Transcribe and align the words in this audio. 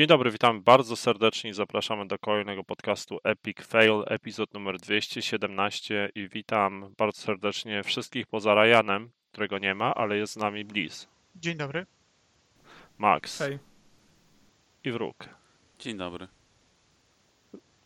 Dzień 0.00 0.06
dobry, 0.06 0.30
witam 0.30 0.62
bardzo 0.62 0.96
serdecznie 0.96 1.50
i 1.50 1.52
zapraszamy 1.52 2.06
do 2.06 2.18
kolejnego 2.18 2.64
podcastu 2.64 3.18
Epic 3.24 3.62
Fail, 3.62 4.04
epizod 4.06 4.54
numer 4.54 4.78
217 4.78 6.10
i 6.14 6.28
witam 6.28 6.94
bardzo 6.98 7.20
serdecznie 7.20 7.82
wszystkich 7.82 8.26
poza 8.26 8.54
Ryanem, 8.54 9.10
którego 9.32 9.58
nie 9.58 9.74
ma, 9.74 9.94
ale 9.94 10.16
jest 10.16 10.32
z 10.32 10.36
nami 10.36 10.64
Bliz, 10.64 11.08
Dzień 11.36 11.56
dobry. 11.56 11.86
Max 12.98 13.38
Hej. 13.38 13.58
i 14.84 14.90
Wróg. 14.90 15.28
Dzień 15.78 15.96
dobry. 15.96 16.28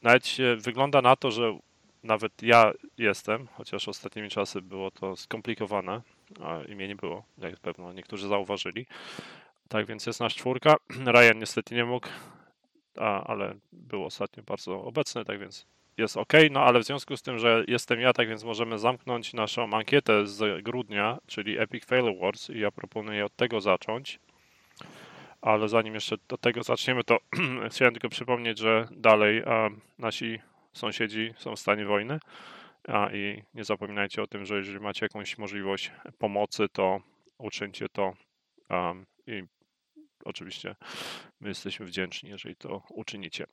Nawet 0.03 0.27
się 0.27 0.57
wygląda 0.57 1.03
na 1.03 1.17
to, 1.17 1.31
że 1.31 1.59
nawet 2.03 2.43
ja 2.43 2.73
jestem, 2.99 3.49
chociaż 3.53 3.89
ostatnimi 3.89 4.31
czasy 4.31 4.63
było 4.63 4.91
to 4.91 5.17
skomplikowane, 5.17 6.03
a 6.43 6.63
imię 6.63 6.89
nie 6.89 6.97
było, 6.97 7.25
jak 7.39 7.57
pewno 7.61 7.93
niektórzy 7.93 8.29
zauważyli. 8.29 8.87
Tak 9.69 9.87
więc 9.87 10.07
jest 10.07 10.21
nasz 10.21 10.35
czwórka. 10.35 10.77
Ryan 11.15 11.39
niestety 11.39 11.75
nie 11.75 11.85
mógł, 11.85 12.09
a, 12.99 13.25
ale 13.25 13.55
był 13.73 14.05
ostatnio 14.05 14.43
bardzo 14.43 14.85
obecny, 14.85 15.25
tak 15.25 15.39
więc 15.39 15.67
jest 15.99 16.17
ok. 16.17 16.33
No 16.51 16.61
ale 16.61 16.81
w 16.81 16.85
związku 16.85 17.17
z 17.17 17.23
tym, 17.23 17.39
że 17.39 17.65
jestem 17.69 18.01
ja, 18.01 18.13
tak 18.13 18.29
więc 18.29 18.45
możemy 18.45 18.79
zamknąć 18.79 19.33
naszą 19.33 19.71
ankietę 19.73 20.27
z 20.27 20.63
grudnia, 20.63 21.19
czyli 21.27 21.59
Epic 21.59 21.85
Fail 21.85 22.09
Awards 22.09 22.51
i 22.51 22.61
ja 22.61 22.71
proponuję 22.71 23.25
od 23.25 23.37
tego 23.37 23.61
zacząć. 23.61 24.21
Ale 25.43 25.69
zanim 25.69 25.95
jeszcze 25.95 26.17
do 26.29 26.39
tego 26.39 26.63
zaczniemy, 26.63 27.05
to 27.05 27.19
chciałem 27.71 27.95
tylko 27.95 28.09
przypomnieć, 28.09 28.59
że 28.59 28.89
dalej 28.91 29.43
a, 29.47 29.71
nasi 29.99 30.39
sąsiedzi 30.73 31.35
są 31.37 31.57
w 31.57 31.61
stanie 31.61 31.85
wojny. 31.85 32.19
A, 32.89 33.11
I 33.13 33.43
nie 33.55 33.65
zapominajcie 33.65 34.23
o 34.23 34.27
tym, 34.27 34.45
że 34.45 34.57
jeżeli 34.57 34.81
macie 34.81 35.05
jakąś 35.07 35.39
możliwość 35.39 35.93
pomocy, 36.19 36.69
to 36.73 37.01
uczyńcie 37.39 37.89
to. 37.89 38.13
Um, 38.71 39.07
I 39.27 39.43
oczywiście 40.25 40.77
my 41.41 41.49
jesteśmy 41.49 41.87
wdzięczni, 41.87 42.31
jeżeli 42.31 42.57
to 42.57 42.83
uczynicie. 42.91 43.47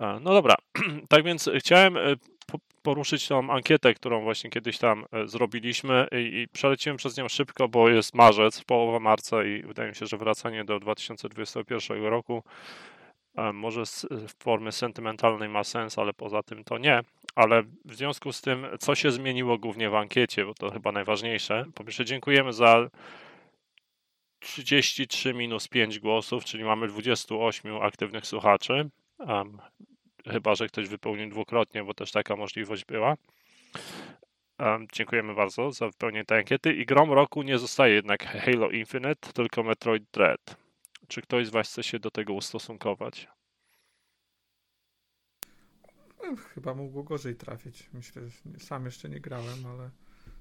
E, 0.00 0.20
No 0.20 0.32
dobra, 0.34 0.54
tak 1.08 1.24
więc 1.24 1.50
chciałem 1.58 1.96
e, 1.96 2.00
po- 2.46 2.58
poruszyć 2.82 3.28
tą 3.28 3.50
ankietę, 3.50 3.94
którą 3.94 4.22
właśnie 4.22 4.50
kiedyś 4.50 4.78
tam 4.78 5.04
e, 5.12 5.28
zrobiliśmy 5.28 6.08
i, 6.12 6.46
przeleciłem 6.52 6.96
przez 6.96 7.16
nią 7.16 7.28
szybko, 7.28 7.68
bo 7.68 7.88
jest 7.88 8.14
marzec, 8.14 8.64
połowa 8.64 9.00
marca 9.00 9.44
i 9.44 9.62
wydaje 9.62 9.88
mi 9.88 9.94
się, 9.94 10.06
że 10.06 10.16
wracanie 10.16 10.64
do 10.64 10.80
2021 10.80 12.04
roku 12.04 12.42
może 13.52 13.86
z 13.86 14.06
formy 14.38 14.72
sentymentalnej 14.72 15.48
ma 15.48 15.64
sens, 15.64 15.98
ale 15.98 16.12
poza 16.12 16.42
tym 16.42 16.64
to 16.64 16.78
nie. 16.78 17.00
Ale 17.34 17.62
w 17.84 17.94
związku 17.94 18.32
z 18.32 18.40
tym, 18.40 18.66
co 18.80 18.94
się 18.94 19.10
zmieniło 19.10 19.58
głównie 19.58 19.90
w 19.90 19.94
ankiecie, 19.94 20.44
bo 20.44 20.54
to 20.54 20.70
chyba 20.70 20.92
najważniejsze. 20.92 21.64
Po 21.74 21.84
pierwsze, 21.84 22.04
dziękujemy 22.04 22.52
za 22.52 22.88
33 24.42 25.34
minus 25.34 25.68
5 25.68 25.98
głosów, 25.98 26.44
czyli 26.44 26.64
mamy 26.64 26.88
28 26.88 27.76
aktywnych 27.76 28.26
słuchaczy. 28.26 28.90
Um, 29.18 29.58
chyba, 30.26 30.54
że 30.54 30.68
ktoś 30.68 30.88
wypełnił 30.88 31.30
dwukrotnie, 31.30 31.84
bo 31.84 31.94
też 31.94 32.12
taka 32.12 32.36
możliwość 32.36 32.84
była. 32.84 33.16
Um, 34.58 34.86
dziękujemy 34.92 35.34
bardzo 35.34 35.72
za 35.72 35.86
wypełnienie 35.86 36.24
tej 36.24 36.38
ankiety. 36.38 36.74
I 36.74 36.86
grom 36.86 37.12
roku 37.12 37.42
nie 37.42 37.58
zostaje 37.58 37.94
jednak 37.94 38.24
Halo 38.24 38.70
Infinite, 38.70 39.32
tylko 39.32 39.62
Metroid 39.62 40.04
Dread. 40.12 40.56
Czy 41.08 41.22
ktoś 41.22 41.46
z 41.46 41.50
Was 41.50 41.68
chce 41.68 41.82
się 41.82 41.98
do 41.98 42.10
tego 42.10 42.32
ustosunkować? 42.32 43.28
No, 46.22 46.36
Chyba 46.36 46.74
mogło 46.74 47.02
gorzej 47.02 47.36
trafić. 47.36 47.90
Myślę, 47.92 48.22
że 48.28 48.58
sam 48.58 48.84
jeszcze 48.84 49.08
nie 49.08 49.20
grałem, 49.20 49.66
ale 49.66 49.90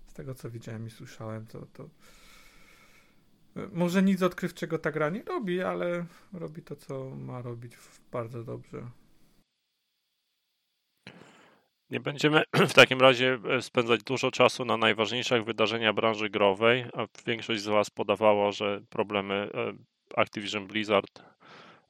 z 0.07 0.13
tego 0.13 0.35
co 0.35 0.49
widziałem 0.49 0.87
i 0.87 0.89
słyszałem, 0.89 1.47
to. 1.47 1.65
to... 1.73 1.89
Może 3.55 4.03
nic 4.03 4.21
odkrywczego 4.21 4.79
ta 4.79 4.91
gra 4.91 5.09
nie 5.09 5.23
robi, 5.23 5.61
ale 5.61 6.05
robi 6.33 6.61
to, 6.61 6.75
co 6.75 7.09
ma 7.09 7.41
robić 7.41 7.73
bardzo 8.11 8.43
dobrze. 8.43 8.83
Nie 11.89 11.99
będziemy 11.99 12.43
w 12.69 12.73
takim 12.73 13.01
razie 13.01 13.39
e, 13.49 13.61
spędzać 13.61 14.03
dużo 14.03 14.31
czasu 14.31 14.65
na 14.65 14.77
najważniejszych 14.77 15.43
wydarzeniach 15.43 15.95
branży 15.95 16.29
growej. 16.29 16.85
a 16.93 17.05
Większość 17.25 17.61
z 17.61 17.67
Was 17.67 17.89
podawało, 17.89 18.51
że 18.51 18.81
problemy 18.89 19.49
e, 19.53 19.73
Activision 20.15 20.67
Blizzard 20.67 21.23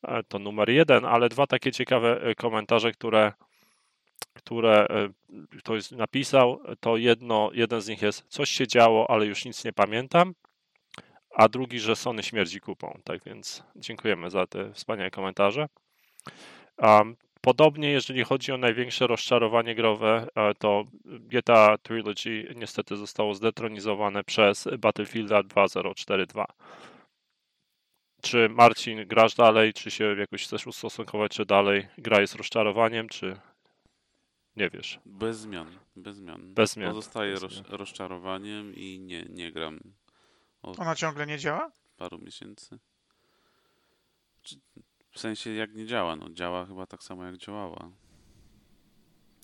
e, 0.04 0.24
to 0.24 0.40
numer 0.40 0.70
jeden, 0.70 1.06
ale 1.06 1.30
dwa 1.30 1.48
takie 1.48 1.72
ciekawe 1.72 2.36
komentarze, 2.38 2.92
które, 2.92 3.34
które 4.34 4.88
ktoś 5.60 5.92
napisał, 5.92 6.62
to 6.80 6.98
jedno, 6.98 7.50
jeden 7.54 7.82
z 7.82 7.88
nich 7.88 8.02
jest 8.02 8.28
coś 8.28 8.50
się 8.50 8.68
działo, 8.68 9.10
ale 9.10 9.26
już 9.26 9.46
nic 9.46 9.66
nie 9.66 9.74
pamiętam, 9.74 10.34
a 11.36 11.50
drugi, 11.50 11.80
że 11.80 11.96
Sony 11.96 12.24
śmierdzi 12.24 12.60
kupą. 12.60 13.00
Tak 13.04 13.24
więc 13.24 13.64
dziękujemy 13.76 14.30
za 14.30 14.48
te 14.48 14.74
wspaniałe 14.74 15.12
komentarze. 15.12 15.68
Um, 16.78 17.16
Podobnie, 17.42 17.92
jeżeli 17.92 18.24
chodzi 18.24 18.52
o 18.52 18.58
największe 18.58 19.08
rozczarowanie 19.08 19.76
growe, 19.76 20.28
e, 20.36 20.54
to 20.56 20.86
GTA 21.06 21.78
Trilogy 21.78 22.54
niestety 22.56 22.98
zostało 22.98 23.34
zdetronizowane 23.34 24.24
przez 24.24 24.68
Battlefielda 24.80 25.44
2042. 25.44 26.46
Czy 28.22 28.50
Marcin 28.50 29.08
grasz 29.08 29.36
dalej, 29.36 29.74
czy 29.74 29.92
się 29.92 30.16
jakoś 30.20 30.44
chcesz 30.44 30.68
ustosunkować, 30.68 31.32
czy 31.32 31.46
dalej 31.46 31.88
gra 31.98 32.22
jest 32.22 32.36
rozczarowaniem, 32.36 33.10
czy 33.10 33.36
nie 34.56 34.70
wiesz? 34.70 35.00
Bez 35.06 35.38
zmian. 35.38 35.68
Bez 35.96 36.16
zmian. 36.16 36.54
Bez 36.54 36.72
zmian, 36.72 36.90
Pozostaje 36.90 37.32
bez 37.34 37.44
roz, 37.44 37.54
zmian. 37.54 37.66
rozczarowaniem 37.70 38.76
i 38.76 39.00
nie, 39.00 39.26
nie 39.30 39.52
gram 39.52 39.80
od 40.62 40.80
Ona 40.80 40.96
ciągle 40.96 41.28
nie 41.28 41.38
działa? 41.40 41.72
paru 41.98 42.20
miesięcy. 42.20 42.80
Czy- 44.42 44.60
W 45.12 45.20
sensie 45.20 45.54
jak 45.54 45.74
nie 45.74 45.86
działa? 45.86 46.16
No 46.16 46.30
działa 46.30 46.66
chyba 46.66 46.86
tak 46.88 47.04
samo 47.04 47.26
jak 47.26 47.38
działała. 47.38 47.92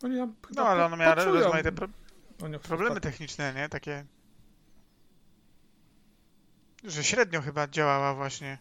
Oni 0.03 0.17
ja 0.17 0.27
No 0.55 0.63
ale 0.67 0.85
ona 0.85 0.95
miała 0.95 1.15
rozmaite 1.15 1.71
pro 1.71 1.87
oni 2.43 2.59
problemy 2.59 2.95
chyba- 2.95 3.01
techniczne, 3.09 3.53
nie? 3.53 3.69
Takie... 3.69 4.05
Że 6.83 7.03
średnio 7.03 7.41
chyba 7.41 7.67
działała 7.67 8.13
właśnie. 8.15 8.57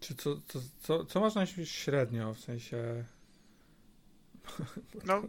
Czy 0.00 0.14
co, 0.14 0.40
co, 0.48 0.60
co, 0.80 1.04
co 1.06 1.20
można 1.20 1.46
się 1.46 1.66
średnio, 1.66 2.34
w 2.34 2.40
sensie... 2.40 3.04
No... 5.04 5.22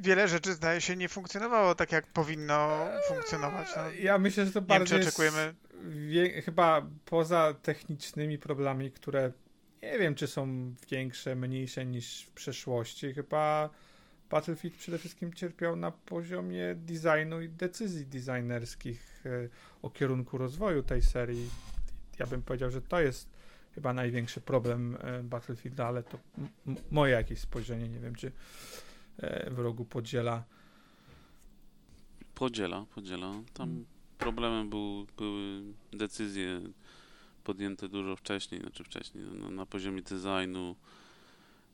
Wiele 0.00 0.28
rzeczy 0.28 0.54
zdaje 0.54 0.80
się 0.80 0.96
nie 0.96 1.08
funkcjonowało 1.08 1.74
tak 1.74 1.92
jak 1.92 2.06
powinno 2.06 2.86
funkcjonować. 3.08 3.68
No, 3.76 3.82
Ja 3.90 4.18
myślę, 4.18 4.46
że 4.46 4.52
to 4.52 4.62
bardziej 4.62 5.00
oczekujemy... 5.00 5.54
Wie, 5.84 6.42
chyba 6.42 6.86
poza 7.04 7.54
technicznymi 7.62 8.38
problemami, 8.38 8.90
które 8.90 9.32
nie 9.82 9.98
wiem, 9.98 10.14
czy 10.14 10.26
są 10.26 10.74
większe, 10.90 11.36
mniejsze 11.36 11.86
niż 11.86 12.22
w 12.22 12.30
przeszłości, 12.30 13.14
chyba 13.14 13.70
Battlefield 14.30 14.76
przede 14.76 14.98
wszystkim 14.98 15.32
cierpiał 15.32 15.76
na 15.76 15.90
poziomie 15.90 16.74
designu 16.74 17.40
i 17.40 17.48
decyzji 17.48 18.06
designerskich 18.06 19.22
e, 19.26 19.48
o 19.82 19.90
kierunku 19.90 20.38
rozwoju 20.38 20.82
tej 20.82 21.02
serii. 21.02 21.50
Ja 22.18 22.26
bym 22.26 22.42
powiedział, 22.42 22.70
że 22.70 22.82
to 22.82 23.00
jest 23.00 23.28
chyba 23.74 23.92
największy 23.92 24.40
problem 24.40 24.98
e, 25.00 25.22
Battlefielda, 25.22 25.86
ale 25.86 26.02
to 26.02 26.18
moje 26.90 27.12
jakieś 27.12 27.40
spojrzenie, 27.40 27.88
nie 27.88 28.00
wiem, 28.00 28.14
czy 28.14 28.32
e, 29.18 29.50
wrogu 29.50 29.84
podziela. 29.84 30.44
Podziela, 32.34 32.86
podziela. 32.94 33.32
Tam 33.54 33.84
problemem 34.18 34.70
był, 34.70 35.06
były 35.16 35.62
decyzje 35.92 36.60
podjęte 37.44 37.88
dużo 37.88 38.16
wcześniej, 38.16 38.60
znaczy 38.60 38.84
wcześniej, 38.84 39.24
no, 39.40 39.50
na 39.50 39.66
poziomie 39.66 40.02
designu 40.02 40.76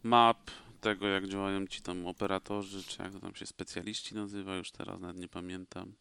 map, 0.03 0.51
tego 0.81 1.07
jak 1.07 1.29
działają 1.29 1.67
ci 1.67 1.83
tam 1.83 2.07
operatorzy, 2.07 2.83
czy 2.83 3.03
jak 3.03 3.13
to 3.13 3.21
tam 3.21 3.35
się 3.35 3.47
specjaliści 3.47 4.15
nazywa, 4.15 4.57
już 4.57 4.71
teraz 4.71 5.01
nawet 5.01 5.17
nie 5.17 5.29
pamiętam. 5.29 5.93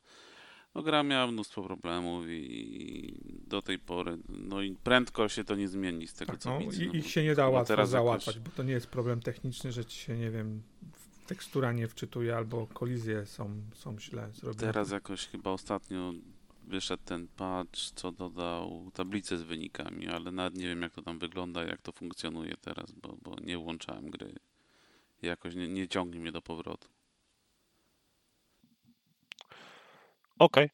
No 0.76 0.82
gra 0.84 1.04
miała 1.04 1.28
mnóstwo 1.32 1.64
problemów 1.64 2.26
i 2.30 3.14
do 3.48 3.62
tej 3.62 3.80
pory, 3.80 4.18
no 4.30 4.62
i 4.62 4.76
prędko 4.84 5.30
się 5.30 5.44
to 5.44 5.56
nie 5.56 5.68
zmieni 5.68 6.08
z 6.08 6.14
tego 6.14 6.32
Tak, 6.32 6.42
co 6.42 6.50
no, 6.50 6.60
widzę. 6.60 6.84
i, 6.84 6.88
no 6.88 6.94
ich 6.94 7.08
się 7.12 7.24
nie 7.24 7.36
da 7.36 7.50
łatwo 7.50 7.86
załatwać, 7.86 8.28
jakoś- 8.36 8.50
bo 8.50 8.52
to 8.56 8.64
nie 8.64 8.74
jest 8.74 8.88
problem 8.88 9.22
techniczny, 9.22 9.72
że 9.72 9.86
ci 9.86 10.00
się, 10.00 10.18
nie 10.18 10.32
wiem, 10.32 10.62
w- 10.94 11.01
tekstura 11.32 11.72
nie 11.72 11.88
wczytuje 11.88 12.38
albo 12.38 12.68
kolizje 12.68 13.26
są, 13.26 13.62
są 13.74 14.00
źle 14.00 14.32
zrobione. 14.32 14.74
Teraz 14.74 14.92
jakoś 14.92 15.28
chyba 15.28 15.52
ostatnio 15.52 16.14
wyszedł 16.64 17.04
ten 17.06 17.28
patch, 17.28 17.80
co 17.96 18.12
dodał 18.12 18.92
tablicę 18.94 19.38
z 19.38 19.42
wynikami, 19.42 20.08
ale 20.08 20.32
nawet 20.32 20.56
nie 20.56 20.68
wiem 20.68 20.82
jak 20.82 20.94
to 20.94 21.02
tam 21.02 21.20
wygląda, 21.20 21.64
jak 21.64 21.82
to 21.82 21.92
funkcjonuje 21.92 22.58
teraz, 22.62 22.92
bo, 22.92 23.18
bo 23.22 23.36
nie 23.44 23.58
włączałem 23.58 24.10
gry. 24.10 24.34
Jakoś 25.22 25.56
nie, 25.56 25.68
nie 25.68 25.88
ciągnie 25.88 26.20
mnie 26.20 26.32
do 26.32 26.42
powrotu. 26.42 26.88
Okej. 30.40 30.70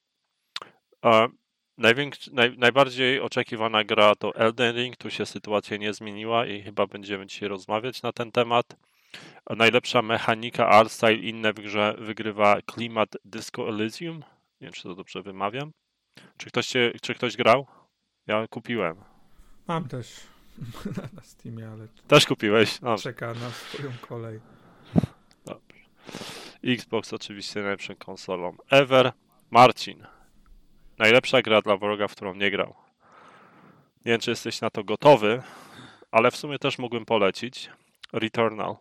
Największy, 1.77 2.33
naj, 2.33 2.57
najbardziej 2.57 3.21
oczekiwana 3.21 3.83
gra 3.83 4.15
to 4.15 4.35
Elden 4.35 4.75
Ring. 4.75 4.97
Tu 4.97 5.09
się 5.09 5.25
sytuacja 5.25 5.77
nie 5.77 5.93
zmieniła 5.93 6.45
i 6.45 6.61
chyba 6.61 6.87
będziemy 6.87 7.27
dzisiaj 7.27 7.49
rozmawiać 7.49 8.01
na 8.01 8.11
ten 8.11 8.31
temat. 8.31 8.86
Najlepsza 9.49 10.01
mechanika, 10.01 10.67
art 10.67 10.91
style 10.91 11.13
inne 11.13 11.53
w 11.53 11.55
grze 11.55 11.95
wygrywa 11.97 12.61
klimat 12.65 13.09
Disco 13.25 13.69
Elysium. 13.69 14.17
Nie 14.61 14.67
wiem, 14.67 14.73
czy 14.73 14.83
to 14.83 14.95
dobrze 14.95 15.21
wymawiam. 15.21 15.71
Czy 16.37 16.49
ktoś, 16.49 16.67
cię, 16.67 16.91
czy 17.01 17.13
ktoś 17.15 17.37
grał? 17.37 17.67
Ja 18.27 18.47
kupiłem. 18.47 18.97
Mam 19.67 19.87
też 19.87 20.19
na, 20.85 21.01
na 21.13 21.21
Steamie, 21.23 21.69
ale 21.69 21.87
Też 22.07 22.25
kupiłeś? 22.25 22.81
No, 22.81 22.97
czeka 22.97 23.33
na 23.33 23.49
swoją 23.49 23.91
kolej. 24.01 24.39
dobrze. 25.45 25.79
Xbox 26.63 27.13
oczywiście 27.13 27.59
najlepszą 27.61 27.95
konsolą 27.95 28.57
ever. 28.69 29.11
Marcin. 29.51 30.05
Najlepsza 30.97 31.41
gra 31.41 31.61
dla 31.61 31.77
wroga, 31.77 32.07
w 32.07 32.11
którą 32.11 32.35
nie 32.35 32.51
grał. 32.51 32.73
Nie 34.05 34.11
wiem, 34.11 34.19
czy 34.21 34.29
jesteś 34.29 34.61
na 34.61 34.69
to 34.69 34.83
gotowy, 34.83 35.41
ale 36.11 36.31
w 36.31 36.35
sumie 36.35 36.59
też 36.59 36.77
mógłbym 36.79 37.05
polecić. 37.05 37.69
Returnal. 38.13 38.75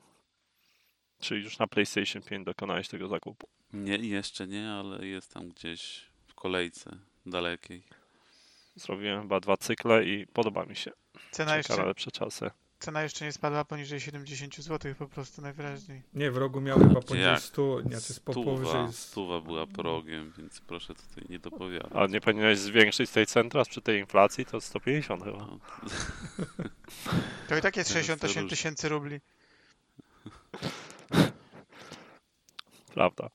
Czyli 1.21 1.45
już 1.45 1.59
na 1.59 1.67
PlayStation 1.67 2.23
5 2.23 2.45
dokonałeś 2.47 2.89
tego 2.89 3.09
zakupu. 3.09 3.49
Nie, 3.73 3.97
jeszcze 3.97 4.47
nie, 4.47 4.71
ale 4.71 5.07
jest 5.07 5.35
tam 5.35 5.49
gdzieś 5.49 6.07
w 6.27 6.35
kolejce 6.35 6.99
dalekiej. 7.27 7.83
Zrobiłem 8.77 9.23
chyba 9.23 9.41
dwa 9.41 9.57
cykle 9.57 10.05
i 10.05 10.27
podoba 10.27 10.65
mi 10.65 10.77
się. 10.77 10.91
Cena 11.31 11.51
Czeka 11.51 11.57
jeszcze, 11.57 11.87
lepsze 11.87 12.11
czasy. 12.11 12.51
cena 12.79 13.03
jeszcze 13.03 13.25
nie 13.25 13.33
spadła 13.33 13.65
poniżej 13.65 14.01
70 14.01 14.57
zł 14.57 14.95
po 14.99 15.07
prostu 15.09 15.43
najwyraźniej. 15.43 16.03
Nie, 16.15 16.31
w 16.31 16.37
rogu 16.37 16.61
miał 16.61 16.79
chyba 16.79 17.01
poniżej 17.01 17.31
jak? 17.33 17.41
100, 17.41 17.81
znaczy 17.83 18.21
po- 18.25 18.33
powyżej 18.35 18.67
Stuwa, 18.67 18.93
100. 18.93 18.93
stuwa 18.93 19.41
była 19.41 19.67
progiem, 19.67 20.33
więc 20.39 20.61
proszę 20.61 20.95
tutaj 20.95 21.25
nie 21.29 21.39
dopowiadać. 21.39 21.93
A 21.95 22.07
nie 22.07 22.21
powinieneś 22.21 22.59
zwiększyć 22.59 23.11
tej 23.11 23.27
cen 23.27 23.51
teraz 23.51 23.69
przy 23.69 23.81
tej 23.83 24.01
inflacji? 24.01 24.45
To 24.47 24.61
150 24.61 25.25
chyba. 25.25 25.39
No, 25.39 25.59
To 27.49 27.57
i 27.57 27.61
tak 27.63 27.77
jest 27.77 27.89
Teraz 27.91 28.07
68 28.07 28.45
to 28.45 28.51
tysięcy 28.51 28.89
rubli. 28.89 29.21
Prawda. 32.97 33.31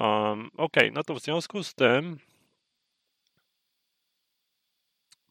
Um, 0.00 0.50
Okej, 0.56 0.92
no 0.92 1.02
to 1.02 1.14
w 1.14 1.20
związku 1.20 1.62
z 1.62 1.74
tym 1.74 2.18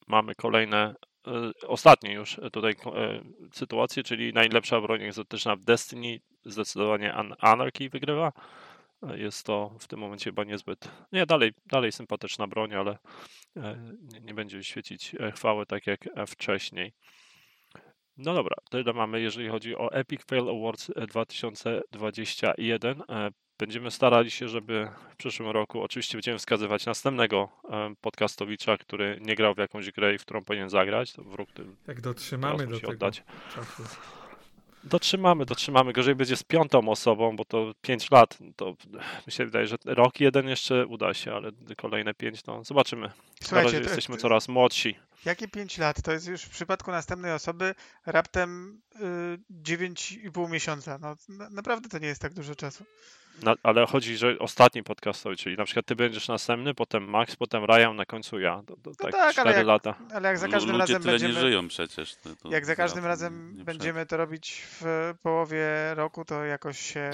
mamy 0.08 0.36
kolejne, 0.36 0.96
e, 1.28 1.68
ostatnie 1.68 2.14
już 2.14 2.40
tutaj 2.54 2.72
e, 2.72 3.22
sytuacje, 3.52 4.04
czyli 4.04 4.34
najlepsza 4.34 4.82
broń 4.82 5.04
egzotyczna 5.04 5.56
w 5.56 5.64
Destiny 5.64 6.20
zdecydowanie 6.46 7.14
An- 7.14 7.36
Anarchy 7.40 7.90
wygrywa. 7.90 8.32
E, 9.04 9.18
Jest 9.20 9.46
to 9.46 9.76
w 9.80 9.88
tym 9.88 10.00
momencie 10.00 10.26
chyba 10.26 10.44
niezbyt, 10.44 10.92
nie, 11.12 11.26
dalej, 11.26 11.52
dalej 11.66 11.92
sympatyczna 11.92 12.48
broń, 12.48 12.74
ale 12.74 12.98
e, 13.58 13.94
nie, 14.02 14.20
nie 14.20 14.34
będzie 14.34 14.64
świecić 14.64 15.16
chwały 15.36 15.66
tak 15.66 15.88
jak 15.88 16.10
wcześniej. 16.28 16.94
No 18.22 18.34
dobra, 18.34 18.56
tyle 18.70 18.94
mamy, 18.94 19.22
jeżeli 19.22 19.50
chodzi 19.50 19.76
o 19.76 19.92
Epic 19.92 20.22
Fail 20.26 20.50
Awards 20.50 20.92
e, 20.96 21.08
2021. 21.08 23.02
E, 23.10 23.32
Będziemy 23.60 23.92
starali 23.92 24.32
się, 24.32 24.48
żeby 24.48 24.88
w 25.12 25.16
przyszłym 25.16 25.50
roku, 25.50 25.82
oczywiście 25.82 26.18
będziemy 26.18 26.38
wskazywać 26.38 26.86
następnego 26.86 27.50
e, 27.70 27.94
podcastowicza, 28.02 28.78
który 28.78 29.20
nie 29.22 29.36
grał 29.36 29.54
w 29.54 29.58
jakąś 29.58 29.92
grę 29.92 30.14
i 30.14 30.18
w 30.18 30.22
którą 30.22 30.44
powinien 30.44 30.70
zagrać. 30.70 31.14
To 31.14 31.24
wróg 31.24 31.52
tym 31.52 31.76
Jak 31.88 32.02
dotrzymamy 32.02 32.68
do 32.68 32.80
tego 32.80 32.92
oddać. 32.92 33.24
czasu. 33.56 33.84
Dotrzymamy, 34.84 35.46
dotrzymamy. 35.46 35.94
Gorzej 35.94 36.16
będzie 36.16 36.36
z 36.36 36.44
piątą 36.44 36.90
osobą, 36.90 37.36
bo 37.36 37.46
to 37.46 37.74
5 37.82 38.12
lat. 38.12 38.38
To 38.56 38.76
mi 39.28 39.34
się 39.34 39.46
wydaje, 39.46 39.68
że 39.68 39.76
rok 39.86 40.20
jeden 40.20 40.48
jeszcze 40.48 40.88
uda 40.88 41.14
się, 41.14 41.34
ale 41.34 41.52
kolejne 41.78 42.14
5 42.14 42.42
to 42.42 42.64
zobaczymy. 42.64 43.02
Na 43.02 43.14
Słuchajcie, 43.42 43.66
razie 43.72 43.78
to, 43.80 43.84
jesteśmy 43.84 44.16
to, 44.16 44.22
coraz 44.22 44.48
młodsi. 44.48 44.96
jakie 45.26 45.48
5 45.48 45.78
lat? 45.78 46.02
To 46.02 46.12
jest 46.12 46.28
już 46.28 46.42
w 46.42 46.50
przypadku 46.50 46.92
następnej 46.92 47.32
osoby 47.32 47.76
raptem 48.06 48.82
y, 48.96 49.00
9,5 49.64 50.50
miesiąca. 50.50 50.98
No, 51.02 51.16
na, 51.30 51.50
naprawdę 51.50 51.90
to 51.90 51.98
nie 52.00 52.08
jest 52.08 52.22
tak 52.22 52.34
dużo 52.34 52.56
czasu. 52.56 52.86
Na, 53.44 53.56
ale 53.64 53.86
chodzi, 53.88 54.18
że 54.18 54.40
ostatni 54.40 54.84
podcastowy, 54.84 55.36
czyli 55.36 55.58
na 55.58 55.66
przykład 55.66 55.86
ty 55.86 55.96
będziesz 55.96 56.28
następny, 56.28 56.74
potem 56.74 57.10
Max, 57.10 57.36
potem 57.36 57.66
Ryan, 57.66 57.96
na 57.96 58.06
końcu 58.06 58.40
ja. 58.40 58.64
To, 58.68 58.76
to 58.78 58.96
tak, 58.96 59.12
tak, 59.12 59.22
ale 59.22 59.34
4 59.34 59.52
jak 59.58 59.66
lata. 59.68 59.96
Ale 60.14 60.28
jak 60.30 60.38
za 60.38 60.48
każdym 60.48 60.72
Ludzie 60.72 60.80
razem 60.94 61.02
tyle 61.02 61.14
będziemy... 61.14 61.34
nie 61.34 61.40
żyją 61.40 61.68
przecież. 61.68 62.16
To, 62.16 62.36
to 62.36 62.50
Jak 62.52 62.66
za 62.66 62.76
każdym 62.76 63.02
zaraz 63.04 63.22
razem 63.22 63.56
będziemy 63.64 64.06
to 64.06 64.18
robić 64.18 64.64
w 64.82 65.14
połowie 65.22 65.68
roku, 65.96 66.26
to 66.26 66.44
jakoś 66.46 66.80
się. 66.80 67.12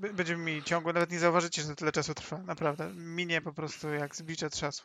b- 0.00 0.12
Będziemy 0.12 0.44
mieli 0.44 0.62
ciągło, 0.62 0.92
nawet 0.92 1.10
nie 1.12 1.18
zauważycie, 1.18 1.62
że 1.62 1.68
to 1.68 1.74
tyle 1.74 1.92
czasu 1.92 2.14
trwa. 2.14 2.38
Naprawdę. 2.38 2.90
Minie 2.94 3.40
po 3.40 3.52
prostu 3.52 3.88
jak 3.88 4.16
zbicze 4.16 4.50
trzasu. 4.50 4.84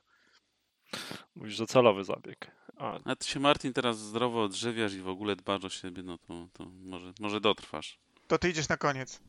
Mówisz, 1.36 1.54
że 1.56 1.68
celowy 1.68 2.04
zabieg. 2.04 2.52
A, 2.78 3.00
A 3.06 3.16
ty 3.16 3.28
się 3.28 3.40
Martin 3.40 3.74
teraz 3.74 4.00
zdrowo 4.00 4.44
odżywiasz 4.44 4.94
i 4.94 5.02
w 5.02 5.08
ogóle 5.08 5.36
dbasz 5.36 5.64
o 5.66 5.70
siebie, 5.70 6.04
no 6.04 6.18
to, 6.18 6.48
to 6.54 6.66
może, 6.84 7.14
może 7.20 7.42
dotrwasz. 7.42 8.00
To 8.28 8.38
ty 8.38 8.50
idziesz 8.50 8.70
na 8.70 8.78
koniec. 8.78 9.22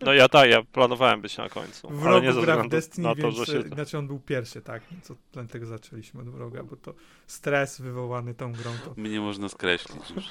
No 0.00 0.12
ja 0.12 0.28
tak, 0.28 0.50
ja 0.50 0.62
planowałem 0.62 1.20
być 1.20 1.38
na 1.38 1.48
końcu. 1.48 1.88
W 1.90 2.06
ale 2.06 2.20
nie 2.20 2.32
gra 2.32 2.62
w 2.62 2.68
Destiny, 2.68 3.08
na 3.08 3.14
to, 3.14 3.22
więc 3.22 3.36
że 3.36 3.46
się... 3.46 3.58
e, 3.58 3.62
znaczy 3.62 3.98
on 3.98 4.06
był 4.06 4.20
pierwszy, 4.20 4.62
tak? 4.62 4.82
Co, 5.02 5.14
dlatego 5.32 5.66
zaczęliśmy 5.66 6.20
od 6.20 6.28
wroga, 6.28 6.62
bo 6.62 6.76
to 6.76 6.94
stres 7.26 7.80
wywołany 7.80 8.34
tą 8.34 8.52
grą 8.52 8.70
to 8.84 8.94
Mnie 8.96 9.20
można 9.20 9.48
skreślić 9.48 10.10
już. 10.16 10.24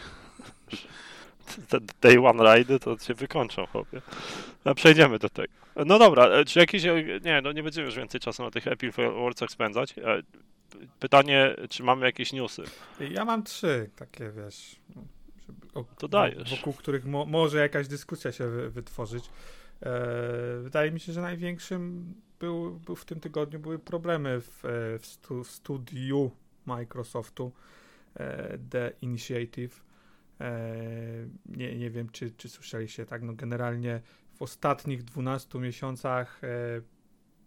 te 1.69 1.77
day 2.01 2.19
one 2.27 2.55
ride 2.55 2.79
to 2.79 2.97
się 2.97 3.13
wykończą, 3.13 3.65
chłopie. 3.65 4.01
No, 4.65 4.75
przejdziemy 4.75 5.19
do 5.19 5.29
tego. 5.29 5.53
No 5.85 5.99
dobra, 5.99 6.25
e, 6.25 6.45
czy 6.45 6.59
jakieś... 6.59 6.85
e, 6.85 6.95
Nie, 7.23 7.41
no 7.43 7.51
nie 7.51 7.63
będziemy 7.63 7.85
już 7.85 7.95
więcej 7.95 8.19
czasu 8.19 8.43
na 8.43 8.51
tych 8.51 8.67
Epic 8.67 8.95
Fail 8.95 9.09
Awardsach 9.09 9.49
spędzać. 9.49 9.95
Pytanie, 10.99 11.55
czy 11.69 11.83
mamy 11.83 12.05
jakieś 12.05 12.33
newsy? 12.33 12.63
Ja 12.99 13.25
mam 13.25 13.43
trzy 13.43 13.89
takie, 13.95 14.31
wiesz, 14.31 14.75
To 15.97 16.07
dajesz. 16.07 16.49
wokół 16.49 16.73
których 16.73 17.05
mo, 17.05 17.25
może 17.25 17.57
jakaś 17.57 17.87
dyskusja 17.87 18.31
się 18.31 18.47
wy, 18.47 18.69
wytworzyć. 18.69 19.29
E, 19.81 20.59
wydaje 20.61 20.91
mi 20.91 20.99
się, 20.99 21.13
że 21.13 21.21
największym 21.21 22.13
był, 22.39 22.79
był 22.79 22.95
w 22.95 23.05
tym 23.05 23.19
tygodniu 23.19 23.59
były 23.59 23.79
problemy 23.79 24.41
w, 24.41 24.65
e, 24.65 24.99
w, 24.99 25.05
stu, 25.05 25.43
w 25.43 25.51
studiu 25.51 26.31
Microsoftu 26.65 27.51
e, 28.15 28.57
The 28.69 28.91
Initiative. 29.01 29.85
E, 30.41 30.75
nie, 31.45 31.75
nie 31.75 31.89
wiem, 31.89 32.09
czy, 32.09 32.31
czy 32.31 32.49
słyszeliście, 32.49 33.05
tak? 33.05 33.21
No 33.21 33.33
generalnie 33.33 34.01
w 34.35 34.41
ostatnich 34.41 35.03
12 35.03 35.59
miesiącach 35.59 36.43
e, 36.43 36.47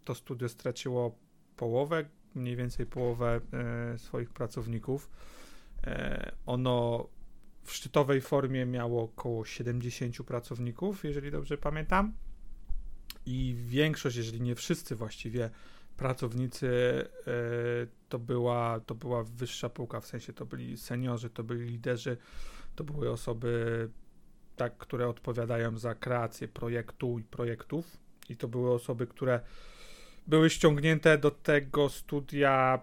to 0.05 0.15
studio 0.15 0.49
straciło 0.49 1.19
połowę, 1.57 2.05
mniej 2.35 2.57
więcej 2.57 2.87
połowę 2.87 3.41
e, 3.53 3.99
swoich 3.99 4.31
pracowników. 4.31 5.11
Ono 6.47 7.09
w 7.69 7.73
szczytowej 7.73 8.21
formie 8.21 8.67
miało 8.67 9.03
około 9.03 9.45
70 9.45 10.17
pracowników, 10.23 11.05
jeżeli 11.05 11.31
dobrze 11.31 11.59
pamiętam. 11.59 12.13
I 13.27 13.57
większość, 13.59 14.17
jeżeli 14.17 14.41
nie 14.41 14.55
wszyscy 14.55 14.97
właściwie 14.97 15.51
pracownicy, 15.97 16.69
e, 17.27 17.33
to 18.09 18.19
była, 18.19 18.81
to 18.81 18.95
była 18.95 19.25
wyższa 19.25 19.69
półka, 19.69 20.01
w 20.01 20.07
sensie 20.07 20.33
to 20.33 20.47
byli 20.47 20.77
seniorzy, 20.77 21.31
to 21.31 21.45
byli 21.45 21.71
liderzy, 21.71 22.17
to 22.77 22.85
były 22.85 23.11
osoby, 23.11 23.89
tak, 24.57 24.77
które 24.77 25.09
odpowiadają 25.09 25.79
za 25.79 25.95
kreację 25.95 26.49
projektu 26.49 27.19
i 27.19 27.23
projektów. 27.23 27.97
I 28.29 28.37
to 28.37 28.49
były 28.49 28.73
osoby, 28.73 29.07
które 29.07 29.41
były 30.27 30.51
ściągnięte 30.51 31.19
do 31.19 31.31
tego 31.31 31.89
studia 31.89 32.81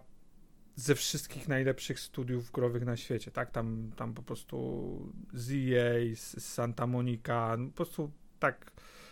ze 0.76 0.96
wszystkich 0.96 1.48
najlepszych 1.48 2.00
studiów 2.00 2.52
growych 2.52 2.86
na 2.86 2.98
świecie, 2.98 3.32
tak? 3.32 3.52
Tam, 3.52 3.92
tam 3.96 4.14
po 4.14 4.24
prostu 4.24 5.14
z 5.34 5.52
EA, 5.52 6.16
z 6.16 6.44
Santa 6.44 6.88
Monica, 6.88 7.56
no 7.58 7.68
po 7.68 7.74
prostu 7.74 8.12
tak 8.40 8.72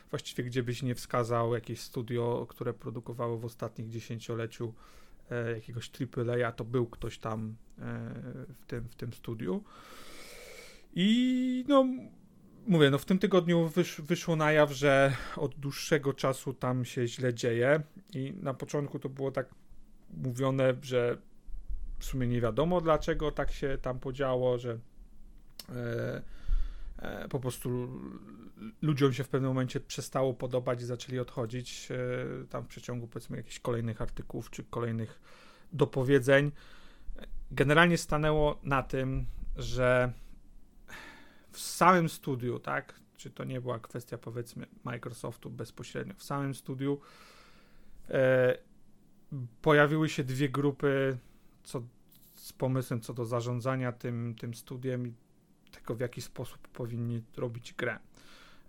właściwie 0.09 0.43
gdzie 0.43 0.63
byś 0.63 0.81
nie 0.81 0.95
wskazał 0.95 1.53
jakieś 1.53 1.79
studio, 1.79 2.45
które 2.49 2.73
produkowało 2.73 3.37
w 3.37 3.45
ostatnich 3.45 3.89
dziesięcioleciu 3.89 4.73
e, 5.31 5.51
jakiegoś 5.51 5.91
AAA, 6.17 6.51
to 6.51 6.63
był 6.63 6.85
ktoś 6.85 7.17
tam 7.17 7.55
e, 7.79 7.83
w, 8.61 8.65
tym, 8.67 8.89
w 8.89 8.95
tym 8.95 9.13
studiu. 9.13 9.63
I 10.95 11.65
no 11.67 11.85
mówię, 12.67 12.89
no 12.89 12.97
w 12.97 13.05
tym 13.05 13.19
tygodniu 13.19 13.67
wysz, 13.67 14.01
wyszło 14.01 14.35
na 14.35 14.51
jaw, 14.51 14.71
że 14.71 15.15
od 15.37 15.55
dłuższego 15.55 16.13
czasu 16.13 16.53
tam 16.53 16.85
się 16.85 17.07
źle 17.07 17.33
dzieje 17.33 17.83
i 18.13 18.33
na 18.41 18.53
początku 18.53 18.99
to 18.99 19.09
było 19.09 19.31
tak 19.31 19.49
mówione, 20.13 20.73
że 20.81 21.17
w 22.03 22.05
sumie 22.05 22.27
nie 22.27 22.41
wiadomo 22.41 22.81
dlaczego 22.81 23.31
tak 23.31 23.51
się 23.51 23.77
tam 23.81 23.99
podziało, 23.99 24.57
że 24.57 24.77
e, 25.69 26.21
e, 26.97 27.27
po 27.29 27.39
prostu 27.39 27.87
ludziom 28.81 29.13
się 29.13 29.23
w 29.23 29.29
pewnym 29.29 29.51
momencie 29.51 29.79
przestało 29.79 30.33
podobać 30.33 30.81
i 30.81 30.85
zaczęli 30.85 31.19
odchodzić 31.19 31.89
e, 31.91 31.95
tam 32.47 32.63
w 32.63 32.67
przeciągu 32.67 33.07
powiedzmy 33.07 33.37
jakichś 33.37 33.59
kolejnych 33.59 34.01
artykułów 34.01 34.49
czy 34.49 34.63
kolejnych 34.63 35.19
dopowiedzeń. 35.73 36.51
Generalnie 37.51 37.97
stanęło 37.97 38.59
na 38.63 38.83
tym, 38.83 39.25
że 39.55 40.13
w 41.51 41.59
samym 41.59 42.09
studiu, 42.09 42.59
tak, 42.59 42.99
czy 43.17 43.29
to 43.29 43.43
nie 43.43 43.61
była 43.61 43.79
kwestia 43.79 44.17
powiedzmy 44.17 44.67
Microsoftu 44.83 45.49
bezpośrednio, 45.49 46.13
w 46.13 46.23
samym 46.23 46.55
studiu 46.55 46.99
e, 48.09 48.57
pojawiły 49.61 50.09
się 50.09 50.23
dwie 50.23 50.49
grupy 50.49 51.17
co, 51.63 51.81
z 52.35 52.53
pomysłem 52.53 53.01
co 53.01 53.13
do 53.13 53.25
zarządzania 53.25 53.91
tym, 53.91 54.35
tym 54.39 54.53
studiem 54.53 55.07
i 55.07 55.13
tego, 55.71 55.95
w 55.95 55.99
jaki 55.99 56.21
sposób 56.21 56.67
powinni 56.67 57.23
robić 57.37 57.73
grę. 57.73 57.99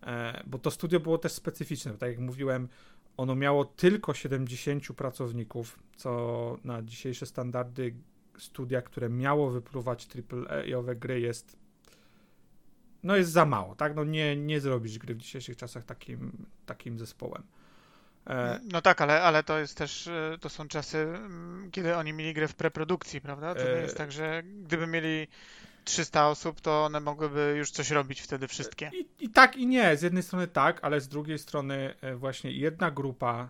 E, 0.03 0.43
bo 0.47 0.59
to 0.59 0.71
studio 0.71 1.01
było 1.01 1.19
też 1.19 1.33
specyficzne. 1.33 1.99
Tak 1.99 2.11
jak 2.11 2.19
mówiłem, 2.19 2.69
ono 3.17 3.35
miało 3.35 3.65
tylko 3.65 4.15
70 4.15 4.87
pracowników, 4.97 5.79
co 5.97 6.59
na 6.65 6.83
dzisiejsze 6.83 7.27
standardy 7.27 7.95
studia, 8.39 8.83
które 8.83 9.09
miało 9.09 9.51
wypluwać 9.51 10.09
AAA-owe 10.17 10.97
gry 10.97 11.21
jest 11.21 11.65
no 13.05 13.17
jest 13.17 13.31
za 13.31 13.47
mało, 13.47 13.75
tak? 13.75 13.97
No 13.97 14.05
nie, 14.05 14.37
nie 14.37 14.61
zrobisz 14.61 14.99
gry 14.99 15.15
w 15.15 15.19
dzisiejszych 15.19 15.57
czasach 15.57 15.85
takim, 15.85 16.47
takim 16.67 16.99
zespołem. 16.99 17.43
E... 18.27 18.61
No 18.73 18.83
tak, 18.83 19.01
ale, 19.01 19.23
ale 19.23 19.43
to 19.43 19.59
jest 19.59 19.77
też, 19.77 20.07
e, 20.07 20.39
to 20.41 20.49
są 20.49 20.69
czasy, 20.69 20.99
mm, 20.99 21.71
kiedy 21.71 21.97
oni 21.97 22.13
mieli 22.13 22.35
grę 22.35 22.49
w 22.49 22.55
preprodukcji, 22.55 23.21
prawda? 23.21 23.55
To 23.55 23.65
nie 23.65 23.71
jest 23.71 23.95
e, 23.95 23.99
tak, 23.99 24.13
że 24.13 24.43
gdyby 24.43 24.87
mieli 24.87 25.27
300 25.85 26.29
osób, 26.29 26.61
to 26.61 26.85
one 26.85 27.01
mogłyby 27.01 27.55
już 27.59 27.71
coś 27.71 27.91
robić 27.91 28.21
wtedy 28.21 28.49
wszystkie. 28.49 28.91
I, 28.95 29.25
I, 29.25 29.31
tak 29.31 29.57
i 29.57 29.67
nie. 29.67 29.97
Z 29.97 30.03
jednej 30.03 30.23
strony 30.23 30.49
tak, 30.49 30.79
ale 30.83 31.01
z 31.01 31.09
drugiej 31.09 31.39
strony 31.39 31.95
właśnie 32.17 32.51
jedna 32.53 32.91
grupa 32.91 33.49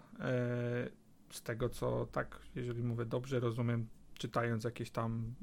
z 1.30 1.42
tego, 1.42 1.68
co 1.68 2.06
tak, 2.12 2.38
jeżeli 2.54 2.82
mówię 2.82 3.04
dobrze, 3.04 3.40
rozumiem, 3.40 3.88
czytając 4.18 4.64
jakieś 4.64 4.90
tam, 4.90 5.34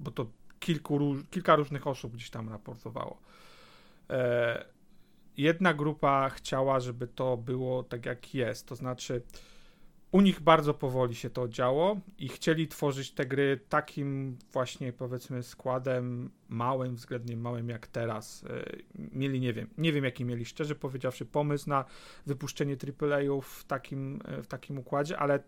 bo 0.00 0.10
to 0.10 0.26
kilku, 0.60 1.16
kilka 1.30 1.56
różnych 1.56 1.86
osób 1.86 2.14
gdzieś 2.14 2.30
tam 2.30 2.48
raportowało 2.48 3.20
jedna 5.36 5.74
grupa 5.74 6.30
chciała, 6.30 6.80
żeby 6.80 7.06
to 7.06 7.36
było 7.36 7.82
tak 7.82 8.06
jak 8.06 8.34
jest, 8.34 8.66
to 8.66 8.76
znaczy 8.76 9.22
u 10.12 10.20
nich 10.20 10.40
bardzo 10.40 10.74
powoli 10.74 11.14
się 11.14 11.30
to 11.30 11.48
działo 11.48 12.00
i 12.18 12.28
chcieli 12.28 12.68
tworzyć 12.68 13.12
te 13.12 13.26
gry 13.26 13.60
takim 13.68 14.38
właśnie 14.52 14.92
powiedzmy 14.92 15.42
składem 15.42 16.30
małym, 16.48 16.94
względnie 16.94 17.36
małym 17.36 17.68
jak 17.68 17.86
teraz. 17.86 18.44
E, 18.44 18.76
mieli, 19.12 19.40
nie 19.40 19.52
wiem, 19.52 19.68
nie 19.78 19.92
wiem 19.92 20.04
jaki 20.04 20.24
mieli 20.24 20.44
szczerze 20.44 20.74
powiedziawszy 20.74 21.26
pomysł 21.26 21.68
na 21.68 21.84
wypuszczenie 22.26 22.76
AAA-ów 23.02 23.46
w 23.48 23.64
takim, 23.64 24.20
e, 24.24 24.42
w 24.42 24.46
takim 24.46 24.78
układzie, 24.78 25.18
ale 25.18 25.42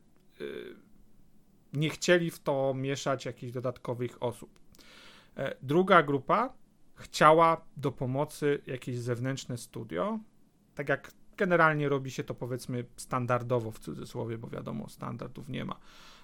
nie 1.73 1.91
chcieli 1.91 2.31
w 2.31 2.39
to 2.39 2.75
mieszać 2.75 3.25
jakichś 3.25 3.53
dodatkowych 3.53 4.23
osób. 4.23 4.51
Druga 5.63 6.03
grupa 6.03 6.53
chciała 6.99 7.65
do 7.77 7.93
pomocy 7.93 8.63
jakieś 8.67 8.99
zewnętrzne 8.99 9.59
studio, 9.59 10.19
tak 10.75 10.89
jak 10.89 11.13
generalnie 11.37 11.89
robi 11.89 12.11
się 12.11 12.25
to 12.25 12.35
powiedzmy 12.35 12.85
standardowo 12.97 13.71
w 13.71 13.79
cudzysłowie, 13.79 14.39
bo 14.39 14.49
wiadomo, 14.49 14.89
standardów 14.89 15.49
nie 15.49 15.65
ma, 15.65 15.79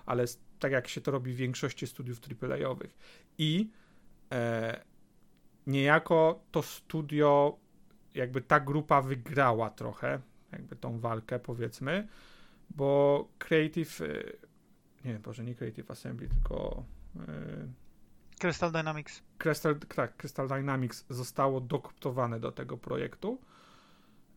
ale 0.06 0.24
tak 0.58 0.72
jak 0.72 0.88
się 0.88 1.00
to 1.00 1.10
robi 1.10 1.32
w 1.32 1.36
większości 1.36 1.86
studiów 1.86 2.20
AAA-owych. 2.42 2.96
I 3.38 3.70
e, 4.32 4.80
niejako 5.66 6.44
to 6.50 6.62
studio, 6.62 7.58
jakby 8.14 8.40
ta 8.40 8.60
grupa 8.60 9.02
wygrała 9.02 9.70
trochę, 9.70 10.20
jakby 10.52 10.76
tą 10.76 10.98
walkę 10.98 11.38
powiedzmy, 11.38 12.08
bo 12.70 13.28
Creative, 13.38 14.00
e, 14.00 14.06
nie, 15.04 15.18
Boże, 15.18 15.44
nie 15.44 15.54
Creative 15.54 15.90
Assembly, 15.90 16.28
tylko 16.28 16.84
e, 17.16 17.83
Crystal 18.44 18.72
Dynamics. 18.72 19.22
Crystal, 19.38 19.78
tak, 19.96 20.16
Crystal 20.16 20.48
Dynamics 20.48 21.04
zostało 21.10 21.60
dokoptowane 21.60 22.40
do 22.40 22.52
tego 22.52 22.76
projektu. 22.76 23.38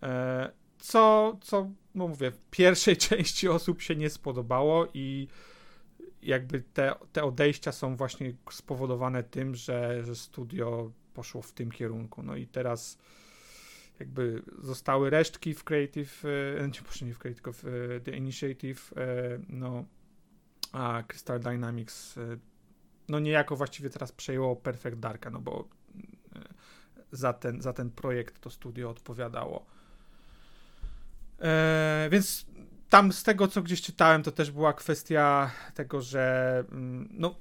E, 0.04 0.52
co, 0.80 1.38
co, 1.42 1.70
no 1.96 2.08
mówię, 2.08 2.32
pierwszej 2.52 2.98
części 3.08 3.50
osób 3.50 3.82
się 3.82 3.96
nie 3.96 4.10
spodobało 4.10 4.88
i 4.94 5.28
jakby 6.22 6.62
te, 6.62 6.96
te 7.14 7.24
odejścia 7.24 7.72
są 7.72 7.96
właśnie 7.96 8.34
spowodowane 8.52 9.24
tym, 9.24 9.56
że, 9.56 10.04
że 10.04 10.16
studio 10.16 10.92
poszło 11.14 11.42
w 11.42 11.52
tym 11.52 11.72
kierunku. 11.72 12.24
No 12.24 12.36
i 12.36 12.48
teraz 12.48 12.98
jakby 14.00 14.42
zostały 14.60 15.10
resztki 15.10 15.54
w 15.54 15.64
Creative, 15.64 16.24
e, 16.60 16.68
nie, 16.68 16.82
proszę, 16.84 17.06
nie 17.06 17.14
w 17.14 17.20
Creative, 17.20 17.44
tylko 17.44 17.54
w 17.54 17.66
e, 17.66 18.00
The 18.00 18.12
Initiative, 18.12 18.94
no, 19.50 19.86
a 20.72 21.04
Crystal 21.08 21.40
Dynamics 21.40 22.20
no 23.10 23.20
niejako 23.20 23.56
właściwie 23.56 23.90
teraz 23.90 24.12
przejęło 24.12 24.56
Perfect 24.56 25.00
Darka, 25.00 25.30
no 25.30 25.40
bo 25.40 25.68
e, 26.36 26.40
za 27.12 27.34
ten, 27.34 27.62
za 27.62 27.74
ten 27.74 27.92
projekt 27.92 28.40
to 28.40 28.50
studio 28.50 28.90
odpowiadało. 28.90 29.66
E, 31.42 32.08
więc 32.12 32.46
tam 32.90 33.14
z 33.14 33.24
tego, 33.24 33.48
co 33.48 33.62
gdzieś 33.62 33.82
czytałem, 33.82 34.24
to 34.24 34.32
też 34.32 34.52
była 34.52 34.74
kwestia 34.74 35.52
tego, 35.74 36.02
że 36.02 36.64
mm, 36.72 37.10
no, 37.12 37.36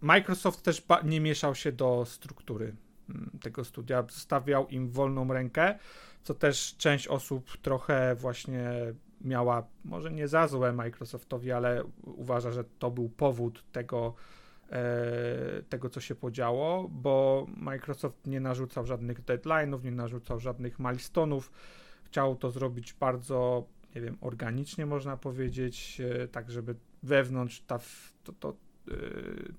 Microsoft 0.00 0.62
też 0.62 0.82
nie 1.04 1.20
mieszał 1.20 1.54
się 1.54 1.72
do 1.72 2.04
struktury 2.06 2.76
mm, 3.10 3.30
tego 3.42 3.64
studia, 3.64 4.02
zostawiał 4.02 4.68
im 4.68 4.90
wolną 4.90 5.32
rękę, 5.32 5.78
co 6.22 6.34
też 6.34 6.74
część 6.78 7.08
osób 7.08 7.56
trochę 7.62 8.14
właśnie 8.14 8.72
miała 9.20 9.66
może 9.84 10.10
nie 10.10 10.28
za 10.28 10.48
złe 10.48 10.72
Microsoftowi, 10.72 11.52
ale 11.52 11.84
uważa, 12.04 12.50
że 12.50 12.64
to 12.64 12.90
był 12.90 13.08
powód 13.08 13.64
tego, 13.72 14.14
e, 14.70 15.62
tego 15.68 15.88
co 15.88 16.00
się 16.00 16.14
podziało, 16.14 16.88
bo 16.88 17.46
Microsoft 17.56 18.26
nie 18.26 18.40
narzucał 18.40 18.86
żadnych 18.86 19.24
deadline'ów, 19.24 19.84
nie 19.84 19.90
narzucał 19.90 20.40
żadnych 20.40 20.78
milestone'ów. 20.78 21.50
Chciał 22.04 22.36
to 22.36 22.50
zrobić 22.50 22.92
bardzo, 22.92 23.66
nie 23.94 24.00
wiem, 24.00 24.18
organicznie 24.20 24.86
można 24.86 25.16
powiedzieć, 25.16 26.00
e, 26.00 26.28
tak 26.28 26.50
żeby 26.50 26.74
wewnątrz 27.02 27.60
ta, 27.60 27.78
to, 28.24 28.32
to, 28.32 28.56
e, 28.88 28.94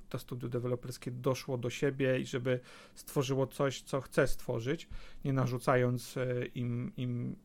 to 0.10 0.20
studio 0.20 0.50
deweloperskie 0.50 1.12
doszło 1.12 1.58
do 1.58 1.70
siebie 1.70 2.20
i 2.20 2.26
żeby 2.26 2.60
stworzyło 2.96 3.48
coś, 3.48 3.82
co 3.82 4.02
chce 4.02 4.28
stworzyć, 4.28 4.88
nie 5.26 5.34
narzucając 5.34 6.16
im, 6.56 6.92
im 6.98 7.36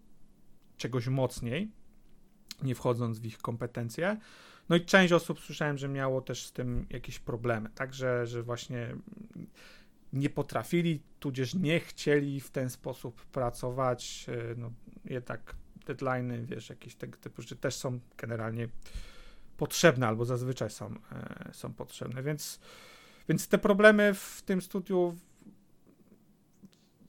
czegoś 0.77 1.09
mocniej 1.09 1.71
nie 2.63 2.75
wchodząc 2.75 3.19
w 3.19 3.25
ich 3.25 3.39
kompetencje. 3.39 4.17
No 4.69 4.77
i 4.77 4.81
część 4.85 5.13
osób 5.13 5.41
słyszałem, 5.41 5.79
że 5.79 5.89
miało 5.89 6.21
też 6.21 6.47
z 6.47 6.53
tym 6.53 6.87
jakieś 6.91 7.19
problemy, 7.19 7.71
także, 7.75 8.27
że 8.27 8.43
właśnie 8.43 8.97
nie 10.13 10.31
potrafili, 10.31 11.01
tudzież 11.21 11.55
nie 11.55 11.81
chcieli 11.81 12.41
w 12.41 12.51
ten 12.51 12.71
sposób 12.71 13.27
pracować. 13.27 14.27
E, 14.29 14.55
no, 14.57 14.71
jednak 15.05 15.55
deadline'y, 15.87 16.45
wiesz, 16.45 16.71
jakieś 16.71 16.95
tego 16.95 17.19
typu 17.19 17.43
rzeczy 17.43 17.57
też 17.57 17.75
są 17.75 18.01
generalnie 18.17 18.69
potrzebne, 19.57 20.07
albo 20.07 20.25
zazwyczaj 20.25 20.71
są, 20.71 20.95
e, 21.13 21.51
są 21.53 21.75
potrzebne, 21.75 22.23
więc, 22.23 22.61
więc 23.29 23.49
te 23.49 23.59
problemy 23.59 24.15
w 24.15 24.43
tym 24.43 24.63
studiu 24.63 25.17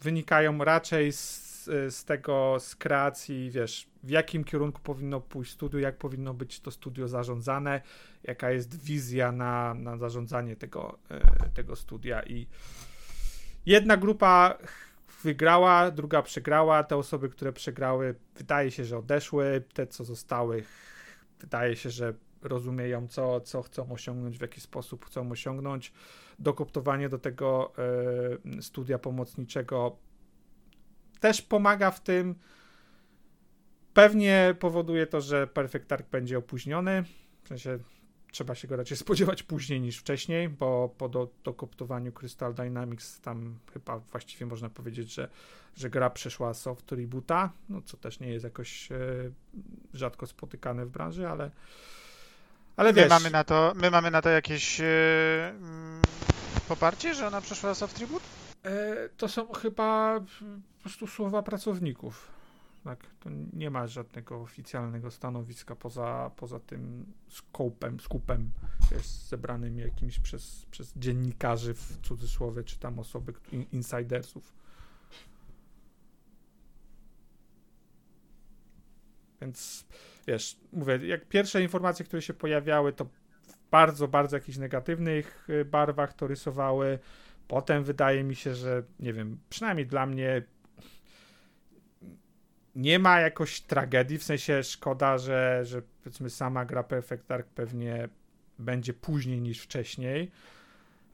wynikają 0.02 0.64
raczej 0.64 1.14
z, 1.14 1.47
z 1.90 2.06
tego, 2.06 2.58
z 2.60 2.76
kreacji, 2.76 3.52
wiesz, 3.52 3.88
w 4.04 4.10
jakim 4.10 4.44
kierunku 4.44 4.82
powinno 4.82 5.22
pójść 5.22 5.52
studio, 5.52 5.80
jak 5.80 5.98
powinno 5.98 6.34
być 6.34 6.60
to 6.60 6.72
studio 6.72 7.08
zarządzane, 7.08 7.82
jaka 8.24 8.52
jest 8.52 8.84
wizja 8.84 9.32
na, 9.32 9.74
na 9.74 9.98
zarządzanie 9.98 10.56
tego, 10.56 10.98
e, 11.10 11.50
tego 11.50 11.76
studia. 11.76 12.24
I 12.24 12.48
jedna 13.66 13.98
grupa 13.98 14.58
wygrała, 15.24 15.92
druga 15.92 16.22
przegrała, 16.22 16.84
te 16.84 16.96
osoby, 16.96 17.30
które 17.30 17.54
przegrały 17.54 18.16
wydaje 18.36 18.72
się, 18.72 18.86
że 18.86 18.98
odeszły, 18.98 19.64
te 19.74 19.88
co 19.88 20.04
zostały 20.06 20.64
wydaje 21.40 21.76
się, 21.76 21.90
że 21.90 22.14
rozumieją 22.42 23.08
co, 23.08 23.42
co 23.42 23.62
chcą 23.62 23.92
osiągnąć, 23.92 24.38
w 24.38 24.42
jaki 24.42 24.62
sposób 24.62 25.06
chcą 25.06 25.32
osiągnąć. 25.32 25.94
Dokoptowanie 26.40 27.10
do 27.10 27.20
tego 27.20 27.74
y, 28.58 28.62
studia 28.62 29.00
pomocniczego 29.00 29.98
też 31.20 31.42
pomaga 31.42 31.92
w 31.92 32.02
tym, 32.02 32.36
Pewnie 33.98 34.56
powoduje 34.60 35.08
to, 35.08 35.22
że 35.22 35.48
Perfect 35.48 35.88
Dark 35.88 36.10
będzie 36.10 36.38
opóźniony. 36.38 37.04
W 37.44 37.48
sensie 37.48 37.80
trzeba 38.32 38.56
się 38.56 38.68
go 38.68 38.76
raczej 38.76 38.98
spodziewać 39.08 39.44
później 39.44 39.82
niż 39.82 39.98
wcześniej, 39.98 40.50
bo 40.50 40.96
po 40.98 41.10
do, 41.10 41.30
dokoptowaniu 41.44 42.12
Crystal 42.12 42.54
Dynamics 42.54 43.22
tam 43.22 43.60
chyba 43.74 43.98
właściwie 44.00 44.46
można 44.46 44.70
powiedzieć, 44.70 45.14
że, 45.14 45.30
że 45.76 45.90
gra 45.90 46.10
przeszła 46.10 46.54
soft 46.54 46.92
reboota, 46.92 47.52
no 47.70 47.82
co 47.82 47.98
też 47.98 48.20
nie 48.20 48.30
jest 48.30 48.44
jakoś 48.44 48.92
e, 48.92 48.98
rzadko 49.94 50.28
spotykane 50.28 50.86
w 50.86 50.90
branży, 50.90 51.28
ale 51.28 51.52
ale 52.76 52.94
wiesz... 52.94 53.06
My 53.06 53.10
mamy 53.10 53.30
na 53.32 53.44
to, 53.44 53.74
my 53.76 53.92
mamy 53.92 54.12
na 54.12 54.22
to 54.22 54.30
jakieś 54.30 54.82
e, 54.82 54.86
mm, 55.50 56.02
poparcie, 56.68 57.16
że 57.16 57.28
ona 57.28 57.42
przeszła 57.42 57.74
soft 57.74 58.00
reboot? 58.00 58.24
E, 58.64 59.10
to 59.10 59.28
są 59.28 59.54
chyba 59.54 60.20
po 60.20 60.82
prostu 60.82 61.08
słowa 61.08 61.44
pracowników 61.44 62.38
tak? 62.88 63.08
To 63.20 63.30
nie 63.54 63.70
ma 63.70 63.88
żadnego 63.88 64.42
oficjalnego 64.42 65.12
stanowiska 65.12 65.76
poza, 65.76 66.32
poza 66.36 66.60
tym 66.60 67.14
skupem 68.00 68.52
jest 68.92 69.28
zebranym 69.28 69.80
jakimś 69.80 70.20
przez, 70.20 70.66
przez 70.72 70.94
dziennikarzy 70.96 71.74
w 71.74 71.98
cudzysłowie, 72.02 72.64
czy 72.64 72.80
tam 72.80 73.00
osoby, 73.00 73.34
insidersów. 73.72 74.54
Więc 79.42 79.86
wiesz, 80.28 80.58
mówię, 80.74 81.08
jak 81.08 81.26
pierwsze 81.26 81.62
informacje, 81.62 82.06
które 82.06 82.22
się 82.22 82.34
pojawiały, 82.34 82.94
to 82.94 83.06
w 83.06 83.10
bardzo, 83.72 84.08
bardzo 84.08 84.36
jakichś 84.36 84.58
negatywnych 84.58 85.48
y, 85.50 85.66
barwach 85.66 86.14
to 86.14 86.28
rysowały. 86.28 87.00
Potem 87.48 87.84
wydaje 87.84 88.24
mi 88.24 88.36
się, 88.36 88.56
że 88.56 88.84
nie 89.00 89.14
wiem, 89.14 89.40
przynajmniej 89.50 89.88
dla 89.88 90.06
mnie 90.06 90.44
nie 92.76 93.00
ma 93.00 93.20
jakoś 93.20 93.62
tragedii, 93.62 94.18
w 94.18 94.24
sensie 94.24 94.64
szkoda, 94.64 95.18
że, 95.18 95.62
że 95.66 95.82
powiedzmy 96.04 96.30
sama 96.30 96.66
gra 96.66 96.84
Perfect 96.84 97.28
Dark 97.28 97.48
pewnie 97.48 98.10
będzie 98.60 98.94
później 98.94 99.42
niż 99.42 99.60
wcześniej, 99.60 100.32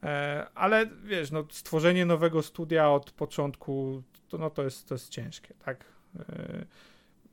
e, 0.03 0.47
ale 0.55 0.85
wiesz, 1.03 1.31
no 1.31 1.45
stworzenie 1.51 2.05
nowego 2.05 2.41
studia 2.41 2.89
od 2.89 3.11
początku, 3.11 4.03
to, 4.29 4.37
no 4.37 4.49
to 4.49 4.63
jest, 4.63 4.87
to 4.87 4.95
jest 4.95 5.09
ciężkie, 5.09 5.53
tak? 5.65 5.85
E, 6.19 6.65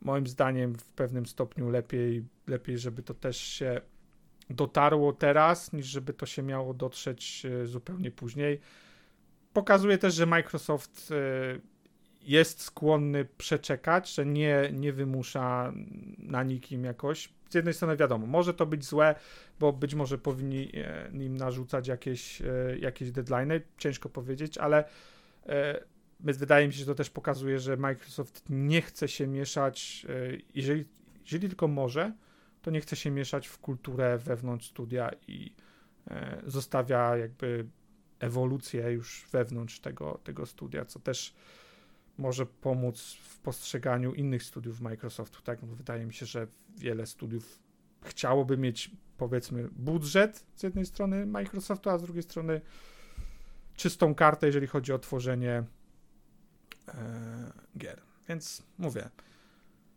moim 0.02 0.26
zdaniem 0.26 0.74
w 0.74 0.84
pewnym 0.84 1.26
stopniu 1.26 1.70
lepiej, 1.70 2.24
lepiej, 2.46 2.78
żeby 2.78 3.02
to 3.02 3.14
też 3.14 3.36
się 3.36 3.80
dotarło 4.50 5.12
teraz, 5.12 5.72
niż 5.72 5.86
żeby 5.86 6.12
to 6.12 6.26
się 6.26 6.42
miało 6.42 6.74
dotrzeć 6.74 7.46
e, 7.46 7.66
zupełnie 7.66 8.10
później. 8.10 8.60
Pokazuje 9.52 9.98
też, 9.98 10.14
że 10.14 10.26
Microsoft 10.26 11.12
jest 12.22 12.62
skłonny 12.62 13.24
przeczekać, 13.24 14.14
że 14.14 14.26
nie, 14.26 14.70
nie 14.72 14.92
wymusza 14.92 15.72
na 16.18 16.42
nikim 16.42 16.84
jakoś. 16.84 17.28
Z 17.50 17.54
jednej 17.54 17.74
strony 17.74 17.96
wiadomo, 17.96 18.26
może 18.26 18.54
to 18.54 18.66
być 18.66 18.84
złe, 18.84 19.14
bo 19.60 19.72
być 19.72 19.94
może 19.94 20.18
powinni 20.18 20.70
e, 20.74 21.10
im 21.24 21.36
narzucać 21.36 21.88
jakieś, 21.88 22.42
e, 22.42 22.78
jakieś 22.78 23.10
deadline, 23.10 23.60
ciężko 23.78 24.08
powiedzieć, 24.08 24.58
ale 24.58 24.84
e, 25.46 25.84
wydaje 26.20 26.66
mi 26.66 26.72
się, 26.72 26.78
że 26.78 26.86
to 26.86 26.94
też 26.94 27.10
pokazuje, 27.10 27.58
że 27.58 27.76
Microsoft 27.76 28.44
nie 28.48 28.82
chce 28.82 29.08
się 29.08 29.26
mieszać, 29.26 30.06
jeżeli, 30.54 30.84
jeżeli 31.22 31.48
tylko 31.48 31.68
może, 31.68 32.12
to 32.62 32.70
nie 32.70 32.80
chce 32.80 32.96
się 32.96 33.10
mieszać 33.10 33.46
w 33.46 33.58
kulturę 33.58 34.18
wewnątrz 34.18 34.68
studia 34.68 35.10
i 35.28 35.52
zostawia 36.46 37.16
jakby 37.16 37.66
ewolucję 38.20 38.92
już 38.92 39.26
wewnątrz 39.32 39.80
tego, 39.80 40.20
tego 40.24 40.46
studia, 40.46 40.84
co 40.84 40.98
też 40.98 41.34
może 42.18 42.46
pomóc 42.46 43.16
w 43.22 43.38
postrzeganiu 43.38 44.14
innych 44.14 44.42
studiów 44.42 44.80
Microsoftu, 44.80 45.42
tak? 45.42 45.60
Bo 45.60 45.74
wydaje 45.74 46.06
mi 46.06 46.14
się, 46.14 46.26
że 46.26 46.46
wiele 46.76 47.06
studiów 47.06 47.58
chciałoby 48.02 48.58
mieć 48.58 48.90
powiedzmy 49.18 49.68
budżet 49.72 50.46
z 50.54 50.62
jednej 50.62 50.86
strony 50.86 51.26
Microsoftu, 51.26 51.90
a 51.90 51.98
z 51.98 52.02
drugiej 52.02 52.22
strony 52.22 52.60
czystą 53.76 54.14
kartę, 54.14 54.46
jeżeli 54.46 54.66
chodzi 54.66 54.92
o 54.92 54.98
tworzenie 54.98 55.64
e, 56.88 57.52
gier. 57.78 58.00
Więc 58.28 58.62
mówię, 58.78 59.10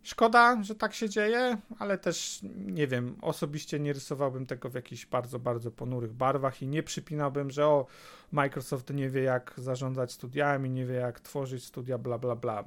Szkoda, 0.03 0.63
że 0.63 0.75
tak 0.75 0.93
się 0.93 1.09
dzieje, 1.09 1.57
ale 1.79 1.97
też 1.97 2.39
nie 2.55 2.87
wiem, 2.87 3.15
osobiście 3.21 3.79
nie 3.79 3.93
rysowałbym 3.93 4.45
tego 4.45 4.69
w 4.69 4.73
jakichś 4.73 5.05
bardzo, 5.05 5.39
bardzo 5.39 5.71
ponurych 5.71 6.13
barwach 6.13 6.61
i 6.61 6.67
nie 6.67 6.83
przypinałbym, 6.83 7.51
że 7.51 7.67
o, 7.67 7.85
Microsoft 8.31 8.93
nie 8.93 9.09
wie 9.09 9.21
jak 9.21 9.53
zarządzać 9.57 10.11
studiami, 10.11 10.69
nie 10.69 10.85
wie 10.85 10.95
jak 10.95 11.19
tworzyć 11.19 11.65
studia, 11.65 11.97
bla, 11.97 12.17
bla, 12.17 12.35
bla. 12.35 12.63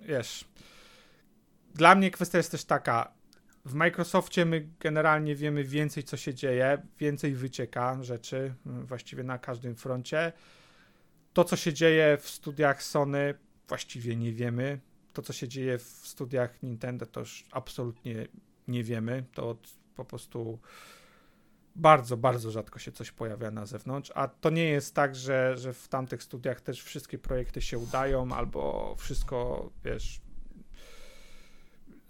Wiesz, 0.00 0.44
dla 1.74 1.94
mnie 1.94 2.10
kwestia 2.10 2.38
jest 2.38 2.50
też 2.50 2.64
taka, 2.64 3.12
w 3.64 3.74
Microsoftie 3.74 4.44
my 4.44 4.68
generalnie 4.80 5.34
wiemy 5.34 5.64
więcej, 5.64 6.04
co 6.04 6.16
się 6.16 6.34
dzieje, 6.34 6.82
więcej 6.98 7.34
wycieka 7.34 7.98
rzeczy, 8.02 8.54
właściwie 8.64 9.22
na 9.22 9.38
każdym 9.38 9.76
froncie. 9.76 10.32
To, 11.32 11.44
co 11.44 11.56
się 11.56 11.72
dzieje 11.72 12.18
w 12.20 12.28
studiach 12.28 12.82
Sony, 12.82 13.34
właściwie 13.68 14.16
nie 14.16 14.32
wiemy 14.32 14.80
to, 15.14 15.22
co 15.22 15.32
się 15.32 15.48
dzieje 15.48 15.78
w 15.78 15.82
studiach 15.82 16.62
Nintendo, 16.62 17.06
to 17.06 17.20
już 17.20 17.44
absolutnie 17.50 18.26
nie 18.68 18.84
wiemy. 18.84 19.24
To 19.34 19.56
po 19.96 20.04
prostu 20.04 20.58
bardzo, 21.76 22.16
bardzo 22.16 22.50
rzadko 22.50 22.78
się 22.78 22.92
coś 22.92 23.12
pojawia 23.12 23.50
na 23.50 23.66
zewnątrz, 23.66 24.12
a 24.14 24.28
to 24.28 24.50
nie 24.50 24.64
jest 24.64 24.94
tak, 24.94 25.16
że, 25.16 25.56
że 25.56 25.72
w 25.72 25.88
tamtych 25.88 26.22
studiach 26.22 26.60
też 26.60 26.82
wszystkie 26.82 27.18
projekty 27.18 27.60
się 27.60 27.78
udają, 27.78 28.32
albo 28.32 28.94
wszystko, 28.98 29.70
wiesz, 29.84 30.20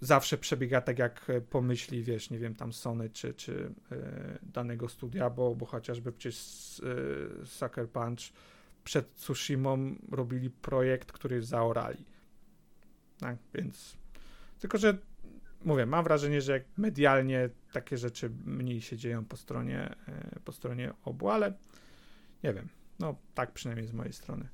zawsze 0.01 0.37
przebiega 0.37 0.81
tak, 0.81 0.99
jak 0.99 1.31
pomyśli, 1.49 2.03
wiesz, 2.03 2.29
nie 2.29 2.39
wiem, 2.39 2.55
tam 2.55 2.73
Sony 2.73 3.09
czy, 3.09 3.33
czy 3.33 3.73
yy, 3.91 3.97
danego 4.43 4.89
studia, 4.89 5.29
bo, 5.29 5.55
bo 5.55 5.65
chociażby 5.65 6.11
przecież 6.11 6.81
yy, 6.83 7.45
Sucker 7.45 7.89
Punch 7.89 8.33
przed 8.83 9.15
Tsushimą 9.15 9.95
robili 10.11 10.49
projekt, 10.49 11.11
który 11.11 11.41
zaorali. 11.41 12.05
Tak, 13.19 13.37
więc. 13.53 13.97
Tylko, 14.59 14.77
że 14.77 14.97
mówię, 15.65 15.85
mam 15.85 16.03
wrażenie, 16.03 16.41
że 16.41 16.61
medialnie 16.77 17.49
takie 17.73 17.97
rzeczy 17.97 18.31
mniej 18.45 18.81
się 18.81 18.97
dzieją 18.97 19.25
po 19.25 19.37
stronie, 19.37 19.95
e, 20.07 20.39
po 20.45 20.51
stronie 20.51 20.93
obu, 21.03 21.29
ale 21.29 21.53
nie 22.43 22.53
wiem. 22.53 22.69
No, 22.99 23.15
tak 23.33 23.51
przynajmniej 23.51 23.87
z 23.87 23.93
mojej 23.93 24.13
strony. 24.13 24.47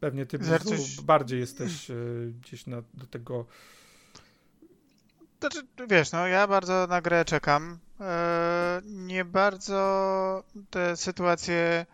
Pewnie 0.00 0.26
ty 0.26 0.44
Zerczyś... 0.44 1.00
bardziej 1.00 1.40
jesteś 1.40 1.90
y, 1.90 2.32
gdzieś 2.40 2.66
na, 2.66 2.82
do 2.94 3.06
tego. 3.06 3.46
Znaczy, 5.40 5.66
wiesz, 5.88 6.12
no 6.12 6.26
ja 6.26 6.46
bardzo 6.46 6.86
na 6.86 7.02
grę 7.02 7.24
czekam. 7.24 7.78
E, 8.00 8.82
nie 8.84 9.24
bardzo 9.24 10.44
te 10.70 10.96
sytuacje 10.96 11.86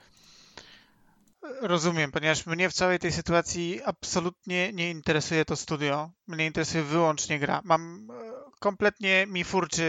Rozumiem, 1.43 2.13
ponieważ 2.13 2.47
mnie 2.47 2.71
w 2.71 2.73
całej 2.73 2.99
tej 2.99 3.13
sytuacji 3.13 3.81
absolutnie 3.85 4.73
nie 4.73 4.91
interesuje 4.91 5.45
to 5.45 5.57
studio. 5.57 6.11
Mnie 6.27 6.47
interesuje 6.47 6.83
wyłącznie 6.83 7.39
gra. 7.39 7.61
Mam 7.65 8.09
e, 8.11 8.15
kompletnie 8.61 9.27
mi 9.27 9.45
furczy, 9.45 9.83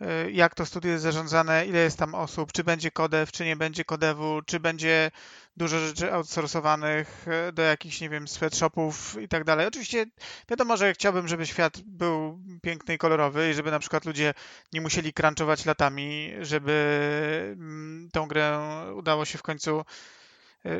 y, 0.00 0.04
y, 0.04 0.32
jak 0.32 0.54
to 0.54 0.66
studio 0.66 0.90
jest 0.90 1.02
zarządzane, 1.02 1.66
ile 1.66 1.78
jest 1.78 1.98
tam 1.98 2.14
osób, 2.14 2.52
czy 2.52 2.64
będzie 2.64 2.90
kodew, 2.90 3.32
czy 3.32 3.44
nie 3.44 3.56
będzie 3.56 3.84
kodewu, 3.84 4.42
czy 4.46 4.60
będzie 4.60 5.10
dużo 5.56 5.78
rzeczy 5.78 6.12
outsourcowanych 6.12 7.26
e, 7.28 7.52
do 7.52 7.62
jakichś, 7.62 8.00
nie 8.00 8.08
wiem, 8.08 8.28
sweatshopów 8.28 9.16
i 9.22 9.28
tak 9.28 9.44
dalej. 9.44 9.66
Oczywiście 9.66 10.06
wiadomo, 10.48 10.76
że 10.76 10.94
chciałbym, 10.94 11.28
żeby 11.28 11.46
świat 11.46 11.80
był 11.80 12.40
piękny 12.62 12.94
i 12.94 12.98
kolorowy 12.98 13.50
i 13.50 13.54
żeby 13.54 13.70
na 13.70 13.78
przykład 13.78 14.04
ludzie 14.04 14.34
nie 14.72 14.80
musieli 14.80 15.12
crunchować 15.12 15.64
latami, 15.64 16.32
żeby 16.40 17.54
mm, 17.58 18.08
tą 18.12 18.28
grę 18.28 18.58
udało 18.94 19.24
się 19.24 19.38
w 19.38 19.42
końcu 19.42 19.80
e, 19.80 19.84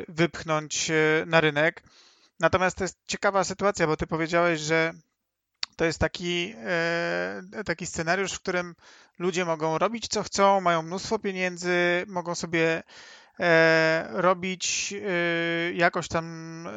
wypchnąć 0.07 0.91
e, 0.91 0.93
na 1.25 1.41
rynek. 1.41 1.83
Natomiast 2.39 2.77
to 2.77 2.83
jest 2.83 2.97
ciekawa 3.07 3.43
sytuacja, 3.43 3.87
bo 3.87 3.97
ty 3.97 4.07
powiedziałeś, 4.07 4.59
że 4.59 4.93
to 5.75 5.85
jest 5.85 5.99
taki, 5.99 6.55
taki 7.65 7.85
scenariusz, 7.85 8.33
w 8.33 8.39
którym 8.39 8.75
ludzie 9.19 9.45
mogą 9.45 9.77
robić 9.77 10.07
co 10.07 10.23
chcą, 10.23 10.61
mają 10.61 10.81
mnóstwo 10.81 11.19
pieniędzy, 11.19 12.03
mogą 12.07 12.35
sobie 12.35 12.83
robić 14.09 14.93
e, 14.93 15.73
jakoś 15.73 16.07
tam 16.07 16.67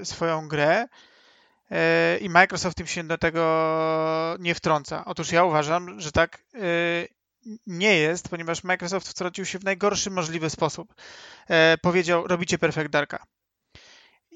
e, 0.00 0.04
swoją 0.04 0.48
grę 0.48 0.86
e, 1.70 2.18
i 2.18 2.28
Microsoft 2.28 2.80
im 2.80 2.86
się 2.86 3.04
do 3.04 3.18
tego 3.18 4.36
nie 4.38 4.54
wtrąca. 4.54 5.04
Otóż 5.04 5.32
ja 5.32 5.44
uważam, 5.44 6.00
że 6.00 6.12
tak 6.12 6.38
e, 6.54 6.58
nie 7.66 7.96
jest, 7.98 8.28
ponieważ 8.28 8.64
Microsoft 8.64 9.08
wtrącił 9.08 9.44
się 9.44 9.58
w 9.58 9.64
najgorszy 9.64 10.10
możliwy 10.10 10.50
sposób. 10.50 10.94
E, 11.48 11.78
powiedział, 11.78 12.26
robicie 12.26 12.58
Perfect 12.58 12.90
Darka. 12.90 13.26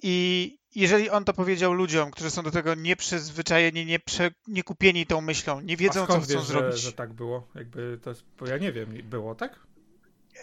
I 0.02 0.58
jeżeli 0.74 1.10
on 1.10 1.24
to 1.24 1.32
powiedział 1.32 1.72
ludziom, 1.72 2.10
którzy 2.10 2.30
są 2.30 2.42
do 2.42 2.50
tego 2.50 2.74
nieprzyzwyczajeni, 2.74 3.86
nieprze, 3.86 4.30
niekupieni 4.46 5.06
tą 5.06 5.20
myślą, 5.20 5.60
nie 5.60 5.76
wiedzą, 5.76 6.06
co 6.06 6.20
chcą 6.20 6.20
wiesz, 6.20 6.42
zrobić. 6.42 6.76
Że, 6.76 6.82
że 6.82 6.92
tak 6.92 7.12
było? 7.12 7.48
Jakby 7.54 7.98
to 8.02 8.10
jest, 8.10 8.24
bo 8.38 8.46
ja 8.46 8.58
nie 8.58 8.72
wiem, 8.72 8.88
było 9.04 9.34
tak? 9.34 9.67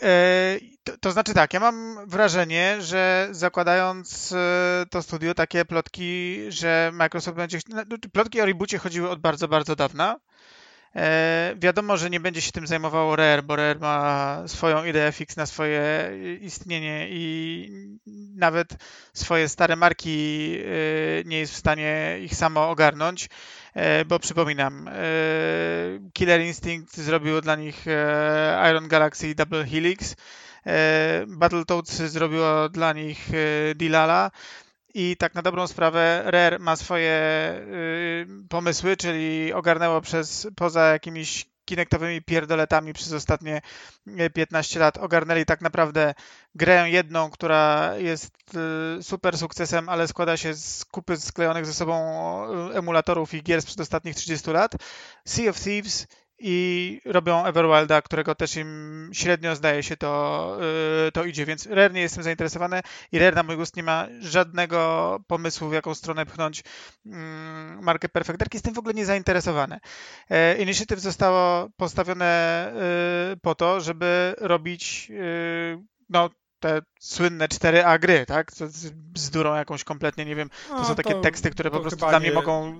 E, 0.01 0.59
to, 0.83 0.97
to, 0.97 1.11
znaczy 1.11 1.33
tak, 1.33 1.53
ja 1.53 1.59
mam 1.59 2.07
wrażenie, 2.07 2.77
że 2.81 3.27
zakładając 3.31 4.31
e, 4.31 4.85
to 4.89 5.01
studio, 5.01 5.33
takie 5.33 5.65
plotki, 5.65 6.39
że 6.49 6.91
Microsoft 6.93 7.37
będzie. 7.37 7.59
No, 7.69 7.97
plotki 8.13 8.41
o 8.41 8.45
reboocie 8.45 8.77
chodziły 8.77 9.09
od 9.09 9.19
bardzo, 9.19 9.47
bardzo 9.47 9.75
dawna. 9.75 10.19
E, 10.95 11.55
wiadomo, 11.57 11.97
że 11.97 12.09
nie 12.09 12.19
będzie 12.19 12.41
się 12.41 12.51
tym 12.51 12.67
zajmowało 12.67 13.15
Rare, 13.15 13.43
bo 13.43 13.55
Rare 13.55 13.79
ma 13.79 14.43
swoją 14.47 14.85
ideę 14.85 15.11
fix 15.11 15.37
na 15.37 15.45
swoje 15.45 16.11
istnienie 16.41 17.07
i 17.09 17.69
nawet 18.35 18.67
swoje 19.13 19.49
stare 19.49 19.75
marki 19.75 20.49
nie 21.25 21.39
jest 21.39 21.53
w 21.53 21.57
stanie 21.57 22.17
ich 22.21 22.35
samo 22.35 22.69
ogarnąć. 22.69 23.29
E, 23.75 24.05
bo 24.05 24.19
przypominam, 24.19 24.87
e, 24.87 24.93
Killer 26.13 26.41
Instinct 26.41 26.97
zrobiło 26.97 27.41
dla 27.41 27.55
nich 27.55 27.87
e, 27.87 28.69
Iron 28.71 28.87
Galaxy 28.87 29.35
Double 29.35 29.65
Helix, 29.65 30.15
Battletoads 31.27 31.93
zrobiło 31.93 32.69
dla 32.69 32.93
nich 32.93 33.29
Dilala 33.75 34.31
i 34.93 35.17
tak 35.17 35.35
na 35.35 35.41
dobrą 35.41 35.67
sprawę 35.67 36.23
Rare 36.25 36.59
ma 36.59 36.75
swoje 36.75 37.21
pomysły, 38.49 38.97
czyli 38.97 39.53
ogarnęło 39.53 40.01
przez 40.01 40.47
poza 40.55 40.91
jakimiś 40.91 41.45
kinektowymi 41.65 42.21
pierdoletami 42.21 42.93
przez 42.93 43.13
ostatnie 43.13 43.61
15 44.33 44.79
e, 44.79 44.79
lat 44.79 44.97
ogarnęli 44.97 45.45
tak 45.45 45.61
naprawdę 45.61 46.13
grę 46.55 46.89
jedną, 46.89 47.29
która 47.29 47.93
jest 47.97 48.31
e, 48.99 49.03
super 49.03 49.37
sukcesem, 49.37 49.89
ale 49.89 50.07
składa 50.07 50.37
się 50.37 50.53
z 50.53 50.85
kupy 50.85 51.17
sklejonych 51.17 51.65
ze 51.65 51.73
sobą 51.73 51.95
e, 52.71 52.77
emulatorów 52.77 53.33
i 53.33 53.43
gier 53.43 53.61
sprzed 53.61 53.79
ostatnich 53.79 54.15
30 54.15 54.51
lat. 54.51 54.75
Sea 55.25 55.49
of 55.49 55.59
Thieves 55.59 56.07
i 56.39 57.01
robią 57.05 57.45
Everwilda, 57.45 58.01
którego 58.01 58.35
też 58.35 58.55
im 58.55 59.09
średnio 59.13 59.55
zdaje 59.55 59.83
się 59.83 59.97
to, 59.97 60.57
yy, 61.05 61.11
to 61.11 61.25
idzie, 61.25 61.45
więc 61.45 61.65
Rare 61.65 61.93
nie 61.93 62.01
jestem 62.01 62.23
zainteresowany 62.23 62.81
i 63.11 63.19
Rare 63.19 63.35
na 63.35 63.43
mój 63.43 63.55
gust 63.55 63.75
nie 63.77 63.83
ma 63.83 64.07
żadnego 64.19 65.19
pomysłu, 65.27 65.69
w 65.69 65.73
jaką 65.73 65.95
stronę 65.95 66.25
pchnąć 66.25 66.63
yy, 67.05 67.13
markę 67.81 68.09
Perfect 68.09 68.39
Dark. 68.39 68.53
Jestem 68.53 68.73
w 68.73 68.79
ogóle 68.79 68.93
nie 68.93 69.05
zainteresowany. 69.05 69.79
Yy, 70.29 70.37
Initiative 70.57 70.99
zostało 70.99 71.69
postawione 71.77 72.71
yy, 73.29 73.37
po 73.37 73.55
to, 73.55 73.81
żeby 73.81 74.35
robić 74.37 75.09
yy, 75.09 75.83
no, 76.09 76.29
te 76.65 76.81
słynne 76.99 77.47
4A 77.47 77.99
gry, 77.99 78.25
tak? 78.25 78.51
To 78.51 78.65
bzdurą 78.91 79.55
jakąś 79.55 79.83
kompletnie, 79.83 80.25
nie 80.25 80.35
wiem. 80.35 80.49
To 80.69 80.75
no, 80.75 80.85
są 80.85 80.95
takie 80.95 81.13
to, 81.13 81.21
teksty, 81.21 81.49
które 81.49 81.71
po 81.71 81.79
prostu 81.79 82.05
dla 82.09 82.19
mnie 82.19 82.29
nie, 82.29 82.35
mogą 82.35 82.79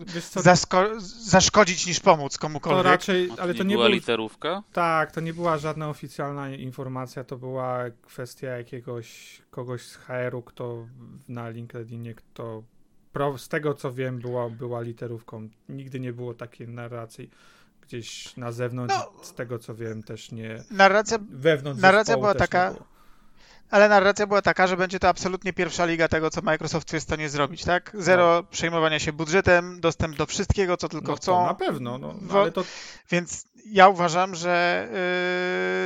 zaszkodzić 1.25 1.87
niż 1.87 1.99
pomóc 1.99 2.37
komukolwiek. 2.37 2.83
To 2.83 2.89
raczej, 2.89 3.29
ale 3.37 3.53
to 3.53 3.63
nie 3.63 3.75
była 3.75 3.85
był... 3.85 3.95
literówka? 3.95 4.63
Tak, 4.73 5.11
to 5.11 5.21
nie 5.21 5.33
była 5.33 5.57
żadna 5.57 5.89
oficjalna 5.89 6.49
informacja, 6.49 7.23
to 7.23 7.37
była 7.37 7.83
kwestia 8.01 8.47
jakiegoś 8.47 9.41
kogoś 9.51 9.81
z 9.81 9.95
HR-u, 9.95 10.41
kto 10.41 10.87
na 11.27 11.49
LinkedInie, 11.49 12.15
kto 12.15 12.63
z 13.37 13.47
tego 13.47 13.73
co 13.73 13.93
wiem 13.93 14.19
była, 14.19 14.49
była 14.49 14.81
literówką. 14.81 15.49
Nigdy 15.69 15.99
nie 15.99 16.13
było 16.13 16.33
takiej 16.33 16.67
narracji 16.67 17.29
gdzieś 17.81 18.37
na 18.37 18.51
zewnątrz, 18.51 18.95
no, 18.95 19.23
z 19.23 19.33
tego 19.33 19.59
co 19.59 19.75
wiem 19.75 20.03
też 20.03 20.31
nie. 20.31 20.63
Narracja, 20.71 21.17
wewnątrz 21.29 21.81
narracja 21.81 22.17
była 22.17 22.33
taka 22.33 22.75
ale 23.69 23.89
narracja 23.89 24.27
była 24.27 24.41
taka, 24.41 24.67
że 24.67 24.77
będzie 24.77 24.99
to 24.99 25.07
absolutnie 25.07 25.53
pierwsza 25.53 25.85
liga 25.85 26.07
tego, 26.07 26.29
co 26.29 26.41
Microsoft 26.41 26.93
jest 26.93 27.05
w 27.05 27.09
stanie 27.09 27.29
zrobić, 27.29 27.63
tak? 27.63 27.91
Zero 27.93 28.25
no. 28.35 28.43
przejmowania 28.43 28.99
się 28.99 29.13
budżetem, 29.13 29.81
dostęp 29.81 30.15
do 30.15 30.25
wszystkiego, 30.25 30.77
co 30.77 30.89
tylko 30.89 31.11
no 31.11 31.15
chcą. 31.15 31.45
na 31.45 31.53
pewno, 31.53 31.97
no, 31.97 32.15
ale 32.33 32.51
to... 32.51 32.63
Więc 33.11 33.45
ja 33.65 33.87
uważam, 33.87 34.35
że 34.35 34.87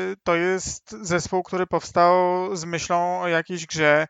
yy, 0.09 0.17
to 0.23 0.35
jest 0.35 0.95
zespół, 1.01 1.43
który 1.43 1.67
powstał 1.67 2.15
z 2.55 2.65
myślą 2.65 3.21
o 3.21 3.27
jakiejś 3.27 3.65
grze 3.65 4.07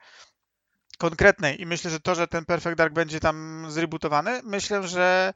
konkretnej 1.00 1.62
i 1.62 1.66
myślę, 1.66 1.92
że 1.92 2.00
to, 2.00 2.16
że 2.16 2.28
ten 2.28 2.46
Perfect 2.46 2.78
Dark 2.78 2.94
będzie 2.94 3.20
tam 3.20 3.66
zrebootowany, 3.70 4.42
myślę, 4.44 4.88
że 4.88 5.34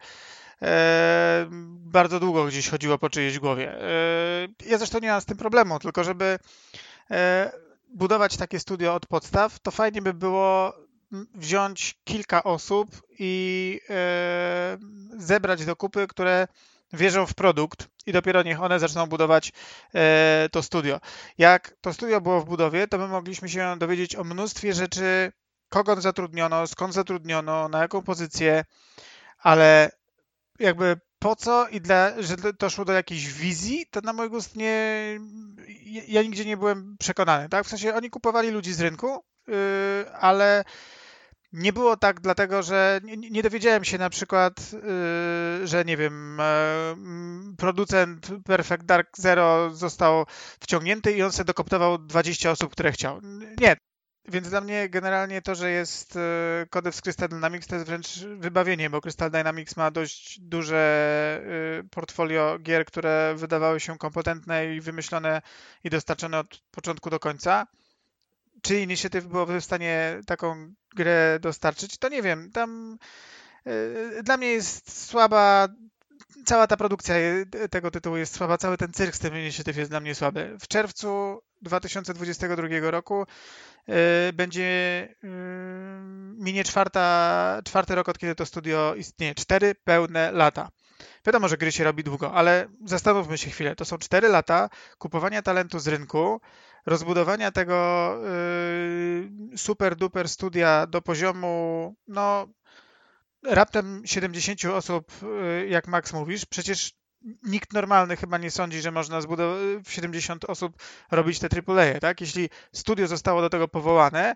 e, 0.61 1.45
bardzo 1.69 2.19
długo 2.19 2.45
gdzieś 2.45 2.69
chodziło 2.69 2.97
po 2.97 3.09
czyjejś 3.09 3.39
głowie. 3.39 3.81
E, 3.81 3.87
ja 4.65 4.77
zresztą 4.77 4.99
nie 4.99 5.07
mam 5.09 5.21
z 5.21 5.25
tym 5.25 5.37
problemu, 5.37 5.79
tylko 5.79 6.03
żeby 6.03 6.39
e, 7.11 7.51
budować 7.93 8.37
takie 8.37 8.59
studio 8.59 8.93
od 8.95 9.05
podstaw, 9.05 9.59
to 9.59 9.71
fajnie 9.71 10.01
by 10.01 10.13
było 10.13 10.73
wziąć 11.35 11.95
kilka 12.03 12.43
osób 12.43 13.01
i 13.19 13.79
e, 13.89 14.77
zebrać 15.17 15.65
do 15.65 15.75
kupy, 15.75 16.07
które 16.07 16.47
wierzą 16.93 17.25
w 17.25 17.33
produkt 17.33 17.87
i 18.05 18.11
dopiero 18.11 18.43
niech 18.43 18.61
one 18.61 18.79
zaczną 18.79 19.05
budować 19.05 19.51
e, 19.95 20.49
to 20.51 20.63
studio. 20.63 20.99
Jak 21.37 21.75
to 21.81 21.93
studio 21.93 22.21
było 22.21 22.41
w 22.41 22.45
budowie, 22.45 22.87
to 22.87 22.97
my 22.97 23.07
mogliśmy 23.07 23.49
się 23.49 23.75
dowiedzieć 23.77 24.15
o 24.15 24.23
mnóstwie 24.23 24.73
rzeczy, 24.73 25.31
kogo 25.69 26.01
zatrudniono, 26.01 26.67
skąd 26.67 26.93
zatrudniono, 26.93 27.69
na 27.69 27.81
jaką 27.81 28.01
pozycję, 28.01 28.65
ale 29.39 29.91
jakby 30.59 30.99
po 31.23 31.35
co 31.35 31.67
i 31.67 31.81
dla, 31.81 32.21
że 32.21 32.35
doszło 32.59 32.85
do 32.85 32.93
jakiejś 32.93 33.33
wizji, 33.33 33.85
to 33.91 34.01
na 34.01 34.13
mój 34.13 34.29
gust 34.29 34.55
nie. 34.55 35.19
Ja 36.07 36.21
nigdzie 36.21 36.45
nie 36.45 36.57
byłem 36.57 36.95
przekonany, 36.99 37.49
tak? 37.49 37.65
W 37.65 37.69
sensie 37.69 37.95
oni 37.95 38.09
kupowali 38.09 38.49
ludzi 38.49 38.73
z 38.73 38.81
rynku, 38.81 39.23
yy, 39.47 39.55
ale 40.19 40.63
nie 41.53 41.73
było 41.73 41.97
tak, 41.97 42.21
dlatego 42.21 42.63
że 42.63 42.99
nie, 43.03 43.17
nie 43.17 43.43
dowiedziałem 43.43 43.83
się 43.83 43.97
na 43.97 44.09
przykład, 44.09 44.73
yy, 44.73 45.67
że 45.67 45.85
nie 45.85 45.97
wiem, 45.97 46.37
yy, 47.49 47.55
producent 47.57 48.27
Perfect 48.45 48.83
Dark 48.83 49.17
Zero 49.17 49.69
został 49.69 50.25
wciągnięty 50.59 51.11
i 51.11 51.23
on 51.23 51.31
sobie 51.31 51.45
dokoptował 51.45 51.97
20 51.97 52.51
osób, 52.51 52.71
które 52.71 52.91
chciał. 52.91 53.19
Nie, 53.59 53.75
więc 54.25 54.49
dla 54.49 54.61
mnie 54.61 54.89
generalnie 54.89 55.41
to, 55.41 55.55
że 55.55 55.71
jest 55.71 56.15
e, 56.15 56.65
Codex 56.69 57.01
Crystal 57.01 57.29
Dynamics 57.29 57.67
to 57.67 57.75
jest 57.75 57.87
wręcz 57.87 58.19
wybawienie, 58.19 58.89
bo 58.89 59.01
Crystal 59.01 59.31
Dynamics 59.31 59.77
ma 59.77 59.91
dość 59.91 60.39
duże 60.39 61.41
e, 61.79 61.83
portfolio 61.89 62.59
gier, 62.59 62.85
które 62.85 63.33
wydawały 63.37 63.79
się 63.79 63.97
kompetentne 63.97 64.75
i 64.75 64.81
wymyślone 64.81 65.41
i 65.83 65.89
dostarczone 65.89 66.39
od 66.39 66.61
początku 66.71 67.09
do 67.09 67.19
końca. 67.19 67.67
Czy 68.61 68.79
Initiative 68.79 69.27
byłoby 69.27 69.61
w 69.61 69.65
stanie 69.65 70.21
taką 70.25 70.73
grę 70.95 71.39
dostarczyć? 71.41 71.97
To 71.97 72.09
nie 72.09 72.21
wiem. 72.21 72.51
Tam 72.51 72.97
e, 73.65 74.23
dla 74.23 74.37
mnie 74.37 74.47
jest 74.47 75.07
słaba 75.07 75.67
cała 76.45 76.67
ta 76.67 76.77
produkcja 76.77 77.15
tego 77.71 77.91
tytułu 77.91 78.17
jest 78.17 78.35
słaba, 78.35 78.57
cały 78.57 78.77
ten 78.77 78.93
cyrk 78.93 79.15
z 79.15 79.19
tym 79.19 79.37
Initiative 79.37 79.77
jest 79.77 79.91
dla 79.91 79.99
mnie 79.99 80.15
słaby. 80.15 80.57
W 80.59 80.67
czerwcu 80.67 81.41
2022 81.63 82.91
roku 82.91 83.25
Y, 83.89 84.33
będzie 84.33 84.63
y, 85.23 85.27
minie 86.37 86.63
czwarta, 86.63 87.61
czwarty 87.65 87.95
rok, 87.95 88.09
od 88.09 88.17
kiedy 88.17 88.35
to 88.35 88.45
studio 88.45 88.95
istnieje. 88.95 89.35
Cztery 89.35 89.75
pełne 89.83 90.31
lata. 90.31 90.69
Wiadomo, 91.25 91.47
że 91.47 91.57
gry 91.57 91.71
się 91.71 91.83
robi 91.83 92.03
długo, 92.03 92.33
ale 92.33 92.67
zastanówmy 92.85 93.37
się 93.37 93.49
chwilę. 93.49 93.75
To 93.75 93.85
są 93.85 93.97
cztery 93.97 94.27
lata 94.27 94.69
kupowania 94.97 95.41
talentu 95.41 95.79
z 95.79 95.87
rynku, 95.87 96.41
rozbudowania 96.85 97.51
tego 97.51 98.17
yy, 99.51 99.57
super 99.57 99.95
duper 99.95 100.29
studia 100.29 100.87
do 100.87 101.01
poziomu, 101.01 101.95
no, 102.07 102.47
raptem 103.43 104.01
70 104.05 104.65
osób, 104.65 105.11
jak 105.67 105.87
Max 105.87 106.13
mówisz. 106.13 106.45
Przecież 106.45 106.93
nikt 107.43 107.73
normalny 107.73 108.17
chyba 108.17 108.37
nie 108.37 108.51
sądzi, 108.51 108.81
że 108.81 108.91
można 108.91 109.19
w 109.85 109.91
70 109.91 110.45
osób 110.45 110.73
robić 111.11 111.39
te 111.39 111.47
AAA, 111.47 111.99
tak? 111.99 112.21
Jeśli 112.21 112.49
studio 112.71 113.07
zostało 113.07 113.41
do 113.41 113.49
tego 113.49 113.67
powołane, 113.67 114.35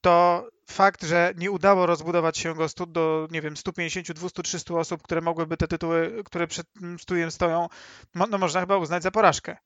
to 0.00 0.48
fakt, 0.70 1.04
że 1.04 1.32
nie 1.36 1.50
udało 1.50 1.86
rozbudować 1.86 2.38
się 2.38 2.54
go 2.54 2.66
do, 2.86 3.28
nie 3.30 3.40
wiem, 3.42 3.56
150, 3.56 4.12
200, 4.12 4.42
300 4.42 4.74
osób, 4.74 5.02
które 5.02 5.20
mogłyby 5.20 5.56
te 5.56 5.68
tytuły, 5.68 6.22
które 6.24 6.46
przed 6.46 6.66
studiem 6.98 7.30
stoją, 7.30 7.68
no 8.14 8.38
można 8.38 8.60
chyba 8.60 8.76
uznać 8.76 9.02
za 9.02 9.10
porażkę. 9.10 9.56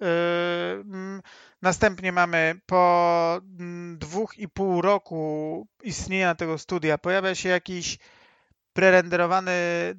Yy, 0.00 0.06
mm, 0.06 1.22
następnie 1.62 2.12
mamy 2.12 2.60
po 2.66 3.40
mm, 3.58 3.98
dwóch 3.98 4.38
i 4.38 4.48
pół 4.48 4.82
roku 4.82 5.66
istnienia 5.82 6.34
tego 6.34 6.58
studia 6.58 6.98
pojawia 6.98 7.34
się 7.34 7.48
jakiś 7.48 7.98
prerenderowany 8.78 9.52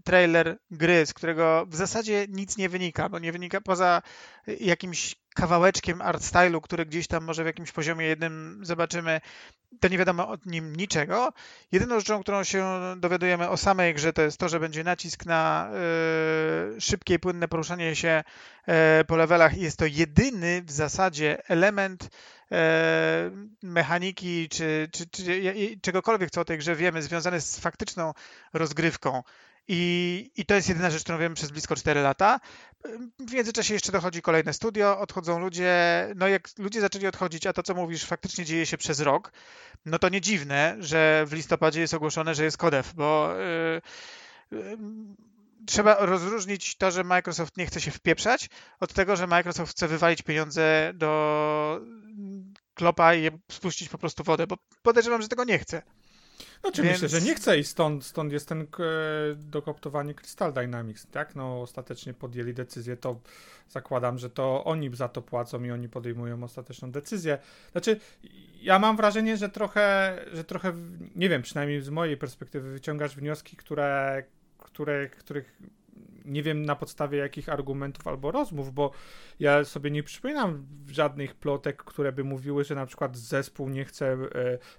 trailer 0.04 0.58
gry, 0.72 1.06
z 1.06 1.14
którego 1.14 1.66
w 1.68 1.76
zasadzie 1.76 2.26
nic 2.30 2.58
nie 2.58 2.70
wynika, 2.70 3.10
bo 3.10 3.20
nie 3.20 3.32
wynika 3.32 3.62
poza 3.62 4.02
jakimś 4.60 5.16
kawałeczkiem 5.40 6.02
art 6.02 6.24
stylu, 6.24 6.62
który 6.62 6.86
gdzieś 6.86 7.08
tam 7.08 7.24
może 7.24 7.44
w 7.44 7.46
jakimś 7.46 7.72
poziomie 7.72 8.06
jednym 8.06 8.60
zobaczymy, 8.62 9.22
to 9.80 9.88
nie 9.88 9.98
wiadomo 9.98 10.30
o 10.30 10.38
nim 10.46 10.76
niczego. 10.76 11.34
Jedyną 11.72 12.00
rzeczą, 12.00 12.22
którą 12.22 12.44
się 12.44 12.66
dowiadujemy 12.98 13.50
o 13.50 13.58
samej 13.58 13.94
grze, 13.94 14.14
to 14.14 14.22
jest 14.22 14.38
to, 14.38 14.50
że 14.50 14.60
będzie 14.60 14.84
nacisk 14.84 15.26
na 15.26 15.70
y, 16.78 16.82
szybkie 16.82 17.14
i 17.14 17.20
płynne 17.20 17.48
poruszanie 17.48 17.96
się 17.96 18.24
y, 19.02 19.06
po 19.06 19.16
levelach 19.16 19.58
i 19.58 19.62
jest 19.62 19.78
to 19.78 19.86
jedyny 19.86 20.62
w 20.62 20.72
zasadzie 20.72 21.50
element 21.50 22.10
E, 22.52 23.32
mechaniki 23.64 24.50
czy, 24.50 24.90
czy, 24.92 25.10
czy 25.10 25.24
czegokolwiek, 25.82 26.32
co 26.32 26.42
o 26.42 26.46
tej 26.46 26.58
grze 26.58 26.76
wiemy, 26.76 27.02
związane 27.02 27.42
z 27.42 27.60
faktyczną 27.60 28.14
rozgrywką. 28.54 29.24
I, 29.72 30.32
I 30.36 30.46
to 30.46 30.56
jest 30.56 30.70
jedyna 30.70 30.90
rzecz, 30.90 31.04
którą 31.04 31.18
wiemy 31.18 31.36
przez 31.36 31.52
blisko 31.52 31.76
4 31.76 32.02
lata. 32.02 32.40
W 33.20 33.34
międzyczasie 33.34 33.74
jeszcze 33.74 33.92
dochodzi 33.92 34.22
kolejne 34.22 34.54
studio, 34.54 35.00
odchodzą 35.00 35.40
ludzie. 35.40 35.74
No 36.16 36.28
jak 36.28 36.50
ludzie 36.58 36.82
zaczęli 36.82 37.08
odchodzić, 37.08 37.48
a 37.48 37.54
to 37.54 37.64
co 37.64 37.74
mówisz 37.74 38.06
faktycznie 38.06 38.46
dzieje 38.46 38.66
się 38.66 38.78
przez 38.78 39.00
rok, 39.00 39.32
no 39.86 40.00
to 40.00 40.10
nie 40.10 40.22
dziwne, 40.22 40.76
że 40.80 41.26
w 41.28 41.34
listopadzie 41.34 41.82
jest 41.82 41.94
ogłoszone, 41.94 42.36
że 42.36 42.44
jest 42.44 42.58
Kodew, 42.58 42.94
bo 42.94 43.34
yy, 44.52 44.60
yy, 44.60 44.78
trzeba 45.66 45.98
rozróżnić 46.00 46.76
to, 46.76 46.92
że 46.92 47.04
Microsoft 47.04 47.58
nie 47.58 47.66
chce 47.66 47.82
się 47.82 47.92
wpieprzać, 47.92 48.50
od 48.80 48.94
tego, 48.94 49.16
że 49.16 49.28
Microsoft 49.28 49.72
chce 49.72 49.88
wywalić 49.88 50.22
pieniądze 50.22 50.92
do 50.96 51.82
klopa 52.74 53.16
i 53.16 53.32
spuścić 53.52 53.90
po 53.90 53.98
prostu 53.98 54.24
wodę, 54.24 54.48
bo 54.48 54.58
podejrzewam, 54.82 55.22
że 55.22 55.28
tego 55.28 55.44
nie 55.44 55.60
chce. 55.60 55.82
Znaczy 56.62 56.84
Więc... 56.84 57.02
myślę, 57.02 57.20
że 57.20 57.26
nie 57.26 57.36
chce 57.36 57.60
i 57.60 57.64
stąd, 57.64 58.06
stąd 58.06 58.34
jest 58.34 58.50
ten 58.50 58.62
e, 58.62 58.66
dokoptowanie 59.36 60.14
Crystal 60.14 60.54
Dynamics, 60.54 61.08
tak? 61.08 61.36
No 61.36 61.62
ostatecznie 61.62 62.14
podjęli 62.14 62.54
decyzję, 62.54 62.98
to 62.98 63.20
zakładam, 63.70 64.18
że 64.18 64.30
to 64.30 64.64
oni 64.64 64.96
za 64.96 65.08
to 65.08 65.22
płacą 65.22 65.64
i 65.64 65.72
oni 65.72 65.90
podejmują 65.90 66.44
ostateczną 66.44 66.92
decyzję. 66.92 67.38
Znaczy 67.72 68.00
ja 68.62 68.80
mam 68.80 68.98
wrażenie, 68.98 69.38
że 69.38 69.50
trochę, 69.50 70.18
że 70.34 70.44
trochę, 70.44 70.74
nie 71.16 71.30
wiem, 71.30 71.42
przynajmniej 71.42 71.82
z 71.82 71.90
mojej 71.90 72.18
perspektywy 72.18 72.72
wyciągasz 72.72 73.16
wnioski, 73.16 73.58
które, 73.58 74.24
które, 74.58 75.10
których 75.10 75.58
nie 76.30 76.44
wiem 76.44 76.66
na 76.66 76.76
podstawie 76.76 77.18
jakich 77.18 77.50
argumentów 77.50 78.08
albo 78.08 78.32
rozmów, 78.32 78.74
bo 78.74 78.92
ja 79.40 79.64
sobie 79.66 79.92
nie 79.92 80.04
przypominam 80.04 80.66
żadnych 80.88 81.36
plotek, 81.36 81.84
które 81.84 82.12
by 82.12 82.24
mówiły, 82.24 82.64
że 82.64 82.76
na 82.76 82.86
przykład 82.86 83.18
zespół 83.18 83.70
nie 83.70 83.86
chce 83.86 84.08
e, 84.14 84.18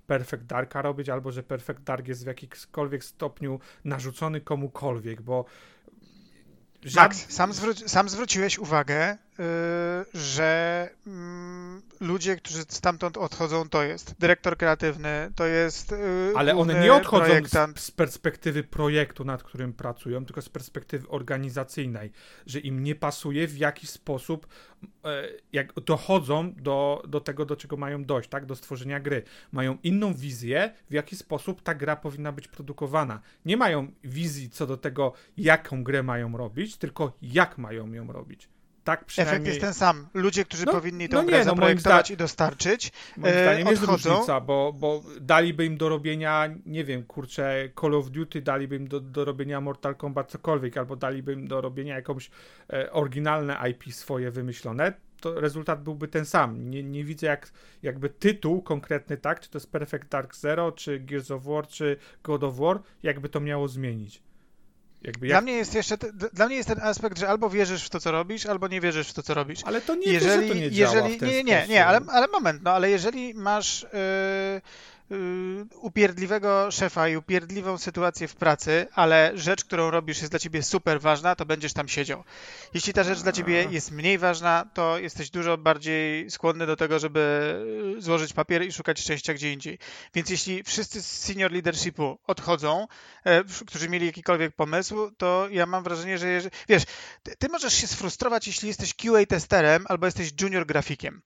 Perfect 0.06 0.44
Darka 0.44 0.82
robić, 0.82 1.08
albo 1.08 1.32
że 1.32 1.42
Perfect 1.42 1.82
Dark 1.82 2.08
jest 2.08 2.24
w 2.24 2.26
jakimkolwiek 2.26 3.04
stopniu 3.04 3.60
narzucony 3.84 4.40
komukolwiek, 4.40 5.22
bo 5.22 5.44
Max, 6.96 7.30
sam, 7.30 7.52
zwró- 7.52 7.88
sam 7.88 8.08
zwróciłeś 8.08 8.58
uwagę, 8.58 9.18
że 10.14 10.90
yy, 11.06 11.12
ludzie, 12.00 12.36
którzy 12.36 12.62
stamtąd 12.68 13.16
odchodzą, 13.16 13.68
to 13.68 13.82
jest 13.82 14.14
dyrektor 14.18 14.56
kreatywny, 14.56 15.32
to 15.36 15.46
jest. 15.46 15.90
Yy, 15.90 16.32
Ale 16.36 16.56
one 16.56 16.80
nie 16.80 16.94
odchodzą 16.94 17.34
z, 17.44 17.80
z, 17.80 17.90
perspektywy 17.90 18.64
projektu, 18.64 19.24
nad 19.24 19.42
którym 19.42 19.72
pracują, 19.72 20.24
tylko 20.24 20.42
z 20.42 20.48
perspektywy 20.48 21.08
organizacyjnej, 21.08 22.12
że 22.46 22.58
im 22.58 22.82
nie 22.82 22.94
pasuje 22.94 23.48
w 23.48 23.58
jakiś 23.58 23.90
sposób, 23.90 24.46
e, 25.04 25.28
jak 25.52 25.80
dochodzą 25.80 26.54
do, 26.54 27.02
do 27.08 27.20
tego, 27.20 27.46
do 27.46 27.56
czego 27.56 27.76
mają 27.76 28.04
dojść, 28.04 28.28
tak? 28.28 28.46
Do 28.46 28.56
stworzenia 28.56 29.00
gry. 29.00 29.22
Mają 29.52 29.78
inną 29.82 30.14
wizję, 30.14 30.72
w 30.90 30.92
jaki 30.92 31.16
sposób 31.16 31.62
ta 31.62 31.74
gra 31.74 31.96
powinna 31.96 32.32
być 32.32 32.48
produkowana. 32.48 33.20
Nie 33.44 33.56
mają 33.56 33.92
wizji 34.04 34.50
co 34.50 34.66
do 34.66 34.76
tego, 34.76 35.12
jaką 35.36 35.84
grę 35.84 36.02
mają 36.02 36.36
robić, 36.36 36.76
tylko 36.76 37.12
jak 37.22 37.58
mają 37.58 37.92
ją 37.92 38.12
robić. 38.12 38.48
Tak 38.84 39.04
przynajmniej... 39.04 39.36
Efekt 39.36 39.46
jest 39.46 39.60
ten 39.60 39.74
sam. 39.74 40.06
Ludzie, 40.14 40.44
którzy 40.44 40.66
no, 40.66 40.72
powinni 40.72 41.08
tę 41.08 41.16
no 41.16 41.22
grę 41.22 41.38
nie, 41.38 41.44
no 41.44 41.50
zaprojektować 41.50 42.06
zda... 42.06 42.14
i 42.14 42.16
dostarczyć, 42.16 42.92
moim 43.16 43.34
e, 43.34 43.42
zdaniem 43.42 43.66
odchodzą. 43.68 43.92
jest 43.92 44.06
różnica, 44.06 44.40
bo, 44.40 44.72
bo 44.72 45.02
daliby 45.20 45.64
im 45.64 45.76
do 45.76 45.88
robienia, 45.88 46.48
nie 46.66 46.84
wiem, 46.84 47.02
kurczę, 47.02 47.68
Call 47.80 47.94
of 47.94 48.10
Duty, 48.10 48.42
daliby 48.42 48.76
im 48.76 48.88
do, 48.88 49.00
do 49.00 49.24
robienia 49.24 49.60
Mortal 49.60 49.96
Kombat 49.96 50.30
cokolwiek, 50.30 50.76
albo 50.76 50.96
daliby 50.96 51.32
im 51.32 51.48
do 51.48 51.60
robienia 51.60 51.94
jakąś 51.94 52.30
e, 52.72 52.92
oryginalne 52.92 53.56
IP 53.70 53.94
swoje 53.94 54.30
wymyślone, 54.30 54.92
to 55.20 55.40
rezultat 55.40 55.82
byłby 55.82 56.08
ten 56.08 56.26
sam. 56.26 56.70
Nie, 56.70 56.82
nie 56.82 57.04
widzę 57.04 57.26
jak, 57.26 57.52
jakby 57.82 58.10
tytuł 58.10 58.62
konkretny, 58.62 59.16
tak, 59.16 59.40
czy 59.40 59.50
to 59.50 59.58
jest 59.58 59.72
Perfect 59.72 60.08
Dark 60.08 60.36
Zero, 60.36 60.72
czy 60.72 61.00
Gears 61.00 61.30
of 61.30 61.44
War, 61.44 61.68
czy 61.68 61.96
God 62.22 62.44
of 62.44 62.56
War, 62.56 62.80
jakby 63.02 63.28
to 63.28 63.40
miało 63.40 63.68
zmienić. 63.68 64.22
Jakby 65.02 65.26
jak... 65.26 65.32
Dla 65.32 65.40
mnie 65.40 65.52
jest 65.52 65.74
jeszcze, 65.74 65.96
dla 66.32 66.46
mnie 66.46 66.56
jest 66.56 66.68
ten 66.68 66.80
aspekt, 66.80 67.18
że 67.18 67.28
albo 67.28 67.50
wierzysz 67.50 67.84
w 67.84 67.90
to, 67.90 68.00
co 68.00 68.10
robisz, 68.10 68.46
albo 68.46 68.68
nie 68.68 68.80
wierzysz 68.80 69.08
w 69.08 69.12
to, 69.12 69.22
co 69.22 69.34
robisz. 69.34 69.60
Ale 69.64 69.80
to 69.80 69.94
nie 69.94 70.12
jeżeli, 70.12 70.48
to, 70.48 70.54
to 70.54 70.60
nie 70.60 70.70
działa 70.70 71.08
jeżeli, 71.08 71.32
Nie, 71.32 71.44
nie, 71.44 71.66
nie, 71.68 71.86
ale, 71.86 72.00
ale 72.08 72.28
moment, 72.28 72.62
no 72.62 72.70
ale 72.70 72.90
jeżeli 72.90 73.34
masz... 73.34 73.86
Yy 73.92 74.60
upierdliwego 75.74 76.70
szefa 76.70 77.08
i 77.08 77.16
upierdliwą 77.16 77.78
sytuację 77.78 78.28
w 78.28 78.36
pracy, 78.36 78.86
ale 78.94 79.32
rzecz, 79.34 79.64
którą 79.64 79.90
robisz 79.90 80.18
jest 80.18 80.32
dla 80.32 80.38
ciebie 80.38 80.62
super 80.62 81.00
ważna, 81.00 81.36
to 81.36 81.46
będziesz 81.46 81.72
tam 81.72 81.88
siedział. 81.88 82.24
Jeśli 82.74 82.92
ta 82.92 83.04
rzecz 83.04 83.20
dla 83.20 83.32
ciebie 83.32 83.66
jest 83.70 83.90
mniej 83.90 84.18
ważna, 84.18 84.70
to 84.74 84.98
jesteś 84.98 85.30
dużo 85.30 85.58
bardziej 85.58 86.30
skłonny 86.30 86.66
do 86.66 86.76
tego, 86.76 86.98
żeby 86.98 87.54
y, 87.98 88.02
złożyć 88.02 88.32
papier 88.32 88.62
i 88.62 88.72
szukać 88.72 89.00
szczęścia 89.00 89.34
gdzie 89.34 89.52
indziej. 89.52 89.78
Więc 90.14 90.30
jeśli 90.30 90.62
wszyscy 90.62 91.02
z 91.02 91.06
senior 91.06 91.52
leadershipu 91.52 92.18
odchodzą, 92.26 92.86
e, 93.24 93.44
którzy 93.66 93.88
mieli 93.88 94.06
jakikolwiek 94.06 94.56
pomysł, 94.56 95.10
to 95.18 95.48
ja 95.50 95.66
mam 95.66 95.84
wrażenie, 95.84 96.18
że 96.18 96.40
wiesz, 96.68 96.82
ty, 97.22 97.36
ty 97.36 97.48
możesz 97.48 97.74
się 97.74 97.86
sfrustrować, 97.86 98.46
jeśli 98.46 98.68
jesteś 98.68 98.94
QA 98.94 99.26
testerem 99.28 99.84
albo 99.88 100.06
jesteś 100.06 100.32
junior 100.40 100.66
grafikiem 100.66 101.22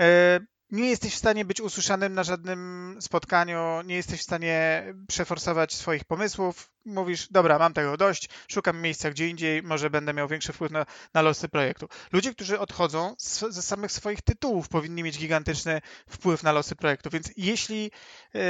e, 0.00 0.40
nie 0.72 0.90
jesteś 0.90 1.14
w 1.14 1.18
stanie 1.18 1.44
być 1.44 1.60
usłyszanym 1.60 2.14
na 2.14 2.24
żadnym 2.24 2.96
spotkaniu, 3.00 3.82
nie 3.84 3.94
jesteś 3.96 4.20
w 4.20 4.22
stanie 4.22 4.84
przeforsować 5.08 5.74
swoich 5.74 6.04
pomysłów. 6.04 6.70
Mówisz, 6.84 7.28
dobra, 7.30 7.58
mam 7.58 7.72
tego 7.72 7.96
dość, 7.96 8.28
szukam 8.48 8.80
miejsca 8.80 9.10
gdzie 9.10 9.28
indziej, 9.28 9.62
może 9.62 9.90
będę 9.90 10.14
miał 10.14 10.28
większy 10.28 10.52
wpływ 10.52 10.72
na, 10.72 10.86
na 11.14 11.22
losy 11.22 11.48
projektu. 11.48 11.88
Ludzie, 12.12 12.34
którzy 12.34 12.58
odchodzą 12.58 13.14
z, 13.18 13.40
ze 13.40 13.62
samych 13.62 13.92
swoich 13.92 14.22
tytułów, 14.22 14.68
powinni 14.68 15.02
mieć 15.02 15.18
gigantyczny 15.18 15.80
wpływ 16.08 16.42
na 16.42 16.52
losy 16.52 16.76
projektu. 16.76 17.10
Więc 17.10 17.30
jeśli 17.36 17.90
yy, 18.34 18.40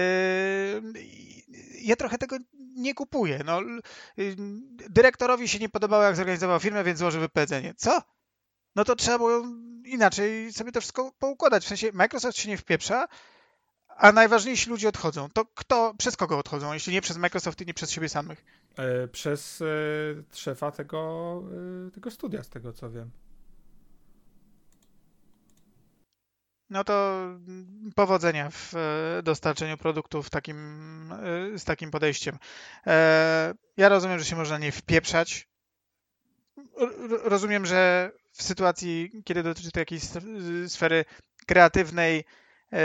ja 1.83 1.97
trochę 1.97 2.19
tego 2.19 2.37
nie 2.77 2.95
kupuję. 2.95 3.41
No, 3.45 3.61
yy, 4.17 4.37
dyrektorowi 4.91 5.49
się 5.49 5.59
nie 5.59 5.69
podobało, 5.69 6.03
jak 6.03 6.17
zorganizował 6.17 6.61
firmę, 6.61 6.85
więc 6.85 6.99
złożył 6.99 7.21
wypowiedzenie. 7.21 7.75
Co? 7.77 8.03
No 8.77 8.85
to 8.85 8.97
trzeba 8.97 9.19
było 9.19 9.43
inaczej 9.85 10.53
sobie 10.53 10.73
to 10.73 10.81
wszystko 10.81 11.13
poukładać. 11.19 11.65
W 11.65 11.69
sensie 11.69 11.91
Microsoft 11.93 12.39
się 12.39 12.49
nie 12.49 12.57
wpieprza, 12.57 13.09
a 13.89 14.13
najważniejsi 14.13 14.71
ludzie 14.71 14.89
odchodzą. 14.89 15.29
To 15.31 15.45
kto, 15.55 15.95
przez 15.99 16.17
kogo 16.17 16.39
odchodzą, 16.39 16.73
jeśli 16.73 16.93
nie 16.93 17.01
przez 17.01 17.17
Microsoft 17.17 17.61
i 17.61 17.67
nie 17.67 17.75
przez 17.75 17.91
siebie 17.91 18.09
samych? 18.09 18.45
E, 18.77 19.09
przez 19.09 19.63
e, 19.63 19.67
szefa 20.37 20.71
tego, 20.71 21.43
e, 21.87 21.91
tego 21.91 22.11
studia, 22.11 22.43
z 22.43 22.49
tego 22.49 22.73
co 22.73 22.91
wiem. 22.91 23.11
No 26.71 26.85
to 26.85 27.27
powodzenia 27.95 28.51
w 28.51 28.73
dostarczeniu 29.23 29.77
produktów 29.77 30.31
takim, 30.31 30.57
z 31.57 31.65
takim 31.65 31.91
podejściem. 31.91 32.39
Ja 33.77 33.89
rozumiem, 33.89 34.19
że 34.19 34.25
się 34.25 34.37
można 34.37 34.59
nie 34.59 34.73
wpieprzać. 34.73 35.49
Rozumiem, 37.25 37.67
że 37.67 38.13
w 38.33 38.43
sytuacji, 38.43 39.11
kiedy 39.25 39.43
dotyczy 39.43 39.71
to 39.71 39.81
jakiejś 39.81 40.03
sfery 40.69 41.05
kreatywnej, 41.47 42.25
e, 42.73 42.77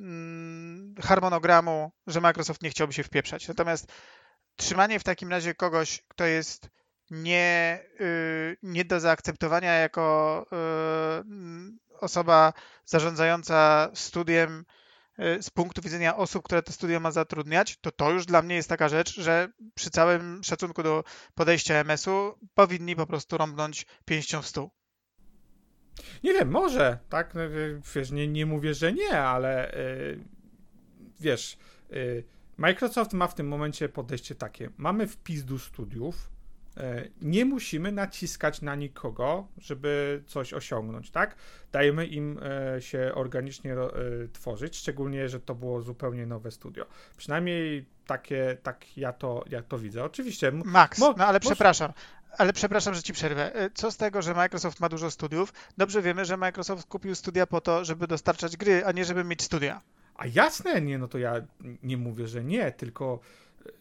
mm, 0.00 0.94
harmonogramu, 1.02 1.92
że 2.06 2.20
Microsoft 2.20 2.62
nie 2.62 2.70
chciałby 2.70 2.92
się 2.92 3.02
wpieprzać. 3.02 3.48
Natomiast 3.48 3.92
trzymanie 4.56 4.98
w 5.00 5.04
takim 5.04 5.30
razie 5.30 5.54
kogoś, 5.54 6.02
kto 6.08 6.24
jest 6.24 6.68
nie, 7.10 7.80
y, 8.00 8.56
nie 8.62 8.84
do 8.84 9.00
zaakceptowania 9.00 9.74
jako 9.74 10.46
y, 10.52 12.00
osoba 12.00 12.52
zarządzająca 12.84 13.90
studiem, 13.94 14.64
z 15.40 15.50
punktu 15.50 15.82
widzenia 15.82 16.16
osób, 16.16 16.44
które 16.44 16.62
to 16.62 16.72
studia 16.72 17.00
ma 17.00 17.10
zatrudniać, 17.10 17.76
to 17.80 17.92
to 17.92 18.10
już 18.10 18.26
dla 18.26 18.42
mnie 18.42 18.54
jest 18.54 18.68
taka 18.68 18.88
rzecz, 18.88 19.20
że 19.20 19.48
przy 19.74 19.90
całym 19.90 20.44
szacunku 20.44 20.82
do 20.82 21.04
podejścia 21.34 21.74
MS-u 21.74 22.38
powinni 22.54 22.96
po 22.96 23.06
prostu 23.06 23.38
rąbnąć 23.38 23.86
pięścią 24.04 24.42
w 24.42 24.46
stół. 24.46 24.70
Nie 26.24 26.32
wiem, 26.32 26.50
może, 26.50 26.98
tak? 27.08 27.34
No, 27.34 27.44
y, 27.44 27.80
wiesz, 27.94 28.10
nie, 28.10 28.28
nie 28.28 28.46
mówię, 28.46 28.74
że 28.74 28.92
nie, 28.92 29.18
ale 29.18 29.72
yy, 29.76 30.24
wiesz, 31.20 31.58
yy, 31.90 32.24
Microsoft 32.56 33.12
ma 33.12 33.26
w 33.26 33.34
tym 33.34 33.48
momencie 33.48 33.88
podejście 33.88 34.34
takie. 34.34 34.70
Mamy 34.76 35.06
wpis 35.06 35.44
do 35.44 35.58
studiów, 35.58 36.30
nie 37.20 37.44
musimy 37.44 37.92
naciskać 37.92 38.62
na 38.62 38.74
nikogo, 38.74 39.46
żeby 39.58 40.22
coś 40.26 40.52
osiągnąć, 40.52 41.10
tak? 41.10 41.36
Dajemy 41.72 42.06
im 42.06 42.40
e, 42.76 42.82
się 42.82 43.12
organicznie 43.14 43.72
e, 43.72 43.88
tworzyć, 44.32 44.76
szczególnie, 44.76 45.28
że 45.28 45.40
to 45.40 45.54
było 45.54 45.82
zupełnie 45.82 46.26
nowe 46.26 46.50
studio. 46.50 46.86
Przynajmniej 47.16 47.86
takie, 48.06 48.56
tak 48.62 48.98
ja 48.98 49.12
to, 49.12 49.44
ja 49.50 49.62
to 49.62 49.78
widzę. 49.78 50.04
Oczywiście. 50.04 50.52
Max, 50.52 50.98
no 50.98 51.14
ale 51.18 51.40
przepraszam. 51.40 51.92
Ale 52.38 52.52
przepraszam, 52.52 52.94
że 52.94 53.02
ci 53.02 53.12
przerwę. 53.12 53.52
Co 53.74 53.90
z 53.90 53.96
tego, 53.96 54.22
że 54.22 54.34
Microsoft 54.34 54.80
ma 54.80 54.88
dużo 54.88 55.10
studiów? 55.10 55.52
Dobrze 55.76 56.02
wiemy, 56.02 56.24
że 56.24 56.36
Microsoft 56.36 56.88
kupił 56.88 57.14
studia 57.14 57.46
po 57.46 57.60
to, 57.60 57.84
żeby 57.84 58.06
dostarczać 58.06 58.56
gry, 58.56 58.84
a 58.84 58.92
nie 58.92 59.04
żeby 59.04 59.24
mieć 59.24 59.42
studia. 59.42 59.80
A 60.16 60.26
jasne, 60.26 60.80
nie, 60.80 60.98
no 60.98 61.08
to 61.08 61.18
ja 61.18 61.34
nie 61.82 61.96
mówię, 61.96 62.28
że 62.28 62.44
nie, 62.44 62.72
tylko 62.72 63.20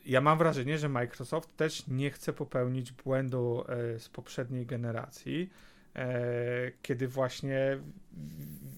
ja 0.05 0.21
mam 0.21 0.37
wrażenie, 0.37 0.77
że 0.77 0.89
Microsoft 0.89 1.57
też 1.57 1.87
nie 1.87 2.11
chce 2.11 2.33
popełnić 2.33 2.91
błędu 2.91 3.63
e, 3.67 3.99
z 3.99 4.09
poprzedniej 4.09 4.65
generacji, 4.65 5.49
e, 5.95 6.71
kiedy 6.81 7.07
właśnie 7.07 7.79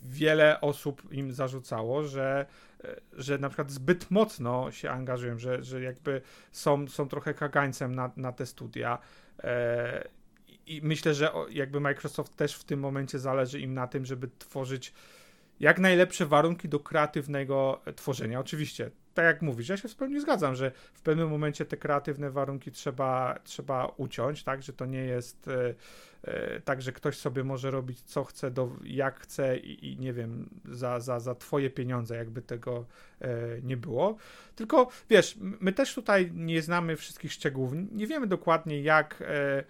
wiele 0.03 0.61
osób 0.61 1.13
im 1.13 1.33
zarzucało, 1.33 2.03
że, 2.03 2.45
e, 2.83 2.95
że 3.13 3.37
na 3.37 3.49
przykład 3.49 3.71
zbyt 3.71 4.11
mocno 4.11 4.71
się 4.71 4.89
angażują, 4.89 5.39
że, 5.39 5.63
że 5.63 5.81
jakby 5.81 6.21
są, 6.51 6.87
są 6.87 7.07
trochę 7.07 7.33
kagańcem 7.33 7.95
na, 7.95 8.11
na 8.17 8.31
te 8.31 8.45
studia. 8.45 8.97
I 10.67 10.81
myślę, 10.83 11.13
że 11.13 11.31
jakby 11.49 11.79
Microsoft 11.79 12.35
też 12.35 12.55
w 12.55 12.63
tym 12.63 12.79
momencie 12.79 13.19
zależy 13.19 13.59
im 13.59 13.73
na 13.73 13.87
tym, 13.87 14.05
żeby 14.05 14.29
tworzyć 14.39 14.93
jak 15.59 15.79
najlepsze 15.79 16.25
warunki 16.25 16.69
do 16.69 16.79
kreatywnego 16.79 17.81
tworzenia. 17.95 18.39
Oczywiście 18.39 18.91
tak 19.15 19.25
jak 19.25 19.41
mówisz, 19.41 19.69
ja 19.69 19.77
się 19.77 19.87
w 19.87 19.95
pełni 19.95 20.19
zgadzam, 20.19 20.55
że 20.55 20.71
w 20.93 21.01
pewnym 21.01 21.29
momencie 21.29 21.65
te 21.65 21.77
kreatywne 21.77 22.31
warunki 22.31 22.71
trzeba, 22.71 23.39
trzeba 23.43 23.85
uciąć, 23.97 24.43
tak, 24.43 24.63
że 24.63 24.73
to 24.73 24.85
nie 24.85 25.03
jest 25.03 25.47
e, 25.47 25.73
e, 26.23 26.61
tak, 26.61 26.81
że 26.81 26.91
ktoś 26.91 27.17
sobie 27.17 27.43
może 27.43 27.71
robić 27.71 28.01
co 28.01 28.23
chce, 28.23 28.51
do, 28.51 28.69
jak 28.83 29.19
chce 29.19 29.57
i, 29.57 29.91
i, 29.91 29.97
nie 29.99 30.13
wiem, 30.13 30.49
za, 30.65 30.99
za, 30.99 31.19
za 31.19 31.35
twoje 31.35 31.69
pieniądze, 31.69 32.15
jakby 32.15 32.41
tego 32.41 32.85
e, 33.21 33.27
nie 33.63 33.77
było. 33.77 34.17
Tylko 34.55 34.87
wiesz, 35.09 35.37
my 35.39 35.73
też 35.73 35.95
tutaj 35.95 36.31
nie 36.33 36.61
znamy 36.61 36.95
wszystkich 36.95 37.33
szczegółów, 37.33 37.71
nie 37.91 38.07
wiemy 38.07 38.27
dokładnie 38.27 38.81
jak 38.81 39.23
e, 39.27 39.63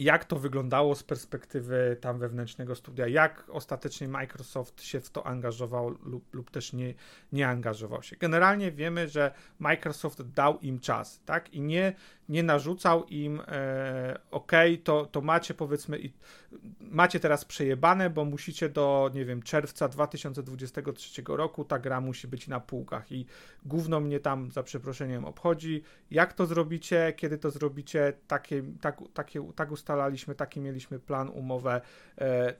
jak 0.00 0.24
to 0.24 0.36
wyglądało 0.36 0.94
z 0.94 1.02
perspektywy 1.02 1.96
tam 2.00 2.18
wewnętrznego 2.18 2.74
studia, 2.74 3.06
jak 3.06 3.44
ostatecznie 3.48 4.08
Microsoft 4.08 4.82
się 4.82 5.00
w 5.00 5.10
to 5.10 5.26
angażował 5.26 5.90
lub, 5.90 6.34
lub 6.34 6.50
też 6.50 6.72
nie, 6.72 6.94
nie 7.32 7.48
angażował 7.48 8.02
się. 8.02 8.16
Generalnie 8.16 8.72
wiemy, 8.72 9.08
że 9.08 9.34
Microsoft 9.58 10.22
dał 10.22 10.58
im 10.58 10.80
czas, 10.80 11.20
tak? 11.24 11.54
I 11.54 11.60
nie, 11.60 11.92
nie 12.30 12.42
narzucał 12.42 13.04
im 13.06 13.40
e, 13.48 14.18
ok, 14.30 14.52
to, 14.84 15.06
to 15.06 15.20
macie 15.20 15.54
powiedzmy 15.54 15.98
i 15.98 16.12
macie 16.80 17.20
teraz 17.20 17.44
przejebane, 17.44 18.10
bo 18.10 18.24
musicie 18.24 18.68
do, 18.68 19.10
nie 19.14 19.24
wiem, 19.24 19.42
czerwca 19.42 19.88
2023 19.88 21.22
roku 21.28 21.64
ta 21.64 21.78
gra 21.78 22.00
musi 22.00 22.28
być 22.28 22.48
na 22.48 22.60
półkach 22.60 23.12
i 23.12 23.26
gówno 23.64 24.00
mnie 24.00 24.20
tam 24.20 24.50
za 24.50 24.62
przeproszeniem 24.62 25.24
obchodzi. 25.24 25.82
Jak 26.10 26.32
to 26.32 26.46
zrobicie, 26.46 27.12
kiedy 27.16 27.38
to 27.38 27.50
zrobicie, 27.50 28.12
takie, 28.28 28.62
tak, 28.80 28.98
takie, 29.14 29.52
tak 29.54 29.70
ustalaliśmy, 29.72 30.34
taki 30.34 30.60
mieliśmy 30.60 30.98
plan, 30.98 31.28
umowę, 31.28 31.80
e, 32.18 32.54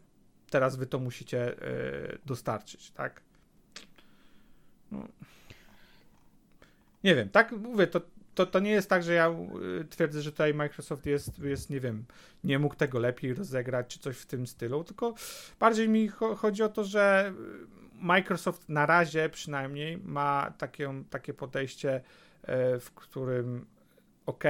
teraz 0.50 0.76
wy 0.76 0.86
to 0.86 0.98
musicie 0.98 1.62
e, 1.62 2.18
dostarczyć, 2.26 2.90
tak? 2.90 3.20
No. 4.92 5.08
Nie 7.04 7.14
wiem, 7.14 7.28
tak 7.28 7.52
mówię, 7.52 7.86
to 7.86 8.00
to, 8.40 8.46
to 8.46 8.60
nie 8.60 8.70
jest 8.70 8.90
tak, 8.90 9.02
że 9.02 9.14
ja 9.14 9.30
y, 9.80 9.84
twierdzę, 9.84 10.22
że 10.22 10.30
tutaj 10.30 10.54
Microsoft 10.54 11.06
jest, 11.06 11.38
jest, 11.38 11.70
nie 11.70 11.80
wiem, 11.80 12.04
nie 12.44 12.58
mógł 12.58 12.74
tego 12.74 12.98
lepiej 12.98 13.34
rozegrać, 13.34 13.86
czy 13.86 13.98
coś 13.98 14.16
w 14.16 14.26
tym 14.26 14.46
stylu, 14.46 14.84
tylko 14.84 15.14
bardziej 15.60 15.88
mi 15.88 16.08
chodzi 16.36 16.62
o 16.62 16.68
to, 16.68 16.84
że 16.84 17.32
Microsoft 17.94 18.68
na 18.68 18.86
razie 18.86 19.28
przynajmniej 19.28 19.98
ma 19.98 20.52
takie, 20.58 21.02
takie 21.10 21.34
podejście, 21.34 22.00
e, 22.42 22.78
w 22.78 22.90
którym 22.94 23.66
ok, 24.26 24.44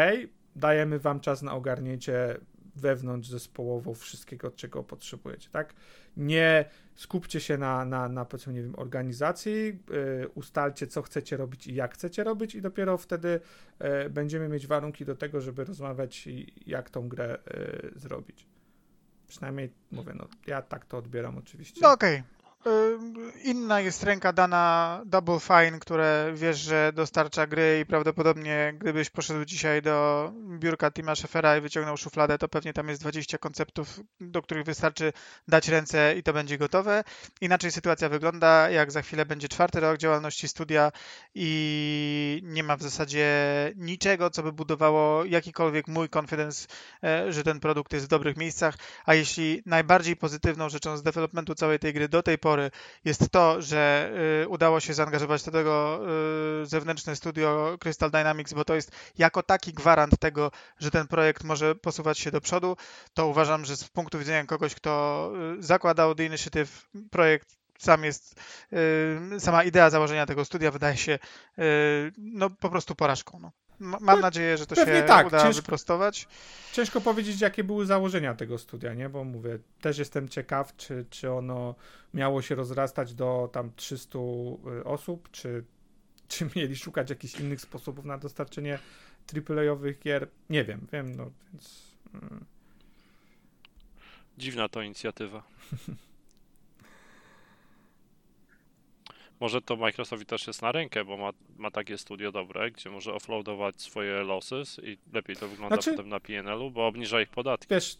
dajemy 0.56 0.98
wam 0.98 1.20
czas 1.20 1.42
na 1.42 1.54
ogarnięcie 1.54 2.36
wewnątrz 2.76 3.28
zespołowo 3.28 3.94
wszystkiego, 3.94 4.50
czego 4.50 4.84
potrzebujecie, 4.84 5.48
tak? 5.52 5.74
Nie 6.16 6.64
skupcie 6.94 7.40
się 7.40 7.58
na, 7.58 7.84
na, 7.84 8.08
na 8.08 8.24
powiedzmy, 8.24 8.52
nie 8.52 8.62
wiem, 8.62 8.74
organizacji, 8.78 9.52
yy, 9.90 10.28
ustalcie, 10.34 10.86
co 10.86 11.02
chcecie 11.02 11.36
robić 11.36 11.66
i 11.66 11.74
jak 11.74 11.94
chcecie 11.94 12.24
robić 12.24 12.54
i 12.54 12.62
dopiero 12.62 12.98
wtedy 12.98 13.40
yy, 13.80 14.10
będziemy 14.10 14.48
mieć 14.48 14.66
warunki 14.66 15.04
do 15.04 15.16
tego, 15.16 15.40
żeby 15.40 15.64
rozmawiać 15.64 16.26
i 16.26 16.52
jak 16.66 16.90
tą 16.90 17.08
grę 17.08 17.38
yy, 17.46 17.92
zrobić. 17.96 18.46
Przynajmniej 19.28 19.72
mówię, 19.90 20.12
no 20.14 20.28
ja 20.46 20.62
tak 20.62 20.86
to 20.86 20.98
odbieram 20.98 21.38
oczywiście. 21.38 21.80
No 21.82 21.92
okej, 21.92 22.14
okay. 22.14 22.39
Inna 23.44 23.80
jest 23.80 24.02
ręka 24.02 24.32
dana 24.32 25.02
Double 25.06 25.40
Fine, 25.40 25.78
które 25.80 26.32
wiesz, 26.34 26.58
że 26.58 26.92
dostarcza 26.94 27.46
gry 27.46 27.80
i 27.82 27.86
prawdopodobnie 27.86 28.74
gdybyś 28.78 29.10
poszedł 29.10 29.44
dzisiaj 29.44 29.82
do 29.82 30.32
biurka 30.58 30.90
Tima 30.90 31.14
Scheffera 31.14 31.56
i 31.56 31.60
wyciągnął 31.60 31.96
szufladę, 31.96 32.38
to 32.38 32.48
pewnie 32.48 32.72
tam 32.72 32.88
jest 32.88 33.00
20 33.00 33.38
konceptów, 33.38 34.00
do 34.20 34.42
których 34.42 34.64
wystarczy 34.64 35.12
dać 35.48 35.68
ręce 35.68 36.14
i 36.16 36.22
to 36.22 36.32
będzie 36.32 36.58
gotowe. 36.58 37.04
Inaczej 37.40 37.72
sytuacja 37.72 38.08
wygląda, 38.08 38.70
jak 38.70 38.92
za 38.92 39.02
chwilę 39.02 39.26
będzie 39.26 39.48
czwarty 39.48 39.80
rok 39.80 39.98
działalności 39.98 40.48
studia 40.48 40.92
i 41.34 42.40
nie 42.44 42.62
ma 42.62 42.76
w 42.76 42.82
zasadzie 42.82 43.26
niczego, 43.76 44.30
co 44.30 44.42
by 44.42 44.52
budowało 44.52 45.24
jakikolwiek 45.24 45.88
mój 45.88 46.08
confidence, 46.18 46.68
e, 47.04 47.32
że 47.32 47.42
ten 47.42 47.60
produkt 47.60 47.92
jest 47.92 48.06
w 48.06 48.08
dobrych 48.08 48.36
miejscach, 48.36 48.74
a 49.06 49.14
jeśli 49.14 49.62
najbardziej 49.66 50.16
pozytywną 50.16 50.68
rzeczą 50.68 50.96
z 50.96 51.02
developmentu 51.02 51.54
całej 51.54 51.78
tej 51.78 51.92
gry 51.92 52.08
do 52.08 52.22
tej 52.22 52.38
pory 52.38 52.49
jest 53.04 53.30
to, 53.30 53.62
że 53.62 54.12
y, 54.44 54.48
udało 54.48 54.80
się 54.80 54.94
zaangażować 54.94 55.42
do 55.42 55.50
tego 55.50 56.00
y, 56.62 56.66
zewnętrzne 56.66 57.16
studio 57.16 57.76
Crystal 57.80 58.10
Dynamics, 58.10 58.52
bo 58.52 58.64
to 58.64 58.74
jest 58.74 58.92
jako 59.18 59.42
taki 59.42 59.72
gwarant 59.72 60.18
tego, 60.18 60.50
że 60.78 60.90
ten 60.90 61.06
projekt 61.08 61.44
może 61.44 61.74
posuwać 61.74 62.18
się 62.18 62.30
do 62.30 62.40
przodu, 62.40 62.76
to 63.14 63.26
uważam, 63.26 63.64
że 63.64 63.76
z 63.76 63.88
punktu 63.88 64.18
widzenia 64.18 64.44
kogoś, 64.44 64.74
kto 64.74 65.32
y, 65.58 65.62
zakładał 65.62 66.14
The 66.14 66.24
Initiative 66.24 66.88
projekt 67.10 67.60
sam 67.78 68.04
jest, 68.04 68.40
sama 69.38 69.64
idea 69.64 69.90
założenia 69.90 70.26
tego 70.26 70.44
studia 70.44 70.70
wydaje 70.70 70.96
się 70.96 71.18
no, 72.18 72.50
po 72.50 72.70
prostu 72.70 72.94
porażką. 72.94 73.38
No. 73.40 73.52
Mam 73.80 74.00
no, 74.04 74.16
nadzieję, 74.16 74.56
że 74.56 74.66
to 74.66 74.74
Pewnie 74.74 74.94
się 74.94 75.02
tak. 75.02 75.26
uda 75.26 75.42
ciężko, 75.42 75.62
wyprostować. 75.62 76.28
Ciężko 76.72 77.00
powiedzieć, 77.00 77.40
jakie 77.40 77.64
były 77.64 77.86
założenia 77.86 78.34
tego 78.34 78.58
studia, 78.58 78.94
nie? 78.94 79.08
Bo 79.08 79.24
mówię, 79.24 79.58
też 79.80 79.98
jestem 79.98 80.28
ciekaw, 80.28 80.76
czy, 80.76 81.04
czy 81.10 81.32
ono 81.32 81.74
miało 82.14 82.42
się 82.42 82.54
rozrastać 82.54 83.14
do 83.14 83.48
tam 83.52 83.72
300 83.76 84.18
y, 84.18 84.84
osób, 84.84 85.30
czy, 85.30 85.64
czy 86.28 86.48
mieli 86.56 86.76
szukać 86.76 87.10
jakichś 87.10 87.40
innych 87.40 87.60
sposobów 87.60 88.04
na 88.04 88.18
dostarczenie 88.18 88.78
AAA-owych 89.34 89.98
gier. 89.98 90.28
Nie 90.50 90.64
wiem, 90.64 90.86
wiem, 90.92 91.16
no 91.16 91.30
więc... 91.52 91.82
Mm. 92.14 92.44
Dziwna 94.38 94.68
to 94.68 94.82
inicjatywa. 94.82 95.42
Może 99.40 99.62
to 99.62 99.76
Microsoftowi 99.76 100.26
też 100.26 100.46
jest 100.46 100.62
na 100.62 100.72
rękę, 100.72 101.04
bo 101.04 101.16
ma, 101.16 101.30
ma 101.56 101.70
takie 101.70 101.98
studio 101.98 102.32
dobre, 102.32 102.70
gdzie 102.70 102.90
może 102.90 103.14
offloadować 103.14 103.82
swoje 103.82 104.22
losses 104.22 104.80
i 104.84 104.98
lepiej 105.12 105.36
to 105.36 105.48
wygląda 105.48 105.76
znaczy, 105.76 105.90
potem 105.90 106.08
na 106.08 106.20
PNL-u, 106.20 106.70
bo 106.70 106.86
obniża 106.86 107.20
ich 107.20 107.28
podatki. 107.28 107.74
Wiesz, 107.74 107.98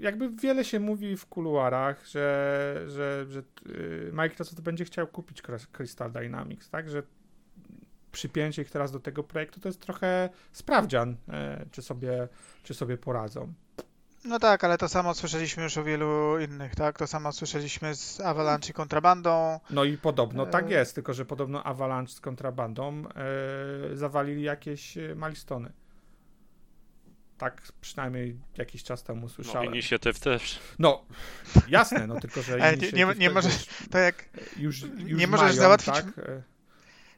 jakby 0.00 0.30
wiele 0.30 0.64
się 0.64 0.80
mówi 0.80 1.16
w 1.16 1.26
kuluarach, 1.26 2.06
że, 2.06 2.84
że, 2.88 3.26
że 3.28 3.42
y, 3.66 4.10
Microsoft 4.12 4.60
będzie 4.60 4.84
chciał 4.84 5.06
kupić 5.06 5.42
Crystal 5.72 6.12
Dynamics, 6.12 6.70
tak, 6.70 6.90
że 6.90 7.02
przypięcie 8.12 8.62
ich 8.62 8.70
teraz 8.70 8.92
do 8.92 9.00
tego 9.00 9.24
projektu 9.24 9.60
to 9.60 9.68
jest 9.68 9.80
trochę 9.80 10.30
sprawdzian, 10.52 11.16
e, 11.28 11.66
czy 11.70 11.82
sobie, 11.82 12.28
czy 12.62 12.74
sobie 12.74 12.96
poradzą. 12.96 13.52
No 14.24 14.38
tak, 14.38 14.64
ale 14.64 14.78
to 14.78 14.88
samo 14.88 15.14
słyszeliśmy 15.14 15.62
już 15.62 15.78
o 15.78 15.84
wielu 15.84 16.40
innych, 16.40 16.74
tak? 16.74 16.98
To 16.98 17.06
samo 17.06 17.32
słyszeliśmy 17.32 17.94
z 17.94 18.20
Avalanche 18.20 18.70
i 18.70 18.72
kontrabandą. 18.72 19.60
No 19.70 19.84
i 19.84 19.98
podobno 19.98 20.46
tak 20.46 20.66
e, 20.66 20.70
jest, 20.70 20.94
tylko 20.94 21.14
że 21.14 21.24
podobno 21.24 21.64
Avalanche 21.64 22.12
z 22.12 22.20
kontrabandą 22.20 23.04
e, 23.92 23.96
zawalili 23.96 24.42
jakieś 24.42 24.98
e, 24.98 25.14
malistony. 25.14 25.72
Tak 27.38 27.62
przynajmniej 27.80 28.38
jakiś 28.56 28.84
czas 28.84 29.02
temu 29.02 29.20
no, 29.20 29.28
słyszałem. 29.28 29.64
No 29.64 29.72
inicjatyw 29.72 30.20
też. 30.20 30.58
No, 30.78 31.04
jasne, 31.68 32.06
no 32.06 32.20
tylko, 32.20 32.42
że 32.42 32.58
nie, 32.76 32.92
nie, 32.92 33.14
nie 33.18 33.30
możesz, 33.30 33.66
to 33.90 33.98
jak 33.98 34.28
już, 34.56 34.80
już 34.80 35.20
nie 35.20 35.26
możesz 35.26 35.48
mają, 35.48 35.60
załatwić... 35.60 35.94
Tak? 35.94 36.06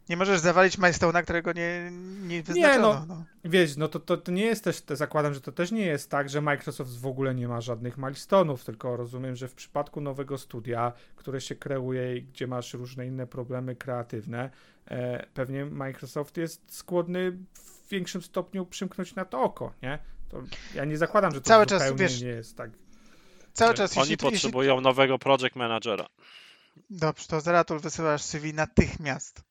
Nie 0.08 0.16
możesz 0.16 0.40
zawalić 0.40 0.78
milestone'a, 0.78 1.22
którego 1.22 1.52
nie, 1.52 1.90
nie 2.22 2.42
wyznaczono. 2.42 2.72
Nie, 2.72 2.78
no, 2.78 3.06
no. 3.08 3.24
Wiesz, 3.44 3.76
no 3.76 3.88
to, 3.88 4.00
to, 4.00 4.16
to 4.16 4.32
nie 4.32 4.44
jest 4.44 4.64
też, 4.64 4.82
zakładam, 4.88 5.34
że 5.34 5.40
to 5.40 5.52
też 5.52 5.72
nie 5.72 5.86
jest 5.86 6.10
tak, 6.10 6.28
że 6.28 6.40
Microsoft 6.40 7.00
w 7.00 7.06
ogóle 7.06 7.34
nie 7.34 7.48
ma 7.48 7.60
żadnych 7.60 7.98
milestone'ów, 7.98 8.64
tylko 8.64 8.96
rozumiem, 8.96 9.36
że 9.36 9.48
w 9.48 9.54
przypadku 9.54 10.00
nowego 10.00 10.38
studia, 10.38 10.92
które 11.16 11.40
się 11.40 11.54
kreuje 11.54 12.16
i 12.16 12.22
gdzie 12.22 12.46
masz 12.46 12.74
różne 12.74 13.06
inne 13.06 13.26
problemy 13.26 13.76
kreatywne, 13.76 14.50
e, 14.86 15.26
pewnie 15.34 15.64
Microsoft 15.64 16.36
jest 16.36 16.74
skłonny 16.76 17.32
w 17.54 17.88
większym 17.90 18.22
stopniu 18.22 18.66
przymknąć 18.66 19.14
na 19.14 19.24
to 19.24 19.42
oko, 19.42 19.72
nie? 19.82 19.98
To 20.28 20.42
ja 20.74 20.84
nie 20.84 20.96
zakładam, 20.96 21.34
że 21.34 21.40
to 21.40 21.48
Cały 21.48 21.64
zupełnie 21.64 21.88
czas, 21.88 21.98
wiesz, 21.98 22.22
nie 22.22 22.28
jest 22.28 22.56
tak. 22.56 22.70
Cały 23.52 23.74
czas. 23.74 23.92
Oni 23.92 24.00
jeśli, 24.00 24.16
potrzebują 24.16 24.74
jeśli... 24.74 24.84
nowego 24.84 25.18
project 25.18 25.56
managera. 25.56 26.06
Dobrze, 26.90 27.26
to 27.26 27.40
Zeratul 27.40 27.80
wysyłasz 27.80 28.22
CV 28.22 28.54
natychmiast. 28.54 29.49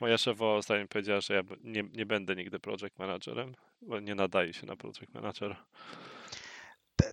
Moja 0.00 0.18
szefowa 0.18 0.54
ostatnio 0.54 0.88
powiedziała, 0.88 1.20
że 1.20 1.34
ja 1.34 1.42
nie, 1.64 1.82
nie 1.82 2.06
będę 2.06 2.36
nigdy 2.36 2.58
project 2.58 2.98
managerem, 2.98 3.54
bo 3.82 4.00
nie 4.00 4.14
nadaje 4.14 4.52
się 4.52 4.66
na 4.66 4.76
project 4.76 5.14
managera. 5.14 5.64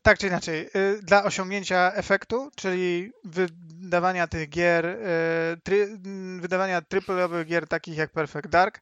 Tak 0.02 0.20
czy 0.20 0.28
inaczej, 0.28 0.70
y, 0.76 1.00
dla 1.04 1.24
osiągnięcia 1.24 1.92
efektu, 1.94 2.52
czyli 2.56 3.12
wydawania 3.24 4.28
tych 4.28 4.50
gier, 4.50 4.86
y, 4.86 5.98
wydawania 6.40 6.82
triple 6.82 7.46
gier 7.46 7.68
takich 7.68 7.98
jak 7.98 8.12
Perfect 8.12 8.48
Dark, 8.48 8.80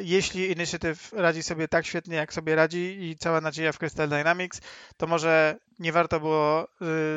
jeśli 0.00 0.52
Initiative 0.52 1.12
radzi 1.12 1.42
sobie 1.42 1.68
tak 1.68 1.86
świetnie, 1.86 2.16
jak 2.16 2.32
sobie 2.32 2.54
radzi 2.54 2.98
i 3.00 3.16
cała 3.16 3.40
nadzieja 3.40 3.72
w 3.72 3.78
Crystal 3.78 4.08
Dynamics, 4.08 4.60
to 4.96 5.06
może 5.06 5.56
nie 5.78 5.92
warto 5.92 6.20
było 6.20 6.68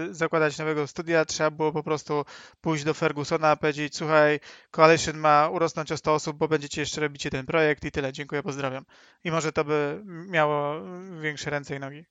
y, 0.10 0.14
zakładać 0.14 0.58
nowego 0.58 0.88
studia, 0.88 1.26
trzeba 1.26 1.52
było 1.52 1.72
po 1.72 1.84
prostu 1.84 2.26
pójść 2.62 2.84
do 2.84 2.94
Fergusona, 2.94 3.56
powiedzieć, 3.56 3.96
słuchaj, 3.96 4.40
Coalition 4.72 5.18
ma 5.18 5.50
urosnąć 5.50 5.92
o 5.92 5.98
100 5.98 6.14
osób, 6.14 6.38
bo 6.38 6.48
będziecie 6.48 6.82
jeszcze 6.82 7.02
robicie 7.02 7.30
ten 7.30 7.46
projekt 7.46 7.86
i 7.86 7.92
tyle, 7.92 8.14
dziękuję, 8.14 8.44
pozdrawiam. 8.44 8.86
I 9.24 9.32
może 9.32 9.52
to 9.52 9.64
by 9.66 10.04
miało 10.06 10.82
większe 11.22 11.50
ręce 11.50 11.76
i 11.76 11.80
nogi. 11.80 12.06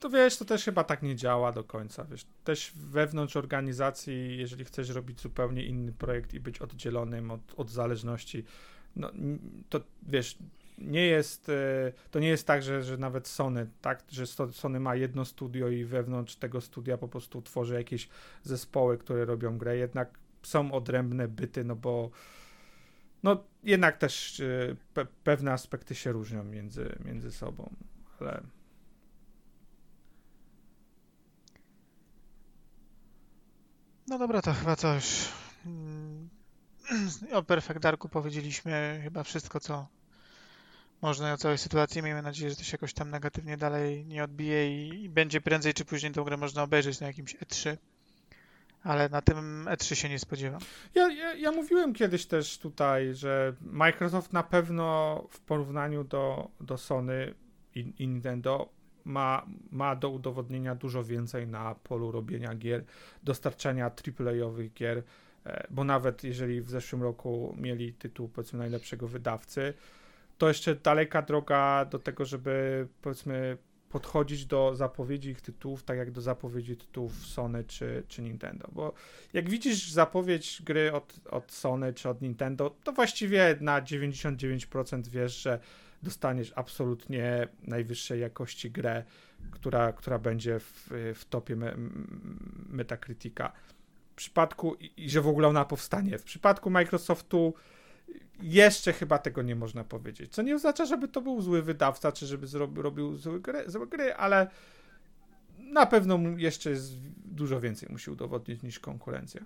To 0.00 0.10
wiesz, 0.10 0.36
to 0.36 0.44
też 0.44 0.64
chyba 0.64 0.84
tak 0.84 1.02
nie 1.02 1.16
działa 1.16 1.52
do 1.52 1.64
końca. 1.64 2.04
Wiesz, 2.04 2.26
też 2.44 2.72
wewnątrz 2.76 3.36
organizacji, 3.36 4.38
jeżeli 4.38 4.64
chcesz 4.64 4.88
robić 4.88 5.20
zupełnie 5.20 5.64
inny 5.64 5.92
projekt 5.92 6.34
i 6.34 6.40
być 6.40 6.58
oddzielonym 6.58 7.30
od, 7.30 7.40
od 7.56 7.70
zależności, 7.70 8.44
no, 8.96 9.10
to 9.68 9.80
wiesz, 10.02 10.38
nie 10.78 11.06
jest, 11.06 11.48
e, 11.48 11.92
to 12.10 12.18
nie 12.18 12.28
jest 12.28 12.46
tak, 12.46 12.62
że, 12.62 12.82
że 12.82 12.98
nawet 12.98 13.28
Sony, 13.28 13.66
tak, 13.80 14.02
że 14.08 14.26
Sony 14.52 14.80
ma 14.80 14.94
jedno 14.94 15.24
studio 15.24 15.68
i 15.68 15.84
wewnątrz 15.84 16.36
tego 16.36 16.60
studia 16.60 16.98
po 16.98 17.08
prostu 17.08 17.42
tworzy 17.42 17.74
jakieś 17.74 18.08
zespoły, 18.42 18.98
które 18.98 19.24
robią 19.24 19.58
grę, 19.58 19.76
jednak 19.76 20.18
są 20.42 20.72
odrębne 20.72 21.28
byty, 21.28 21.64
no 21.64 21.76
bo 21.76 22.10
no 23.22 23.44
jednak 23.62 23.98
też 23.98 24.40
e, 24.40 24.76
pe 24.94 25.06
pewne 25.24 25.52
aspekty 25.52 25.94
się 25.94 26.12
różnią 26.12 26.44
między, 26.44 26.98
między 27.04 27.32
sobą, 27.32 27.70
ale 28.20 28.42
No 34.08 34.18
dobra, 34.18 34.42
to 34.42 34.52
chyba 34.52 34.76
coś. 34.76 35.28
O 37.32 37.42
Perfect 37.42 37.80
Darku 37.80 38.08
powiedzieliśmy 38.08 39.00
chyba 39.02 39.22
wszystko, 39.22 39.60
co, 39.60 39.86
można 41.02 41.32
o 41.32 41.36
całej 41.36 41.58
sytuacji. 41.58 42.02
Miejmy 42.02 42.22
nadzieję, 42.22 42.50
że 42.50 42.56
to 42.56 42.62
się 42.62 42.74
jakoś 42.74 42.94
tam 42.94 43.10
negatywnie 43.10 43.56
dalej 43.56 44.06
nie 44.06 44.24
odbije 44.24 44.88
i, 44.88 45.04
i 45.04 45.08
będzie 45.08 45.40
prędzej 45.40 45.74
czy 45.74 45.84
później 45.84 46.12
tę 46.12 46.22
grę 46.24 46.36
można 46.36 46.62
obejrzeć 46.62 47.00
na 47.00 47.06
jakimś 47.06 47.36
E3 47.36 47.76
ale 48.84 49.08
na 49.08 49.22
tym 49.22 49.64
E3 49.64 49.94
się 49.94 50.08
nie 50.08 50.18
spodziewam. 50.18 50.60
Ja, 50.94 51.12
ja, 51.12 51.34
ja, 51.34 51.52
mówiłem 51.52 51.92
kiedyś 51.92 52.26
też 52.26 52.58
tutaj, 52.58 53.14
że 53.14 53.54
Microsoft 53.60 54.32
na 54.32 54.42
pewno 54.42 55.24
w 55.30 55.40
porównaniu 55.40 56.04
do, 56.04 56.50
do 56.60 56.78
Sony 56.78 57.34
i, 57.74 57.92
i 57.98 58.08
Nintendo 58.08 58.68
ma, 59.04 59.46
ma 59.70 59.96
do 59.96 60.10
udowodnienia 60.10 60.74
dużo 60.74 61.04
więcej 61.04 61.46
na 61.46 61.74
polu 61.74 62.12
robienia 62.12 62.54
gier, 62.54 62.84
dostarczania 63.22 63.86
AAA-owych 63.86 64.72
gier, 64.72 65.02
bo 65.70 65.84
nawet 65.84 66.24
jeżeli 66.24 66.60
w 66.60 66.70
zeszłym 66.70 67.02
roku 67.02 67.56
mieli 67.58 67.92
tytuł 67.92 68.28
powiedzmy 68.28 68.58
najlepszego 68.58 69.08
wydawcy, 69.08 69.74
to 70.38 70.48
jeszcze 70.48 70.74
daleka 70.74 71.22
droga 71.22 71.84
do 71.84 71.98
tego, 71.98 72.24
żeby 72.24 72.86
powiedzmy 73.02 73.58
podchodzić 73.94 74.46
do 74.46 74.74
zapowiedzi 74.74 75.30
ich 75.30 75.40
tytułów 75.40 75.82
tak 75.82 75.98
jak 75.98 76.10
do 76.10 76.20
zapowiedzi 76.20 76.76
tytułów 76.76 77.26
Sony 77.26 77.64
czy, 77.64 78.02
czy 78.08 78.22
Nintendo, 78.22 78.68
bo 78.72 78.92
jak 79.32 79.50
widzisz 79.50 79.90
zapowiedź 79.90 80.62
gry 80.62 80.92
od, 80.92 81.20
od 81.30 81.52
Sony 81.52 81.92
czy 81.92 82.08
od 82.08 82.22
Nintendo, 82.22 82.76
to 82.84 82.92
właściwie 82.92 83.56
na 83.60 83.82
99% 83.82 85.08
wiesz, 85.08 85.42
że 85.42 85.58
dostaniesz 86.02 86.52
absolutnie 86.56 87.48
najwyższej 87.62 88.20
jakości 88.20 88.70
grę, 88.70 89.04
która, 89.50 89.92
która 89.92 90.18
będzie 90.18 90.58
w, 90.58 90.88
w 91.14 91.24
topie 91.24 91.56
me, 91.56 91.74
Metacritica. 92.68 93.52
W 94.14 94.16
przypadku, 94.16 94.74
i 94.96 95.10
że 95.10 95.20
w 95.20 95.28
ogóle 95.28 95.48
ona 95.48 95.64
powstanie. 95.64 96.18
W 96.18 96.24
przypadku 96.24 96.70
Microsoftu 96.70 97.54
jeszcze 98.42 98.92
chyba 98.92 99.18
tego 99.18 99.42
nie 99.42 99.56
można 99.56 99.84
powiedzieć. 99.84 100.32
Co 100.32 100.42
nie 100.42 100.54
oznacza, 100.54 100.86
żeby 100.86 101.08
to 101.08 101.20
był 101.20 101.40
zły 101.40 101.62
wydawca, 101.62 102.12
czy 102.12 102.26
żeby 102.26 102.46
zrobił, 102.46 102.82
robił 102.82 103.16
złe 103.16 103.40
gry, 103.40 103.64
złe 103.66 103.86
gry, 103.86 104.14
ale 104.14 104.50
na 105.58 105.86
pewno 105.86 106.18
jeszcze 106.36 106.70
jest 106.70 106.98
dużo 107.24 107.60
więcej 107.60 107.88
musi 107.92 108.10
udowodnić 108.10 108.62
niż 108.62 108.78
konkurencja. 108.78 109.40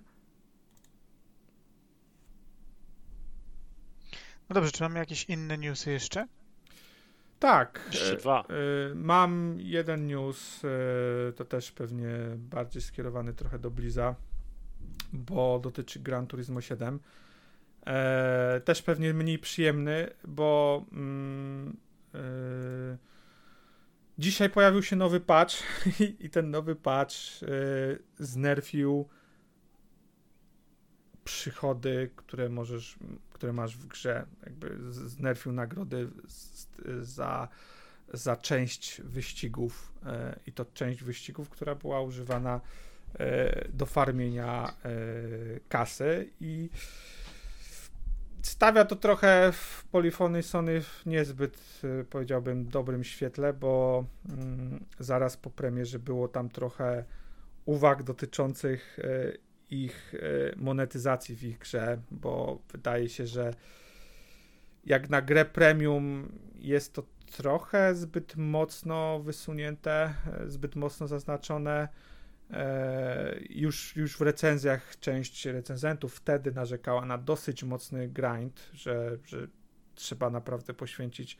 No 4.49 4.53
dobrze, 4.53 4.71
czy 4.71 4.83
mamy 4.83 4.99
jakieś 4.99 5.23
inne 5.23 5.57
newsy 5.57 5.91
jeszcze? 5.91 6.27
Tak. 7.39 7.89
Jeszcze 7.91 8.17
dwa. 8.17 8.45
Y, 8.91 8.95
mam 8.95 9.55
jeden 9.59 10.07
news, 10.07 10.63
y, 10.63 11.33
to 11.35 11.45
też 11.45 11.71
pewnie 11.71 12.09
bardziej 12.37 12.81
skierowany 12.81 13.33
trochę 13.33 13.59
do 13.59 13.71
Bliza, 13.71 14.15
bo 15.13 15.59
dotyczy 15.59 15.99
Gran 15.99 16.27
Turismo 16.27 16.61
7. 16.61 16.99
E, 17.87 18.61
też 18.65 18.81
pewnie 18.81 19.13
mniej 19.13 19.39
przyjemny, 19.39 20.09
bo 20.27 20.85
mm, 20.91 21.77
e, 22.15 22.97
dzisiaj 24.17 24.49
pojawił 24.49 24.83
się 24.83 24.95
nowy 24.95 25.19
patch 25.19 25.55
i 26.19 26.29
ten 26.29 26.51
nowy 26.51 26.75
patch 26.75 27.15
e, 27.43 27.47
znerfił 28.19 29.07
przychody, 31.23 32.09
które 32.15 32.49
możesz, 32.49 32.99
które 33.33 33.53
masz 33.53 33.77
w 33.77 33.87
grze, 33.87 34.25
jakby 34.43 34.77
znerfił 34.91 35.51
nagrody 35.51 36.09
za, 37.01 37.47
za 38.13 38.35
część 38.35 39.01
wyścigów 39.01 39.93
e, 40.05 40.39
i 40.45 40.51
to 40.51 40.65
część 40.65 41.03
wyścigów, 41.03 41.49
która 41.49 41.75
była 41.75 42.01
używana 42.01 42.61
do 43.73 43.85
farmienia 43.85 44.73
e, 44.85 44.91
kasy 45.69 46.29
i 46.39 46.69
stawia 48.41 48.85
to 48.85 48.95
trochę 48.95 49.51
w 49.51 49.85
polifony 49.91 50.43
Sony 50.43 50.81
w 50.81 51.05
niezbyt, 51.05 51.81
y, 51.83 52.05
powiedziałbym, 52.09 52.69
dobrym 52.69 53.03
świetle, 53.03 53.53
bo 53.53 54.05
mm, 54.29 54.85
zaraz 54.99 55.37
po 55.37 55.49
premierze 55.49 55.99
było 55.99 56.27
tam 56.27 56.49
trochę 56.49 57.03
uwag 57.65 58.03
dotyczących 58.03 58.99
ich 59.69 60.13
monetyzacji 60.55 61.35
w 61.35 61.43
ich 61.43 61.57
grze, 61.57 62.01
bo 62.11 62.61
wydaje 62.71 63.09
się, 63.09 63.27
że 63.27 63.53
jak 64.85 65.09
na 65.09 65.21
grę 65.21 65.45
premium 65.45 66.31
jest 66.55 66.93
to 66.93 67.03
trochę 67.31 67.95
zbyt 67.95 68.35
mocno 68.35 69.19
wysunięte, 69.19 70.13
zbyt 70.47 70.75
mocno 70.75 71.07
zaznaczone. 71.07 71.81
E, 71.81 71.89
już, 73.49 73.95
już 73.95 74.17
w 74.17 74.21
recenzjach 74.21 74.99
część 74.99 75.45
recenzentów 75.45 76.15
wtedy 76.15 76.51
narzekała 76.51 77.05
na 77.05 77.17
dosyć 77.17 77.63
mocny 77.63 78.07
grind, 78.07 78.69
że, 78.73 79.17
że 79.25 79.47
trzeba 79.95 80.29
naprawdę 80.29 80.73
poświęcić 80.73 81.37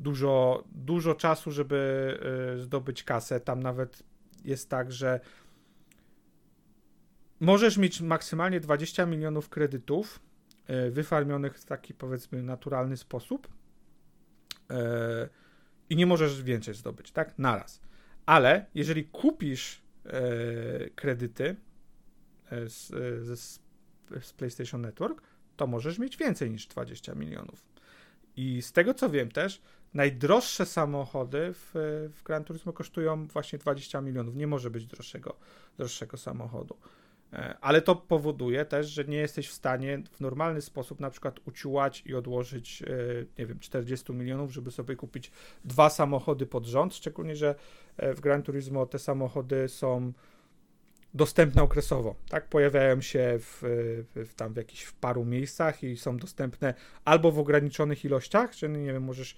dużo, 0.00 0.64
dużo 0.72 1.14
czasu, 1.14 1.50
żeby 1.50 2.18
e, 2.54 2.58
zdobyć 2.58 3.04
kasę. 3.04 3.40
Tam 3.40 3.62
nawet 3.62 4.02
jest 4.44 4.70
tak, 4.70 4.92
że 4.92 5.20
możesz 7.40 7.76
mieć 7.76 8.00
maksymalnie 8.00 8.60
20 8.60 9.06
milionów 9.06 9.48
kredytów 9.48 10.20
e, 10.66 10.90
wyfarmionych 10.90 11.58
w 11.58 11.64
taki 11.64 11.94
powiedzmy 11.94 12.42
naturalny 12.42 12.96
sposób 12.96 13.48
i 15.90 15.96
nie 15.96 16.06
możesz 16.06 16.42
więcej 16.42 16.74
zdobyć, 16.74 17.12
tak? 17.12 17.38
Naraz. 17.38 17.80
Ale 18.26 18.66
jeżeli 18.74 19.04
kupisz 19.04 19.85
E, 19.85 19.85
kredyty 20.94 21.56
e, 22.50 22.68
z, 22.68 22.90
e, 22.90 23.36
z, 23.36 23.60
z 24.20 24.32
PlayStation 24.32 24.80
Network, 24.80 25.22
to 25.56 25.66
możesz 25.66 25.98
mieć 25.98 26.16
więcej 26.16 26.50
niż 26.50 26.66
20 26.66 27.14
milionów. 27.14 27.64
I 28.36 28.62
z 28.62 28.72
tego 28.72 28.94
co 28.94 29.10
wiem 29.10 29.30
też, 29.30 29.62
najdroższe 29.94 30.66
samochody 30.66 31.52
w, 31.52 31.70
w 32.14 32.22
Gran 32.22 32.44
Turismo 32.44 32.72
kosztują 32.72 33.26
właśnie 33.26 33.58
20 33.58 34.00
milionów. 34.00 34.36
Nie 34.36 34.46
może 34.46 34.70
być 34.70 34.86
droższego, 34.86 35.36
droższego 35.76 36.16
samochodu. 36.16 36.76
E, 37.32 37.56
ale 37.60 37.82
to 37.82 37.96
powoduje 37.96 38.64
też, 38.64 38.86
że 38.86 39.04
nie 39.04 39.16
jesteś 39.16 39.48
w 39.48 39.52
stanie 39.52 40.02
w 40.12 40.20
normalny 40.20 40.60
sposób 40.60 41.00
na 41.00 41.10
przykład 41.10 41.40
uciułać 41.44 42.02
i 42.06 42.14
odłożyć, 42.14 42.82
e, 42.82 42.86
nie 43.38 43.46
wiem, 43.46 43.58
40 43.58 44.12
milionów, 44.12 44.52
żeby 44.52 44.70
sobie 44.70 44.96
kupić 44.96 45.32
dwa 45.64 45.90
samochody 45.90 46.46
pod 46.46 46.66
rząd, 46.66 46.94
szczególnie, 46.94 47.36
że 47.36 47.54
e, 47.96 48.14
w 48.14 48.20
Gran 48.20 48.42
Turismo 48.42 48.86
te 48.86 48.98
samochody 48.98 49.68
są 49.68 50.12
dostępne 51.14 51.62
okresowo, 51.62 52.14
tak? 52.28 52.48
Pojawiają 52.48 53.00
się 53.00 53.38
w, 53.38 53.58
w, 54.14 54.34
tam 54.34 54.52
w 54.52 54.56
jakichś 54.56 54.82
w 54.82 54.94
paru 54.94 55.24
miejscach 55.24 55.82
i 55.82 55.96
są 55.96 56.16
dostępne 56.16 56.74
albo 57.04 57.32
w 57.32 57.38
ograniczonych 57.38 58.04
ilościach, 58.04 58.52
że 58.54 58.68
nie 58.68 58.92
wiem, 58.92 59.02
możesz 59.02 59.36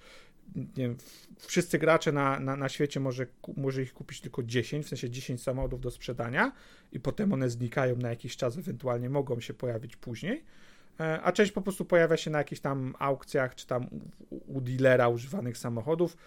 wiem, 0.75 0.97
wszyscy 1.37 1.79
gracze 1.79 2.11
na, 2.11 2.39
na, 2.39 2.55
na 2.55 2.69
świecie 2.69 2.99
może, 2.99 3.25
może 3.57 3.81
ich 3.81 3.93
kupić 3.93 4.21
tylko 4.21 4.43
10, 4.43 4.85
w 4.85 4.89
sensie 4.89 5.09
10 5.09 5.43
samochodów 5.43 5.81
do 5.81 5.91
sprzedania 5.91 6.51
i 6.91 6.99
potem 6.99 7.33
one 7.33 7.49
znikają 7.49 7.95
na 7.95 8.09
jakiś 8.09 8.37
czas, 8.37 8.57
ewentualnie 8.57 9.09
mogą 9.09 9.39
się 9.39 9.53
pojawić 9.53 9.95
później, 9.95 10.43
e, 10.99 11.21
a 11.21 11.31
część 11.31 11.51
po 11.51 11.61
prostu 11.61 11.85
pojawia 11.85 12.17
się 12.17 12.31
na 12.31 12.37
jakichś 12.37 12.61
tam 12.61 12.95
aukcjach, 12.99 13.55
czy 13.55 13.67
tam 13.67 13.87
u, 14.29 14.57
u 14.57 14.61
dealera 14.61 15.09
używanych 15.09 15.57
samochodów 15.57 16.17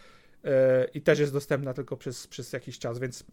e, 0.45 0.85
i 0.95 1.01
też 1.01 1.19
jest 1.19 1.33
dostępna 1.33 1.75
tylko 1.75 1.97
przez, 1.97 2.27
przez 2.27 2.53
jakiś 2.53 2.79
czas, 2.79 2.99
więc 2.99 3.25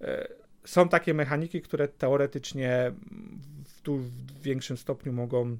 e, 0.00 0.28
są 0.64 0.88
takie 0.88 1.14
mechaniki, 1.14 1.62
które 1.62 1.88
teoretycznie 1.88 2.92
w, 3.64 3.80
tu 3.80 3.98
w 3.98 4.42
większym 4.42 4.76
stopniu 4.76 5.12
mogą 5.12 5.56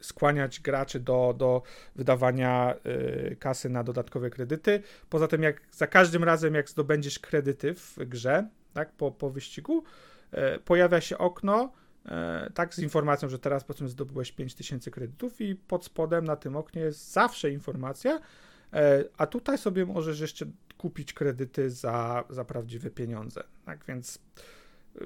skłaniać 0.00 0.60
graczy 0.60 1.00
do, 1.00 1.34
do 1.38 1.62
wydawania 1.96 2.74
e, 2.74 3.36
kasy 3.36 3.68
na 3.68 3.84
dodatkowe 3.84 4.30
kredyty. 4.30 4.82
Poza 5.10 5.28
tym, 5.28 5.42
jak 5.42 5.60
za 5.72 5.86
każdym 5.86 6.24
razem, 6.24 6.54
jak 6.54 6.70
zdobędziesz 6.70 7.18
kredyty 7.18 7.74
w 7.74 7.96
grze, 7.98 8.48
tak, 8.74 8.92
po, 8.92 9.10
po 9.10 9.30
wyścigu, 9.30 9.84
pojawia 10.64 11.00
się 11.00 11.18
okno, 11.18 11.72
tak, 12.54 12.74
z 12.74 12.78
informacją, 12.78 13.28
że 13.28 13.38
teraz 13.38 13.64
powiedzmy 13.64 13.88
zdobyłeś 13.88 14.32
5000 14.32 14.90
kredytów 14.90 15.40
i 15.40 15.54
pod 15.54 15.84
spodem 15.84 16.24
na 16.24 16.36
tym 16.36 16.56
oknie 16.56 16.82
jest 16.82 17.12
zawsze 17.12 17.50
informacja, 17.50 18.20
a 19.18 19.26
tutaj 19.26 19.58
sobie 19.58 19.86
możesz 19.86 20.20
jeszcze 20.20 20.46
kupić 20.78 21.12
kredyty 21.12 21.70
za, 21.70 22.24
za 22.30 22.44
prawdziwe 22.44 22.90
pieniądze. 22.90 23.44
Tak 23.64 23.84
więc 23.84 24.18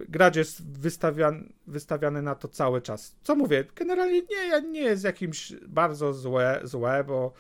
gracz 0.09 0.37
jest 0.37 0.79
wystawian, 0.79 1.53
wystawiany 1.67 2.23
na 2.23 2.35
to 2.35 2.49
cały 2.49 2.83
czas. 2.83 3.17
Co 3.23 3.35
mówię, 3.35 3.65
generalnie 3.77 4.23
nie, 4.31 4.63
nie 4.63 4.81
jest 4.81 5.05
jakimś 5.05 5.53
bardzo 5.69 6.13
złe, 6.13 6.61
złe 6.63 7.05
bo 7.05 7.33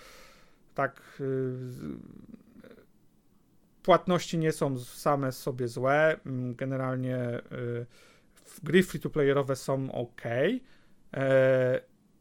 tak 0.75 1.03
yy, 1.21 1.97
płatności 3.83 4.39
nie 4.39 4.53
są 4.53 4.79
same 4.79 5.33
sobie 5.33 5.69
złe. 5.69 6.21
Mm, 6.27 6.55
generalnie 6.55 7.41
yy, 7.51 7.87
gry 8.63 8.83
free-to-playerowe 8.83 9.57
są 9.57 9.93
ok. 9.93 10.23
Yy, 10.25 11.21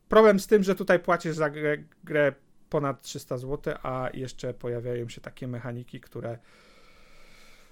problem 0.10 0.40
z 0.40 0.48
tym, 0.48 0.64
że 0.64 0.76
tutaj 0.76 1.00
płacisz 1.00 1.36
za 1.36 1.50
grę, 1.50 1.78
grę 2.04 2.34
ponad 2.70 3.02
300 3.02 3.38
zł, 3.38 3.74
a 3.84 4.10
jeszcze 4.14 4.54
pojawiają 4.54 5.10
się 5.10 5.22
takie 5.22 5.48
mechaniki, 5.48 6.02
które 6.02 6.38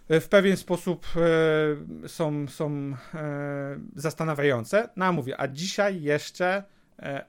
w 0.09 0.27
pewien 0.29 0.57
sposób 0.57 1.05
e, 1.15 2.07
są, 2.07 2.47
są 2.47 2.95
e, 3.13 3.79
zastanawiające. 3.95 4.89
No 4.95 5.05
a 5.05 5.11
mówię, 5.11 5.41
a 5.41 5.47
dzisiaj 5.47 6.01
jeszcze 6.01 6.63
e, 6.99 7.25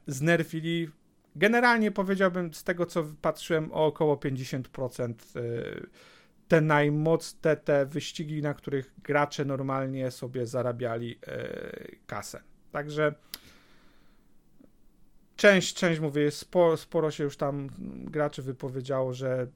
generalnie 1.37 1.91
powiedziałbym 1.91 2.55
z 2.55 2.64
tego, 2.64 2.87
co 2.87 3.05
patrzyłem, 3.22 3.72
o 3.72 3.87
około 3.87 4.16
50% 4.16 5.14
te 6.49 6.61
najmocne, 6.61 7.57
te 7.57 7.87
wyścigi, 7.87 8.43
na 8.43 8.55
których 8.55 8.95
gracze 9.03 9.45
normalnie 9.45 10.11
sobie 10.11 10.47
zarabiali 10.47 11.18
kasę. 12.07 12.43
Także 12.72 13.14
część, 15.37 15.74
część 15.74 16.01
mówię, 16.01 16.31
sporo, 16.31 16.76
sporo 16.76 17.11
się 17.11 17.24
już 17.24 17.37
tam 17.37 17.68
graczy 18.05 18.43
wypowiedziało, 18.43 19.12
że 19.12 19.47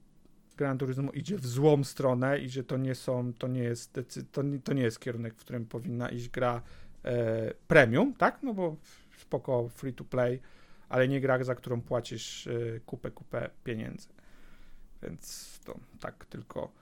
Gran 0.56 0.78
Turismo 0.78 1.12
idzie 1.12 1.38
w 1.38 1.46
złą 1.46 1.84
stronę 1.84 2.38
i 2.38 2.48
że 2.48 2.64
to 2.64 2.76
nie 2.76 2.94
są, 2.94 3.32
to 3.32 3.48
nie 3.48 3.62
jest, 3.62 4.00
to 4.32 4.42
nie, 4.42 4.58
to 4.58 4.72
nie 4.72 4.82
jest 4.82 5.00
kierunek, 5.00 5.34
w 5.34 5.36
którym 5.36 5.66
powinna 5.66 6.08
iść 6.08 6.28
gra 6.28 6.62
e, 7.04 7.54
premium, 7.68 8.14
tak? 8.14 8.42
No 8.42 8.54
bo 8.54 8.76
spoko 9.18 9.68
free 9.68 9.92
to 9.92 10.04
play, 10.04 10.40
ale 10.88 11.08
nie 11.08 11.20
gra, 11.20 11.44
za 11.44 11.54
którą 11.54 11.80
płacisz 11.80 12.46
e, 12.46 12.80
kupę, 12.86 13.10
kupę 13.10 13.50
pieniędzy. 13.64 14.08
Więc 15.02 15.60
to 15.64 15.78
tak 16.00 16.24
tylko. 16.24 16.72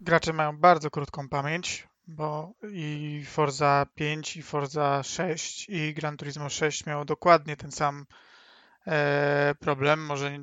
Gracze 0.00 0.32
mają 0.32 0.56
bardzo 0.58 0.90
krótką 0.90 1.28
pamięć, 1.28 1.88
bo 2.06 2.52
i 2.72 3.22
Forza 3.26 3.86
5, 3.94 4.36
i 4.36 4.42
Forza 4.42 5.02
6, 5.02 5.68
i 5.68 5.94
Gran 5.94 6.16
Turismo 6.16 6.48
6 6.48 6.86
miało 6.86 7.04
dokładnie 7.04 7.56
ten 7.56 7.72
sam 7.72 8.06
problem. 9.60 10.06
Może 10.06 10.38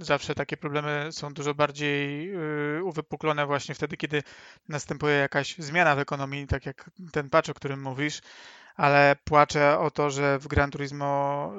zawsze 0.00 0.34
takie 0.34 0.56
problemy 0.56 1.08
są 1.12 1.34
dużo 1.34 1.54
bardziej 1.54 2.30
e, 2.34 2.84
uwypuklone 2.84 3.46
właśnie 3.46 3.74
wtedy, 3.74 3.96
kiedy 3.96 4.22
następuje 4.68 5.14
jakaś 5.14 5.56
zmiana 5.58 5.96
w 5.96 5.98
ekonomii, 5.98 6.46
tak 6.46 6.66
jak 6.66 6.90
ten 7.12 7.30
patch, 7.30 7.50
o 7.50 7.54
którym 7.54 7.82
mówisz 7.82 8.20
ale 8.76 9.16
płaczę 9.24 9.78
o 9.78 9.90
to, 9.90 10.10
że 10.10 10.38
w 10.38 10.46
Gran 10.46 10.70
Turismo 10.70 11.52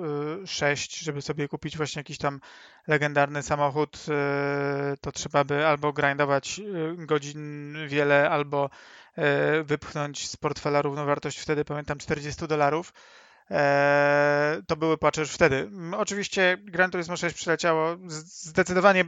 6, 0.45 1.01
y, 1.01 1.05
żeby 1.05 1.21
sobie 1.21 1.47
kupić 1.47 1.77
właśnie 1.77 1.99
jakiś 1.99 2.17
tam 2.17 2.39
legendarny 2.87 3.43
samochód, 3.43 4.05
y, 4.93 4.97
to 4.97 5.11
trzeba 5.11 5.43
by 5.43 5.67
albo 5.67 5.93
grindować 5.93 6.59
y, 6.59 7.05
godzin 7.05 7.73
wiele, 7.87 8.29
albo 8.29 8.69
wypchnąć 9.63 10.29
z 10.29 10.37
portfela 10.37 10.81
równowartość 10.81 11.39
wtedy, 11.39 11.65
pamiętam, 11.65 11.97
40 11.97 12.47
dolarów. 12.47 12.93
E, 13.51 14.61
to 14.67 14.75
były 14.75 14.97
płacze 14.97 15.21
już 15.21 15.31
wtedy. 15.31 15.69
Oczywiście 15.97 16.57
Gran 16.63 16.91
Turismo 16.91 17.17
6 17.17 17.35
przyleciało 17.35 17.97
zdecydowanie 18.07 19.05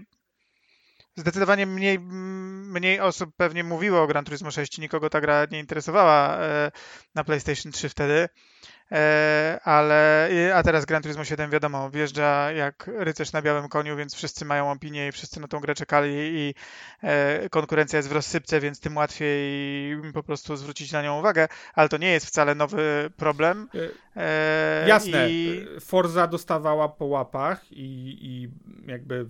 zdecydowanie 1.19 1.65
mniej, 1.65 1.99
mniej 1.99 2.99
osób 2.99 3.29
pewnie 3.37 3.63
mówiło 3.63 4.01
o 4.01 4.07
Gran 4.07 4.25
Turismo 4.25 4.51
6, 4.51 4.77
nikogo 4.77 5.09
ta 5.09 5.21
gra 5.21 5.45
nie 5.51 5.59
interesowała 5.59 6.37
e, 6.37 6.71
na 7.15 7.23
PlayStation 7.23 7.71
3 7.71 7.89
wtedy. 7.89 8.29
E, 8.91 9.59
ale, 9.63 10.29
a 10.55 10.63
teraz 10.63 10.85
Gran 10.85 11.01
Turismo 11.01 11.23
7 11.25 11.49
wiadomo, 11.49 11.89
wjeżdża 11.89 12.51
jak 12.51 12.89
rycerz 12.97 13.31
na 13.31 13.41
białym 13.41 13.69
koniu, 13.69 13.95
więc 13.95 14.15
wszyscy 14.15 14.45
mają 14.45 14.71
opinię 14.71 15.07
i 15.07 15.11
wszyscy 15.11 15.39
na 15.39 15.47
tą 15.47 15.59
grę 15.59 15.75
czekali 15.75 16.11
i 16.15 16.53
e, 17.03 17.49
konkurencja 17.49 17.97
jest 17.97 18.09
w 18.09 18.11
rozsypce, 18.11 18.59
więc 18.59 18.79
tym 18.79 18.97
łatwiej 18.97 19.97
po 20.13 20.23
prostu 20.23 20.55
zwrócić 20.55 20.91
na 20.91 21.01
nią 21.01 21.19
uwagę, 21.19 21.47
ale 21.73 21.89
to 21.89 21.97
nie 21.97 22.11
jest 22.11 22.25
wcale 22.25 22.55
nowy 22.55 23.09
problem. 23.17 23.69
Jasne, 24.87 25.29
i... 25.29 25.65
Forza 25.79 26.27
dostawała 26.27 26.89
po 26.89 27.05
łapach 27.05 27.71
i, 27.71 28.17
i 28.21 28.49
jakby 28.91 29.25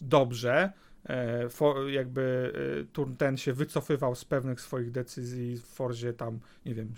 dobrze, 0.00 0.72
E, 1.08 1.48
jakby 1.90 2.52
e, 2.80 2.84
turn 2.92 3.14
ten 3.16 3.36
się 3.36 3.52
wycofywał 3.52 4.14
z 4.14 4.24
pewnych 4.24 4.60
swoich 4.60 4.90
decyzji 4.90 5.56
w 5.56 5.64
Forzie 5.64 6.12
tam, 6.12 6.40
nie 6.66 6.74
wiem, 6.74 6.94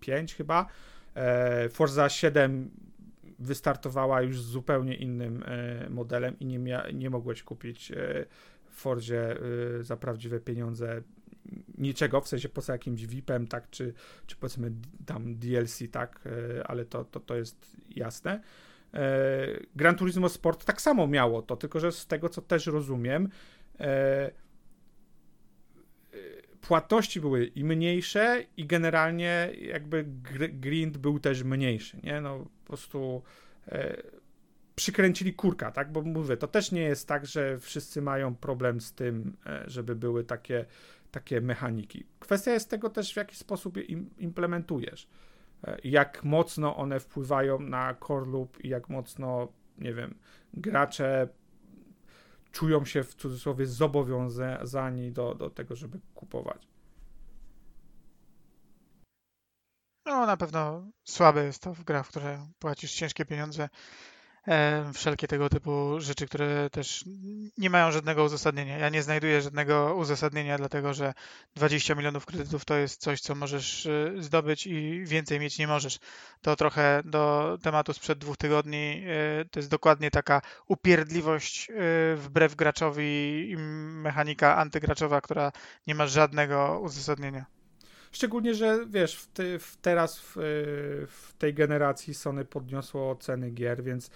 5 0.00 0.34
chyba. 0.34 0.66
E, 1.14 1.68
Forza 1.68 2.08
7 2.08 2.70
wystartowała 3.38 4.22
już 4.22 4.40
z 4.40 4.46
zupełnie 4.46 4.94
innym 4.94 5.44
modelem 5.90 6.38
i 6.40 6.46
nie, 6.46 6.58
mia- 6.58 6.94
nie 6.94 7.10
mogłeś 7.10 7.42
kupić 7.42 7.92
w 8.64 8.74
Forzie 8.74 9.36
za 9.80 9.96
prawdziwe 9.96 10.40
pieniądze 10.40 11.02
niczego, 11.78 12.20
w 12.20 12.28
sensie 12.28 12.48
poza 12.48 12.72
jakimś 12.72 13.06
VIP-em, 13.06 13.46
tak, 13.46 13.70
czy, 13.70 13.94
czy 14.26 14.36
powiedzmy 14.36 14.72
tam 15.06 15.36
DLC, 15.36 15.82
tak, 15.92 16.28
ale 16.64 16.84
to, 16.84 17.04
to, 17.04 17.20
to 17.20 17.36
jest 17.36 17.76
jasne. 17.88 18.40
E, 18.94 19.46
Gran 19.76 19.96
Turismo 19.96 20.28
Sport 20.28 20.64
tak 20.64 20.82
samo 20.82 21.06
miało 21.06 21.42
to, 21.42 21.56
tylko 21.56 21.80
że 21.80 21.92
z 21.92 22.06
tego 22.06 22.28
co 22.28 22.42
też 22.42 22.66
rozumiem, 22.66 23.28
e, 23.80 23.84
e, 23.84 24.32
płatności 26.60 27.20
były 27.20 27.46
i 27.46 27.64
mniejsze 27.64 28.44
i 28.56 28.66
generalnie 28.66 29.50
jakby 29.60 30.04
grind 30.52 30.98
był 30.98 31.18
też 31.18 31.42
mniejszy, 31.42 32.00
nie? 32.02 32.20
No 32.20 32.38
po 32.38 32.66
prostu 32.66 33.22
przykręcili 34.74 35.34
kurka, 35.34 35.70
tak? 35.70 35.92
Bo 35.92 36.02
mówię, 36.02 36.36
to 36.36 36.48
też 36.48 36.72
nie 36.72 36.82
jest 36.82 37.08
tak, 37.08 37.26
że 37.26 37.58
wszyscy 37.58 38.02
mają 38.02 38.34
problem 38.34 38.80
z 38.80 38.92
tym, 38.92 39.36
żeby 39.66 39.96
były 39.96 40.24
takie, 40.24 40.64
takie 41.10 41.40
mechaniki. 41.40 42.06
Kwestia 42.20 42.52
jest 42.52 42.70
tego 42.70 42.90
też, 42.90 43.12
w 43.12 43.16
jaki 43.16 43.36
sposób 43.36 43.76
je 43.76 43.82
implementujesz 44.18 45.08
jak 45.84 46.24
mocno 46.24 46.76
one 46.76 47.00
wpływają 47.00 47.60
na 47.60 47.94
core 48.06 48.26
loop 48.26 48.64
i 48.64 48.68
jak 48.68 48.88
mocno, 48.88 49.48
nie 49.78 49.94
wiem, 49.94 50.18
gracze 50.54 51.28
czują 52.52 52.84
się 52.84 53.02
w 53.02 53.14
cudzysłowie 53.14 53.66
zobowiązani 53.66 55.12
do, 55.12 55.34
do 55.34 55.50
tego, 55.50 55.76
żeby 55.76 56.00
kupować. 56.14 56.68
No, 60.06 60.26
na 60.26 60.36
pewno 60.36 60.90
słabe 61.04 61.44
jest 61.44 61.62
to 61.62 61.74
w 61.74 61.84
grach, 61.84 62.06
w 62.06 62.10
które 62.10 62.46
płacisz 62.58 62.92
ciężkie 62.92 63.24
pieniądze 63.24 63.62
E, 63.62 63.68
wszelkie 64.94 65.28
tego 65.28 65.48
typu 65.48 66.00
rzeczy, 66.00 66.26
które 66.26 66.70
też 66.70 67.04
nie 67.58 67.70
mają 67.70 67.92
żadnego 67.92 68.24
uzasadnienia. 68.24 68.78
Ja 68.78 68.88
nie 68.88 69.02
znajduję 69.02 69.42
żadnego 69.42 69.94
uzasadnienia, 69.94 70.58
dlatego 70.58 70.94
że 70.94 71.14
20 71.56 71.94
milionów 71.94 72.26
kredytów 72.26 72.64
to 72.64 72.76
jest 72.76 73.00
coś, 73.00 73.20
co 73.20 73.34
możesz 73.34 73.86
e, 73.86 74.12
zdobyć 74.18 74.66
i 74.66 75.04
więcej 75.04 75.40
mieć 75.40 75.58
nie 75.58 75.66
możesz. 75.66 75.98
To 76.42 76.56
trochę 76.56 77.02
do 77.04 77.58
tematu 77.62 77.92
sprzed 77.92 78.18
dwóch 78.18 78.36
tygodni. 78.36 79.04
E, 79.06 79.44
to 79.44 79.58
jest 79.58 79.70
dokładnie 79.70 80.10
taka 80.10 80.42
upierdliwość 80.68 81.68
wbrew 82.16 82.54
graczowi 82.54 83.50
i 83.50 83.56
mechanika 84.02 84.56
antygraczowa, 84.56 85.20
która 85.20 85.52
nie 85.86 85.94
ma 85.94 86.06
żadnego 86.06 86.80
uzasadnienia. 86.82 87.44
Szczególnie, 88.14 88.54
że 88.54 88.86
wiesz, 88.86 89.16
w 89.16 89.28
w 89.58 89.76
teraz 89.76 90.18
w, 90.18 90.32
w, 91.08 91.32
tej 91.38 91.54
generacji 91.54 92.14
Sony 92.14 92.44
podniosło 92.44 93.16
ceny 93.16 93.50
gier, 93.50 93.82
więc 93.82 94.10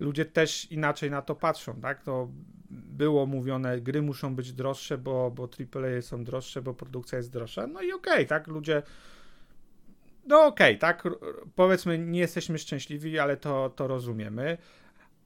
ludzie 0.00 0.24
też 0.24 0.72
inaczej 0.72 1.10
na 1.10 1.22
to 1.22 1.34
patrzą, 1.34 1.80
tak? 1.80 2.02
To 2.02 2.28
było 2.70 3.26
mówione, 3.26 3.80
gry 3.80 4.02
muszą 4.02 4.34
być 4.34 4.52
droższe, 4.52 4.98
bo, 4.98 5.30
bo 5.30 5.48
AAA 5.74 6.02
są 6.02 6.24
droższe, 6.24 6.62
bo 6.62 6.74
produkcja 6.74 7.18
jest 7.18 7.32
droższa. 7.32 7.66
No 7.66 7.82
i 7.82 7.92
okej, 7.92 8.12
okay, 8.12 8.26
tak? 8.26 8.46
Ludzie. 8.46 8.82
No 10.26 10.46
okej, 10.46 10.76
okay, 10.76 10.78
tak? 10.78 11.08
Powiedzmy, 11.54 11.98
nie 11.98 12.20
jesteśmy 12.20 12.58
szczęśliwi, 12.58 13.18
ale 13.18 13.36
to, 13.36 13.70
to 13.70 13.86
rozumiemy. 13.86 14.58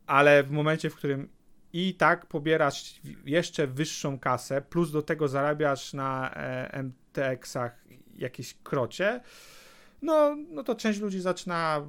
Ale 0.07 0.43
w 0.43 0.51
momencie, 0.51 0.91
w 0.91 0.97
którym 0.97 1.29
i 1.73 1.95
tak 1.95 2.27
pobierasz 2.27 3.01
jeszcze 3.25 3.67
wyższą 3.67 4.19
kasę, 4.19 4.63
plus 4.63 4.91
do 4.91 5.03
tego 5.03 5.29
zarabiasz 5.29 5.93
na 5.93 6.35
e, 6.35 6.83
MTX-ach 6.83 7.85
jakieś 8.19 8.55
krocie, 8.55 9.21
no, 10.05 10.37
no 10.51 10.63
to 10.63 10.75
część 10.75 11.01
ludzi 11.01 11.21
zaczyna 11.21 11.87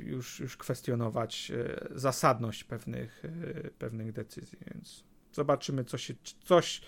już, 0.00 0.40
już 0.40 0.56
kwestionować 0.56 1.50
e, 1.50 1.88
zasadność 1.98 2.64
pewnych, 2.64 3.24
e, 3.24 3.70
pewnych 3.70 4.12
decyzji, 4.12 4.58
więc 4.66 5.04
zobaczymy, 5.32 5.84
co 5.84 5.98
się, 5.98 6.14
coś 6.44 6.80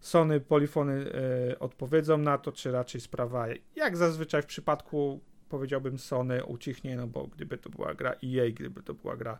Sony, 0.00 0.40
Polifony 0.40 1.12
e, 1.50 1.58
odpowiedzą 1.58 2.18
na 2.18 2.38
to, 2.38 2.52
czy 2.52 2.72
raczej 2.72 3.00
sprawa, 3.00 3.46
jak 3.76 3.96
zazwyczaj 3.96 4.42
w 4.42 4.46
przypadku, 4.46 5.20
powiedziałbym 5.48 5.98
Sony, 5.98 6.44
ucichnie, 6.44 6.96
no 6.96 7.06
bo 7.06 7.26
gdyby 7.26 7.58
to 7.58 7.70
była 7.70 7.94
gra 7.94 8.10
EA, 8.10 8.50
gdyby 8.54 8.82
to 8.82 8.94
była 8.94 9.16
gra 9.16 9.38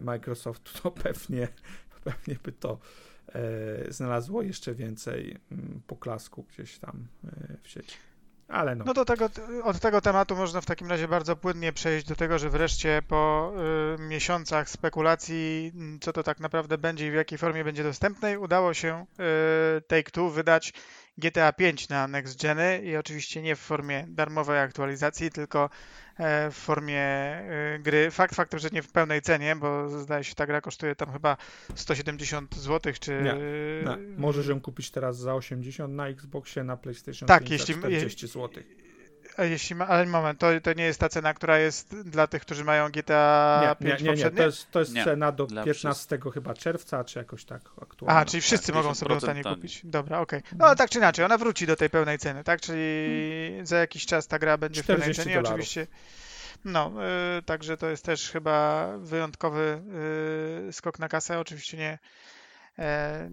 Microsoftu, 0.00 0.82
to 0.82 0.90
pewnie, 0.90 1.48
pewnie 2.04 2.36
by 2.42 2.52
to 2.52 2.78
znalazło 3.88 4.42
jeszcze 4.42 4.74
więcej 4.74 5.36
mm, 5.52 5.80
poklasku 5.86 6.42
gdzieś 6.42 6.78
tam 6.78 7.06
w 7.62 7.68
sieci. 7.68 7.96
Ale 8.48 8.74
no. 8.74 8.84
no 8.84 8.94
do 8.94 9.04
tego, 9.04 9.28
od 9.62 9.80
tego 9.80 10.00
tematu 10.00 10.36
można 10.36 10.60
w 10.60 10.66
takim 10.66 10.88
razie 10.88 11.08
bardzo 11.08 11.36
płynnie 11.36 11.72
przejść 11.72 12.06
do 12.06 12.16
tego, 12.16 12.38
że 12.38 12.50
wreszcie 12.50 13.02
po 13.08 13.52
y, 13.98 14.02
miesiącach 14.02 14.70
spekulacji, 14.70 15.72
co 16.00 16.12
to 16.12 16.22
tak 16.22 16.40
naprawdę 16.40 16.78
będzie 16.78 17.06
i 17.06 17.10
w 17.10 17.14
jakiej 17.14 17.38
formie 17.38 17.64
będzie 17.64 17.82
dostępnej, 17.82 18.36
udało 18.36 18.74
się 18.74 19.06
y, 19.78 19.80
Take-Two 19.80 20.30
wydać 20.30 20.72
GTA 21.18 21.52
5 21.52 21.88
na 21.88 22.08
Next 22.08 22.42
Geny 22.42 22.82
i 22.84 22.96
oczywiście 22.96 23.42
nie 23.42 23.56
w 23.56 23.60
formie 23.60 24.04
darmowej 24.08 24.58
aktualizacji, 24.58 25.30
tylko 25.30 25.70
e, 26.16 26.50
w 26.50 26.54
formie 26.54 27.00
e, 27.00 27.78
gry. 27.78 28.10
Fakt 28.10 28.34
faktem, 28.34 28.60
że 28.60 28.68
nie 28.72 28.82
w 28.82 28.92
pełnej 28.92 29.22
cenie, 29.22 29.56
bo 29.56 30.00
zdaje 30.00 30.24
się 30.24 30.34
ta 30.34 30.46
gra 30.46 30.60
kosztuje 30.60 30.94
tam 30.94 31.12
chyba 31.12 31.36
170 31.74 32.54
zł, 32.54 32.92
czy... 33.00 33.22
Nie, 33.22 33.34
nie. 33.90 34.16
Możesz 34.16 34.46
ją 34.46 34.60
kupić 34.60 34.90
teraz 34.90 35.18
za 35.18 35.34
80 35.34 35.94
na 35.94 36.08
Xboxie, 36.08 36.64
na 36.64 36.76
PlayStation 36.76 37.26
tak, 37.26 37.44
5 37.44 37.50
jeśli, 37.50 37.74
za 37.74 37.80
40 37.80 38.26
zł. 38.26 38.62
Jeśli 39.44 39.76
ma, 39.76 39.86
ale 39.86 40.06
moment, 40.06 40.38
to, 40.38 40.46
to 40.62 40.72
nie 40.72 40.84
jest 40.84 41.00
ta 41.00 41.08
cena, 41.08 41.34
która 41.34 41.58
jest 41.58 41.96
dla 42.00 42.26
tych, 42.26 42.42
którzy 42.42 42.64
mają 42.64 42.88
GTA 42.88 43.76
nie, 43.80 43.86
5 43.86 44.02
nie, 44.02 44.10
nie, 44.10 44.24
nie. 44.24 44.30
To 44.30 44.42
jest, 44.42 44.70
to 44.70 44.78
jest 44.78 44.94
Nie. 44.94 45.04
cena 45.04 45.32
do 45.32 45.46
Dla 45.46 45.64
15 45.64 46.18
chyba 46.34 46.54
czerwca, 46.54 47.04
czy 47.04 47.18
jakoś 47.18 47.44
tak 47.44 47.60
aktualnie. 47.82 48.20
A, 48.20 48.24
czyli 48.24 48.40
wszyscy 48.40 48.72
mogą 48.72 48.94
sobie 48.94 49.14
ją 49.14 49.20
50% 49.20 49.26
taniej 49.26 49.44
kupić. 49.44 49.80
Dobra, 49.84 50.20
okej. 50.20 50.42
No 50.58 50.66
ale 50.66 50.76
tak 50.76 50.90
czy 50.90 50.98
inaczej, 50.98 51.24
ona 51.24 51.38
wróci 51.38 51.66
do 51.66 51.76
tej 51.76 51.90
pełnej 51.90 52.18
ceny, 52.18 52.44
tak? 52.44 52.60
Czyli 52.60 52.80
za 53.62 53.76
jakiś 53.76 54.06
czas 54.06 54.26
ta 54.26 54.38
gra 54.38 54.58
będzie 54.58 54.82
w 54.82 54.86
pełnej 54.86 55.02
40 55.02 55.22
cenie. 55.22 55.34
dolarów. 55.34 55.50
Oczywiście. 55.50 55.86
No, 56.64 56.92
y, 57.38 57.42
także 57.42 57.76
to 57.76 57.86
jest 57.86 58.04
też 58.04 58.30
chyba 58.30 58.88
wyjątkowy 58.98 59.82
y, 60.68 60.72
skok 60.72 60.98
na 60.98 61.08
kasę. 61.08 61.38
Oczywiście 61.38 61.76
nie. 61.76 61.98
E, 62.78 63.28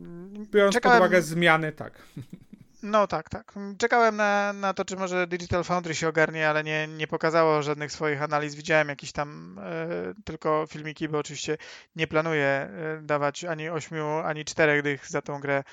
Biorąc 0.51 0.75
czekałem- 0.75 0.99
pod 0.99 1.07
uwagę 1.07 1.21
zmiany, 1.21 1.71
tak. 1.71 1.93
No 2.83 3.07
tak, 3.07 3.29
tak. 3.29 3.53
Czekałem 3.77 4.15
na, 4.15 4.53
na 4.53 4.73
to, 4.73 4.85
czy 4.85 4.95
może 4.95 5.27
Digital 5.27 5.63
Foundry 5.63 5.95
się 5.95 6.07
ogarnie, 6.07 6.49
ale 6.49 6.63
nie, 6.63 6.87
nie 6.87 7.07
pokazało 7.07 7.61
żadnych 7.61 7.91
swoich 7.91 8.21
analiz. 8.21 8.55
Widziałem 8.55 8.89
jakieś 8.89 9.11
tam 9.11 9.59
e, 9.59 10.13
tylko 10.25 10.65
filmiki, 10.69 11.09
bo 11.09 11.17
oczywiście 11.17 11.57
nie 11.95 12.07
planuję 12.07 12.45
e, 12.45 12.69
dawać 13.01 13.45
ani 13.45 13.69
ośmiu, 13.69 14.07
ani 14.07 14.45
czterech 14.45 14.81
dych 14.81 15.07
za 15.07 15.21
tą 15.21 15.39
grę 15.39 15.63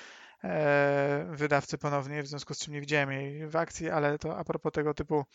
wydawcy 1.31 1.77
ponownie, 1.77 2.23
w 2.23 2.27
związku 2.27 2.53
z 2.53 2.59
czym 2.59 2.73
nie 2.73 2.81
widziałem 2.81 3.11
jej 3.11 3.47
w 3.47 3.55
akcji, 3.55 3.89
ale 3.89 4.19
to 4.19 4.37
a 4.37 4.43
propos 4.43 4.71
tego 4.71 4.93
typu 4.93 5.25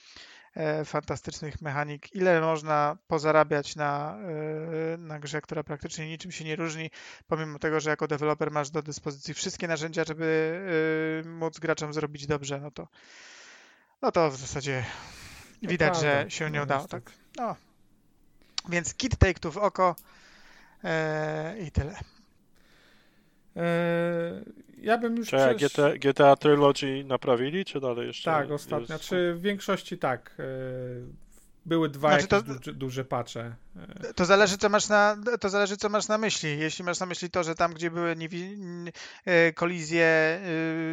e, 0.54 0.84
fantastycznych 0.84 1.60
mechanik, 1.62 2.14
ile 2.14 2.40
można 2.40 2.96
pozarabiać 3.06 3.76
na, 3.76 4.18
e, 4.94 4.96
na 4.96 5.18
grze, 5.18 5.40
która 5.40 5.64
praktycznie 5.64 6.08
niczym 6.08 6.32
się 6.32 6.44
nie 6.44 6.56
różni, 6.56 6.90
pomimo 7.26 7.58
tego, 7.58 7.80
że 7.80 7.90
jako 7.90 8.08
deweloper 8.08 8.50
masz 8.50 8.70
do 8.70 8.82
dyspozycji 8.82 9.34
wszystkie 9.34 9.68
narzędzia, 9.68 10.04
żeby 10.04 11.22
móc 11.26 11.58
graczom 11.58 11.92
zrobić 11.92 12.26
dobrze, 12.26 12.60
no 12.60 12.70
to 12.70 12.88
no 14.02 14.12
to 14.12 14.30
w 14.30 14.36
zasadzie 14.36 14.84
To 15.62 15.68
widać, 15.68 15.96
że 15.96 16.12
prawda, 16.12 16.30
się 16.30 16.50
nie 16.50 16.58
no 16.58 16.64
udało, 16.64 16.82
niestety. 16.82 17.04
tak. 17.04 17.14
No. 17.36 17.56
Więc 18.68 18.94
kit 18.94 19.16
take 19.16 19.34
two 19.34 19.50
w 19.50 19.58
oko 19.58 19.96
e, 20.84 21.58
i 21.58 21.70
tyle. 21.70 21.96
Eee, 23.56 23.62
ja 24.78 24.98
bym 24.98 25.16
już 25.16 25.28
Czy 25.30 25.36
przesz- 25.36 25.56
GTA, 25.74 25.96
GTA 25.98 26.36
Trilogy 26.36 27.04
naprawili, 27.04 27.64
czy 27.64 27.80
dalej 27.80 28.06
jeszcze? 28.06 28.30
Tak, 28.30 28.50
ostatnio. 28.50 28.94
jest- 28.94 29.08
Czy 29.08 29.34
w 29.34 29.40
większości 29.40 29.98
tak. 29.98 30.36
Były 31.66 31.88
dwa 31.88 32.08
Znaczy 32.10 32.26
to- 32.28 32.42
duże, 32.42 32.72
duże 32.72 33.04
pacze. 33.04 33.56
Eee, 33.76 34.14
To 34.14 34.24
zależy, 34.24 34.58
co 34.58 34.68
masz 34.68 34.88
na, 34.88 35.16
to 35.40 35.48
zależy, 35.48 35.76
co 35.76 35.88
masz 35.88 36.08
na 36.08 36.18
myśli. 36.18 36.58
Jeśli 36.58 36.84
masz 36.84 37.00
na 37.00 37.06
myśli 37.06 37.30
to, 37.30 37.44
że 37.44 37.54
tam, 37.54 37.74
gdzie 37.74 37.90
były 37.90 38.16
niewi- 38.16 38.92
e, 39.24 39.52
kolizje 39.52 40.04
e, 40.04 40.40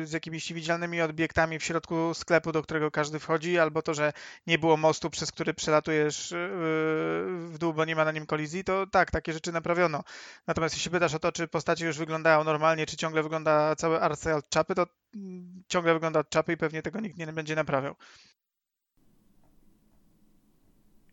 z 0.06 0.12
jakimiś 0.12 0.50
niewidzialnymi 0.50 1.02
obiektami 1.02 1.60
w 1.60 1.64
środku 1.64 2.14
sklepu, 2.14 2.52
do 2.52 2.64
którego 2.64 2.92
każdy 2.92 3.20
wchodzi, 3.20 3.60
albo 3.60 3.82
to, 3.82 3.94
że 3.94 4.14
nie 4.48 4.60
było 4.60 4.78
mostu, 4.78 5.10
przez 5.10 5.32
który 5.32 5.54
przelatujesz 5.54 6.32
e, 6.32 6.36
w 7.28 7.56
dół, 7.60 7.74
bo 7.74 7.86
nie 7.86 7.96
ma 7.96 8.06
na 8.06 8.12
nim 8.12 8.26
kolizji, 8.26 8.64
to 8.64 8.88
tak, 8.88 9.12
takie 9.12 9.34
rzeczy 9.34 9.52
naprawiono. 9.52 10.04
Natomiast 10.48 10.76
jeśli 10.76 10.92
pytasz 10.92 11.14
o 11.14 11.20
to, 11.20 11.32
czy 11.32 11.48
postacie 11.48 11.86
już 11.86 11.98
wyglądają 11.98 12.44
normalnie, 12.44 12.86
czy 12.86 12.98
ciągle 12.98 13.24
wygląda 13.24 13.76
cały 13.76 14.00
od 14.36 14.50
czapy, 14.50 14.76
to 14.76 14.88
mm, 15.16 15.64
ciągle 15.68 15.94
wygląda 15.94 16.20
od 16.20 16.30
czapy 16.30 16.54
i 16.54 16.58
pewnie 16.58 16.82
tego 16.82 17.00
nikt 17.00 17.18
nie 17.18 17.28
będzie 17.28 17.56
naprawiał. 17.56 17.96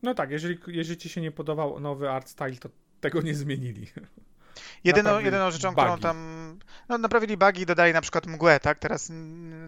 No 0.03 0.15
tak, 0.15 0.31
jeżeli, 0.31 0.59
jeżeli 0.67 1.01
ci 1.01 1.09
się 1.09 1.21
nie 1.21 1.33
podobał 1.33 1.81
nowy 1.81 2.11
art 2.11 2.29
style, 2.29 2.57
to 2.57 2.69
tego 3.01 3.23
nie 3.23 3.35
zmienili. 3.35 3.87
Jedyną, 4.85 5.05
Naprawili 5.05 5.25
jedyną 5.25 5.51
rzeczą, 5.51 5.71
bugi. 5.71 5.81
którą 5.81 5.99
tam. 5.99 6.59
No, 6.89 6.99
naprawili 6.99 7.37
bugi, 7.37 7.67
dodali 7.67 7.93
na 7.93 8.01
przykład 8.01 8.27
mgłę, 8.27 8.61
tak? 8.61 8.79
Teraz 8.79 9.13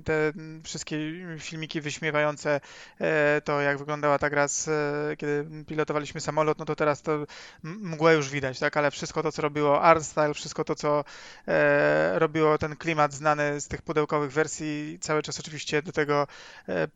te 0.05 0.33
wszystkie 0.65 0.97
filmiki 1.39 1.81
wyśmiewające 1.81 2.61
e, 3.01 3.41
to, 3.45 3.61
jak 3.61 3.79
wyglądała 3.79 4.19
ta 4.19 4.31
gra, 4.31 4.49
z, 4.49 4.69
e, 4.69 5.17
kiedy 5.17 5.65
pilotowaliśmy 5.65 6.21
samolot, 6.21 6.59
no 6.59 6.65
to 6.65 6.77
teraz 6.77 7.03
to 7.03 7.27
mgłę 7.63 8.15
już 8.15 8.31
widać, 8.31 8.59
tak? 8.59 8.77
Ale 8.77 8.91
wszystko 8.91 9.23
to, 9.23 9.33
co 9.33 9.43
robiło 9.43 9.83
art 9.83 10.05
style, 10.05 10.35
wszystko 10.35 10.65
to, 10.65 10.75
co 10.75 11.05
e, 11.49 12.19
robiło 12.19 12.59
ten 12.59 12.77
klimat 12.77 13.13
znany 13.13 13.61
z 13.61 13.69
tych 13.69 13.83
pudełkowych 13.83 14.33
wersji, 14.33 14.99
cały 15.01 15.23
czas 15.23 15.41
oczywiście 15.41 15.83
do 15.83 15.93
tego 15.93 16.27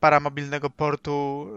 paramobilnego 0.00 0.70
portu 0.70 1.48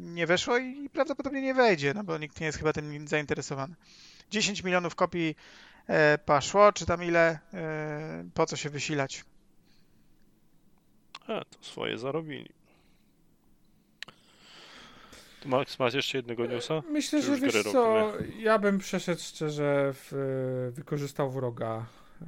nie 0.00 0.26
weszło 0.26 0.58
i 0.58 0.88
prawdopodobnie 0.92 1.42
nie 1.42 1.54
wejdzie, 1.54 1.94
no 1.94 2.04
bo 2.04 2.18
nikt 2.18 2.40
nie 2.40 2.46
jest 2.46 2.58
chyba 2.58 2.72
tym 2.72 3.08
zainteresowany. 3.08 3.74
10 4.30 4.64
milionów 4.64 4.94
kopii 4.94 5.36
e, 5.86 6.18
poszło, 6.18 6.72
czy 6.72 6.86
tam 6.86 7.04
ile, 7.04 7.38
e, 7.54 8.24
po 8.34 8.46
co 8.46 8.56
się 8.56 8.70
wysilać. 8.70 9.24
A, 11.26 11.44
to 11.44 11.58
swoje 11.60 11.98
zarobili. 11.98 12.48
Tu 15.40 15.48
Max, 15.48 15.78
masz 15.78 15.94
jeszcze 15.94 16.18
jednego 16.18 16.46
newsa? 16.46 16.82
Myślę, 16.90 17.20
Czy 17.20 17.26
że 17.26 17.36
wiesz 17.36 17.62
co, 17.62 18.12
ja 18.38 18.58
bym 18.58 18.78
przeszedł 18.78 19.20
szczerze, 19.20 19.94
w, 19.94 20.72
wykorzystał 20.74 21.30
wroga 21.30 21.86
e, 22.20 22.26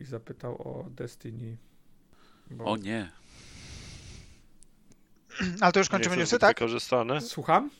i 0.00 0.04
zapytał 0.04 0.54
o 0.54 0.90
Destiny. 0.90 1.56
Bo... 2.50 2.64
O 2.64 2.76
nie. 2.76 3.10
Ale 5.60 5.72
to 5.72 5.80
już 5.80 5.88
kończymy 5.88 6.16
newsy, 6.16 6.38
tak? 6.38 6.56
wykorzystane. 6.56 7.20
Słucham? 7.20 7.70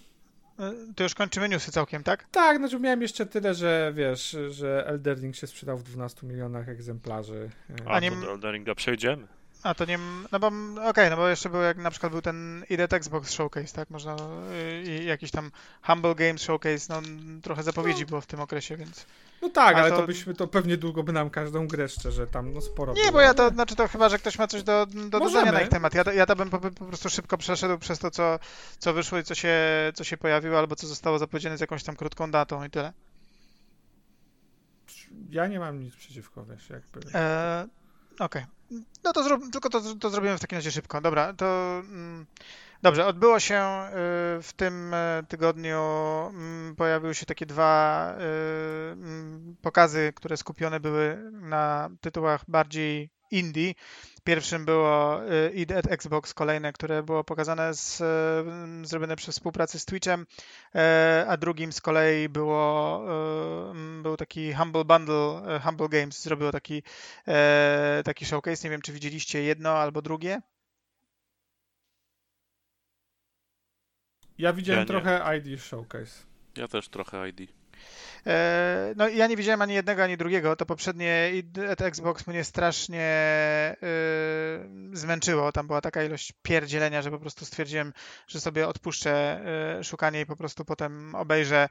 To 0.97 1.03
już 1.03 1.15
kończymy 1.15 1.49
newsy 1.49 1.73
całkiem, 1.73 2.03
tak? 2.03 2.25
Tak, 2.31 2.59
znaczy 2.59 2.81
miałem 2.81 3.03
jeszcze 3.03 3.27
tyle, 3.27 3.55
że 3.55 3.93
wiesz, 3.95 4.37
że 4.51 4.87
Elder 4.87 5.19
Ring 5.21 5.37
się 5.37 5.47
sprzedał 5.47 5.79
w 5.79 5.83
12 5.83 6.27
milionach 6.27 6.69
egzemplarzy. 6.69 7.51
A, 7.87 7.91
A 7.91 8.01
nie- 8.01 8.11
do 8.11 8.33
Elderinga 8.33 8.75
przejdziemy. 8.75 9.27
A 9.65 9.75
to 9.75 9.85
nie, 9.85 9.99
no 10.33 10.41
bo, 10.41 10.51
okej, 10.89 11.11
no 11.11 11.17
bo 11.17 11.29
jeszcze 11.29 11.49
był 11.51 11.61
jak 11.63 11.77
na 11.77 11.91
przykład 11.91 12.13
był 12.13 12.23
ten 12.23 12.65
iDet 12.71 12.93
Xbox 12.93 13.31
Showcase, 13.31 13.75
tak? 13.75 13.91
Można, 13.91 14.17
y, 14.53 14.83
i 14.83 15.05
jakiś 15.07 15.31
tam 15.31 15.51
Humble 15.83 16.15
Games 16.15 16.43
Showcase, 16.43 16.87
no 16.89 17.03
trochę 17.43 17.63
zapowiedzi 17.63 18.07
było 18.07 18.21
w 18.21 18.27
tym 18.27 18.41
okresie, 18.41 18.77
więc... 18.77 19.07
No 19.43 19.49
tak, 19.51 19.77
A 19.77 19.79
ale 19.81 19.91
to- 19.91 19.97
to... 19.97 20.07
byśmy, 20.07 20.35
to 20.35 20.47
pewnie 20.49 20.77
długo 20.77 21.03
by 21.03 21.13
nam 21.13 21.31
każdą 21.31 21.67
grę 21.67 21.89
szczerze 21.89 22.27
tam, 22.27 22.53
no 22.53 22.61
sporo 22.61 22.93
Nie, 22.95 23.01
było, 23.01 23.13
bo 23.13 23.21
ja 23.21 23.27
ale- 23.27 23.35
to, 23.35 23.49
znaczy 23.51 23.77
to 23.77 23.89
chyba, 23.89 24.09
że 24.09 24.19
ktoś 24.19 24.39
ma 24.39 24.47
coś 24.47 24.63
do, 24.63 24.87
do 24.87 25.21
dodania 25.21 25.53
na 25.53 25.61
ich 25.61 25.69
temat. 25.69 25.95
Ja, 25.95 26.05
to- 26.05 26.13
ja 26.13 26.27
to 26.27 26.37
bym 26.37 26.51
po, 26.51 26.59
po 26.59 26.85
prostu 26.85 27.11
szybko 27.11 27.39
przeszedł 27.39 27.79
przez 27.79 27.99
to, 27.99 28.11
co, 28.11 28.39
co 28.79 28.93
wyszło 28.93 29.19
i 29.19 29.25
co 29.25 29.35
się, 29.35 29.55
co 29.95 30.05
się 30.05 30.17
pojawiło, 30.17 30.59
albo 30.59 30.77
co 30.77 30.87
zostało 30.87 31.19
zapowiedziane 31.19 31.59
z 31.59 31.61
jakąś 31.61 31.83
tam 31.83 31.97
krótką 31.97 32.31
datą 32.31 32.65
i 32.65 32.71
tyle. 32.71 32.93
Ja 35.31 35.47
nie 35.47 35.61
mam 35.61 35.81
nic 35.81 35.97
przeciwko, 35.97 36.45
wiesz, 36.45 36.71
jakby... 36.71 37.01
E, 37.15 37.67
Okej. 38.19 38.45
No 39.05 39.13
to 39.13 39.23
zrób, 39.23 39.51
tylko 39.53 39.71
to, 39.71 39.81
to 40.01 40.11
zrobimy 40.11 40.39
w 40.39 40.41
takim 40.41 40.59
razie 40.59 40.71
szybko. 40.71 41.01
Dobra, 41.01 41.33
to 41.33 41.79
mm, 41.79 42.27
dobrze. 42.83 43.07
Odbyło 43.07 43.41
się 43.41 43.55
y, 43.55 43.93
w 44.43 44.51
tym 44.57 44.95
e, 44.95 45.23
tygodniu, 45.29 45.81
mm, 46.29 46.77
pojawiły 46.77 47.15
się 47.15 47.27
takie 47.27 47.47
dwa 47.47 48.11
y, 48.15 48.23
mm, 48.93 49.57
pokazy, 49.63 50.13
które 50.17 50.37
skupione 50.37 50.81
były 50.81 51.31
na 51.33 51.91
tytułach 52.01 52.45
bardziej 52.49 53.11
indie. 53.39 53.75
Pierwszym 54.25 54.65
było 54.65 55.21
y, 55.33 55.51
id 55.55 55.73
at 55.73 55.87
Xbox, 55.87 56.35
kolejne, 56.35 56.73
które 56.73 57.03
było 57.03 57.25
pokazane 57.25 57.75
z, 57.75 58.01
y, 58.01 58.87
zrobione 58.87 59.17
przy 59.17 59.33
współpracy 59.33 59.79
z 59.79 59.85
Twitchem, 59.85 60.27
e, 60.75 61.25
a 61.29 61.37
drugim 61.37 61.73
z 61.73 61.81
kolei 61.81 62.29
było 62.29 63.03
y, 63.99 64.03
był 64.03 64.17
taki 64.17 64.53
Humble 64.53 64.85
Bundle, 64.85 65.43
e, 65.57 65.61
Humble 65.61 65.89
Games 65.89 66.23
zrobiło 66.23 66.53
taki 66.53 66.83
e, 67.29 68.03
taki 68.05 68.25
showcase. 68.25 68.65
Nie 68.65 68.71
wiem, 68.71 68.83
czy 68.83 68.93
widzieliście 68.93 69.43
jedno 69.43 69.71
albo 69.71 70.03
drugie. 70.03 70.41
Ja 74.39 74.53
widziałem 74.53 74.81
Ja 74.81 74.87
trochę 74.87 75.39
ID 75.39 75.61
Showcase. 75.61 76.25
Ja 76.57 76.69
też 76.69 76.89
trochę 76.89 77.29
ID. 77.29 77.64
E, 78.27 78.95
No 78.97 79.09
ja 79.09 79.27
nie 79.27 79.37
widziałem 79.37 79.63
ani 79.63 79.75
jednego, 79.75 80.03
ani 80.03 80.17
drugiego. 80.17 80.57
To 80.57 80.67
poprzednie 80.67 81.33
Xbox 81.79 82.27
mnie 82.27 82.45
strasznie 82.45 83.03
e, 83.03 83.77
zmęczyło. 84.93 85.53
Tam 85.53 85.67
była 85.67 85.81
taka 85.81 86.03
ilość 86.03 86.33
pierdzielenia, 86.43 87.03
że 87.03 87.11
po 87.11 87.19
prostu 87.19 87.45
stwierdziłem, 87.45 87.93
że 88.29 88.41
sobie 88.41 88.69
odpuszczę 88.69 89.41
e, 89.79 89.85
szukanie 89.85 90.21
i 90.21 90.27
po 90.27 90.37
prostu 90.37 90.65
potem 90.65 91.15
obejrzę 91.15 91.69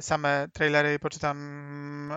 same 0.00 0.48
trailery 0.52 0.94
i 0.94 0.98
poczytam, 0.98 2.12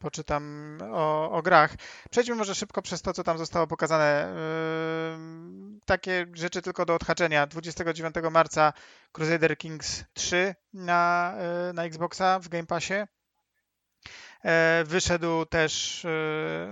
poczytam 0.00 0.78
o, 0.92 1.30
o 1.30 1.42
grach. 1.42 1.74
Przejdźmy 2.10 2.34
może 2.34 2.54
szybko 2.54 2.82
przez 2.82 3.02
to, 3.02 3.12
co 3.12 3.24
tam 3.24 3.38
zostało 3.38 3.66
pokazane. 3.66 4.34
Takie 5.84 6.26
rzeczy 6.34 6.62
tylko 6.62 6.86
do 6.86 6.94
odhaczenia. 6.94 7.46
29 7.46 8.14
marca 8.30 8.72
Crusader 9.16 9.56
Kings 9.56 10.04
3 10.14 10.54
na, 10.72 11.34
e, 11.38 11.72
na 11.72 11.84
Xboxa 11.84 12.38
w 12.38 12.48
Game 12.48 12.66
Passie. 12.66 12.94
E, 14.44 14.84
Wyszedł 14.86 15.46
też 15.46 16.04
e, 16.04 16.08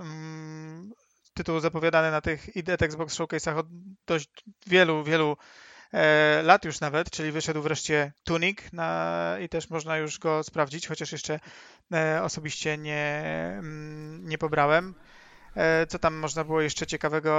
mm, 0.01 0.93
tytuł 1.35 1.61
zapowiadany 1.61 2.11
na 2.11 2.21
tych 2.21 2.57
id 2.57 2.69
at 2.69 2.83
Xbox 2.83 3.15
Showcase'ach 3.15 3.59
od 3.59 3.67
dość 4.07 4.29
wielu, 4.67 5.05
wielu 5.05 5.37
lat 6.43 6.65
już 6.65 6.81
nawet, 6.81 7.11
czyli 7.11 7.33
wyszedł 7.33 7.63
wreszcie 7.63 8.13
Tunic 8.25 8.59
na, 8.73 9.37
i 9.43 9.49
też 9.49 9.71
można 9.71 9.97
już 9.97 10.19
go 10.19 10.43
sprawdzić, 10.43 10.89
chociaż 10.89 11.13
jeszcze 11.13 11.41
osobiście 12.23 12.79
nie, 12.79 13.23
mm, 13.59 14.29
nie 14.29 14.39
pobrałem. 14.39 14.95
E, 15.57 15.87
co 15.87 15.99
tam 15.99 16.15
można 16.15 16.45
było 16.45 16.61
jeszcze 16.61 16.87
ciekawego 16.87 17.33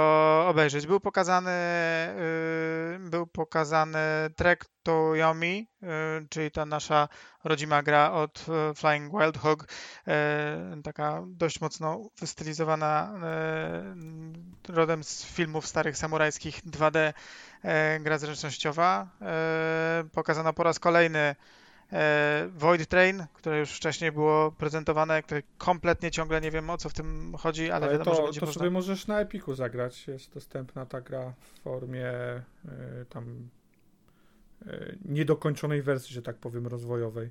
obejrzeć? 0.48 0.86
Był 0.86 1.00
pokazany, 1.00 1.50
y, 1.50 3.10
był 3.10 3.26
pokazany 3.26 3.98
trek 4.36 4.64
Toyomi, 4.82 5.68
y, 5.82 5.86
czyli 6.28 6.50
ta 6.50 6.66
nasza 6.66 7.08
rodzima 7.44 7.82
gra 7.82 8.12
od 8.12 8.46
e, 8.48 8.74
Flying 8.74 9.12
Wild 9.12 9.38
Hog, 9.38 9.68
e, 10.08 10.76
taka 10.84 11.22
dość 11.26 11.60
mocno 11.60 12.08
wystylizowana 12.20 13.12
rodem 14.68 15.04
z 15.04 15.24
filmów 15.24 15.66
starych 15.66 15.96
samurajskich 15.96 16.60
2D 16.66 17.12
gra 18.00 18.18
zręcznościowa. 18.18 19.08
Pokazana 20.12 20.52
po 20.52 20.62
raz 20.62 20.78
kolejny 20.78 21.18
E, 21.18 21.36
Void 22.56 22.86
Train, 22.86 23.26
które 23.34 23.58
już 23.58 23.70
wcześniej 23.70 24.12
było 24.12 24.52
prezentowane, 24.52 25.22
które 25.22 25.42
kompletnie 25.58 26.10
ciągle 26.10 26.40
nie 26.40 26.50
wiem 26.50 26.70
o 26.70 26.78
co 26.78 26.88
w 26.88 26.92
tym 26.92 27.34
chodzi, 27.38 27.70
ale, 27.70 27.86
ale 27.86 27.98
wiadomo, 27.98 28.10
to, 28.10 28.16
że 28.16 28.22
będzie 28.22 28.40
to 28.40 28.46
można... 28.46 28.58
sobie 28.58 28.70
możesz 28.70 29.06
na 29.06 29.20
Epiku 29.20 29.54
zagrać. 29.54 30.08
Jest 30.08 30.34
dostępna 30.34 30.86
ta 30.86 31.00
gra 31.00 31.32
w 31.40 31.60
formie 31.60 32.12
y, 32.64 33.04
tam 33.08 33.48
y, 34.66 34.98
niedokończonej 35.04 35.82
wersji, 35.82 36.14
że 36.14 36.22
tak 36.22 36.36
powiem, 36.36 36.66
rozwojowej. 36.66 37.30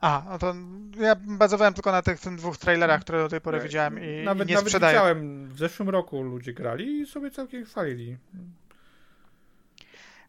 A, 0.00 0.22
no 0.30 0.38
to 0.38 0.54
ja 1.00 1.16
bazowałem 1.16 1.74
tylko 1.74 1.92
na 1.92 2.02
tych, 2.02 2.20
tych 2.20 2.36
dwóch 2.36 2.56
trailerach, 2.56 3.00
które 3.00 3.18
do 3.18 3.28
tej 3.28 3.40
pory 3.40 3.60
widziałem 3.60 4.04
i, 4.04 4.24
nawet, 4.24 4.48
i 4.48 4.50
nie 4.50 4.54
nawet 4.54 4.68
sprzedaję. 4.68 4.94
widziałem, 4.94 5.48
w 5.48 5.58
zeszłym 5.58 5.88
roku 5.88 6.22
ludzie 6.22 6.52
grali 6.52 7.00
i 7.00 7.06
sobie 7.06 7.30
całkiem 7.30 7.64
chwalili. 7.64 8.16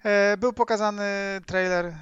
E, 0.04 0.38
był 0.38 0.54
pokazany 0.54 1.04
trailer 1.46 1.86
e, 1.86 1.96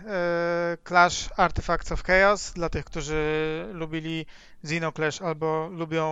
Clash 0.88 1.30
Artifacts 1.38 1.92
of 1.92 2.04
Chaos 2.04 2.52
dla 2.54 2.70
tych, 2.70 2.86
którzy 2.86 3.66
lubili 3.74 4.26
Xenoclash 4.64 5.22
albo 5.22 5.68
lubią 5.68 6.08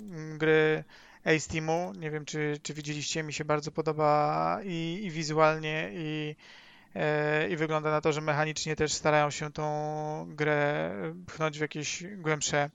mm, 0.00 0.38
gry 0.38 0.84
Ace 1.24 1.50
Teamu. 1.50 1.92
Nie 1.98 2.10
wiem, 2.10 2.24
czy, 2.24 2.58
czy 2.62 2.74
widzieliście, 2.74 3.22
mi 3.22 3.32
się 3.32 3.44
bardzo 3.44 3.70
podoba 3.70 4.60
i, 4.64 5.00
i 5.04 5.10
wizualnie, 5.10 5.90
i, 5.92 6.36
e, 6.94 7.48
i 7.48 7.56
wygląda 7.56 7.90
na 7.90 8.00
to, 8.00 8.12
że 8.12 8.20
mechanicznie 8.20 8.76
też 8.76 8.92
starają 8.92 9.30
się 9.30 9.52
tą 9.52 10.26
grę 10.28 10.90
pchnąć 11.26 11.58
w 11.58 11.60
jakieś 11.60 12.04
głębsze, 12.16 12.70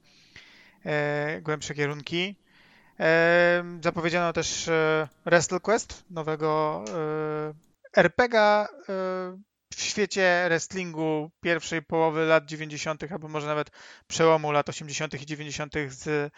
głębsze 1.41 1.73
kierunki. 1.73 2.35
Zapowiedziano 3.81 4.33
też 4.33 4.69
Wrestle 5.25 5.59
Quest, 5.59 6.03
nowego 6.09 6.83
RPGa 7.95 8.67
e, 8.67 8.93
w 9.75 9.81
świecie 9.81 10.45
wrestlingu 10.47 11.31
pierwszej 11.41 11.81
połowy 11.81 12.25
lat 12.25 12.45
90., 12.45 13.03
albo 13.11 13.27
może 13.27 13.47
nawet 13.47 13.71
przełomu 14.07 14.51
lat 14.51 14.69
80. 14.69 15.21
i 15.21 15.25
90. 15.25 15.73
z, 15.87 16.33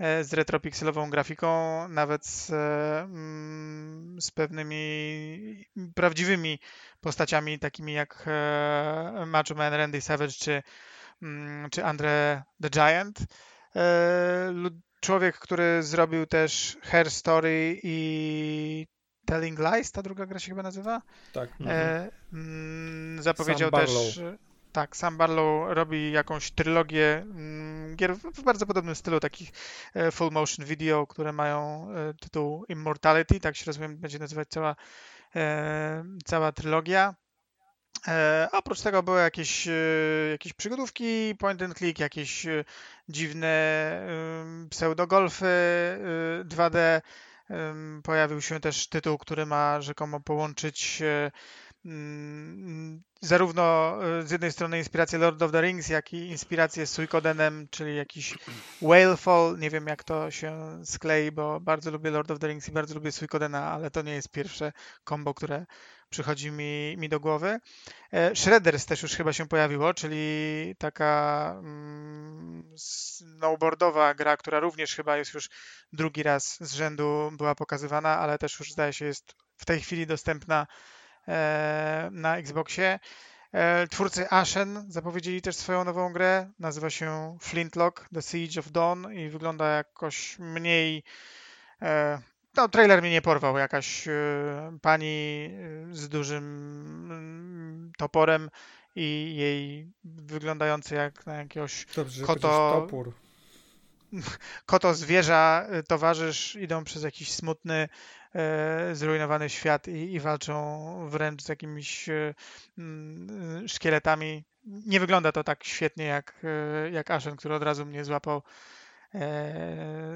e, 0.00 0.24
z 0.24 0.32
retropikselową 0.32 1.10
grafiką, 1.10 1.48
nawet 1.88 2.26
z, 2.26 2.50
e, 2.50 3.00
mm, 3.02 4.20
z 4.20 4.30
pewnymi 4.30 5.64
prawdziwymi 5.94 6.58
postaciami, 7.00 7.58
takimi 7.58 7.92
jak 7.92 8.28
Macho 9.26 9.54
Man, 9.54 9.74
Randy 9.74 10.00
Savage 10.00 10.32
czy, 10.32 10.62
mm, 11.22 11.70
czy 11.70 11.84
Andre 11.84 12.42
the 12.62 12.70
Giant. 12.70 13.18
Człowiek, 15.00 15.38
który 15.38 15.82
zrobił 15.82 16.26
też 16.26 16.76
Hair 16.82 17.10
Story 17.10 17.80
i 17.82 18.86
Telling 19.24 19.58
Lies, 19.58 19.92
ta 19.92 20.02
druga 20.02 20.26
gra 20.26 20.38
się 20.38 20.48
chyba 20.48 20.62
nazywa. 20.62 21.02
Tak. 21.32 21.48
E, 21.66 22.10
mm, 22.32 23.22
zapowiedział 23.22 23.70
Sam 23.70 23.80
też. 23.80 24.20
Tak, 24.74 24.96
Sam 24.96 25.16
Barlow 25.16 25.74
robi 25.74 26.12
jakąś 26.12 26.50
trylogię 26.50 27.16
mm, 27.16 27.96
gier 27.96 28.16
w 28.16 28.42
bardzo 28.42 28.66
podobnym 28.66 28.94
stylu, 28.94 29.20
takich 29.20 29.50
e, 29.94 30.10
full 30.10 30.30
motion 30.30 30.66
video, 30.66 31.06
które 31.06 31.32
mają 31.32 31.88
e, 31.90 32.14
tytuł 32.14 32.64
Immortality, 32.68 33.40
tak 33.40 33.56
się 33.56 33.64
rozumiem, 33.66 33.96
będzie 33.96 34.18
nazywać 34.18 34.48
cała, 34.48 34.76
e, 35.36 36.04
cała 36.24 36.52
trylogia. 36.52 37.14
Oprócz 38.52 38.80
tego 38.80 39.02
były 39.02 39.20
jakieś, 39.20 39.68
jakieś 40.30 40.52
przygodówki, 40.52 41.34
point 41.38 41.62
and 41.62 41.78
click, 41.78 41.98
jakieś 41.98 42.46
dziwne 43.08 44.06
pseudogolfy 44.70 45.46
2D, 46.44 47.00
Pojawił 48.02 48.40
się 48.40 48.60
też 48.60 48.86
tytuł, 48.86 49.18
który 49.18 49.46
ma 49.46 49.80
rzekomo 49.80 50.20
połączyć 50.20 51.02
e, 51.02 51.30
mm, 51.84 53.02
zarówno 53.20 53.94
e, 54.04 54.22
z 54.22 54.30
jednej 54.30 54.52
strony 54.52 54.78
inspirację 54.78 55.18
Lord 55.18 55.42
of 55.42 55.52
the 55.52 55.60
Rings, 55.60 55.88
jak 55.88 56.12
i 56.12 56.16
inspirację 56.16 56.86
Suikodenem, 56.86 57.68
czyli 57.70 57.96
jakiś 57.96 58.38
Whalefall. 58.82 59.58
Nie 59.58 59.70
wiem, 59.70 59.86
jak 59.86 60.04
to 60.04 60.30
się 60.30 60.80
sklei, 60.84 61.32
bo 61.32 61.60
bardzo 61.60 61.90
lubię 61.90 62.10
Lord 62.10 62.30
of 62.30 62.38
the 62.38 62.48
Rings 62.48 62.68
i 62.68 62.72
bardzo 62.72 62.94
lubię 62.94 63.12
Suikodena, 63.12 63.72
ale 63.72 63.90
to 63.90 64.02
nie 64.02 64.14
jest 64.14 64.28
pierwsze 64.28 64.72
kombo, 65.04 65.34
które 65.34 65.66
przychodzi 66.14 66.50
mi, 66.50 66.94
mi 66.98 67.08
do 67.08 67.20
głowy. 67.20 67.60
E, 68.12 68.36
Shredders 68.36 68.86
też 68.86 69.02
już 69.02 69.12
chyba 69.12 69.32
się 69.32 69.48
pojawiło, 69.48 69.94
czyli 69.94 70.74
taka 70.78 71.54
mm, 71.58 72.74
snowboardowa 72.76 74.14
gra, 74.14 74.36
która 74.36 74.60
również 74.60 74.94
chyba 74.94 75.16
jest 75.16 75.34
już 75.34 75.48
drugi 75.92 76.22
raz 76.22 76.56
z 76.60 76.74
rzędu 76.74 77.30
była 77.32 77.54
pokazywana, 77.54 78.18
ale 78.18 78.38
też 78.38 78.58
już 78.58 78.72
zdaje 78.72 78.92
się 78.92 79.04
jest 79.04 79.34
w 79.56 79.64
tej 79.64 79.80
chwili 79.80 80.06
dostępna 80.06 80.66
e, 81.28 82.08
na 82.12 82.36
Xboxie. 82.36 82.98
E, 83.52 83.86
twórcy 83.88 84.30
Ashen 84.30 84.84
zapowiedzieli 84.88 85.42
też 85.42 85.56
swoją 85.56 85.84
nową 85.84 86.12
grę. 86.12 86.50
Nazywa 86.58 86.90
się 86.90 87.38
Flintlock 87.40 88.08
The 88.14 88.22
Siege 88.22 88.60
of 88.60 88.70
Dawn 88.70 89.12
i 89.12 89.28
wygląda 89.28 89.68
jakoś 89.68 90.38
mniej 90.38 91.04
no, 92.56 92.68
trailer 92.68 93.02
mnie 93.02 93.10
nie 93.10 93.22
porwał. 93.22 93.58
Jakaś 93.58 94.08
y, 94.08 94.12
pani 94.82 95.50
y, 95.90 95.96
z 95.96 96.08
dużym 96.08 96.44
mm, 97.10 97.92
toporem 97.98 98.50
i 98.96 99.34
jej 99.36 99.92
wyglądający 100.04 100.94
jak 100.94 101.26
na 101.26 101.34
jakiegoś 101.34 101.86
Dobrze, 101.96 102.24
koto... 102.24 102.80
topór. 102.80 103.12
Koto 104.66 104.94
zwierza, 104.94 105.66
y, 105.78 105.82
towarzysz 105.82 106.56
idą 106.56 106.84
przez 106.84 107.02
jakiś 107.02 107.32
smutny, 107.32 107.88
zrujnowany 108.92 109.50
świat 109.50 109.88
i, 109.88 110.12
i 110.12 110.20
walczą 110.20 111.08
wręcz 111.08 111.42
z 111.42 111.48
jakimiś 111.48 112.08
mm, 112.78 113.68
szkieletami. 113.68 114.44
Nie 114.64 115.00
wygląda 115.00 115.32
to 115.32 115.44
tak 115.44 115.64
świetnie 115.64 116.04
jak, 116.04 116.46
jak 116.92 117.10
Ashen, 117.10 117.36
który 117.36 117.54
od 117.54 117.62
razu 117.62 117.86
mnie 117.86 118.04
złapał 118.04 118.42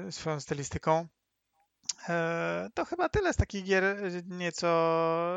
swoją 0.09 0.39
stylistyką. 0.39 1.07
E, 2.09 2.69
to 2.73 2.85
chyba 2.85 3.09
tyle 3.09 3.33
z 3.33 3.37
takich 3.37 3.63
gier 3.63 3.83
e, 3.83 3.97
nieco 4.27 4.67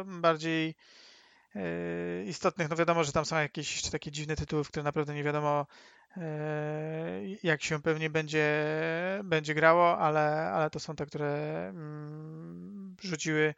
bardziej 0.07 0.75
e, 1.55 2.25
istotnych. 2.25 2.71
No 2.71 2.77
wiadomo, 2.77 3.05
że 3.05 3.13
tam 3.13 3.25
są 3.25 3.37
jakieś 3.37 3.75
jeszcze 3.75 3.91
takie 3.91 4.11
dziwne 4.11 4.37
tytuły, 4.37 4.65
w 4.65 4.69
które 4.69 4.83
naprawdę 4.83 5.15
nie 5.15 5.25
wiadomo 5.25 5.67
jak 7.43 7.63
się 7.63 7.83
pewnie 7.83 8.11
będzie, 8.11 8.65
będzie 9.25 9.55
grało, 9.55 9.99
ale, 9.99 10.51
ale 10.53 10.71
to 10.71 10.81
są 10.81 10.97
te, 10.97 11.07
które 11.07 11.69
mm, 11.69 12.97
rzuciły 13.03 13.55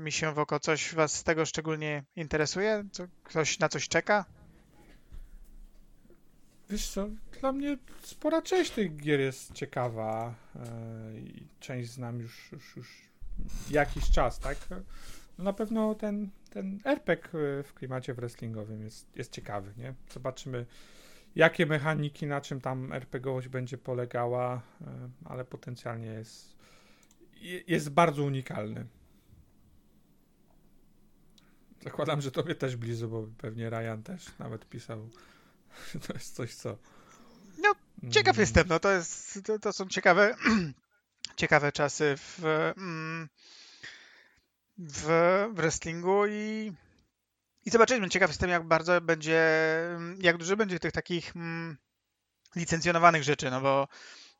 mi 0.00 0.12
się 0.12 0.34
w 0.34 0.38
oko. 0.38 0.60
Coś 0.60 0.94
Was 0.94 1.12
z 1.12 1.22
tego 1.22 1.46
szczególnie 1.46 2.04
interesuje? 2.16 2.84
Ktoś 3.24 3.58
na 3.58 3.68
coś 3.68 3.88
czeka? 3.88 4.24
Wiesz 6.70 6.88
co, 6.88 7.08
dla 7.40 7.52
mnie 7.52 7.78
spora 8.02 8.42
część 8.42 8.70
tych 8.70 8.96
gier 8.96 9.20
jest 9.20 9.52
ciekawa 9.52 10.34
e, 10.56 11.18
i 11.18 11.46
część 11.60 11.90
znam 11.90 12.20
już, 12.20 12.52
już, 12.52 12.76
już 12.76 13.02
jakiś 13.70 14.10
czas, 14.10 14.38
tak? 14.38 14.56
Na 15.38 15.52
pewno 15.52 15.94
ten, 15.94 16.30
ten 16.50 16.80
RPG 16.84 17.30
w 17.64 17.74
klimacie 17.74 18.14
wrestlingowym 18.14 18.82
jest, 18.82 19.16
jest 19.16 19.32
ciekawy, 19.32 19.72
nie? 19.76 19.94
Zobaczymy, 20.10 20.66
jakie 21.36 21.66
mechaniki, 21.66 22.26
na 22.26 22.40
czym 22.40 22.60
tam 22.60 22.92
RPGowość 22.92 23.48
będzie 23.48 23.78
polegała, 23.78 24.62
e, 24.80 25.08
ale 25.24 25.44
potencjalnie 25.44 26.06
jest, 26.06 26.56
jest 27.66 27.90
bardzo 27.90 28.22
unikalny. 28.22 28.86
Zakładam, 31.82 32.20
że 32.20 32.30
tobie 32.30 32.54
też 32.54 32.76
blizu, 32.76 33.08
bo 33.08 33.28
pewnie 33.38 33.70
Ryan 33.70 34.02
też 34.02 34.38
nawet 34.38 34.68
pisał 34.68 35.08
To 36.06 36.12
jest 36.12 36.34
coś, 36.34 36.54
co. 36.54 36.78
No, 37.58 37.74
ciekaw 38.10 38.36
mm. 38.36 38.40
jestem. 38.40 38.68
No, 38.68 38.80
to, 38.80 38.90
jest, 38.90 39.40
to, 39.44 39.58
to 39.58 39.72
są 39.72 39.88
ciekawe, 39.88 40.36
ciekawe 41.36 41.72
czasy 41.72 42.14
w, 42.16 42.44
mm, 42.76 43.28
w 44.78 45.08
wrestlingu 45.52 46.26
i, 46.26 46.72
i 47.64 47.70
zobaczymy. 47.70 48.08
Ciekaw 48.08 48.30
jestem, 48.30 48.50
jak 48.50 48.64
bardzo 48.68 49.00
będzie, 49.00 49.42
jak 50.18 50.36
dużo 50.36 50.56
będzie 50.56 50.78
tych 50.78 50.92
takich 50.92 51.36
mm, 51.36 51.76
licencjonowanych 52.56 53.22
rzeczy, 53.22 53.50
no 53.50 53.60
bo 53.60 53.88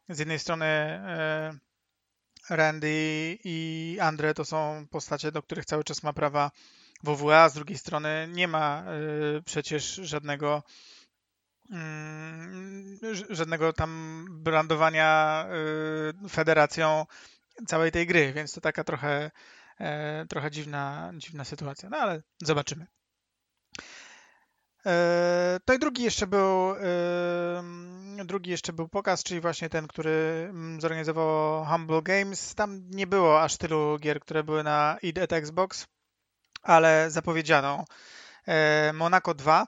z 0.08 0.18
jednej 0.18 0.38
strony 0.38 0.66
e, 0.66 1.58
Randy 2.50 3.38
i 3.44 3.98
Andre 4.00 4.34
to 4.34 4.44
są 4.44 4.86
postacie, 4.90 5.32
do 5.32 5.42
których 5.42 5.64
cały 5.64 5.84
czas 5.84 6.02
ma 6.02 6.12
prawa 6.12 6.50
WWA, 7.02 7.42
a 7.42 7.48
z 7.48 7.54
drugiej 7.54 7.78
strony 7.78 8.28
nie 8.32 8.48
ma 8.48 8.84
e, 8.86 9.42
przecież 9.42 9.94
żadnego 9.94 10.62
żadnego 13.30 13.72
tam 13.72 14.24
brandowania 14.30 15.46
y, 16.24 16.28
federacją 16.28 17.06
całej 17.66 17.92
tej 17.92 18.06
gry, 18.06 18.32
więc 18.32 18.52
to 18.52 18.60
taka 18.60 18.84
trochę, 18.84 19.30
e, 19.80 20.26
trochę 20.26 20.50
dziwna, 20.50 21.12
dziwna 21.14 21.44
sytuacja. 21.44 21.90
No 21.90 21.96
ale 21.96 22.22
zobaczymy. 22.42 22.86
E, 24.86 25.60
to 25.64 25.74
i 25.74 25.78
drugi 25.78 26.02
jeszcze 26.02 26.26
był 26.26 26.74
drugi 28.24 28.50
jeszcze 28.50 28.72
był 28.72 28.88
pokaz, 28.88 29.22
czyli 29.22 29.40
właśnie 29.40 29.68
ten, 29.68 29.88
który 29.88 30.46
mm, 30.50 30.80
zorganizował 30.80 31.64
Humble 31.64 32.02
Games. 32.02 32.54
Tam 32.54 32.90
nie 32.90 33.06
było 33.06 33.42
aż 33.42 33.56
tylu 33.56 33.98
gier, 33.98 34.20
które 34.20 34.44
były 34.44 34.62
na 34.62 34.98
id 35.02 35.18
at 35.18 35.32
Xbox, 35.32 35.86
ale 36.62 37.10
zapowiedziano 37.10 37.84
e, 38.46 38.92
Monaco 38.92 39.34
2. 39.34 39.66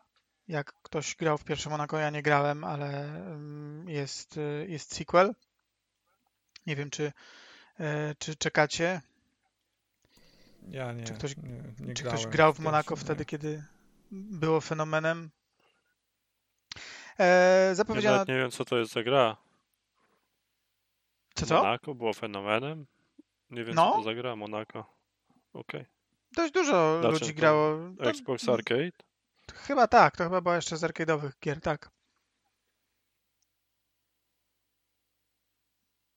Jak 0.48 0.72
ktoś 0.82 1.16
grał 1.16 1.38
w 1.38 1.44
pierwsze 1.44 1.70
Monaco, 1.70 1.98
ja 1.98 2.10
nie 2.10 2.22
grałem, 2.22 2.64
ale 2.64 3.04
mm, 3.14 3.88
jest, 3.88 4.40
jest 4.66 4.94
sequel. 4.94 5.34
Nie 6.66 6.76
wiem, 6.76 6.90
czy, 6.90 7.12
e, 7.80 8.14
czy 8.18 8.36
czekacie. 8.36 9.00
Ja 10.68 10.92
nie. 10.92 11.04
Czy 11.04 11.14
ktoś, 11.14 11.36
nie, 11.36 11.86
nie 11.86 11.94
czy 11.94 12.04
ktoś 12.04 12.26
grał 12.26 12.52
w 12.52 12.58
Monaco 12.58 12.96
wtedy, 12.96 13.24
kiedy 13.24 13.64
było 14.10 14.60
fenomenem. 14.60 15.30
E, 17.18 17.70
zapowiedziano... 17.74 18.16
Ja 18.16 18.34
nie 18.34 18.40
wiem, 18.40 18.50
co 18.50 18.64
to 18.64 18.78
jest 18.78 18.92
za 18.92 19.02
gra. 19.02 19.36
Co 21.34 21.46
co? 21.46 21.56
Monaco 21.56 21.94
było 21.94 22.12
fenomenem? 22.12 22.86
Nie 23.50 23.64
wiem, 23.64 23.74
no? 23.74 23.90
co 23.90 23.96
to 23.96 24.02
za 24.02 24.14
gra, 24.14 24.36
Monaco. 24.36 24.78
Okej. 25.52 25.80
Okay. 25.80 25.86
Dość 26.36 26.52
dużo 26.52 26.98
Dlaczego 27.00 27.24
ludzi 27.24 27.34
grało. 27.34 27.78
Xbox 28.00 28.48
Arcade? 28.48 28.92
Chyba 29.54 29.86
tak, 29.86 30.16
to 30.16 30.24
chyba 30.24 30.40
była 30.40 30.56
jeszcze 30.56 30.76
z 30.76 30.82
arcade'owych 30.82 31.32
gier, 31.40 31.60
tak. 31.60 31.90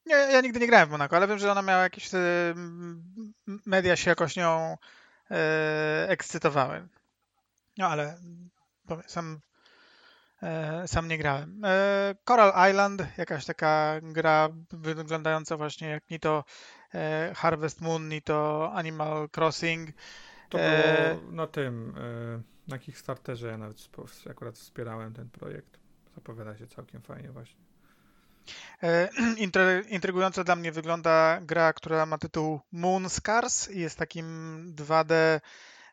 Nie, 0.05 0.15
ja 0.15 0.41
nigdy 0.41 0.59
nie 0.59 0.67
grałem 0.67 0.87
w 0.89 0.91
Monaco, 0.91 1.15
ale 1.15 1.27
wiem, 1.27 1.39
że 1.39 1.51
ona 1.51 1.61
miała 1.61 1.83
jakieś... 1.83 2.09
Media 3.65 3.95
się 3.95 4.09
jakoś 4.09 4.35
nią 4.35 4.77
e, 5.31 6.09
ekscytowały. 6.09 6.87
No 7.77 7.87
ale 7.87 8.17
sam, 9.07 9.39
e, 10.43 10.87
sam 10.87 11.07
nie 11.07 11.17
grałem. 11.17 11.61
E, 11.65 12.15
Coral 12.27 12.69
Island, 12.71 13.03
jakaś 13.17 13.45
taka 13.45 13.95
gra 14.01 14.49
wyglądająca 14.71 15.57
właśnie 15.57 15.89
jak 15.89 16.09
ni 16.09 16.19
to 16.19 16.43
e, 16.93 17.33
Harvest 17.35 17.81
Moon, 17.81 18.09
ni 18.09 18.21
to 18.21 18.69
Animal 18.73 19.29
Crossing. 19.37 19.89
To 20.49 20.57
było 20.57 21.31
na 21.31 21.47
tym, 21.47 21.95
na 22.69 22.79
Kickstarterze 22.79 23.47
ja 23.47 23.57
nawet 23.57 23.89
akurat 24.29 24.55
wspierałem 24.55 25.13
ten 25.13 25.29
projekt. 25.29 25.79
Zapowiada 26.15 26.57
się 26.57 26.67
całkiem 26.67 27.01
fajnie 27.01 27.31
właśnie. 27.31 27.59
Intrygująco 29.89 30.43
dla 30.43 30.55
mnie 30.55 30.71
wygląda 30.71 31.39
gra, 31.41 31.73
która 31.73 32.05
ma 32.05 32.17
tytuł 32.17 32.59
Moon 32.71 33.09
Scars 33.09 33.69
i 33.69 33.79
jest 33.79 33.97
takim 33.97 34.25
2D 34.75 35.39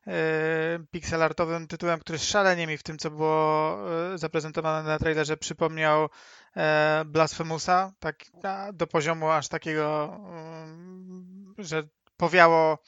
E, 0.07 0.79
pixelartowym 0.91 1.66
tytułem, 1.66 2.01
który 2.01 2.18
szalenie 2.18 2.66
mi 2.66 2.77
w 2.77 2.83
tym, 2.83 2.99
co 2.99 3.11
było 3.11 3.79
e, 4.14 4.18
zaprezentowane 4.18 4.89
na 4.89 4.99
trailerze, 4.99 5.37
przypomniał 5.37 6.09
e, 6.57 7.05
Blasphemousa, 7.07 7.93
tak 7.99 8.24
do 8.72 8.87
poziomu 8.87 9.31
aż 9.31 9.49
takiego, 9.49 10.16
mm, 10.29 11.55
że 11.59 11.83
powiało 12.16 12.79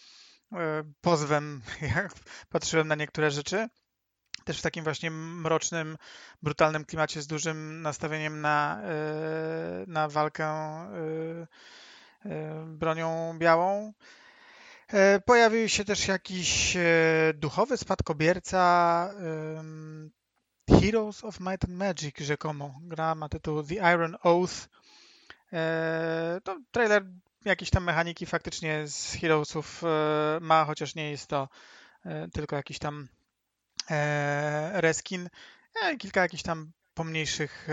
pozwem, 1.01 1.63
jak 1.97 2.13
patrzyłem 2.49 2.89
na 2.89 2.95
niektóre 2.95 3.31
rzeczy. 3.31 3.69
Też 4.45 4.59
w 4.59 4.63
takim 4.63 4.85
właśnie 4.85 5.11
mrocznym, 5.11 5.97
brutalnym 6.43 6.85
klimacie 6.85 7.23
z 7.23 7.27
dużym 7.27 7.83
nastawieniem 7.83 8.41
na, 8.41 8.83
na 9.87 10.09
walkę 10.09 10.55
bronią 12.67 13.39
białą. 13.39 13.93
E, 14.93 15.21
pojawił 15.21 15.69
się 15.69 15.85
też 15.85 16.09
jakiś 16.09 16.77
e, 16.77 16.83
duchowy 17.35 17.77
spadkobierca 17.77 19.15
Heroes 20.81 21.25
of 21.25 21.41
Might 21.41 21.65
and 21.65 21.75
Magic 21.75 22.19
rzekomo. 22.19 22.81
Gra 22.83 23.15
ma 23.15 23.29
tytuł 23.29 23.63
The 23.63 23.75
Iron 23.75 24.17
Oath. 24.23 24.69
E, 25.53 26.41
to 26.45 26.61
trailer 26.71 27.05
jakieś 27.45 27.71
tam 27.71 27.85
mechaniki 27.85 28.27
faktycznie 28.27 28.89
z 28.89 29.15
Heroesów 29.15 29.83
ma, 30.41 30.65
chociaż 30.65 30.95
nie 30.95 31.11
jest 31.11 31.27
to 31.27 31.49
tylko 32.33 32.57
jakiś 32.57 32.79
tam 32.79 33.09
reskin. 34.73 35.29
Kilka 35.99 36.21
jakichś 36.21 36.43
tam 36.43 36.73
pomniejszych 36.95 37.69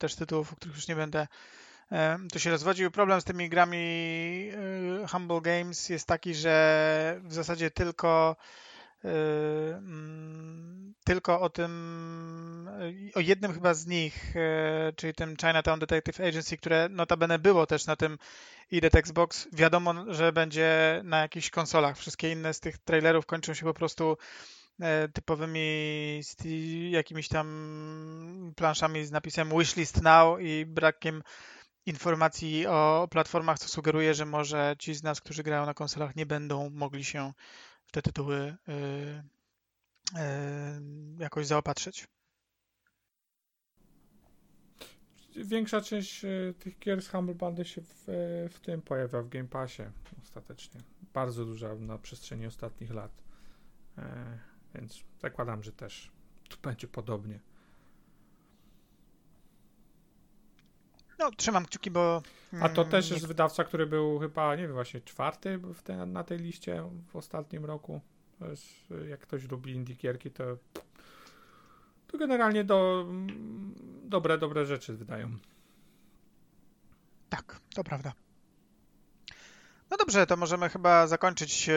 też 0.00 0.14
tytułów, 0.14 0.52
o 0.52 0.56
których 0.56 0.76
już 0.76 0.88
nie 0.88 0.96
będę 0.96 1.26
tu 2.32 2.38
się 2.38 2.50
rozwodził. 2.50 2.90
Problem 2.90 3.20
z 3.20 3.24
tymi 3.24 3.48
grami 3.48 4.50
Humble 5.10 5.40
Games 5.40 5.88
jest 5.88 6.06
taki, 6.06 6.34
że 6.34 7.20
w 7.24 7.34
zasadzie 7.34 7.70
tylko 7.70 8.36
mm, 9.04 10.87
tylko 11.08 11.40
o 11.40 11.50
tym, 11.50 12.68
y, 12.82 13.14
o 13.14 13.20
jednym 13.20 13.52
chyba 13.52 13.74
z 13.74 13.86
nich, 13.86 14.34
czyli 14.96 15.14
tym 15.14 15.36
Chinatown 15.36 15.78
Detective 15.80 16.20
Agency, 16.20 16.56
które 16.56 16.88
notabene 16.88 17.38
było 17.38 17.66
też 17.66 17.86
na 17.86 17.96
tym 17.96 18.18
idet 18.70 18.94
Xbox, 18.94 19.48
wiadomo, 19.52 20.14
że 20.14 20.32
będzie 20.32 21.00
na 21.04 21.18
jakichś 21.18 21.50
konsolach. 21.50 21.98
Wszystkie 21.98 22.32
inne 22.32 22.54
z 22.54 22.60
tych 22.60 22.78
trailerów 22.78 23.26
kończą 23.26 23.54
się 23.54 23.64
po 23.64 23.74
prostu 23.74 24.16
typowymi 25.12 26.20
jakimiś 26.90 27.28
tam 27.28 28.52
planszami 28.56 29.06
z 29.06 29.10
napisem 29.10 29.50
wishlist 29.58 30.02
now 30.02 30.40
i 30.40 30.66
brakiem 30.66 31.22
informacji 31.86 32.66
o 32.66 33.08
platformach, 33.10 33.58
co 33.58 33.68
sugeruje, 33.68 34.14
że 34.14 34.24
może 34.26 34.76
ci 34.78 34.94
z 34.94 35.02
nas, 35.02 35.20
którzy 35.20 35.42
grają 35.42 35.66
na 35.66 35.74
konsolach, 35.74 36.16
nie 36.16 36.26
będą 36.26 36.70
mogli 36.70 37.04
się 37.04 37.32
w 37.86 37.92
te 37.92 38.02
tytuły 38.02 38.56
jakoś 41.18 41.46
zaopatrzyć. 41.46 42.08
Większa 45.44 45.80
część 45.80 46.24
y, 46.24 46.54
tych 46.58 46.78
gier 46.78 47.02
z 47.02 47.08
Humble 47.08 47.34
Bundle 47.34 47.64
się 47.64 47.80
w, 47.80 48.04
w 48.50 48.60
tym 48.60 48.82
pojawia 48.82 49.22
w 49.22 49.28
Game 49.28 49.48
Passie 49.48 49.82
ostatecznie. 50.22 50.80
Bardzo 51.14 51.44
duża 51.44 51.74
na 51.74 51.98
przestrzeni 51.98 52.46
ostatnich 52.46 52.90
lat. 52.90 53.12
E, 53.98 54.38
więc 54.74 55.04
zakładam, 55.22 55.62
że 55.62 55.72
też 55.72 56.10
tu 56.48 56.56
będzie 56.68 56.88
podobnie. 56.88 57.40
No, 61.18 61.30
trzymam 61.30 61.66
kciuki, 61.66 61.90
bo. 61.90 62.22
A 62.60 62.68
to 62.68 62.84
też 62.84 63.10
jest 63.10 63.26
wydawca, 63.26 63.64
który 63.64 63.86
był 63.86 64.18
chyba, 64.18 64.56
nie 64.56 64.62
wiem, 64.62 64.72
właśnie 64.72 65.00
czwarty 65.00 65.60
te, 65.84 66.06
na 66.06 66.24
tej 66.24 66.38
liście 66.38 66.84
w 67.06 67.16
ostatnim 67.16 67.64
roku. 67.64 68.00
Jak 69.08 69.20
ktoś 69.20 69.50
lubi 69.50 69.72
indykierki, 69.72 70.30
to, 70.30 70.44
to 72.06 72.18
generalnie 72.18 72.64
do, 72.64 73.06
dobre, 74.04 74.38
dobre 74.38 74.66
rzeczy 74.66 74.96
wydają. 74.96 75.38
Tak, 77.28 77.60
to 77.74 77.84
prawda. 77.84 78.12
No 79.90 79.96
dobrze, 79.96 80.26
to 80.26 80.36
możemy 80.36 80.68
chyba 80.68 81.06
zakończyć 81.06 81.68
e, 81.68 81.74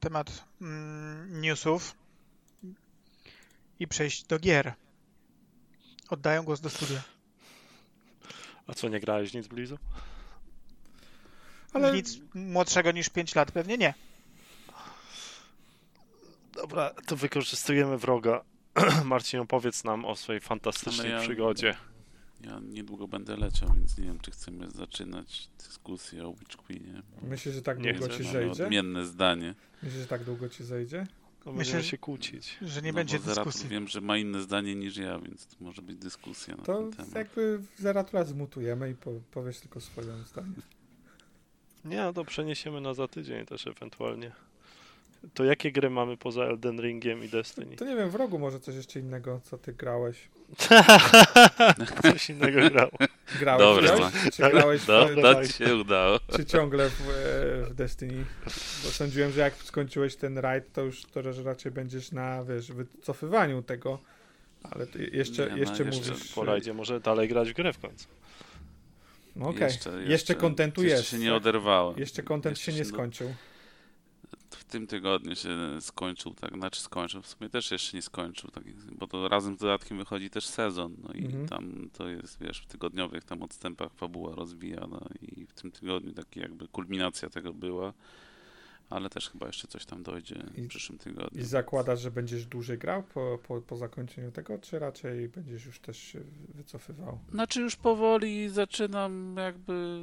temat 0.00 0.44
mm, 0.60 1.40
newsów 1.40 1.96
i 3.80 3.88
przejść 3.88 4.24
do 4.24 4.38
gier. 4.38 4.74
Oddaję 6.10 6.42
głos 6.42 6.60
do 6.60 6.70
studia. 6.70 7.02
A 8.66 8.74
co, 8.74 8.88
nie 8.88 9.00
grałeś 9.00 9.34
nic 9.34 9.46
Blizu? 9.46 9.78
Ale 11.72 11.92
nic 11.92 12.18
młodszego 12.34 12.92
niż 12.92 13.08
5 13.08 13.34
lat 13.34 13.52
pewnie 13.52 13.78
nie. 13.78 13.94
Dobra, 16.56 16.90
to 17.06 17.16
wykorzystujemy 17.16 17.98
wroga. 17.98 18.44
Marcin, 19.04 19.40
opowiedz 19.40 19.84
nam 19.84 20.04
o 20.04 20.16
swojej 20.16 20.40
fantastycznej 20.40 21.10
ja, 21.10 21.20
przygodzie. 21.20 21.76
Ja 22.40 22.60
niedługo 22.62 23.08
będę 23.08 23.36
leciał, 23.36 23.68
więc 23.74 23.98
nie 23.98 24.04
wiem, 24.04 24.18
czy 24.20 24.30
chcemy 24.30 24.70
zaczynać 24.70 25.48
dyskusję 25.58 26.26
o 26.26 26.32
Witch 26.32 26.56
Queenie. 26.56 27.02
Myślę, 27.22 27.52
że 27.52 27.62
tak 27.62 27.78
długo 27.78 28.08
ci 28.08 28.24
zejdzie? 28.24 28.64
odmienne 28.64 29.06
zdanie. 29.06 29.54
Myślę, 29.82 30.00
że 30.00 30.06
tak 30.06 30.24
długo 30.24 30.48
ci 30.48 30.64
zejdzie? 30.64 31.06
To 31.44 31.52
Myślę, 31.52 31.82
się 31.82 31.98
kłócić. 31.98 32.58
Że 32.62 32.82
nie 32.82 32.92
no 32.92 32.96
będzie 32.96 33.18
dyskusji. 33.18 33.68
Wiem, 33.68 33.88
że 33.88 34.00
ma 34.00 34.18
inne 34.18 34.42
zdanie 34.42 34.74
niż 34.74 34.96
ja, 34.96 35.18
więc 35.18 35.46
to 35.46 35.56
może 35.60 35.82
być 35.82 35.96
dyskusja 35.96 36.56
na 36.56 36.62
to 36.62 36.78
ten 36.78 36.92
temat. 36.92 37.12
To 37.12 37.18
jakby 37.18 37.60
Zeratura 37.76 38.24
zmutujemy 38.24 38.90
i 38.90 38.94
po, 38.94 39.10
powiesz 39.30 39.60
tylko 39.60 39.80
swoją 39.80 40.22
zdanie. 40.24 40.52
Nie, 41.84 41.96
no 41.96 42.12
to 42.12 42.24
przeniesiemy 42.24 42.80
na 42.80 42.94
za 42.94 43.08
tydzień 43.08 43.46
też 43.46 43.66
ewentualnie. 43.66 44.32
To 45.34 45.44
jakie 45.44 45.72
gry 45.72 45.90
mamy 45.90 46.16
poza 46.16 46.44
Elden 46.44 46.80
Ringiem 46.80 47.24
i 47.24 47.28
Destiny? 47.28 47.76
To, 47.76 47.84
nie 47.84 47.96
wiem, 47.96 48.10
w 48.10 48.14
rogu 48.14 48.38
może 48.38 48.60
coś 48.60 48.74
jeszcze 48.74 49.00
innego, 49.00 49.40
co 49.44 49.58
ty 49.58 49.72
grałeś. 49.72 50.28
coś 52.02 52.30
innego 52.30 52.70
grał. 52.70 52.88
Grałeś 53.40 53.88
Dobra, 53.90 54.10
Czy 54.32 54.42
grałeś 54.50 54.80
w, 54.80 54.86
do, 54.86 55.08
to 55.22 55.46
ci 55.46 55.52
się 55.52 55.76
udało. 55.76 56.18
Czy 56.36 56.44
ciągle 56.44 56.90
w, 56.90 57.02
w, 57.70 57.74
Destiny? 57.74 58.24
Bo 58.84 58.90
sądziłem, 58.90 59.32
że 59.32 59.40
jak 59.40 59.54
skończyłeś 59.54 60.16
ten 60.16 60.38
raid, 60.38 60.72
to 60.72 60.82
już 60.82 61.04
to 61.04 61.32
że 61.32 61.42
raczej 61.42 61.72
będziesz 61.72 62.12
na, 62.12 62.44
wiesz, 62.44 62.72
wycofywaniu 62.72 63.62
tego, 63.62 63.98
Ale 64.62 64.86
jeszcze, 65.12 65.50
nie, 65.50 65.58
jeszcze, 65.60 65.84
no, 65.84 65.90
jeszcze 65.90 66.10
mówisz... 66.10 66.32
Po 66.34 66.44
rajdzie 66.44 66.74
może 66.74 67.00
dalej 67.00 67.28
grać 67.28 67.50
w 67.50 67.54
grę 67.54 67.72
w 67.72 67.78
końcu. 67.78 68.06
No 69.36 69.48
okej, 69.48 69.56
okay. 69.56 69.68
jeszcze, 69.68 69.90
jeszcze, 69.90 70.12
jeszcze 70.12 70.34
kontentu 70.34 70.82
jest. 70.82 70.96
Jeszcze 70.96 71.16
się 71.16 71.22
nie 71.22 71.34
oderwało. 71.34 71.94
Jeszcze 71.96 72.22
kontent 72.22 72.58
się 72.58 72.72
nie 72.72 72.84
skończył. 72.84 73.34
W 74.50 74.64
tym 74.64 74.86
tygodniu 74.86 75.36
się 75.36 75.48
skończył, 75.80 76.34
tak, 76.34 76.54
znaczy 76.54 76.80
skończył, 76.80 77.22
w 77.22 77.26
sumie 77.26 77.50
też 77.50 77.70
jeszcze 77.70 77.96
nie 77.96 78.02
skończył, 78.02 78.50
tak, 78.50 78.64
bo 78.92 79.06
to 79.06 79.28
razem 79.28 79.56
z 79.56 79.58
dodatkiem 79.58 79.98
wychodzi 79.98 80.30
też 80.30 80.46
sezon, 80.46 80.96
no 81.02 81.12
i 81.14 81.24
mhm. 81.24 81.48
tam 81.48 81.90
to 81.92 82.08
jest, 82.08 82.38
wiesz, 82.40 82.60
w 82.60 82.66
tygodniowych 82.66 83.24
tam 83.24 83.42
odstępach 83.42 83.92
fabuła 83.92 84.34
rozwijana 84.34 85.08
i 85.22 85.46
w 85.46 85.52
tym 85.52 85.70
tygodniu 85.70 86.12
taki 86.12 86.40
jakby 86.40 86.68
kulminacja 86.68 87.30
tego 87.30 87.54
była 87.54 87.92
ale 88.90 89.10
też 89.10 89.30
chyba 89.30 89.46
jeszcze 89.46 89.68
coś 89.68 89.86
tam 89.86 90.02
dojdzie 90.02 90.44
I, 90.56 90.62
w 90.62 90.68
przyszłym 90.68 90.98
tygodniu. 90.98 91.40
I 91.40 91.44
zakładasz, 91.44 92.00
że 92.00 92.10
będziesz 92.10 92.46
dłużej 92.46 92.78
grał 92.78 93.02
po, 93.02 93.38
po, 93.48 93.60
po 93.60 93.76
zakończeniu 93.76 94.32
tego, 94.32 94.58
czy 94.58 94.78
raczej 94.78 95.28
będziesz 95.28 95.66
już 95.66 95.80
też 95.80 95.98
się 95.98 96.20
wycofywał? 96.54 97.18
Znaczy 97.32 97.60
już 97.60 97.76
powoli 97.76 98.48
zaczynam 98.48 99.36
jakby 99.38 100.00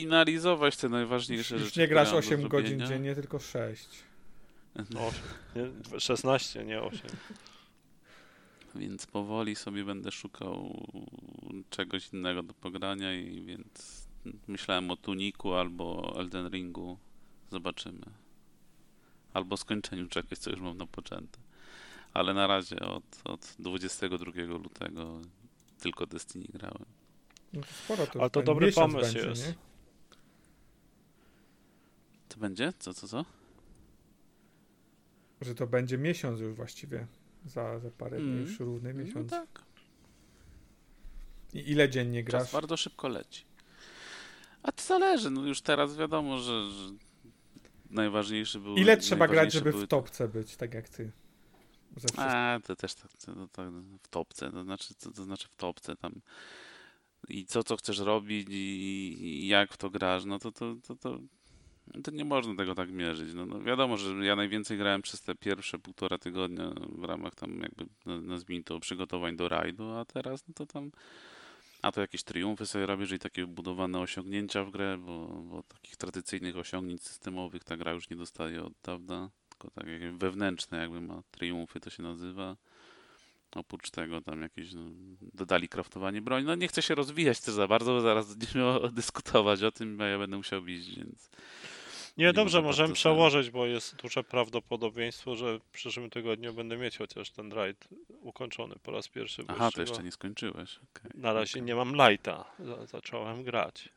finalizować 0.00 0.76
te 0.76 0.88
najważniejsze 0.88 1.54
już, 1.54 1.64
rzeczy. 1.64 1.64
Już 1.64 1.76
nie 1.76 1.88
grasz 1.88 2.12
8 2.12 2.48
godzin 2.48 2.86
dziennie, 2.86 3.14
tylko 3.14 3.38
6. 3.38 3.88
8. 4.74 5.20
Nie, 5.56 6.00
16, 6.00 6.64
nie 6.64 6.82
8. 6.82 7.00
Więc 8.74 9.06
powoli 9.06 9.56
sobie 9.56 9.84
będę 9.84 10.12
szukał 10.12 10.86
czegoś 11.70 12.12
innego 12.12 12.42
do 12.42 12.54
pogrania 12.54 13.14
i 13.14 13.42
więc 13.42 14.06
myślałem 14.46 14.90
o 14.90 14.96
Tuniku 14.96 15.54
albo 15.54 16.14
Elden 16.18 16.48
Ringu 16.48 16.98
Zobaczymy. 17.50 18.06
Albo 19.32 19.56
skończeniu 19.56 20.08
czegoś, 20.08 20.38
co 20.38 20.50
już 20.50 20.60
mam 20.60 20.76
napoczęte. 20.76 21.38
Ale 22.14 22.34
na 22.34 22.46
razie 22.46 22.80
od, 22.80 23.04
od 23.24 23.54
22 23.58 24.32
lutego 24.42 25.20
tylko 25.80 26.06
Destiny 26.06 26.46
grałem. 26.48 26.84
No 27.52 27.60
to 27.60 27.66
sporo 27.84 28.06
to 28.06 28.20
Ale 28.20 28.30
to 28.30 28.42
dobry 28.42 28.72
pomysł 28.72 29.00
będzie, 29.00 29.28
jest. 29.28 29.46
Nie? 29.46 29.54
To 32.36 32.40
będzie? 32.40 32.72
Co, 32.78 32.94
co, 32.94 33.08
co? 33.08 33.24
Że 35.40 35.54
to 35.54 35.66
będzie 35.66 35.98
miesiąc 35.98 36.40
już 36.40 36.54
właściwie. 36.54 37.06
Za, 37.44 37.78
za 37.78 37.90
parę 37.90 38.18
dni 38.18 38.28
mm. 38.28 38.42
już 38.42 38.60
równy 38.60 38.94
no 38.94 39.00
miesiąc. 39.00 39.30
No 39.30 39.38
tak. 39.38 39.62
I 41.54 41.70
ile 41.70 41.90
dziennie 41.90 42.24
grasz? 42.24 42.42
Czas 42.42 42.52
bardzo 42.52 42.76
szybko 42.76 43.08
leci. 43.08 43.44
A 44.62 44.72
to 44.72 44.82
zależy, 44.82 45.30
no 45.30 45.46
już 45.46 45.60
teraz 45.60 45.96
wiadomo, 45.96 46.38
że, 46.38 46.70
że 46.70 46.90
najważniejszy 47.90 48.60
był. 48.60 48.76
Ile 48.76 48.96
trzeba 48.96 49.28
grać, 49.28 49.52
żeby 49.52 49.72
w 49.72 49.86
topce 49.86 50.28
być, 50.28 50.56
tak 50.56 50.74
jak 50.74 50.88
ty? 50.88 51.12
A, 52.16 52.60
to 52.64 52.76
też 52.76 52.94
tak, 52.94 53.12
to, 53.16 53.48
to, 53.52 53.70
w 54.02 54.08
topce, 54.08 54.50
to 54.50 54.64
znaczy, 54.64 54.94
to, 54.94 55.10
to 55.10 55.24
znaczy 55.24 55.48
w 55.48 55.56
topce 55.56 55.96
tam 55.96 56.20
i 57.28 57.46
co, 57.46 57.64
co 57.64 57.76
chcesz 57.76 57.98
robić 57.98 58.48
i, 58.50 59.16
i 59.20 59.48
jak 59.48 59.72
w 59.72 59.76
to 59.76 59.90
grasz, 59.90 60.24
no 60.24 60.38
to, 60.38 60.52
to, 60.52 60.76
to, 60.86 60.96
to, 60.96 61.18
to 62.04 62.10
nie 62.10 62.24
można 62.24 62.54
tego 62.54 62.74
tak 62.74 62.90
mierzyć. 62.90 63.34
No, 63.34 63.46
no, 63.46 63.60
wiadomo, 63.60 63.96
że 63.96 64.26
ja 64.26 64.36
najwięcej 64.36 64.78
grałem 64.78 65.02
przez 65.02 65.22
te 65.22 65.34
pierwsze 65.34 65.78
półtora 65.78 66.18
tygodnia 66.18 66.72
w 66.88 67.04
ramach 67.04 67.34
tam 67.34 67.60
jakby, 67.60 67.86
nazwijmy 68.06 68.64
to, 68.64 68.80
przygotowań 68.80 69.36
do 69.36 69.48
rajdu, 69.48 69.90
a 69.90 70.04
teraz 70.04 70.48
no 70.48 70.54
to 70.54 70.66
tam 70.66 70.90
a 71.82 71.92
to 71.92 72.00
jakieś 72.00 72.22
triumfy 72.22 72.66
sobie 72.66 72.86
robię, 72.86 73.06
czyli 73.06 73.18
takie 73.18 73.46
budowane 73.46 73.98
osiągnięcia 74.00 74.64
w 74.64 74.70
grę, 74.70 74.98
bo, 74.98 75.26
bo 75.26 75.62
takich 75.62 75.96
tradycyjnych 75.96 76.56
osiągnięć 76.56 77.02
systemowych 77.02 77.64
ta 77.64 77.76
gra 77.76 77.92
już 77.92 78.10
nie 78.10 78.16
dostaje 78.16 78.62
od 78.62 78.72
dawna, 78.82 79.30
tylko 79.48 79.70
tak 79.70 79.86
jak 79.86 80.16
wewnętrzne 80.16 80.78
jakby 80.78 81.00
ma 81.00 81.22
triumfy 81.30 81.80
to 81.80 81.90
się 81.90 82.02
nazywa. 82.02 82.56
Oprócz 83.54 83.90
tego 83.90 84.20
tam 84.20 84.42
jakieś 84.42 84.72
no, 84.72 84.82
dodali 85.34 85.68
kraftowanie 85.68 86.22
broni. 86.22 86.46
No 86.46 86.54
nie 86.54 86.68
chcę 86.68 86.82
się 86.82 86.94
rozwijać 86.94 87.40
też 87.40 87.54
za 87.54 87.68
bardzo, 87.68 87.92
bo 87.92 88.00
zaraz 88.00 88.34
będziemy 88.34 88.64
dyskutować 88.92 89.62
o 89.62 89.72
tym, 89.72 89.96
bo 89.96 90.04
ja 90.04 90.18
będę 90.18 90.36
musiał 90.36 90.62
bić, 90.62 90.96
więc 90.96 91.30
nie, 92.16 92.32
dobrze, 92.32 92.62
możemy 92.62 92.94
przełożyć, 92.94 93.50
bo 93.50 93.66
jest 93.66 93.96
duże 93.96 94.24
prawdopodobieństwo, 94.24 95.36
że 95.36 95.58
w 95.58 95.62
przyszłym 95.62 96.10
tygodniu 96.10 96.54
będę 96.54 96.76
mieć 96.76 96.98
chociaż 96.98 97.30
ten 97.30 97.52
rajd 97.52 97.88
ukończony 98.20 98.74
po 98.82 98.90
raz 98.90 99.08
pierwszy. 99.08 99.44
Aha, 99.48 99.70
to 99.74 99.80
jeszcze 99.80 100.02
nie 100.02 100.12
skończyłeś. 100.12 100.78
Okay. 100.90 101.10
Na 101.14 101.32
razie 101.32 101.52
okay. 101.52 101.62
nie 101.62 101.74
mam 101.74 101.96
lighta. 101.96 102.44
Zacząłem 102.84 103.44
grać. 103.44 103.88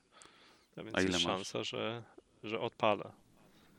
A 0.77 0.83
więc 0.83 0.95
A 0.97 1.01
ile 1.01 1.11
jest 1.11 1.25
masz? 1.25 1.35
szansa, 1.35 1.63
że, 1.63 2.03
że 2.43 2.59
odpalę. 2.59 3.11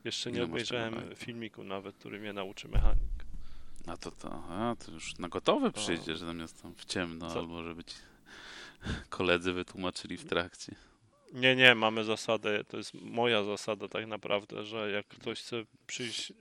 Jeszcze 0.03 0.29
ile 0.29 0.39
nie 0.39 0.45
obejrzałem 0.45 1.15
filmiku 1.15 1.63
nawet, 1.63 1.95
który 1.95 2.19
mnie 2.19 2.33
nauczy 2.33 2.67
mechanik. 2.67 3.11
A 3.87 3.97
to, 3.97 4.11
to, 4.11 4.43
a, 4.49 4.75
to 4.85 4.91
już 4.91 5.17
na 5.17 5.29
gotowe 5.29 5.71
przyjdzie, 5.71 6.15
że 6.15 6.25
zamiast 6.25 6.61
tam 6.61 6.75
w 6.75 6.85
ciemno, 6.85 7.29
Co? 7.29 7.39
albo 7.39 7.63
żeby 7.63 7.83
ci 7.83 7.95
koledzy 9.09 9.53
wytłumaczyli 9.53 10.17
w 10.17 10.25
trakcie. 10.25 10.75
Nie, 11.31 11.55
nie, 11.55 11.75
mamy 11.75 12.03
zasadę, 12.03 12.63
to 12.63 12.77
jest 12.77 12.93
moja 12.93 13.43
zasada 13.43 13.87
tak 13.87 14.07
naprawdę, 14.07 14.65
że 14.65 14.91
jak 14.91 15.07
ktoś 15.07 15.39
chce 15.39 15.63
przyjść 15.87 16.31
e, 16.31 16.33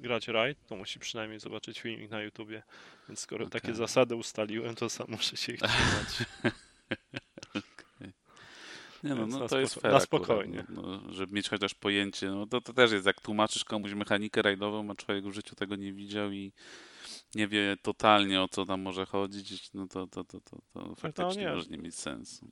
grać 0.00 0.28
raid, 0.28 0.58
to 0.66 0.76
musi 0.76 0.98
przynajmniej 0.98 1.40
zobaczyć 1.40 1.80
filmik 1.80 2.10
na 2.10 2.22
YouTubie. 2.22 2.62
Więc 3.08 3.20
skoro 3.20 3.46
okay. 3.46 3.60
takie 3.60 3.74
zasady 3.74 4.16
ustaliłem, 4.16 4.74
to 4.74 4.88
sam 4.88 5.06
muszę 5.08 5.36
się 5.36 5.52
ich 5.52 5.60
trzymać. 5.68 6.28
okay. 7.48 8.12
Nie 9.04 9.14
no, 9.14 9.26
no 9.26 9.48
to 9.48 9.60
jest 9.60 9.74
fair 9.74 9.92
Na 9.92 10.00
spokojnie. 10.00 10.64
no, 10.68 10.82
no, 10.82 11.12
żeby 11.12 11.34
mieć 11.34 11.48
chociaż 11.48 11.74
pojęcie, 11.74 12.30
no 12.30 12.46
to, 12.46 12.60
to 12.60 12.72
też 12.72 12.92
jest, 12.92 13.06
jak 13.06 13.20
tłumaczysz 13.20 13.64
komuś 13.64 13.92
mechanikę 13.92 14.42
rajdową, 14.42 14.90
a 14.90 14.94
człowiek 14.94 15.24
w 15.24 15.32
życiu 15.32 15.54
tego 15.54 15.76
nie 15.76 15.92
widział 15.92 16.32
i 16.32 16.52
nie 17.34 17.48
wie 17.48 17.76
totalnie 17.82 18.42
o 18.42 18.48
co 18.48 18.66
tam 18.66 18.80
może 18.80 19.06
chodzić, 19.06 19.72
no 19.74 19.88
to, 19.88 20.06
to, 20.06 20.24
to, 20.24 20.40
to, 20.40 20.56
to 20.72 20.88
no 20.88 20.94
faktycznie 20.94 21.44
no, 21.44 21.54
może 21.54 21.70
nie 21.70 21.78
mieć 21.78 21.94
sensu. 21.94 22.50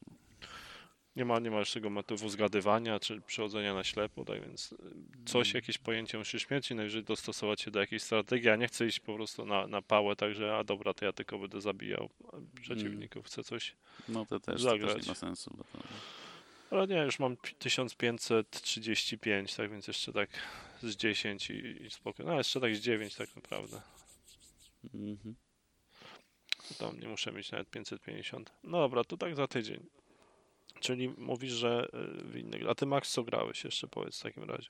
Nie 1.20 1.26
ma, 1.26 1.38
nie 1.38 1.50
ma 1.50 1.58
już 1.58 1.72
tego 1.72 1.90
motywu 1.90 2.28
zgadywania 2.28 3.00
czy 3.00 3.20
przechodzenia 3.20 3.74
na 3.74 3.84
ślepo, 3.84 4.24
tak 4.24 4.40
więc 4.46 4.72
y, 4.72 4.76
coś, 5.26 5.48
mm. 5.48 5.58
jakieś 5.58 5.78
pojęcie 5.78 6.18
musisz 6.18 6.50
mieć 6.50 6.70
i 6.70 6.74
najwyżej 6.74 7.04
dostosować 7.04 7.60
się 7.60 7.70
do 7.70 7.80
jakiejś 7.80 8.02
strategii. 8.02 8.46
Ja 8.46 8.56
nie 8.56 8.68
chcę 8.68 8.86
iść 8.86 9.00
po 9.00 9.14
prostu 9.14 9.46
na, 9.46 9.66
na 9.66 9.82
pałę, 9.82 10.16
także 10.16 10.56
a 10.56 10.64
dobra, 10.64 10.94
to 10.94 11.04
ja 11.04 11.12
tylko 11.12 11.38
będę 11.38 11.60
zabijał 11.60 12.10
przeciwników, 12.60 13.26
chcę 13.26 13.44
coś 13.44 13.76
No 14.08 14.26
to 14.26 14.40
też, 14.40 14.62
zagrać. 14.62 14.90
To 14.90 14.96
też 14.96 15.06
nie 15.06 15.10
ma 15.10 15.14
sensu. 15.14 15.54
Bo 15.56 15.64
to... 15.64 15.78
Ale 16.70 16.86
nie, 16.86 16.96
już 16.96 17.18
mam 17.18 17.36
1535, 17.58 19.54
tak 19.54 19.70
więc 19.70 19.88
jeszcze 19.88 20.12
tak 20.12 20.30
z 20.82 20.96
10 20.96 21.50
i, 21.50 21.82
i 21.84 21.90
spokojnie. 21.90 22.32
No 22.32 22.38
jeszcze 22.38 22.60
tak 22.60 22.76
z 22.76 22.80
9 22.80 23.14
tak 23.14 23.36
naprawdę. 23.36 23.80
Mhm. 24.94 25.34
Tam 26.78 27.00
nie 27.00 27.08
muszę 27.08 27.32
mieć 27.32 27.52
nawet 27.52 27.70
550. 27.70 28.52
No 28.64 28.78
dobra, 28.78 29.04
to 29.04 29.16
tak 29.16 29.36
za 29.36 29.46
tydzień. 29.46 29.99
Czyli 30.80 31.14
mówisz, 31.18 31.52
że 31.52 31.88
y, 32.20 32.24
w 32.24 32.36
innych. 32.36 32.62
A 32.68 32.74
ty 32.74 32.86
Max 32.86 33.12
co 33.12 33.24
grałeś 33.24 33.64
jeszcze 33.64 33.86
powiedz 33.88 34.20
w 34.20 34.22
takim 34.22 34.44
razie. 34.44 34.68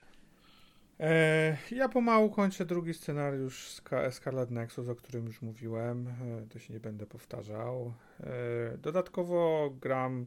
E, 1.01 1.57
ja 1.71 1.89
pomału 1.89 2.31
kończę 2.31 2.65
drugi 2.67 2.95
scenariusz 2.95 3.81
Scarlet 4.11 4.51
Nexus, 4.51 4.89
o 4.89 4.95
którym 4.95 5.27
już 5.27 5.43
mówiłem. 5.43 6.09
E, 6.09 6.47
to 6.49 6.59
się 6.59 6.75
nie 6.75 6.81
będę 6.81 7.07
powtarzał. 7.07 7.95
E, 8.21 8.79
dodatkowo 8.79 9.71
gram 9.81 10.27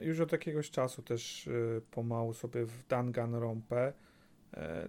już 0.00 0.20
od 0.20 0.32
jakiegoś 0.32 0.70
czasu 0.70 1.02
też 1.02 1.48
pomału 1.90 2.34
sobie 2.34 2.64
w 2.64 2.86
Danganronpę. 2.86 3.92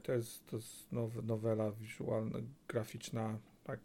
To 0.04 0.12
jest, 0.12 0.46
to 0.46 0.56
jest 0.56 0.92
now, 0.92 1.24
nowela 1.24 1.72
wizualna, 1.72 2.40
graficzna, 2.68 3.38
tak 3.64 3.80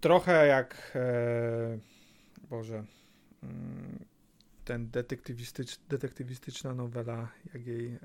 trochę 0.00 0.46
jak 0.46 0.92
e, 0.94 1.78
Boże 2.50 2.84
ten 4.64 4.90
detektywistycz, 4.90 5.78
detektywistyczna 5.88 6.74
nowela, 6.74 7.28
jak 7.54 7.66
jej 7.66 7.94
e, 7.94 7.98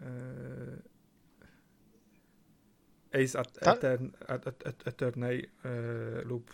Ace 3.23 3.39
at, 3.39 3.59
tak? 3.59 3.77
Etern, 3.77 4.09
at, 4.27 4.47
at, 4.47 4.87
Eternay 4.87 5.49
e, 5.65 5.69
lub 6.21 6.53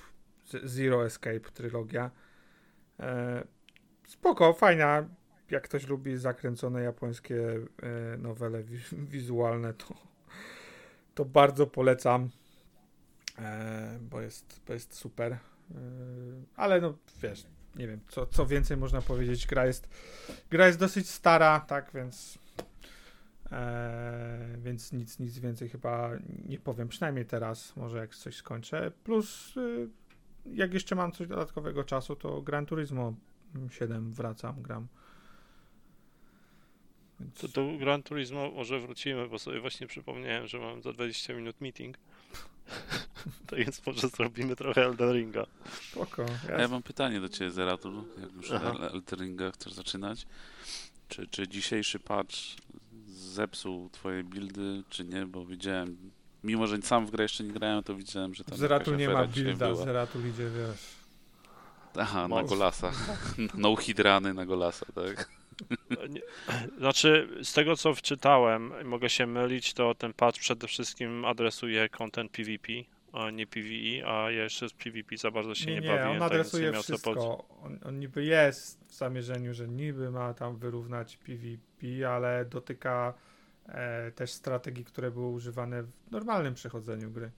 Zero 0.63 1.05
Escape 1.05 1.39
trylogia. 1.39 2.11
E, 2.99 3.43
spoko, 4.07 4.53
fajna. 4.53 5.07
Jak 5.51 5.63
ktoś 5.63 5.87
lubi 5.87 6.17
zakręcone 6.17 6.81
japońskie 6.81 7.59
e, 7.83 8.17
nowele 8.17 8.63
wi 8.63 8.79
wizualne, 8.91 9.73
to, 9.73 9.93
to 11.15 11.25
bardzo 11.25 11.67
polecam, 11.67 12.29
e, 13.39 13.99
bo, 14.01 14.21
jest, 14.21 14.61
bo 14.67 14.73
jest 14.73 14.93
super. 14.93 15.31
E, 15.33 15.37
ale 16.55 16.81
no 16.81 16.97
wiesz, 17.21 17.45
nie 17.77 17.87
wiem, 17.87 17.99
co, 18.07 18.25
co 18.25 18.45
więcej 18.45 18.77
można 18.77 19.01
powiedzieć. 19.01 19.47
Gra 19.47 19.65
jest, 19.65 19.89
gra 20.49 20.67
jest 20.67 20.79
dosyć 20.79 21.09
stara, 21.09 21.59
tak, 21.59 21.91
więc 21.93 22.39
e, 23.51 24.57
więc 24.57 24.91
nic, 24.91 25.19
nic 25.19 25.39
więcej 25.39 25.69
chyba 25.69 26.09
nie 26.45 26.59
powiem, 26.59 26.87
przynajmniej 26.87 27.25
teraz, 27.25 27.75
może 27.75 27.97
jak 27.97 28.15
coś 28.15 28.35
skończę. 28.35 28.91
Plus, 29.03 29.57
y, 29.57 29.89
jak 30.45 30.73
jeszcze 30.73 30.95
mam 30.95 31.11
coś 31.11 31.27
dodatkowego 31.27 31.83
czasu, 31.83 32.15
to 32.15 32.41
Gran 32.41 32.65
Turismo 32.65 33.13
7 33.69 34.13
wracam, 34.13 34.61
gram. 34.61 34.87
Więc... 37.19 37.39
To 37.39 37.47
do 37.47 37.77
Gran 37.77 38.03
Turismo 38.03 38.51
może 38.51 38.79
wrócimy, 38.79 39.27
bo 39.27 39.39
sobie 39.39 39.61
właśnie 39.61 39.87
przypomniałem, 39.87 40.47
że 40.47 40.59
mam 40.59 40.81
za 40.81 40.93
20 40.93 41.33
minut 41.33 41.61
meeting. 41.61 41.97
To 43.47 43.55
więc 43.55 43.85
może 43.85 44.07
zrobimy 44.07 44.55
trochę 44.55 44.85
Elden 44.85 45.13
Ringa. 45.13 45.45
Spoko. 45.81 46.25
Ja, 46.49 46.61
ja 46.61 46.67
mam 46.67 46.83
pytanie 46.83 47.19
do 47.19 47.29
Ciebie, 47.29 47.51
Zeratul, 47.51 48.03
jak 48.21 48.33
już 48.33 48.51
Elden 48.51 49.19
Ringa 49.19 49.51
chcesz 49.51 49.73
zaczynać. 49.73 50.27
Czy, 51.09 51.27
czy 51.27 51.47
dzisiejszy 51.47 51.99
patch 51.99 52.35
zepsuł 53.07 53.89
Twoje 53.89 54.23
buildy, 54.23 54.83
czy 54.89 55.05
nie? 55.05 55.25
Bo 55.25 55.45
widziałem, 55.45 55.97
mimo 56.43 56.67
że 56.67 56.81
sam 56.81 57.05
w 57.05 57.11
grę 57.11 57.23
jeszcze 57.23 57.43
nie 57.43 57.51
grałem, 57.51 57.83
to 57.83 57.95
widziałem, 57.95 58.33
że 58.33 58.43
tam 58.43 58.57
Zeratul 58.57 58.97
nie 58.97 59.09
ma 59.09 59.25
builda, 59.25 59.75
Zeratul 59.75 60.29
idzie, 60.29 60.49
wiesz... 60.49 60.97
Aha, 61.99 62.27
na 62.27 62.43
Golasa. 62.43 62.91
No 63.53 63.75
hidrany 63.75 64.33
na 64.33 64.45
Golasa, 64.45 64.85
tak? 64.95 65.29
Znaczy, 66.77 67.29
z 67.43 67.53
tego 67.53 67.75
co 67.75 67.95
wczytałem, 67.95 68.73
mogę 68.83 69.09
się 69.09 69.27
mylić, 69.27 69.73
to 69.73 69.95
ten 69.95 70.13
patch 70.13 70.39
przede 70.39 70.67
wszystkim 70.67 71.25
adresuje 71.25 71.89
content 71.89 72.31
PvP, 72.31 72.73
a 73.17 73.31
nie 73.31 73.47
PvE, 73.47 74.07
a 74.07 74.31
ja 74.31 74.43
jeszcze 74.43 74.69
z 74.69 74.73
PvP 74.73 75.17
za 75.17 75.31
bardzo 75.31 75.55
się 75.55 75.65
nie, 75.65 75.73
nie, 75.73 75.81
nie 75.81 75.87
bawiłem. 75.87 76.11
on 76.11 76.19
tak 76.19 76.31
adresuje 76.31 76.71
tak 76.71 76.81
wszystko. 76.81 77.47
On, 77.63 77.79
on, 77.85 77.99
niby 77.99 78.25
jest 78.25 78.85
w 78.87 78.93
zamierzeniu, 78.93 79.53
że 79.53 79.67
niby 79.67 80.11
ma 80.11 80.33
tam 80.33 80.57
wyrównać 80.57 81.17
PvP, 81.17 82.09
ale 82.09 82.45
dotyka 82.45 83.13
e, 83.67 84.11
też 84.11 84.31
strategii, 84.31 84.85
które 84.85 85.11
były 85.11 85.27
używane 85.27 85.83
w 85.83 86.11
normalnym 86.11 86.53
przechodzeniu 86.53 87.11
gry. 87.11 87.31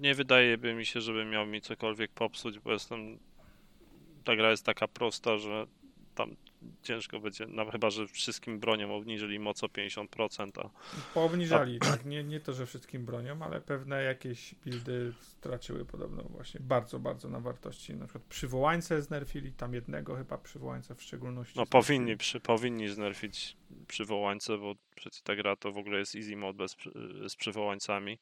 Nie 0.00 0.14
wydaje 0.14 0.58
by 0.58 0.74
mi 0.74 0.86
się, 0.86 1.00
żeby 1.00 1.24
miał 1.24 1.46
mi 1.46 1.60
cokolwiek 1.60 2.10
popsuć, 2.10 2.58
bo 2.58 2.72
jestem 2.72 3.18
ta 4.24 4.36
gra 4.36 4.50
jest 4.50 4.66
taka 4.66 4.88
prosta, 4.88 5.38
że 5.38 5.66
tam 6.14 6.36
ciężko 6.82 7.20
będzie, 7.20 7.46
no 7.48 7.70
chyba, 7.70 7.90
że 7.90 8.06
wszystkim 8.06 8.58
broniom 8.58 8.90
obniżyli 8.90 9.38
moc 9.38 9.64
o 9.64 9.66
50%. 9.66 10.50
A... 10.64 10.70
Poobniżali, 11.14 11.78
a... 11.80 11.84
tak, 11.84 12.04
nie, 12.04 12.24
nie 12.24 12.40
to, 12.40 12.52
że 12.52 12.66
wszystkim 12.66 13.04
broniom, 13.04 13.42
ale 13.42 13.60
pewne 13.60 14.02
jakieś 14.02 14.54
buildy 14.54 15.12
straciły 15.20 15.84
podobno 15.84 16.22
właśnie 16.22 16.60
bardzo, 16.60 16.98
bardzo 16.98 17.28
na 17.28 17.40
wartości. 17.40 17.94
Na 17.94 18.04
przykład 18.04 18.24
przywołańce 18.24 19.02
znerfili, 19.02 19.52
tam 19.52 19.74
jednego 19.74 20.16
chyba 20.16 20.38
przywołańca 20.38 20.94
w 20.94 21.02
szczególności. 21.02 21.54
No 21.56 21.66
powinni, 21.66 22.16
przy, 22.16 22.40
powinni 22.40 22.88
znerfić 22.88 23.56
przywołańce, 23.88 24.58
bo 24.58 24.74
przecież 24.94 25.22
ta 25.22 25.36
gra 25.36 25.56
to 25.56 25.72
w 25.72 25.78
ogóle 25.78 25.98
jest 25.98 26.14
easy 26.14 26.36
mode 26.36 26.58
bez, 26.58 26.76
z 27.28 27.36
przywołańcami 27.36 28.18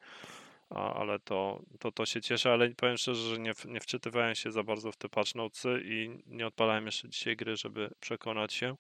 ale 0.71 1.19
to, 1.19 1.63
to, 1.79 1.93
to 1.93 2.07
się 2.07 2.21
cieszę, 2.21 2.53
ale 2.53 2.71
powiem 2.75 2.97
szczerze, 2.97 3.29
że 3.31 3.39
nie, 3.39 3.53
nie 3.65 3.81
wczytywałem 3.81 4.35
się 4.35 4.53
za 4.53 4.63
bardzo 4.63 4.93
w 4.93 4.97
te 4.97 5.09
patch 5.09 5.35
notesy 5.35 5.83
i 5.85 6.23
nie 6.27 6.47
odpalałem 6.47 6.87
jeszcze 6.87 7.09
dzisiaj 7.09 7.37
gry, 7.37 7.57
żeby 7.57 7.91
przekonać 8.01 8.55
się. 8.55 8.77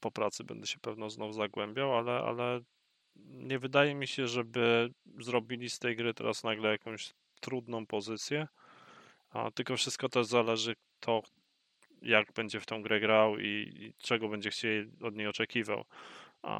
Po 0.00 0.10
pracy 0.10 0.44
będę 0.44 0.66
się 0.66 0.78
pewno 0.78 1.10
znowu 1.10 1.32
zagłębiał, 1.32 1.96
ale, 1.96 2.12
ale 2.12 2.60
nie 3.16 3.58
wydaje 3.58 3.94
mi 3.94 4.06
się, 4.06 4.28
żeby 4.28 4.90
zrobili 5.18 5.70
z 5.70 5.78
tej 5.78 5.96
gry 5.96 6.14
teraz 6.14 6.44
nagle 6.44 6.70
jakąś 6.70 7.12
trudną 7.40 7.86
pozycję, 7.86 8.48
a 9.30 9.50
tylko 9.50 9.76
wszystko 9.76 10.08
też 10.08 10.26
zależy 10.26 10.76
to, 11.00 11.22
jak 12.02 12.32
będzie 12.32 12.60
w 12.60 12.66
tą 12.66 12.82
grę 12.82 13.00
grał 13.00 13.38
i, 13.38 13.44
i 13.80 13.94
czego 13.98 14.28
będzie 14.28 14.50
chciał 14.50 14.70
od 15.02 15.16
niej 15.16 15.26
oczekiwał 15.26 15.84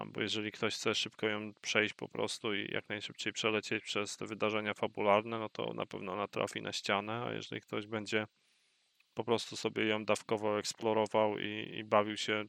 bo 0.06 0.20
jeżeli 0.20 0.52
ktoś 0.52 0.74
chce 0.74 0.94
szybko 0.94 1.28
ją 1.28 1.52
przejść 1.62 1.94
po 1.94 2.08
prostu 2.08 2.54
i 2.54 2.72
jak 2.72 2.88
najszybciej 2.88 3.32
przelecieć 3.32 3.84
przez 3.84 4.16
te 4.16 4.26
wydarzenia 4.26 4.74
fabularne, 4.74 5.38
no 5.38 5.48
to 5.48 5.74
na 5.74 5.86
pewno 5.86 6.16
natrafi 6.16 6.62
na 6.62 6.72
ścianę, 6.72 7.24
a 7.26 7.32
jeżeli 7.32 7.60
ktoś 7.60 7.86
będzie 7.86 8.26
po 9.14 9.24
prostu 9.24 9.56
sobie 9.56 9.86
ją 9.86 10.04
dawkowo 10.04 10.58
eksplorował 10.58 11.38
i, 11.38 11.78
i 11.78 11.84
bawił 11.84 12.16
się, 12.16 12.44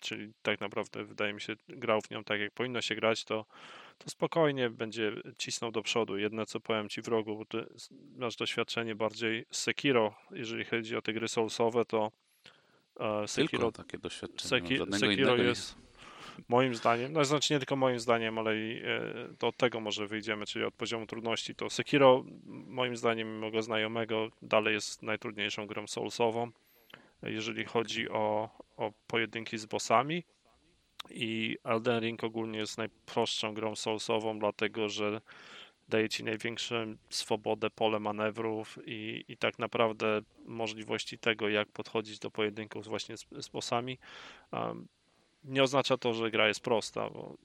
czyli 0.00 0.32
tak 0.42 0.60
naprawdę 0.60 1.04
wydaje 1.04 1.32
mi 1.32 1.40
się 1.40 1.56
grał 1.68 2.00
w 2.00 2.10
nią 2.10 2.24
tak 2.24 2.40
jak 2.40 2.52
powinno 2.52 2.80
się 2.80 2.94
grać, 2.94 3.24
to, 3.24 3.46
to 3.98 4.10
spokojnie 4.10 4.70
będzie 4.70 5.12
cisnął 5.38 5.70
do 5.70 5.82
przodu. 5.82 6.18
Jedno 6.18 6.46
co 6.46 6.60
powiem 6.60 6.88
Ci 6.88 7.02
wrogu, 7.02 7.36
bo 7.36 7.44
Ty 7.44 7.66
masz 8.16 8.36
doświadczenie 8.36 8.94
bardziej 8.94 9.46
z 9.50 9.58
Sekiro, 9.58 10.14
jeżeli 10.30 10.64
chodzi 10.64 10.96
o 10.96 11.02
te 11.02 11.12
gry 11.12 11.28
soulsowe, 11.28 11.84
to 11.84 12.12
uh, 12.94 13.06
Sekiro, 13.26 13.62
Tylko 13.62 13.72
takie 13.72 13.98
doświadczenie, 13.98 14.48
Seki, 14.48 14.98
Sekiro 14.98 15.36
jest 15.36 15.89
moim 16.48 16.74
zdaniem, 16.74 17.12
no 17.12 17.24
znaczy 17.24 17.52
nie 17.52 17.58
tylko 17.58 17.76
moim 17.76 18.00
zdaniem, 18.00 18.38
ale 18.38 18.56
i 18.56 18.82
e, 18.84 19.12
to 19.38 19.48
od 19.48 19.56
tego 19.56 19.80
może 19.80 20.06
wyjdziemy, 20.06 20.46
czyli 20.46 20.64
od 20.64 20.74
poziomu 20.74 21.06
trudności, 21.06 21.54
to 21.54 21.70
Sekiro 21.70 22.24
moim 22.66 22.96
zdaniem 22.96 23.38
mojego 23.38 23.62
znajomego 23.62 24.28
dalej 24.42 24.74
jest 24.74 25.02
najtrudniejszą 25.02 25.66
grą 25.66 25.86
soulsową, 25.86 26.50
jeżeli 27.22 27.64
chodzi 27.64 28.08
o, 28.08 28.50
o 28.76 28.92
pojedynki 29.06 29.58
z 29.58 29.66
bossami 29.66 30.24
i 31.10 31.58
Elden 31.64 32.00
Ring 32.00 32.24
ogólnie 32.24 32.58
jest 32.58 32.78
najprostszą 32.78 33.54
grą 33.54 33.76
soulsową, 33.76 34.38
dlatego 34.38 34.88
że 34.88 35.20
daje 35.88 36.08
ci 36.08 36.24
największą 36.24 36.96
swobodę, 37.10 37.70
pole 37.70 38.00
manewrów 38.00 38.78
i, 38.86 39.24
i 39.28 39.36
tak 39.36 39.58
naprawdę 39.58 40.20
możliwości 40.44 41.18
tego, 41.18 41.48
jak 41.48 41.68
podchodzić 41.68 42.18
do 42.18 42.30
pojedynków 42.30 42.86
właśnie 42.86 43.16
z, 43.16 43.26
z 43.40 43.48
bossami. 43.48 43.98
Um, 44.52 44.88
nie 45.44 45.62
oznacza 45.62 45.96
to, 45.96 46.14
że 46.14 46.30
gra 46.30 46.48
jest 46.48 46.60
prosta, 46.60 47.10
bo, 47.10 47.36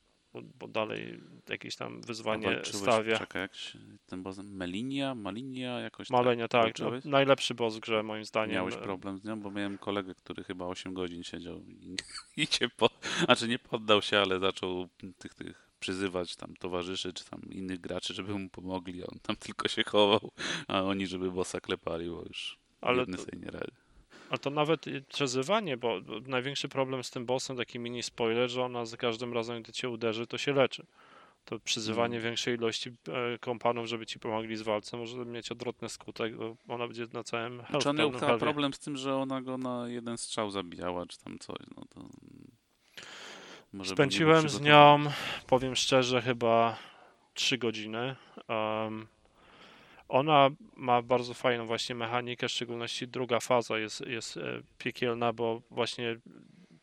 bo, 0.60 0.68
dalej 0.68 1.22
jakieś 1.50 1.76
tam 1.76 2.02
wyzwanie 2.02 2.62
stawia. 2.64 3.18
Czekaj, 3.18 3.42
jak 3.42 3.56
się, 3.56 3.80
ten 4.06 4.24
boss, 4.24 4.38
Melinia, 4.44 5.16
Malinia 5.16 5.80
jakoś 5.80 6.10
Malenia, 6.10 6.48
tak. 6.48 6.66
tak 6.66 6.80
no, 6.80 6.92
najlepszy 7.06 7.56
boss 7.56 7.76
w 7.76 7.80
grze 7.80 8.04
moim 8.04 8.26
zdaniem. 8.26 8.56
Miałeś 8.56 8.76
problem 8.76 9.18
z 9.18 9.24
nią, 9.24 9.40
bo 9.40 9.52
miałem 9.52 9.78
kolegę, 9.78 10.16
który 10.16 10.44
chyba 10.44 10.66
8 10.66 10.94
godzin 10.94 11.24
siedział 11.24 11.60
i, 11.60 11.96
i 12.44 12.48
cię 12.48 12.70
po, 12.70 12.90
znaczy 13.26 13.48
nie 13.48 13.60
poddał 13.60 14.02
się, 14.02 14.20
ale 14.20 14.40
zaczął 14.40 14.88
tych, 15.18 15.34
tych 15.34 15.66
przyzywać 15.80 16.36
tam 16.36 16.56
towarzyszy, 16.56 17.14
czy 17.14 17.26
tam 17.26 17.42
innych 17.50 17.82
graczy, 17.82 18.14
żeby 18.14 18.40
mu 18.40 18.50
pomogli, 18.50 19.04
a 19.04 19.06
on 19.06 19.20
tam 19.20 19.36
tylko 19.36 19.68
się 19.68 19.84
chował, 19.84 20.32
a 20.68 20.82
oni 20.82 21.08
żeby 21.08 21.32
bossa 21.32 21.60
klepali, 21.60 22.10
bo 22.10 22.22
już 22.22 22.60
ale 22.82 23.00
jedny 23.00 23.18
sobie 23.18 23.40
nie 23.40 23.52
radzi. 23.52 23.85
Ale 24.30 24.38
to 24.40 24.50
nawet 24.50 24.86
przezywanie, 25.10 25.78
bo 25.78 26.02
największy 26.28 26.70
problem 26.70 27.04
z 27.04 27.12
tym 27.12 27.26
bossem, 27.26 27.58
taki 27.58 27.80
mini 27.80 28.04
spoiler, 28.04 28.50
że 28.50 28.64
ona 28.64 28.86
za 28.86 28.98
każdym 28.98 29.34
razem, 29.34 29.64
gdy 29.64 29.72
cię 29.72 29.90
uderzy, 29.90 30.28
to 30.28 30.38
się 30.38 30.54
leczy. 30.54 30.86
To 31.46 31.60
przyzywanie 31.60 32.16
mm. 32.16 32.24
większej 32.24 32.56
ilości 32.56 32.90
e, 32.90 33.38
kompanów, 33.40 33.88
żeby 33.88 34.06
ci 34.06 34.20
pomogli 34.20 34.56
z 34.56 34.62
walce, 34.62 34.98
może 34.98 35.26
mieć 35.26 35.52
odwrotny 35.52 35.90
skutek, 35.90 36.36
bo 36.36 36.56
ona 36.68 36.88
będzie 36.88 37.06
na 37.14 37.24
całym 37.24 37.64
health, 37.64 37.84
Czy 37.84 37.90
ona 37.90 38.04
miała 38.04 38.38
problem 38.38 38.74
z 38.74 38.80
tym, 38.80 38.98
że 38.98 39.16
ona 39.16 39.42
go 39.42 39.58
na 39.58 39.88
jeden 39.88 40.18
strzał 40.18 40.52
zabijała, 40.52 41.06
czy 41.06 41.20
tam 41.20 41.40
coś, 41.40 41.58
no 41.78 41.84
to... 41.90 42.02
Może 43.74 43.94
Spędziłem 43.94 44.50
z 44.50 44.62
nią, 44.62 45.04
powiem 45.48 45.76
szczerze, 45.76 46.22
chyba 46.22 46.78
3 47.34 47.58
godziny. 47.58 48.16
Um, 48.50 49.08
ona 50.08 50.50
ma 50.76 51.02
bardzo 51.02 51.34
fajną 51.34 51.66
właśnie 51.66 51.96
mechanikę, 51.96 52.48
w 52.48 52.52
szczególności 52.52 53.08
druga 53.08 53.40
faza 53.40 53.80
jest, 53.80 54.08
jest 54.08 54.38
e, 54.38 54.62
piekielna, 54.78 55.34
bo 55.34 55.62
właśnie 55.72 56.18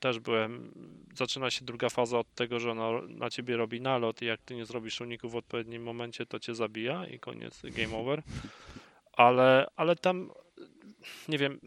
też 0.01 0.19
byłem, 0.19 0.73
zaczyna 1.15 1.51
się 1.51 1.65
druga 1.65 1.89
faza 1.89 2.19
od 2.19 2.35
tego, 2.35 2.61
że 2.61 2.71
ona 2.71 2.91
na 3.09 3.31
ciebie 3.31 3.57
robi 3.57 3.81
nalot 3.81 4.23
i 4.23 4.27
jak 4.27 4.43
ty 4.43 4.55
nie 4.55 4.67
zrobisz 4.67 5.01
uników 5.01 5.33
w 5.33 5.37
odpowiednim 5.37 5.83
momencie, 5.83 6.27
to 6.27 6.39
cię 6.39 6.55
zabija 6.55 7.07
i 7.07 7.19
koniec, 7.19 7.63
game 7.65 7.97
over. 7.97 8.23
Ale, 9.13 9.67
ale 9.77 9.97
tam, 9.97 10.31
nie 11.29 11.39
wiem, 11.39 11.61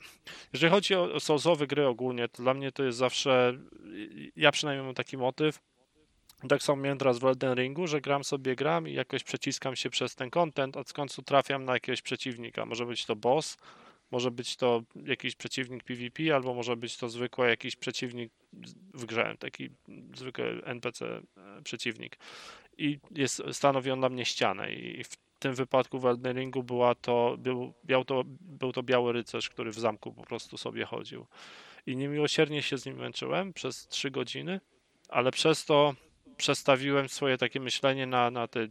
jeżeli 0.53 0.71
chodzi 0.71 0.95
o, 0.95 1.09
o 1.35 1.55
gry 1.67 1.87
ogólnie, 1.87 2.27
to 2.27 2.43
dla 2.43 2.53
mnie 2.53 2.71
to 2.71 2.83
jest 2.83 2.97
zawsze, 2.97 3.57
ja 4.35 4.51
przynajmniej 4.51 4.85
mam 4.85 4.95
taki 4.95 5.17
motyw, 5.17 5.59
tak 6.47 6.63
samo 6.63 6.81
miałem 6.81 6.97
teraz 6.97 7.19
w 7.19 7.25
Elden 7.25 7.53
Ringu, 7.55 7.87
że 7.87 8.01
gram 8.01 8.23
sobie 8.23 8.55
gram 8.55 8.87
i 8.87 8.93
jakoś 8.93 9.23
przeciskam 9.23 9.75
się 9.75 9.89
przez 9.89 10.15
ten 10.15 10.29
content, 10.29 10.75
w 10.87 10.93
końcu 10.93 11.21
trafiam 11.21 11.65
na 11.65 11.73
jakiegoś 11.73 12.01
przeciwnika. 12.01 12.65
Może 12.65 12.85
być 12.85 13.05
to 13.05 13.15
boss, 13.15 13.57
może 14.11 14.31
być 14.31 14.55
to 14.55 14.83
jakiś 15.05 15.35
przeciwnik 15.35 15.83
PvP, 15.83 16.35
albo 16.35 16.53
może 16.53 16.75
być 16.75 16.97
to 16.97 17.09
zwykły 17.09 17.49
jakiś 17.49 17.75
przeciwnik 17.75 18.31
w 18.93 19.05
grze, 19.05 19.35
taki 19.39 19.69
zwykły 20.15 20.61
NPC 20.65 21.05
e, 21.05 21.21
przeciwnik. 21.63 22.17
I 22.77 22.99
jest, 23.11 23.41
stanowi 23.51 23.91
on 23.91 23.99
dla 23.99 24.09
mnie 24.09 24.25
ścianę 24.25 24.73
i 24.73 25.03
w 25.03 25.17
tym 25.39 25.55
wypadku 25.55 25.99
w 25.99 26.05
Elden 26.05 26.37
Ringu 26.37 26.63
była 26.63 26.95
to, 26.95 27.35
był, 27.37 27.73
miał 27.89 28.05
to, 28.05 28.23
był 28.41 28.71
to 28.71 28.83
biały 28.83 29.13
rycerz, 29.13 29.49
który 29.49 29.71
w 29.71 29.79
zamku 29.79 30.13
po 30.13 30.23
prostu 30.23 30.57
sobie 30.57 30.85
chodził. 30.85 31.25
I 31.85 31.95
niemiłosiernie 31.95 32.61
się 32.61 32.77
z 32.77 32.85
nim 32.85 32.97
męczyłem 32.97 33.53
przez 33.53 33.87
3 33.87 34.11
godziny, 34.11 34.59
ale 35.09 35.31
przez 35.31 35.65
to 35.65 35.95
przestawiłem 36.37 37.09
swoje 37.09 37.37
takie 37.37 37.59
myślenie 37.59 38.07
na, 38.07 38.31
na 38.31 38.47
te 38.47 38.67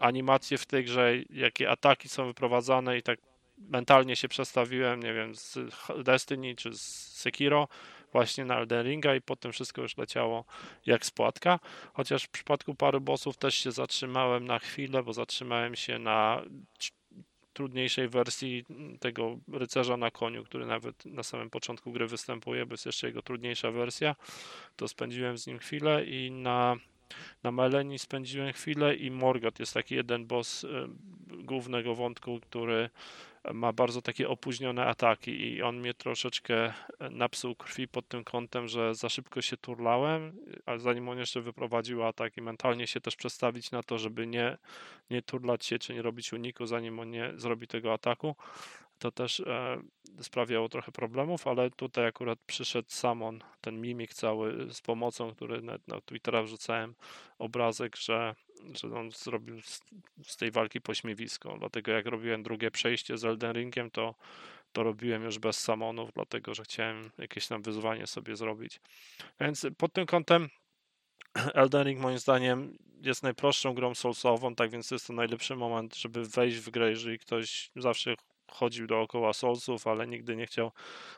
animacje 0.00 0.58
w 0.58 0.66
tej 0.66 0.84
grze, 0.84 1.12
jakie 1.30 1.70
ataki 1.70 2.08
są 2.08 2.26
wyprowadzane 2.26 2.98
i 2.98 3.02
tak 3.02 3.18
mentalnie 3.58 4.16
się 4.16 4.28
przestawiłem, 4.28 5.02
nie 5.02 5.14
wiem, 5.14 5.34
z 5.34 5.58
Destiny 6.04 6.54
czy 6.54 6.74
z 6.74 6.82
Sekiro 7.16 7.68
właśnie 8.12 8.44
na 8.44 8.58
Elden 8.58 8.86
Ringa 8.86 9.14
i 9.14 9.20
potem 9.20 9.52
wszystko 9.52 9.82
już 9.82 9.96
leciało 9.96 10.44
jak 10.86 11.06
spłatka. 11.06 11.58
Chociaż 11.92 12.24
w 12.24 12.28
przypadku 12.28 12.74
paru 12.74 13.00
bossów 13.00 13.36
też 13.36 13.54
się 13.54 13.72
zatrzymałem 13.72 14.44
na 14.44 14.58
chwilę, 14.58 15.02
bo 15.02 15.12
zatrzymałem 15.12 15.76
się 15.76 15.98
na 15.98 16.42
trudniejszej 17.58 18.08
wersji 18.08 18.64
tego 19.00 19.38
rycerza 19.52 19.96
na 19.96 20.10
koniu, 20.10 20.44
który 20.44 20.66
nawet 20.66 21.04
na 21.06 21.22
samym 21.22 21.50
początku 21.50 21.92
gry 21.92 22.06
występuje, 22.06 22.66
bo 22.66 22.72
jest 22.72 22.86
jeszcze 22.86 23.06
jego 23.06 23.22
trudniejsza 23.22 23.70
wersja. 23.70 24.16
To 24.76 24.88
spędziłem 24.88 25.38
z 25.38 25.46
nim 25.46 25.58
chwilę 25.58 26.04
i 26.04 26.30
na 26.30 26.76
na 27.42 27.52
Meleni 27.52 27.98
spędziłem 27.98 28.52
chwilę 28.52 28.94
i 28.94 29.10
Morgoth 29.10 29.60
jest 29.60 29.74
taki 29.74 29.94
jeden 29.94 30.26
boss 30.26 30.64
y, 30.64 30.68
głównego 31.28 31.94
wątku, 31.94 32.40
który 32.40 32.90
ma 33.54 33.72
bardzo 33.72 34.02
takie 34.02 34.28
opóźnione 34.28 34.86
ataki 34.86 35.30
i 35.30 35.62
on 35.62 35.76
mnie 35.76 35.94
troszeczkę 35.94 36.72
napsuł 37.10 37.54
krwi 37.54 37.88
pod 37.88 38.08
tym 38.08 38.24
kątem, 38.24 38.68
że 38.68 38.94
za 38.94 39.08
szybko 39.08 39.42
się 39.42 39.56
turlałem, 39.56 40.36
a 40.66 40.78
zanim 40.78 41.08
on 41.08 41.18
jeszcze 41.18 41.40
wyprowadził 41.40 42.04
atak 42.04 42.36
i 42.36 42.42
mentalnie 42.42 42.86
się 42.86 43.00
też 43.00 43.16
przestawić 43.16 43.70
na 43.70 43.82
to, 43.82 43.98
żeby 43.98 44.26
nie, 44.26 44.58
nie 45.10 45.22
turlać 45.22 45.66
się 45.66 45.78
czy 45.78 45.94
nie 45.94 46.02
robić 46.02 46.32
uniku, 46.32 46.66
zanim 46.66 47.00
on 47.00 47.10
nie 47.10 47.32
zrobi 47.36 47.66
tego 47.66 47.92
ataku, 47.92 48.36
to 48.98 49.10
też 49.10 49.40
e, 49.40 49.82
sprawiało 50.20 50.68
trochę 50.68 50.92
problemów, 50.92 51.46
ale 51.46 51.70
tutaj 51.70 52.06
akurat 52.06 52.38
przyszedł 52.46 52.90
Samon, 52.90 53.40
ten 53.60 53.80
mimik 53.80 54.14
cały 54.14 54.74
z 54.74 54.80
pomocą, 54.80 55.34
który 55.34 55.62
na, 55.62 55.78
na 55.86 56.00
Twittera 56.00 56.42
wrzucałem 56.42 56.94
obrazek, 57.38 57.96
że, 57.96 58.34
że 58.74 58.94
on 58.94 59.10
zrobił 59.10 59.62
z, 59.62 59.80
z 60.26 60.36
tej 60.36 60.50
walki 60.50 60.80
pośmiewisko. 60.80 61.56
Dlatego 61.58 61.92
jak 61.92 62.06
robiłem 62.06 62.42
drugie 62.42 62.70
przejście 62.70 63.18
z 63.18 63.24
Elden 63.24 63.52
Ringiem, 63.52 63.90
to, 63.90 64.14
to 64.72 64.82
robiłem 64.82 65.22
już 65.22 65.38
bez 65.38 65.58
Samonów, 65.58 66.10
dlatego 66.14 66.54
że 66.54 66.62
chciałem 66.62 67.10
jakieś 67.18 67.46
tam 67.46 67.62
wyzwanie 67.62 68.06
sobie 68.06 68.36
zrobić. 68.36 68.80
Więc 69.40 69.66
pod 69.78 69.92
tym 69.92 70.06
kątem 70.06 70.48
Elden 71.54 71.86
Ring 71.86 72.00
moim 72.00 72.18
zdaniem 72.18 72.78
jest 73.00 73.22
najprostszą 73.22 73.74
grą 73.74 73.94
soulsową, 73.94 74.54
tak 74.54 74.70
więc 74.70 74.90
jest 74.90 75.06
to 75.06 75.12
najlepszy 75.12 75.56
moment, 75.56 75.96
żeby 75.96 76.24
wejść 76.24 76.56
w 76.56 76.70
grę, 76.70 76.90
jeżeli 76.90 77.18
ktoś 77.18 77.70
zawsze 77.76 78.14
chodził 78.50 78.86
dookoła 78.86 79.32
Soulsów, 79.32 79.86
ale 79.86 80.06
nigdy 80.06 80.36
nie 80.36 80.46
chciał 80.46 80.72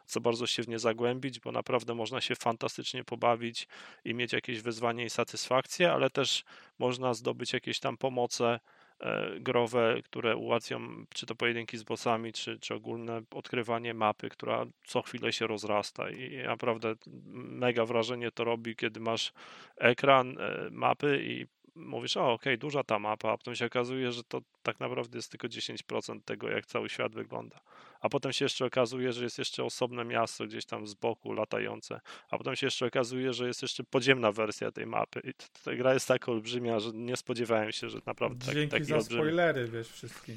za 0.06 0.20
bardzo 0.20 0.46
się 0.46 0.62
w 0.62 0.68
nie 0.68 0.78
zagłębić, 0.78 1.40
bo 1.40 1.52
naprawdę 1.52 1.94
można 1.94 2.20
się 2.20 2.34
fantastycznie 2.34 3.04
pobawić 3.04 3.68
i 4.04 4.14
mieć 4.14 4.32
jakieś 4.32 4.60
wyzwanie 4.60 5.04
i 5.04 5.10
satysfakcję, 5.10 5.92
ale 5.92 6.10
też 6.10 6.44
można 6.78 7.14
zdobyć 7.14 7.52
jakieś 7.52 7.80
tam 7.80 7.96
pomoce 7.96 8.60
e, 9.00 9.40
growe, 9.40 10.02
które 10.04 10.36
ułatwią 10.36 11.04
czy 11.14 11.26
to 11.26 11.34
pojedynki 11.34 11.78
z 11.78 11.82
bossami, 11.82 12.32
czy, 12.32 12.58
czy 12.58 12.74
ogólne 12.74 13.22
odkrywanie 13.30 13.94
mapy, 13.94 14.28
która 14.28 14.66
co 14.84 15.02
chwilę 15.02 15.32
się 15.32 15.46
rozrasta. 15.46 16.10
I 16.10 16.36
naprawdę 16.36 16.94
mega 17.34 17.86
wrażenie 17.86 18.30
to 18.30 18.44
robi, 18.44 18.76
kiedy 18.76 19.00
masz 19.00 19.32
ekran 19.76 20.38
e, 20.38 20.68
mapy 20.70 21.20
i 21.24 21.46
mówisz, 21.80 22.16
o 22.16 22.20
okej, 22.20 22.34
okay, 22.34 22.58
duża 22.58 22.84
ta 22.84 22.98
mapa, 22.98 23.32
a 23.32 23.38
potem 23.38 23.54
się 23.54 23.66
okazuje, 23.66 24.12
że 24.12 24.24
to 24.24 24.42
tak 24.62 24.80
naprawdę 24.80 25.18
jest 25.18 25.30
tylko 25.30 25.48
10% 25.48 26.20
tego, 26.24 26.48
jak 26.48 26.66
cały 26.66 26.88
świat 26.88 27.14
wygląda. 27.14 27.60
A 28.00 28.08
potem 28.08 28.32
się 28.32 28.44
jeszcze 28.44 28.64
okazuje, 28.64 29.12
że 29.12 29.24
jest 29.24 29.38
jeszcze 29.38 29.64
osobne 29.64 30.04
miasto 30.04 30.46
gdzieś 30.46 30.66
tam 30.66 30.86
z 30.86 30.94
boku 30.94 31.32
latające, 31.32 32.00
a 32.30 32.38
potem 32.38 32.56
się 32.56 32.66
jeszcze 32.66 32.86
okazuje, 32.86 33.32
że 33.32 33.46
jest 33.46 33.62
jeszcze 33.62 33.84
podziemna 33.84 34.32
wersja 34.32 34.72
tej 34.72 34.86
mapy. 34.86 35.20
I 35.24 35.30
ta 35.64 35.74
gra 35.74 35.94
jest 35.94 36.08
tak 36.08 36.28
olbrzymia, 36.28 36.80
że 36.80 36.90
nie 36.94 37.16
spodziewałem 37.16 37.72
się, 37.72 37.88
że 37.88 37.98
naprawdę 38.06 38.46
tak, 38.46 38.54
Dzięki 38.54 38.70
taki 38.70 38.84
za 38.84 38.96
olbrzymi. 38.96 39.20
spoilery, 39.20 39.68
wiesz, 39.68 39.88
wszystkim 39.88 40.36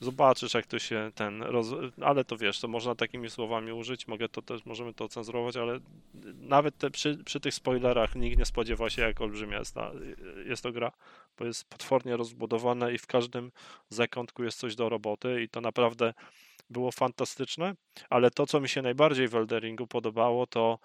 zobaczysz, 0.00 0.54
jak 0.54 0.66
to 0.66 0.78
się 0.78 1.10
ten. 1.14 1.42
Roz... 1.42 1.66
Ale 2.02 2.24
to 2.24 2.36
wiesz, 2.36 2.60
to 2.60 2.68
można 2.68 2.94
takimi 2.94 3.30
słowami 3.30 3.72
użyć, 3.72 4.08
mogę 4.08 4.28
to 4.28 4.42
też, 4.42 4.64
możemy 4.64 4.94
to 4.94 5.08
cenzurować, 5.08 5.56
ale 5.56 5.80
nawet 6.40 6.78
te, 6.78 6.90
przy, 6.90 7.24
przy 7.24 7.40
tych 7.40 7.54
spoilerach 7.54 8.14
nikt 8.14 8.38
nie 8.38 8.44
spodziewa 8.44 8.90
się, 8.90 9.02
jak 9.02 9.20
olbrzymia 9.20 9.58
jest, 9.58 9.74
ta, 9.74 9.90
jest 10.46 10.62
to 10.62 10.72
gra, 10.72 10.92
bo 11.38 11.44
jest 11.44 11.68
potwornie 11.68 12.16
rozbudowane 12.16 12.94
i 12.94 12.98
w 12.98 13.06
każdym 13.06 13.52
zakątku 13.88 14.44
jest 14.44 14.58
coś 14.58 14.74
do 14.74 14.88
roboty 14.88 15.42
i 15.42 15.48
to 15.48 15.60
naprawdę 15.60 16.14
było 16.70 16.92
fantastyczne, 16.92 17.74
ale 18.10 18.30
to, 18.30 18.46
co 18.46 18.60
mi 18.60 18.68
się 18.68 18.82
najbardziej 18.82 19.28
w 19.28 19.34
Elderingu 19.34 19.86
podobało, 19.86 20.46
to 20.46 20.78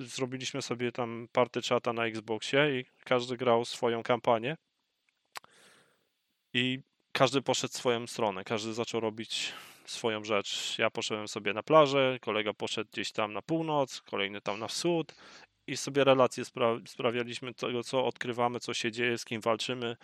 zrobiliśmy 0.00 0.62
sobie 0.62 0.92
tam 0.92 1.28
party 1.32 1.62
czata 1.62 1.92
na 1.92 2.06
Xboxie 2.06 2.80
i 2.80 2.84
każdy 3.04 3.36
grał 3.36 3.64
swoją 3.64 4.02
kampanię. 4.02 4.56
I 6.54 6.80
każdy 7.12 7.42
poszedł 7.42 7.74
swoją 7.74 8.06
stronę, 8.06 8.44
każdy 8.44 8.74
zaczął 8.74 9.00
robić 9.00 9.52
swoją 9.84 10.24
rzecz. 10.24 10.78
Ja 10.78 10.90
poszedłem 10.90 11.28
sobie 11.28 11.52
na 11.52 11.62
plażę, 11.62 12.18
kolega 12.20 12.52
poszedł 12.52 12.90
gdzieś 12.92 13.12
tam 13.12 13.32
na 13.32 13.42
północ, 13.42 14.00
kolejny 14.00 14.40
tam 14.40 14.58
na 14.58 14.68
wschód 14.68 15.14
i 15.66 15.76
sobie 15.76 16.04
relacje 16.04 16.44
spra- 16.44 16.86
sprawialiśmy 16.86 17.54
tego, 17.54 17.82
co 17.82 18.06
odkrywamy, 18.06 18.60
co 18.60 18.74
się 18.74 18.92
dzieje, 18.92 19.18
z 19.18 19.24
kim 19.24 19.40
walczymy 19.40 19.96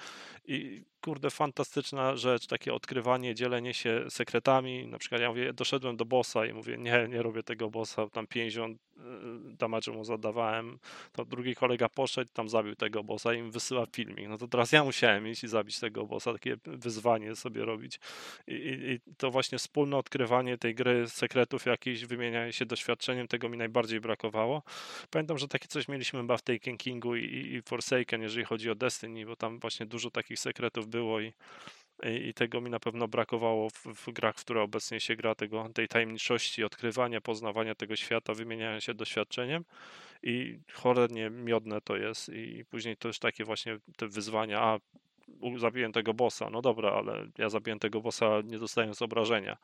i 0.44 0.82
kurde, 1.06 1.30
fantastyczna 1.30 2.16
rzecz, 2.16 2.46
takie 2.46 2.74
odkrywanie, 2.74 3.34
dzielenie 3.34 3.74
się 3.74 4.04
sekretami. 4.08 4.86
Na 4.86 4.98
przykład 4.98 5.20
ja 5.20 5.28
mówię, 5.28 5.52
doszedłem 5.52 5.96
do 5.96 6.04
bossa 6.04 6.46
i 6.46 6.52
mówię, 6.52 6.76
nie, 6.78 7.08
nie 7.08 7.22
robię 7.22 7.42
tego 7.42 7.70
bossa, 7.70 8.08
tam 8.08 8.26
50 8.26 8.78
y, 8.78 9.00
damage'u 9.56 9.94
mu 9.94 10.04
zadawałem. 10.04 10.78
To 11.12 11.24
drugi 11.24 11.54
kolega 11.54 11.88
poszedł, 11.88 12.30
tam 12.32 12.48
zabił 12.48 12.74
tego 12.74 13.04
bossa 13.04 13.34
i 13.34 13.38
im 13.38 13.50
wysyła 13.50 13.86
filmik. 13.92 14.28
No 14.28 14.38
to 14.38 14.48
teraz 14.48 14.72
ja 14.72 14.84
musiałem 14.84 15.28
iść 15.28 15.44
i 15.44 15.48
zabić 15.48 15.80
tego 15.80 16.06
bossa, 16.06 16.32
takie 16.32 16.56
wyzwanie 16.64 17.36
sobie 17.36 17.64
robić. 17.64 18.00
I, 18.46 18.54
i, 18.54 18.92
i 18.92 19.00
to 19.16 19.30
właśnie 19.30 19.58
wspólne 19.58 19.96
odkrywanie 19.96 20.58
tej 20.58 20.74
gry, 20.74 21.08
sekretów 21.08 21.66
jakichś, 21.66 22.04
wymienianie 22.04 22.52
się 22.52 22.66
doświadczeniem, 22.66 23.28
tego 23.28 23.48
mi 23.48 23.56
najbardziej 23.56 24.00
brakowało. 24.00 24.62
Pamiętam, 25.10 25.38
że 25.38 25.45
takie 25.48 25.68
coś 25.68 25.88
mieliśmy 25.88 26.20
chyba 26.20 26.36
w 26.36 26.42
Taken 26.42 26.76
Kingu 26.76 27.16
i, 27.16 27.24
i 27.24 27.62
Forsaken, 27.62 28.22
jeżeli 28.22 28.44
chodzi 28.44 28.70
o 28.70 28.74
Destiny, 28.74 29.26
bo 29.26 29.36
tam 29.36 29.58
właśnie 29.58 29.86
dużo 29.86 30.10
takich 30.10 30.38
sekretów 30.38 30.88
było 30.88 31.20
i, 31.20 31.32
i 32.02 32.34
tego 32.34 32.60
mi 32.60 32.70
na 32.70 32.80
pewno 32.80 33.08
brakowało 33.08 33.70
w, 33.70 33.84
w, 33.84 34.12
grach, 34.12 34.36
w 34.36 34.40
które 34.40 34.62
obecnie 34.62 35.00
się 35.00 35.16
gra, 35.16 35.34
tego, 35.34 35.68
tej 35.74 35.88
tajemniczości, 35.88 36.64
odkrywania, 36.64 37.20
poznawania 37.20 37.74
tego 37.74 37.96
świata, 37.96 38.34
wymieniania 38.34 38.80
się 38.80 38.94
doświadczeniem. 38.94 39.64
I 40.22 40.58
cholernie 40.72 41.30
miodne 41.30 41.80
to 41.80 41.96
jest 41.96 42.28
i 42.28 42.64
później 42.70 42.96
też 42.96 43.18
takie 43.18 43.44
właśnie 43.44 43.78
te 43.96 44.08
wyzwania, 44.08 44.60
a 44.60 44.78
zabiłem 45.56 45.92
tego 45.92 46.14
bossa, 46.14 46.50
no 46.50 46.62
dobra, 46.62 46.90
ale 46.90 47.26
ja 47.38 47.48
zabiłem 47.48 47.78
tego 47.78 48.00
bossa 48.00 48.26
nie 48.44 48.58
dostając 48.58 49.02
obrażenia, 49.02 49.56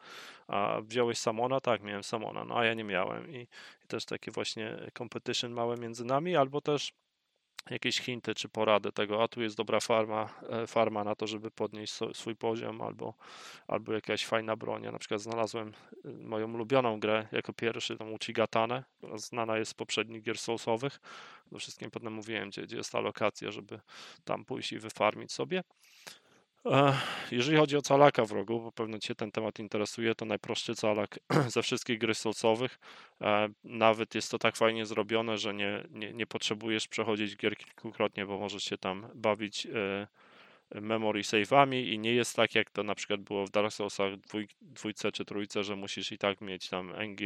a 0.49 0.81
wziąłeś 0.83 1.19
Samona? 1.19 1.61
Tak, 1.61 1.83
miałem 1.83 2.03
Samona, 2.03 2.45
no 2.45 2.59
a 2.59 2.65
ja 2.65 2.75
nie 2.75 2.85
miałem. 2.85 3.31
I, 3.31 3.39
i 3.85 3.89
też 3.89 4.05
takie 4.05 4.31
właśnie 4.31 4.77
competition 4.99 5.53
małe 5.53 5.77
między 5.77 6.05
nami, 6.05 6.37
albo 6.37 6.61
też 6.61 6.93
jakieś 7.71 8.01
hinty 8.01 8.35
czy 8.35 8.49
porady 8.49 8.93
tego, 8.93 9.23
a 9.23 9.29
tu 9.29 9.43
jest 9.43 9.57
dobra 9.57 9.81
farma, 9.81 10.29
e, 10.49 10.67
farma 10.67 11.05
na 11.05 11.15
to, 11.15 11.27
żeby 11.27 11.51
podnieść 11.51 11.95
swój 12.13 12.37
poziom, 12.37 12.83
albo, 12.83 13.15
albo 13.67 13.93
jakaś 13.93 14.27
fajna 14.27 14.57
broń. 14.57 14.83
Ja 14.83 14.93
na 14.93 14.99
przykład 14.99 15.21
znalazłem 15.21 15.73
e, 16.05 16.09
moją 16.09 16.55
ulubioną 16.55 17.01
grę 17.01 17.29
jako 17.33 17.53
pierwszy, 17.53 17.97
tą 17.97 18.11
Uchigatane, 18.11 18.85
znana 19.15 19.59
jest 19.59 19.71
z 19.71 19.75
poprzednich 19.75 20.23
gier 20.23 20.39
soulsowych. 20.39 21.01
Wszystkim 21.59 21.91
potem 21.91 22.13
mówiłem, 22.13 22.51
gdzie, 22.51 22.63
gdzie 22.63 22.77
jest 22.77 22.93
ta 22.93 23.01
lokacja, 23.01 23.51
żeby 23.51 23.81
tam 24.25 24.45
pójść 24.45 24.73
i 24.73 24.79
wyfarmić 24.79 25.33
sobie. 25.33 25.63
Jeżeli 27.31 27.57
chodzi 27.57 27.77
o 27.77 27.83
calaka 27.83 28.25
w 28.25 28.33
rogu, 28.33 28.61
bo 28.61 28.73
pewno 28.73 28.99
Cię 28.99 29.15
ten 29.15 29.33
temat 29.33 29.59
interesuje, 29.59 30.15
to 30.15 30.25
najprostszy 30.25 30.75
calak 30.75 31.19
ze 31.49 31.63
wszystkich 31.63 31.99
gry 31.99 32.15
solcowych. 32.15 32.79
E, 33.21 33.49
nawet 33.65 34.15
jest 34.15 34.31
to 34.31 34.39
tak 34.39 34.57
fajnie 34.57 34.87
zrobione, 34.87 35.39
że 35.39 35.55
nie, 35.55 35.85
nie, 35.91 36.13
nie 36.13 36.27
potrzebujesz 36.27 36.89
przechodzić 36.89 37.37
gier 37.37 37.57
kilkukrotnie, 37.57 38.27
bo 38.27 38.39
możesz 38.39 38.65
się 38.65 38.79
tam 38.79 39.09
bawić 39.15 39.67
e, 39.67 40.81
memory 40.81 41.21
save'ami 41.21 41.87
i 41.87 41.99
nie 41.99 42.15
jest 42.15 42.37
tak, 42.37 42.55
jak 42.55 42.71
to 42.71 42.83
na 42.83 42.95
przykład 42.95 43.21
było 43.21 43.47
w 43.47 43.51
Dark 43.51 43.73
Soulsach 43.73 44.17
dwój, 44.17 44.49
dwójce 44.61 45.13
czy 45.13 45.25
trójce, 45.25 45.65
że 45.65 45.77
musisz 45.77 46.13
i 46.13 46.19
tak 46.19 46.41
mieć 46.41 46.69
tam 46.69 46.93
NG 46.97 47.21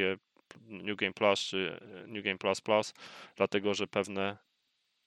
New 0.69 0.97
Game 0.97 1.13
Plus 1.13 1.41
czy 1.41 1.81
New 2.07 2.25
Game 2.25 2.39
Plus 2.39 2.61
Plus, 2.61 2.95
dlatego 3.37 3.75
że 3.75 3.87
pewne 3.87 4.37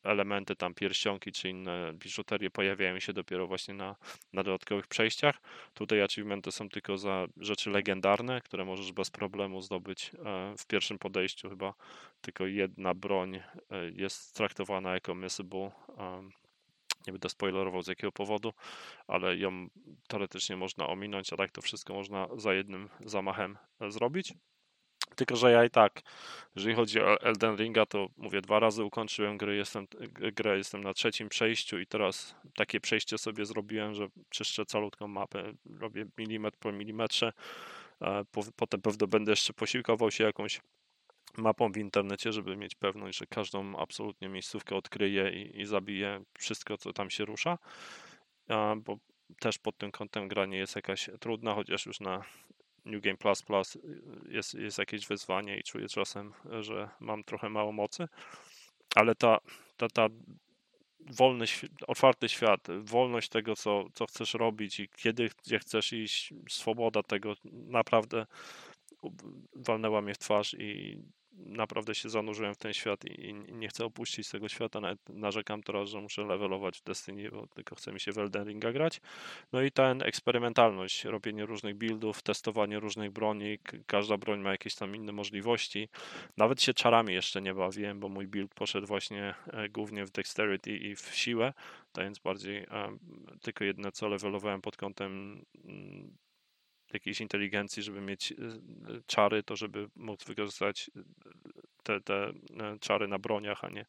elementy, 0.04 0.56
tam 0.56 0.74
pierścionki 0.74 1.32
czy 1.32 1.50
inne 1.50 1.94
biżuterie 1.94 2.50
pojawiają 2.50 3.00
się 3.00 3.14
dopiero 3.14 3.48
właśnie 3.48 3.74
na, 3.74 3.96
na 4.34 4.44
dodatkowych 4.44 4.88
przejściach. 4.88 5.42
Tutaj 5.74 6.02
achievementy 6.02 6.52
są 6.52 6.70
tylko 6.70 6.98
za 6.98 7.28
rzeczy 7.38 7.70
legendarne, 7.70 8.42
które 8.42 8.66
możesz 8.66 8.92
bez 8.92 9.10
problemu 9.10 9.62
zdobyć 9.62 10.12
e, 10.26 10.54
w 10.58 10.68
pierwszym 10.68 11.00
podejściu. 11.00 11.50
Chyba 11.50 11.74
tylko 12.22 12.46
jedna 12.46 12.94
broń 12.94 13.36
e, 13.36 13.44
jest 13.94 14.36
traktowana 14.36 14.94
jako 14.94 15.16
missable. 15.16 15.72
Nie 17.08 17.14
będę 17.14 17.30
spoilerował 17.30 17.82
z 17.82 17.88
jakiego 17.88 18.12
powodu, 18.12 18.54
ale 19.08 19.38
ją 19.38 19.68
teoretycznie 20.08 20.56
można 20.58 20.88
ominąć, 20.88 21.34
a 21.34 21.38
tak 21.38 21.52
to 21.52 21.62
wszystko 21.62 21.94
można 21.94 22.28
za 22.38 22.54
jednym 22.54 22.90
zamachem 23.06 23.58
e, 23.82 23.92
zrobić. 23.92 24.34
Tylko, 25.16 25.36
że 25.36 25.52
ja 25.52 25.66
i 25.66 25.70
tak, 25.70 26.02
jeżeli 26.56 26.76
chodzi 26.76 27.02
o 27.02 27.22
Elden 27.22 27.56
Ringa, 27.56 27.86
to 27.86 28.08
mówię, 28.18 28.42
dwa 28.42 28.60
razy 28.60 28.84
ukończyłem 28.84 29.38
gry, 29.38 29.56
jestem, 29.56 29.88
grę, 30.12 30.58
jestem 30.58 30.84
na 30.84 30.94
trzecim 30.94 31.30
przejściu 31.30 31.80
i 31.80 31.88
teraz 31.88 32.36
takie 32.56 32.80
przejście 32.80 33.18
sobie 33.18 33.46
zrobiłem, 33.46 33.94
że 33.94 34.08
czyszczę 34.30 34.66
calutką 34.66 35.08
mapę, 35.08 35.54
robię 35.80 36.06
milimetr 36.18 36.58
po 36.58 36.72
milimetrze, 36.72 37.34
potem 38.56 38.82
pewno 38.82 39.08
będę 39.08 39.32
jeszcze 39.32 39.54
posiłkował 39.54 40.12
się 40.12 40.24
jakąś 40.24 40.62
mapą 41.38 41.72
w 41.72 41.78
internecie, 41.78 42.32
żeby 42.32 42.58
mieć 42.58 42.76
pewność, 42.76 43.18
że 43.18 43.26
każdą 43.26 43.78
absolutnie 43.78 44.30
miejscówkę 44.30 44.76
odkryję 44.76 45.30
i, 45.30 45.62
i 45.62 45.66
zabiję 45.66 46.24
wszystko, 46.38 46.78
co 46.78 46.94
tam 46.94 47.10
się 47.10 47.26
rusza, 47.26 47.58
bo 48.78 48.98
też 49.40 49.58
pod 49.58 49.78
tym 49.78 49.92
kątem 49.92 50.28
gra 50.28 50.46
nie 50.46 50.58
jest 50.58 50.76
jakaś 50.76 51.10
trudna, 51.20 51.56
chociaż 51.56 51.86
już 51.86 52.00
na 52.00 52.24
New 52.86 53.02
Game 53.02 53.18
Plus 53.18 53.44
Plus 53.44 53.78
jest, 54.30 54.54
jest 54.54 54.78
jakieś 54.78 55.08
wyzwanie 55.08 55.58
i 55.58 55.64
czuję 55.64 55.88
czasem, 55.88 56.34
że 56.60 56.90
mam 57.00 57.24
trochę 57.24 57.50
mało 57.50 57.72
mocy, 57.72 58.08
ale 58.96 59.16
ta, 59.16 59.38
ta, 59.78 59.88
ta 59.88 60.08
wolny, 61.00 61.46
otwarty 61.88 62.30
świat, 62.30 62.68
wolność 62.82 63.30
tego, 63.30 63.56
co, 63.56 63.86
co 63.94 64.06
chcesz 64.06 64.34
robić 64.34 64.80
i 64.80 64.90
kiedy, 64.90 65.30
gdzie 65.46 65.60
chcesz 65.60 65.94
iść, 65.94 66.34
swoboda 66.50 67.04
tego 67.04 67.34
naprawdę 67.52 68.26
walnęła 69.56 70.02
mnie 70.02 70.14
w 70.14 70.18
twarz 70.18 70.56
i 70.60 71.02
naprawdę 71.46 71.96
się 71.96 72.10
zanurzyłem 72.10 72.54
w 72.54 72.58
ten 72.58 72.74
świat 72.74 73.06
i, 73.06 73.26
i, 73.26 73.34
nie 73.34 73.68
chcę 73.68 73.86
opuścić 73.86 74.30
tego 74.30 74.50
świata. 74.50 74.82
Nawet 74.82 75.10
narzekam 75.10 75.64
teraz, 75.64 75.90
że 75.90 76.02
muszę 76.02 76.24
levelować 76.24 76.78
w 76.78 76.84
Destiny, 76.84 77.32
bo 77.32 77.48
tylko 77.48 77.76
chce 77.76 77.92
mi 77.92 78.00
się 78.00 78.12
w 78.12 78.18
Elden 78.18 78.48
Ringa 78.48 78.72
grać. 78.72 79.02
No 79.54 79.62
i 79.62 79.72
ta 79.72 79.92
eksperymentalność, 79.92 81.06
robienie 81.06 81.46
różnych 81.46 81.76
buildów, 81.76 82.22
testowanie 82.22 82.80
różnych 82.80 83.12
broni. 83.12 83.60
Każda 83.86 84.18
broń 84.18 84.40
ma 84.40 84.52
jakieś 84.52 84.76
tam 84.76 84.96
inne 84.96 85.12
możliwości. 85.12 85.90
Nawet 86.38 86.62
się 86.62 86.74
czarami 86.74 87.14
jeszcze 87.14 87.42
nie 87.42 87.54
bawiłem, 87.54 88.00
bo 88.00 88.10
mój 88.10 88.28
build 88.28 88.54
poszedł 88.54 88.88
właśnie 88.88 89.36
e, 89.48 89.70
głównie 89.70 90.06
w 90.06 90.12
dexterity 90.12 90.78
i 90.78 90.96
w 90.96 91.16
siłę, 91.16 91.54
to 91.92 92.02
więc 92.02 92.20
bardziej 92.20 92.58
e, 92.58 92.98
tylko 93.42 93.64
jedne 93.64 93.92
co 93.92 94.08
levelowałem 94.08 94.62
pod 94.62 94.78
kątem 94.78 95.46
mm, 95.66 96.18
jakiejś 96.94 97.22
inteligencji, 97.22 97.84
żeby 97.84 98.02
mieć 98.02 98.32
e, 98.32 98.36
czary, 99.08 99.44
to 99.44 99.56
żeby 99.56 99.90
móc 99.96 100.24
wykorzystać 100.24 100.92
e, 100.96 101.02
te, 101.84 102.02
te 102.02 102.28
e, 102.28 102.34
czary 102.80 103.08
na 103.08 103.20
broniach, 103.20 103.64
a 103.64 103.70
nie 103.70 103.86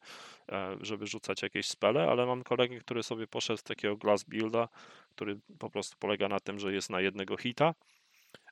żeby 0.81 1.07
rzucać 1.07 1.41
jakieś 1.41 1.67
spele, 1.67 2.07
ale 2.07 2.25
mam 2.25 2.43
kolegę, 2.43 2.79
który 2.79 3.03
sobie 3.03 3.27
poszedł 3.27 3.57
z 3.57 3.63
takiego 3.63 3.97
glass 3.97 4.23
builda, 4.23 4.69
który 5.09 5.39
po 5.59 5.69
prostu 5.69 5.97
polega 5.99 6.27
na 6.27 6.39
tym, 6.39 6.59
że 6.59 6.73
jest 6.73 6.89
na 6.89 7.01
jednego 7.01 7.37
hita, 7.37 7.73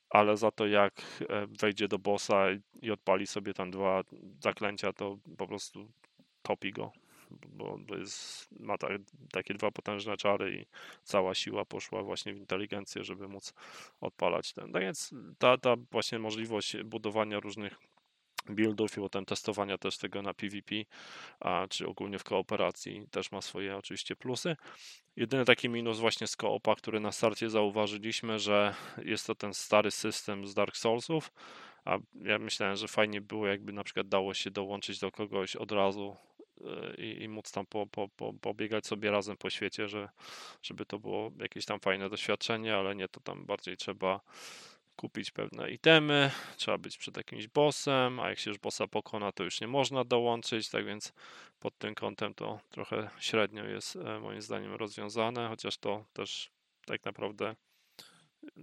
ale 0.09 0.37
za 0.37 0.51
to 0.51 0.67
jak 0.67 1.01
wejdzie 1.61 1.87
do 1.87 1.99
bossa 1.99 2.45
i 2.81 2.91
odpali 2.91 3.27
sobie 3.27 3.53
tam 3.53 3.71
dwa 3.71 4.03
zaklęcia, 4.43 4.93
to 4.93 5.17
po 5.37 5.47
prostu 5.47 5.91
topi 6.41 6.71
go 6.71 6.91
bo 7.31 7.79
to 7.87 7.95
jest, 7.97 8.47
ma 8.59 8.77
ta, 8.77 8.87
takie 9.31 9.53
dwa 9.53 9.71
potężne 9.71 10.17
czary 10.17 10.55
i 10.55 10.65
cała 11.03 11.35
siła 11.35 11.65
poszła 11.65 12.03
właśnie 12.03 12.33
w 12.33 12.37
inteligencję, 12.37 13.03
żeby 13.03 13.27
móc 13.27 13.53
odpalać 14.01 14.53
ten. 14.53 14.71
Tak 14.71 14.81
więc 14.81 15.13
ta, 15.37 15.57
ta 15.57 15.75
właśnie 15.91 16.19
możliwość 16.19 16.77
budowania 16.83 17.39
różnych 17.39 17.79
buildów 18.49 18.97
i 18.97 19.01
potem 19.01 19.25
testowania 19.25 19.77
też 19.77 19.97
tego 19.97 20.21
na 20.21 20.33
PvP, 20.33 20.75
a, 21.39 21.67
czy 21.69 21.87
ogólnie 21.87 22.19
w 22.19 22.23
kooperacji 22.23 23.07
też 23.11 23.31
ma 23.31 23.41
swoje 23.41 23.77
oczywiście 23.77 24.15
plusy. 24.15 24.55
Jedyny 25.15 25.45
taki 25.45 25.69
minus 25.69 25.99
właśnie 25.99 26.27
z 26.27 26.35
koopa, 26.35 26.75
który 26.75 26.99
na 26.99 27.11
starcie 27.11 27.49
zauważyliśmy, 27.49 28.39
że 28.39 28.75
jest 28.97 29.27
to 29.27 29.35
ten 29.35 29.53
stary 29.53 29.91
system 29.91 30.47
z 30.47 30.53
Dark 30.53 30.77
Soulsów, 30.77 31.31
a 31.85 31.97
ja 32.15 32.39
myślałem, 32.39 32.75
że 32.75 32.87
fajnie 32.87 33.21
było 33.21 33.47
jakby 33.47 33.73
na 33.73 33.83
przykład 33.83 34.07
dało 34.07 34.33
się 34.33 34.51
dołączyć 34.51 34.99
do 34.99 35.11
kogoś 35.11 35.55
od 35.55 35.71
razu 35.71 36.15
i, 36.97 37.23
i 37.23 37.29
móc 37.29 37.51
tam 37.51 37.65
po, 37.65 37.87
po, 37.87 38.07
po, 38.07 38.33
pobiegać 38.33 38.87
sobie 38.87 39.11
razem 39.11 39.37
po 39.37 39.49
świecie, 39.49 39.87
że, 39.87 40.09
żeby 40.61 40.85
to 40.85 40.99
było 40.99 41.31
jakieś 41.39 41.65
tam 41.65 41.79
fajne 41.79 42.09
doświadczenie, 42.09 42.75
ale 42.75 42.95
nie, 42.95 43.07
to 43.07 43.19
tam 43.19 43.45
bardziej 43.45 43.77
trzeba 43.77 44.21
kupić 44.95 45.31
pewne 45.31 45.71
itemy, 45.71 46.31
trzeba 46.57 46.77
być 46.77 46.97
przed 46.97 47.17
jakimś 47.17 47.47
bossem, 47.47 48.19
a 48.19 48.29
jak 48.29 48.39
się 48.39 48.49
już 48.49 48.59
bossa 48.59 48.87
pokona, 48.87 49.31
to 49.31 49.43
już 49.43 49.61
nie 49.61 49.67
można 49.67 50.03
dołączyć, 50.03 50.69
tak 50.69 50.85
więc 50.85 51.13
pod 51.59 51.77
tym 51.77 51.95
kątem 51.95 52.33
to 52.33 52.59
trochę 52.69 53.09
średnio 53.19 53.63
jest 53.63 53.95
e, 53.95 54.19
moim 54.19 54.41
zdaniem 54.41 54.73
rozwiązane, 54.73 55.47
chociaż 55.47 55.77
to 55.77 56.05
też 56.13 56.51
tak 56.85 57.05
naprawdę 57.05 57.55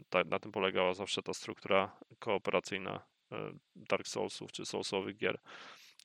tak, 0.09 0.27
na 0.27 0.39
tym 0.39 0.52
polegała 0.52 0.94
zawsze 0.94 1.23
ta 1.23 1.35
struktura 1.35 1.97
kooperacyjna 2.18 3.02
e, 3.32 3.52
Dark 3.77 4.09
Soulsów 4.09 4.52
czy 4.52 4.66
Soulsowych 4.66 5.16
gier, 5.16 5.39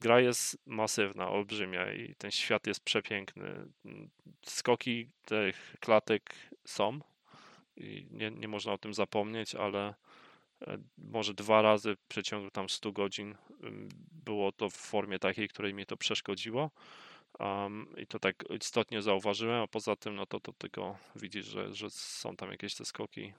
gra 0.01 0.19
jest 0.19 0.57
masywna, 0.65 1.29
olbrzymia 1.29 1.93
i 1.93 2.15
ten 2.15 2.31
świat 2.31 2.67
jest 2.67 2.83
przepiękny. 2.83 3.65
Skoki 4.45 5.09
tych 5.25 5.75
klatek 5.79 6.35
są 6.65 6.99
i 7.77 8.07
nie, 8.11 8.31
nie 8.31 8.47
można 8.47 8.73
o 8.73 8.77
tym 8.77 8.93
zapomnieć, 8.93 9.55
ale 9.55 9.93
e, 10.61 10.77
może 10.97 11.33
dwa 11.33 11.61
razy 11.61 11.95
w 11.95 12.03
przeciągu 12.07 12.51
tam 12.51 12.69
100 12.69 12.91
godzin 12.91 13.35
było 14.25 14.51
to 14.51 14.69
w 14.69 14.75
formie 14.75 15.19
takiej, 15.19 15.47
której 15.47 15.73
mi 15.73 15.85
to 15.85 15.97
przeszkodziło. 15.97 16.71
Um, 17.39 17.87
I 17.97 18.07
to 18.07 18.19
tak 18.19 18.43
istotnie 18.49 19.01
zauważyłem, 19.01 19.61
a 19.61 19.67
poza 19.67 19.95
tym, 19.95 20.15
no 20.15 20.25
to, 20.25 20.39
to 20.39 20.53
tylko 20.53 20.97
widzisz, 21.15 21.45
że, 21.45 21.73
że 21.73 21.89
są 21.89 22.35
tam 22.35 22.51
jakieś 22.51 22.75
te 22.75 22.85
skoki 22.85 23.33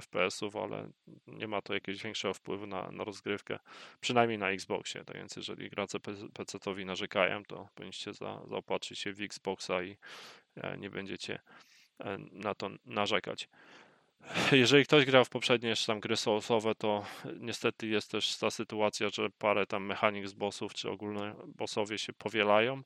FPS-ów, 0.00 0.56
ale 0.56 0.90
nie 1.26 1.48
ma 1.48 1.62
to 1.62 1.74
jakiegoś 1.74 2.02
większego 2.02 2.34
wpływu 2.34 2.66
na, 2.66 2.90
na 2.90 3.04
rozgrywkę, 3.04 3.58
przynajmniej 4.00 4.38
na 4.38 4.50
Xboxie. 4.50 5.04
Tak 5.04 5.16
więc, 5.16 5.36
jeżeli 5.36 5.70
gracze 5.70 5.98
PC-owi 6.34 6.84
narzekają, 6.84 7.44
to 7.44 7.68
powinniście 7.74 8.14
za, 8.14 8.42
zaopatrzyć 8.48 8.98
się 8.98 9.12
w 9.12 9.20
Xboxa 9.20 9.82
i 9.82 9.96
e, 10.56 10.78
nie 10.78 10.90
będziecie 10.90 11.38
e, 12.00 12.18
na 12.32 12.54
to 12.54 12.70
narzekać. 12.84 13.48
Jeżeli 14.52 14.84
ktoś 14.84 15.04
grał 15.04 15.24
w 15.24 15.28
poprzednie 15.28 15.74
tam 15.86 16.00
gry 16.00 16.16
soulsowe, 16.16 16.74
to 16.74 17.04
niestety 17.40 17.86
jest 17.86 18.10
też 18.10 18.36
ta 18.36 18.50
sytuacja, 18.50 19.08
że 19.08 19.30
parę 19.30 19.66
tam 19.66 19.86
mechanik 19.86 20.28
z 20.28 20.32
bossów, 20.32 20.74
czy 20.74 20.90
ogólne 20.90 21.34
bossowie 21.46 21.98
się 21.98 22.12
powielają 22.12 22.82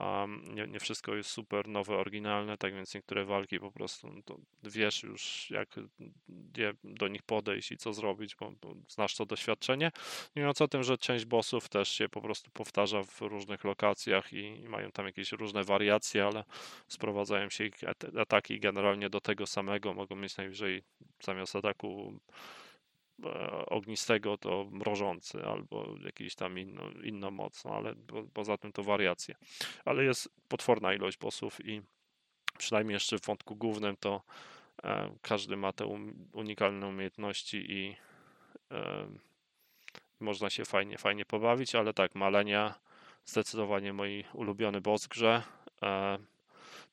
Um, 0.00 0.54
nie, 0.54 0.66
nie, 0.66 0.80
wszystko 0.80 1.14
jest 1.14 1.30
super 1.30 1.68
nowe, 1.68 1.96
oryginalne, 1.96 2.58
tak 2.58 2.74
więc 2.74 2.94
niektóre 2.94 3.24
walki 3.24 3.60
po 3.60 3.72
prostu 3.72 4.08
no 4.08 4.38
wiesz 4.62 5.02
już, 5.02 5.50
jak 5.50 5.68
je 6.56 6.72
do 6.84 7.08
nich 7.08 7.22
podejść 7.22 7.72
i 7.72 7.76
co 7.76 7.92
zrobić, 7.92 8.36
bo, 8.36 8.52
bo 8.60 8.74
znasz 8.88 9.16
to 9.16 9.26
doświadczenie. 9.26 9.90
Nie 10.36 10.42
mówiąc 10.42 10.60
o 10.60 10.68
tym, 10.68 10.82
że 10.82 10.98
część 10.98 11.24
bossów 11.24 11.68
też 11.68 11.88
się 11.88 12.08
po 12.08 12.20
prostu 12.20 12.50
powtarza 12.50 13.02
w 13.02 13.20
różnych 13.20 13.64
lokacjach 13.64 14.32
i, 14.32 14.38
i 14.38 14.68
mają 14.68 14.90
tam 14.90 15.06
jakieś 15.06 15.32
różne 15.32 15.64
wariacje, 15.64 16.26
ale 16.26 16.44
sprowadzają 16.88 17.50
się 17.50 17.64
ich 17.64 17.74
ataki 18.18 18.60
generalnie 18.60 19.10
do 19.10 19.20
tego 19.20 19.46
samego. 19.46 19.94
Mogą 19.94 20.16
mieć 20.16 20.36
najwyżej 20.36 20.82
zamiast 21.20 21.56
ataku 21.56 22.20
ognistego 23.66 24.38
to 24.38 24.66
mrożący 24.70 25.44
albo 25.44 25.94
jakiś 26.04 26.34
tam 26.34 26.58
inno, 26.58 26.90
inną 27.04 27.30
moc, 27.30 27.64
no 27.64 27.70
ale 27.70 27.94
poza 28.34 28.56
tym 28.56 28.72
to 28.72 28.82
wariacje. 28.82 29.34
Ale 29.84 30.04
jest 30.04 30.28
potworna 30.48 30.94
ilość 30.94 31.18
bossów 31.18 31.66
i 31.66 31.82
przynajmniej 32.58 32.94
jeszcze 32.94 33.18
w 33.18 33.26
wątku 33.26 33.56
głównym 33.56 33.96
to 33.96 34.22
e, 34.84 35.10
każdy 35.22 35.56
ma 35.56 35.72
te 35.72 35.86
um, 35.86 36.28
unikalne 36.32 36.86
umiejętności 36.86 37.72
i 37.72 37.96
e, 38.70 39.08
można 40.20 40.50
się 40.50 40.64
fajnie, 40.64 40.98
fajnie 40.98 41.24
pobawić, 41.24 41.74
ale 41.74 41.94
tak, 41.94 42.14
Malenia 42.14 42.74
zdecydowanie 43.24 43.92
mój 43.92 44.24
ulubiony 44.32 44.80
boss 44.80 45.04
w 45.04 45.08
grze. 45.08 45.42
E, 45.82 46.18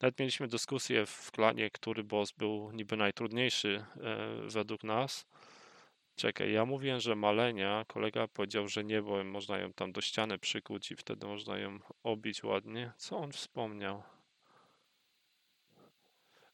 nawet 0.02 0.20
mieliśmy 0.20 0.48
dyskusję 0.48 1.06
w 1.06 1.32
klanie, 1.32 1.70
który 1.70 2.04
boss 2.04 2.32
był 2.32 2.72
niby 2.72 2.98
najtrudniejszy 2.98 3.86
e, 3.98 4.28
według 4.48 4.84
nas 4.84 5.26
Czekaj, 6.16 6.52
ja 6.54 6.66
mówiłem, 6.66 7.00
że 7.00 7.16
malenia, 7.16 7.86
kolega 7.88 8.28
powiedział, 8.28 8.68
że 8.68 8.84
nie, 8.84 9.02
bo 9.02 9.24
można 9.24 9.58
ją 9.58 9.74
tam 9.74 9.92
do 9.92 10.02
ściany 10.02 10.38
przykuć 10.38 10.92
i 10.92 10.96
wtedy 10.96 11.28
można 11.28 11.58
ją 11.58 11.80
obić 12.04 12.44
ładnie. 12.44 12.92
Co 12.98 13.18
on 13.18 13.32
wspomniał? 13.32 14.04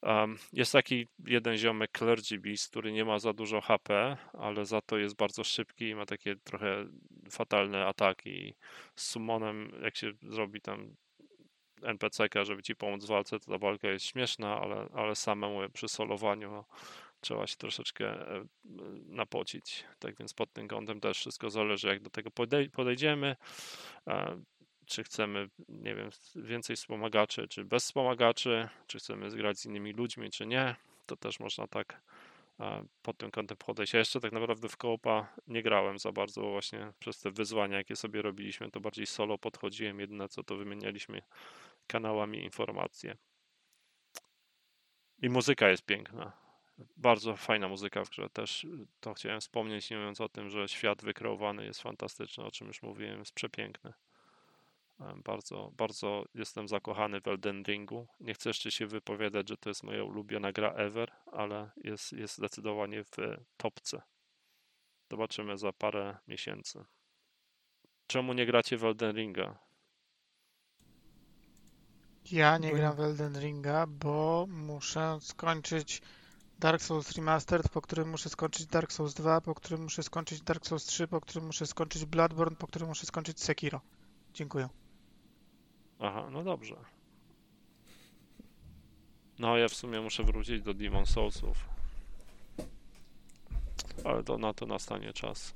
Um, 0.02 0.38
jest 0.54 0.72
taki 0.72 1.08
jeden 1.26 1.58
ziomek 1.58 1.92
Clergy 1.98 2.40
Beast, 2.40 2.70
który 2.70 2.92
nie 2.92 3.06
ma 3.06 3.20
za 3.20 3.34
dużo 3.34 3.62
HP, 3.62 4.18
ale 4.34 4.66
za 4.66 4.82
to 4.82 4.98
jest 4.98 5.16
bardzo 5.16 5.44
szybki 5.44 5.90
i 5.90 5.96
ma 5.96 6.06
takie 6.06 6.36
trochę 6.36 6.86
fatalne 7.32 7.86
ataki. 7.86 8.54
Z 8.96 9.06
summonem, 9.06 9.72
jak 9.84 9.98
się 9.98 10.12
zrobi 10.22 10.62
tam 10.62 10.96
NPC-ka, 11.84 12.44
żeby 12.44 12.64
ci 12.64 12.76
pomóc 12.76 13.06
w 13.06 13.08
walce, 13.08 13.40
to 13.40 13.52
ta 13.52 13.58
walka 13.58 13.88
jest 13.88 14.06
śmieszna, 14.06 14.60
ale, 14.60 14.90
ale 14.94 15.16
samemu 15.16 15.70
przy 15.74 15.88
solowaniu 15.88 16.52
no, 16.52 16.66
trzeba 17.22 17.48
się 17.48 17.56
troszeczkę 17.56 18.06
e, 18.36 18.46
napocić. 19.06 19.86
Tak 20.00 20.18
więc 20.18 20.34
pod 20.34 20.54
tym 20.54 20.68
kątem 20.68 21.00
też 21.00 21.18
wszystko 21.18 21.50
zależy, 21.50 21.88
jak 21.88 22.02
do 22.02 22.10
tego 22.10 22.30
podejdziemy. 22.74 23.36
Czy 24.86 25.04
chcemy, 25.04 25.50
nie 25.70 25.96
wiem, 25.96 26.10
więcej 26.36 26.76
wspomagaczy, 26.76 27.48
czy 27.48 27.64
bez 27.66 27.84
wspomagaczy, 27.84 28.70
czy 28.88 29.00
chcemy 29.00 29.32
zgrać 29.32 29.60
z 29.60 29.66
innymi 29.66 29.94
ludźmi, 29.94 30.30
czy 30.30 30.46
nie. 30.46 30.76
To 31.06 31.18
też 31.18 31.40
można 31.40 31.68
tak 31.68 32.02
pod 33.02 33.18
tym 33.18 33.32
kątem 33.32 33.58
podejść. 33.58 33.94
Ja 33.94 34.00
jeszcze 34.00 34.20
tak 34.20 34.32
naprawdę 34.32 34.70
w 34.70 34.78
koopa 34.78 35.34
nie 35.48 35.64
grałem 35.64 36.00
za 36.00 36.12
bardzo, 36.12 36.42
właśnie 36.42 36.94
przez 37.00 37.20
te 37.20 37.32
wyzwania, 37.32 37.78
jakie 37.78 37.96
sobie 37.96 38.22
robiliśmy, 38.22 38.72
to 38.72 38.80
bardziej 38.80 39.06
solo 39.06 39.38
podchodziłem. 39.38 40.00
Jedyne 40.00 40.30
co 40.30 40.44
to 40.44 40.56
wymienialiśmy 40.56 41.22
kanałami 41.88 42.44
informacje. 42.44 43.18
I 45.22 45.30
muzyka 45.30 45.70
jest 45.70 45.86
piękna 45.86 46.41
bardzo 46.98 47.36
fajna 47.36 47.68
muzyka 47.68 48.06
w 48.06 48.10
grze 48.10 48.30
też. 48.30 48.68
To 49.00 49.14
chciałem 49.14 49.42
wspomnieć, 49.42 49.90
nie 49.90 49.98
mówiąc 49.98 50.22
o 50.22 50.30
tym, 50.30 50.50
że 50.50 50.68
świat 50.68 51.02
wykreowany 51.02 51.66
jest 51.66 51.82
fantastyczny, 51.82 52.44
o 52.44 52.52
czym 52.52 52.68
już 52.68 52.82
mówiłem, 52.82 53.20
jest 53.20 53.34
przepiękny. 53.34 53.94
Bardzo, 55.24 55.72
bardzo 55.78 56.26
jestem 56.36 56.68
zakochany 56.68 57.22
w 57.22 57.28
Elden 57.28 57.64
Ringu. 57.64 58.08
Nie 58.20 58.34
chcę 58.34 58.50
jeszcze 58.50 58.72
się 58.72 58.88
wypowiadać, 58.88 59.50
że 59.50 59.58
to 59.58 59.70
jest 59.70 59.84
moja 59.84 60.04
ulubiona 60.04 60.52
gra 60.52 60.70
ever, 60.74 61.12
ale 61.32 61.70
jest, 61.78 62.14
jest 62.14 62.38
zdecydowanie 62.38 63.04
w 63.04 63.18
topce. 63.58 64.02
Zobaczymy 65.12 65.58
za 65.58 65.74
parę 65.74 66.18
miesięcy. 66.28 66.86
Czemu 68.08 68.34
nie 68.34 68.46
gracie 68.46 68.78
w 68.78 68.84
Elden 68.84 69.16
Ringa? 69.16 69.58
Ja 72.32 72.58
nie 72.58 72.72
gram 72.72 72.96
w 72.96 73.00
Elden 73.00 73.40
Ringa, 73.40 73.88
bo 73.88 74.46
muszę 74.50 75.18
skończyć 75.22 76.02
Dark 76.62 76.82
Souls 76.82 77.12
Remastered, 77.12 77.70
po 77.70 77.82
którym 77.82 78.10
muszę 78.10 78.30
skończyć 78.30 78.66
Dark 78.66 78.92
Souls 78.92 79.14
2, 79.14 79.42
po 79.42 79.56
którym 79.56 79.84
muszę 79.84 80.04
skończyć 80.04 80.42
Dark 80.42 80.68
Souls 80.68 80.86
3, 80.86 81.08
po 81.08 81.22
którym 81.22 81.46
muszę 81.46 81.68
skończyć 81.68 82.06
Bloodborne, 82.06 82.56
po 82.56 82.68
którym 82.68 82.88
muszę 82.88 83.06
skończyć 83.06 83.42
Sekiro. 83.42 83.82
Dziękuję. 84.34 84.70
Aha, 86.00 86.28
no 86.32 86.44
dobrze. 86.44 86.76
No 89.40 89.58
ja 89.58 89.68
w 89.68 89.74
sumie 89.74 90.02
muszę 90.02 90.24
wrócić 90.24 90.62
do 90.62 90.74
Demon 90.74 91.06
Soulsów. 91.06 91.58
Ale 94.04 94.24
to 94.24 94.38
na 94.38 94.54
to 94.54 94.66
nastanie 94.66 95.14
czas. 95.14 95.54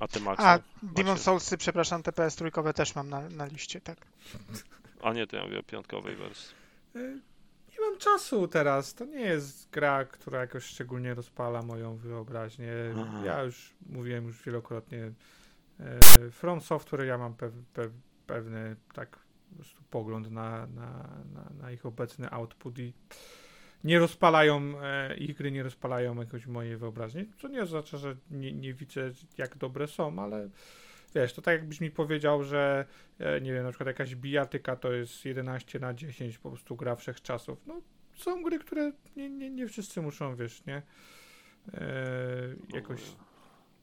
A 0.00 0.08
ty 0.08 0.20
Max? 0.20 0.42
A, 0.42 0.58
Demon 0.82 1.18
Soulsy, 1.18 1.56
przepraszam, 1.56 2.02
TPS 2.02 2.36
trójkowe 2.36 2.74
też 2.74 2.94
mam 2.94 3.08
na, 3.08 3.28
na 3.28 3.46
liście, 3.46 3.80
tak. 3.80 4.06
A 5.02 5.12
nie, 5.12 5.26
to 5.26 5.36
ja 5.36 5.44
mówię 5.44 5.58
o 5.58 5.62
piątkowej 5.62 6.16
wersji. 6.16 6.54
Mam 7.96 8.00
czasu 8.00 8.48
teraz. 8.48 8.94
To 8.94 9.04
nie 9.04 9.20
jest 9.20 9.70
gra, 9.70 10.04
która 10.04 10.40
jakoś 10.40 10.64
szczególnie 10.64 11.14
rozpala 11.14 11.62
moją 11.62 11.96
wyobraźnię. 11.96 12.72
Aha. 13.00 13.22
Ja 13.24 13.42
już 13.42 13.74
mówiłem 13.86 14.26
już 14.26 14.42
wielokrotnie. 14.42 15.12
Y, 16.20 16.30
From 16.30 16.60
Software 16.60 17.06
ja 17.06 17.18
mam 17.18 17.34
pew, 17.34 17.52
pew, 17.72 17.92
pewny 18.26 18.76
tak 18.94 19.18
po 19.50 19.56
prostu 19.56 19.82
pogląd 19.90 20.30
na, 20.30 20.66
na, 20.66 21.08
na, 21.34 21.50
na 21.62 21.72
ich 21.72 21.86
obecny 21.86 22.30
output 22.30 22.78
i 22.78 22.92
nie 23.84 23.98
rozpalają, 23.98 24.82
e, 24.82 25.16
ich 25.16 25.36
gry 25.36 25.50
nie 25.50 25.62
rozpalają 25.62 26.20
jakoś 26.20 26.46
mojej 26.46 26.76
wyobraźni, 26.76 27.26
co 27.38 27.48
nie 27.48 27.62
oznacza, 27.62 27.98
że 27.98 28.16
nie, 28.30 28.52
nie 28.52 28.74
widzę 28.74 29.10
jak 29.38 29.56
dobre 29.56 29.86
są, 29.86 30.18
ale 30.18 30.48
wiesz, 31.16 31.32
to 31.32 31.42
tak 31.42 31.54
jakbyś 31.54 31.80
mi 31.80 31.90
powiedział, 31.90 32.42
że 32.42 32.86
e, 33.18 33.40
nie 33.40 33.52
wiem, 33.52 33.64
na 33.64 33.70
przykład 33.70 33.86
jakaś 33.86 34.14
bijatyka 34.14 34.76
to 34.76 34.92
jest 34.92 35.24
11 35.24 35.78
na 35.78 35.94
10 35.94 36.38
po 36.38 36.50
prostu 36.50 36.76
gra 36.76 36.96
wszechczasów. 36.96 37.66
No, 37.66 37.80
są 38.14 38.42
gry, 38.42 38.58
które 38.58 38.92
nie, 39.16 39.30
nie, 39.30 39.50
nie 39.50 39.66
wszyscy 39.66 40.02
muszą, 40.02 40.36
wiesz, 40.36 40.66
nie? 40.66 40.82
E, 41.74 41.82
jakoś 42.74 43.00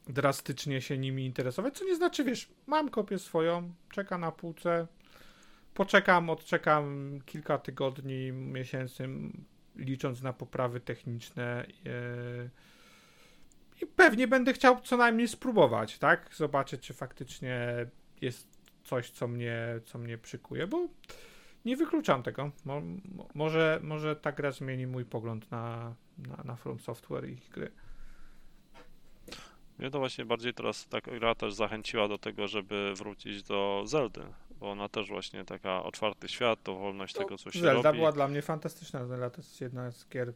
drastycznie 0.07 0.81
się 0.81 0.97
nimi 0.97 1.26
interesować, 1.26 1.77
co 1.77 1.85
nie 1.85 1.95
znaczy, 1.95 2.23
wiesz, 2.23 2.49
mam 2.68 2.89
kopię 2.89 3.19
swoją, 3.19 3.73
czeka 3.91 4.18
na 4.18 4.31
półce, 4.31 4.88
poczekam, 5.73 6.30
odczekam 6.30 7.19
kilka 7.26 7.57
tygodni, 7.57 8.31
miesięcy, 8.31 9.10
licząc 9.76 10.22
na 10.22 10.34
poprawy 10.34 10.80
techniczne. 10.80 11.65
E, 11.85 12.49
I 13.84 13.85
pewnie 13.85 14.27
będę 14.27 14.53
chciał 14.53 14.81
co 14.81 14.97
najmniej 14.97 15.27
spróbować, 15.27 15.97
tak? 15.97 16.30
Zobaczyć, 16.35 16.81
czy 16.81 16.93
faktycznie 16.93 17.85
jest 18.22 18.47
coś, 18.84 19.10
co 19.10 19.27
mnie, 19.27 19.57
co 19.85 19.97
mnie 19.97 20.18
przykuje, 20.18 20.68
bo 20.68 20.88
nie 21.65 21.77
wykluczam 21.77 22.23
tego. 22.23 22.51
Mo, 22.65 22.81
może, 23.34 23.80
może 23.84 24.15
ta 24.15 24.31
gra 24.31 24.51
zmieni 24.51 24.88
mój 24.88 25.05
pogląd 25.05 25.51
na, 25.51 25.95
na, 26.18 26.43
na 26.43 26.55
From 26.55 26.80
Software 26.80 27.30
i 27.30 27.34
ich 27.34 27.49
gry. 27.49 27.72
Mnie 29.80 29.89
to 29.91 29.99
właśnie 29.99 30.26
bardziej 30.26 30.53
teraz 30.53 30.88
ta 30.88 31.01
gra 31.01 31.35
też 31.35 31.53
zachęciła 31.53 32.07
do 32.07 32.18
tego, 32.18 32.47
żeby 32.47 32.93
wrócić 32.95 33.43
do 33.43 33.84
Zeldy, 33.85 34.22
bo 34.60 34.72
ona 34.72 34.89
też 34.89 35.10
właśnie 35.10 35.45
taka 35.45 35.84
otwarty 35.84 36.27
świat, 36.27 36.64
to 36.64 36.76
wolność 36.76 37.14
to 37.14 37.19
tego, 37.19 37.38
co 37.38 37.51
się 37.51 37.60
Zelda 37.60 37.73
robi. 37.73 37.84
Zelda 37.84 37.97
była 37.97 38.11
dla 38.11 38.27
mnie 38.27 38.41
fantastyczna. 38.41 39.05
Zelda 39.05 39.30
to 39.30 39.38
jest 39.38 39.61
jedna 39.61 39.91
z 39.91 40.10
gier 40.10 40.34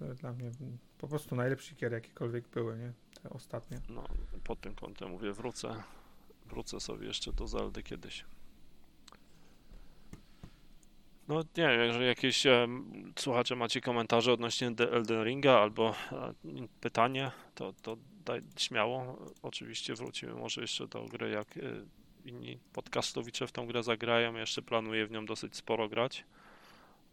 dla 0.00 0.32
mnie 0.32 0.50
po 0.98 1.08
prostu 1.08 1.36
najlepszych 1.36 1.76
gier, 1.76 1.92
jakiekolwiek 1.92 2.48
były, 2.48 2.78
nie? 2.78 2.92
Te 3.22 3.30
ostatnie. 3.30 3.80
No, 3.88 4.04
pod 4.44 4.60
tym 4.60 4.74
kątem 4.74 5.10
mówię, 5.10 5.32
wrócę, 5.32 5.82
wrócę 6.46 6.80
sobie 6.80 7.06
jeszcze 7.06 7.32
do 7.32 7.46
Zeldy 7.46 7.82
kiedyś. 7.82 8.24
No 11.28 11.40
nie 11.56 11.68
wiem, 11.68 11.80
jeżeli 11.80 12.06
jakieś 12.06 12.46
e, 12.46 12.68
słuchacze 13.18 13.56
macie 13.56 13.80
komentarze 13.80 14.32
odnośnie 14.32 14.66
Elden 14.92 15.24
Ringa 15.24 15.58
albo 15.58 15.94
e, 16.12 16.34
pytanie, 16.80 17.30
to, 17.54 17.72
to 17.82 17.96
daj 18.24 18.42
śmiało. 18.56 19.18
Oczywiście 19.42 19.94
wrócimy 19.94 20.34
może 20.34 20.60
jeszcze 20.60 20.88
do 20.88 21.04
gry, 21.04 21.30
jak 21.30 21.56
e, 21.56 21.60
inni 22.24 22.58
podcastowicze 22.72 23.46
w 23.46 23.52
tą 23.52 23.66
grę 23.66 23.82
zagrają. 23.82 24.34
Jeszcze 24.34 24.62
planuję 24.62 25.06
w 25.06 25.10
nią 25.10 25.26
dosyć 25.26 25.56
sporo 25.56 25.88
grać. 25.88 26.24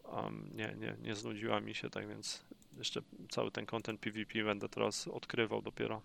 Um, 0.04 0.50
nie, 0.54 0.76
nie, 0.78 0.96
nie 1.02 1.16
znudziła 1.16 1.60
mi 1.60 1.76
się, 1.76 1.90
tak 1.90 2.08
więc 2.08 2.46
jeszcze 2.78 3.02
cały 3.30 3.52
ten 3.52 3.66
content 3.66 4.02
PvP 4.02 4.44
będę 4.44 4.70
teraz 4.70 5.08
odkrywał 5.08 5.62
dopiero. 5.62 6.02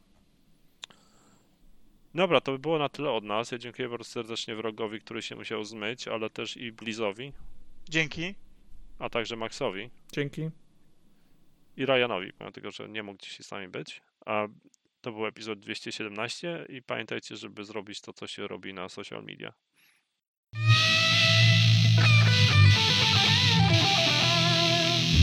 Dobra, 2.15 2.41
to 2.41 2.53
by 2.53 2.59
było 2.59 2.79
na 2.79 2.89
tyle 2.89 3.11
od 3.11 3.25
nas. 3.25 3.53
Ja 3.53 3.59
dziękuję 3.59 3.89
bardzo 3.89 4.05
serdecznie 4.05 4.57
wrogowi, 4.57 5.01
który 5.01 5.23
się 5.23 5.37
musiał 5.37 5.65
zmyć, 5.65 6.09
ale 6.09 6.31
też 6.31 6.57
i 6.57 6.73
Blizowi. 6.73 7.33
Dzięki. 7.89 8.35
A 8.99 9.09
także 9.09 9.37
Maxowi. 9.37 9.91
Dzięki. 10.13 10.51
I 11.77 11.87
Ryanowi, 11.87 12.33
pomimo 12.33 12.53
tego, 12.53 12.71
że 12.71 12.89
nie 12.89 13.03
mógł 13.03 13.23
dzisiaj 13.23 13.45
z 13.45 13.51
nami 13.51 13.69
być. 13.69 14.03
A 14.27 14.49
to 15.01 15.13
był 15.13 15.27
epizod 15.27 15.61
217 15.61 16.67
i 16.69 16.83
pamiętajcie, 16.83 17.37
żeby 17.37 17.65
zrobić 17.65 18.01
to, 18.01 18.13
co 18.13 18.27
się 18.27 18.49
robi 18.49 18.75
na 18.75 18.89
social 18.89 19.25
media. 19.25 19.53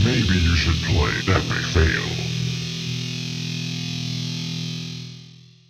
Maybe 0.05 0.37
you 0.37 0.55
should 0.55 0.79
play 0.83 1.19
That 1.25 1.43
May 1.49 1.63
Fail. 1.73 2.34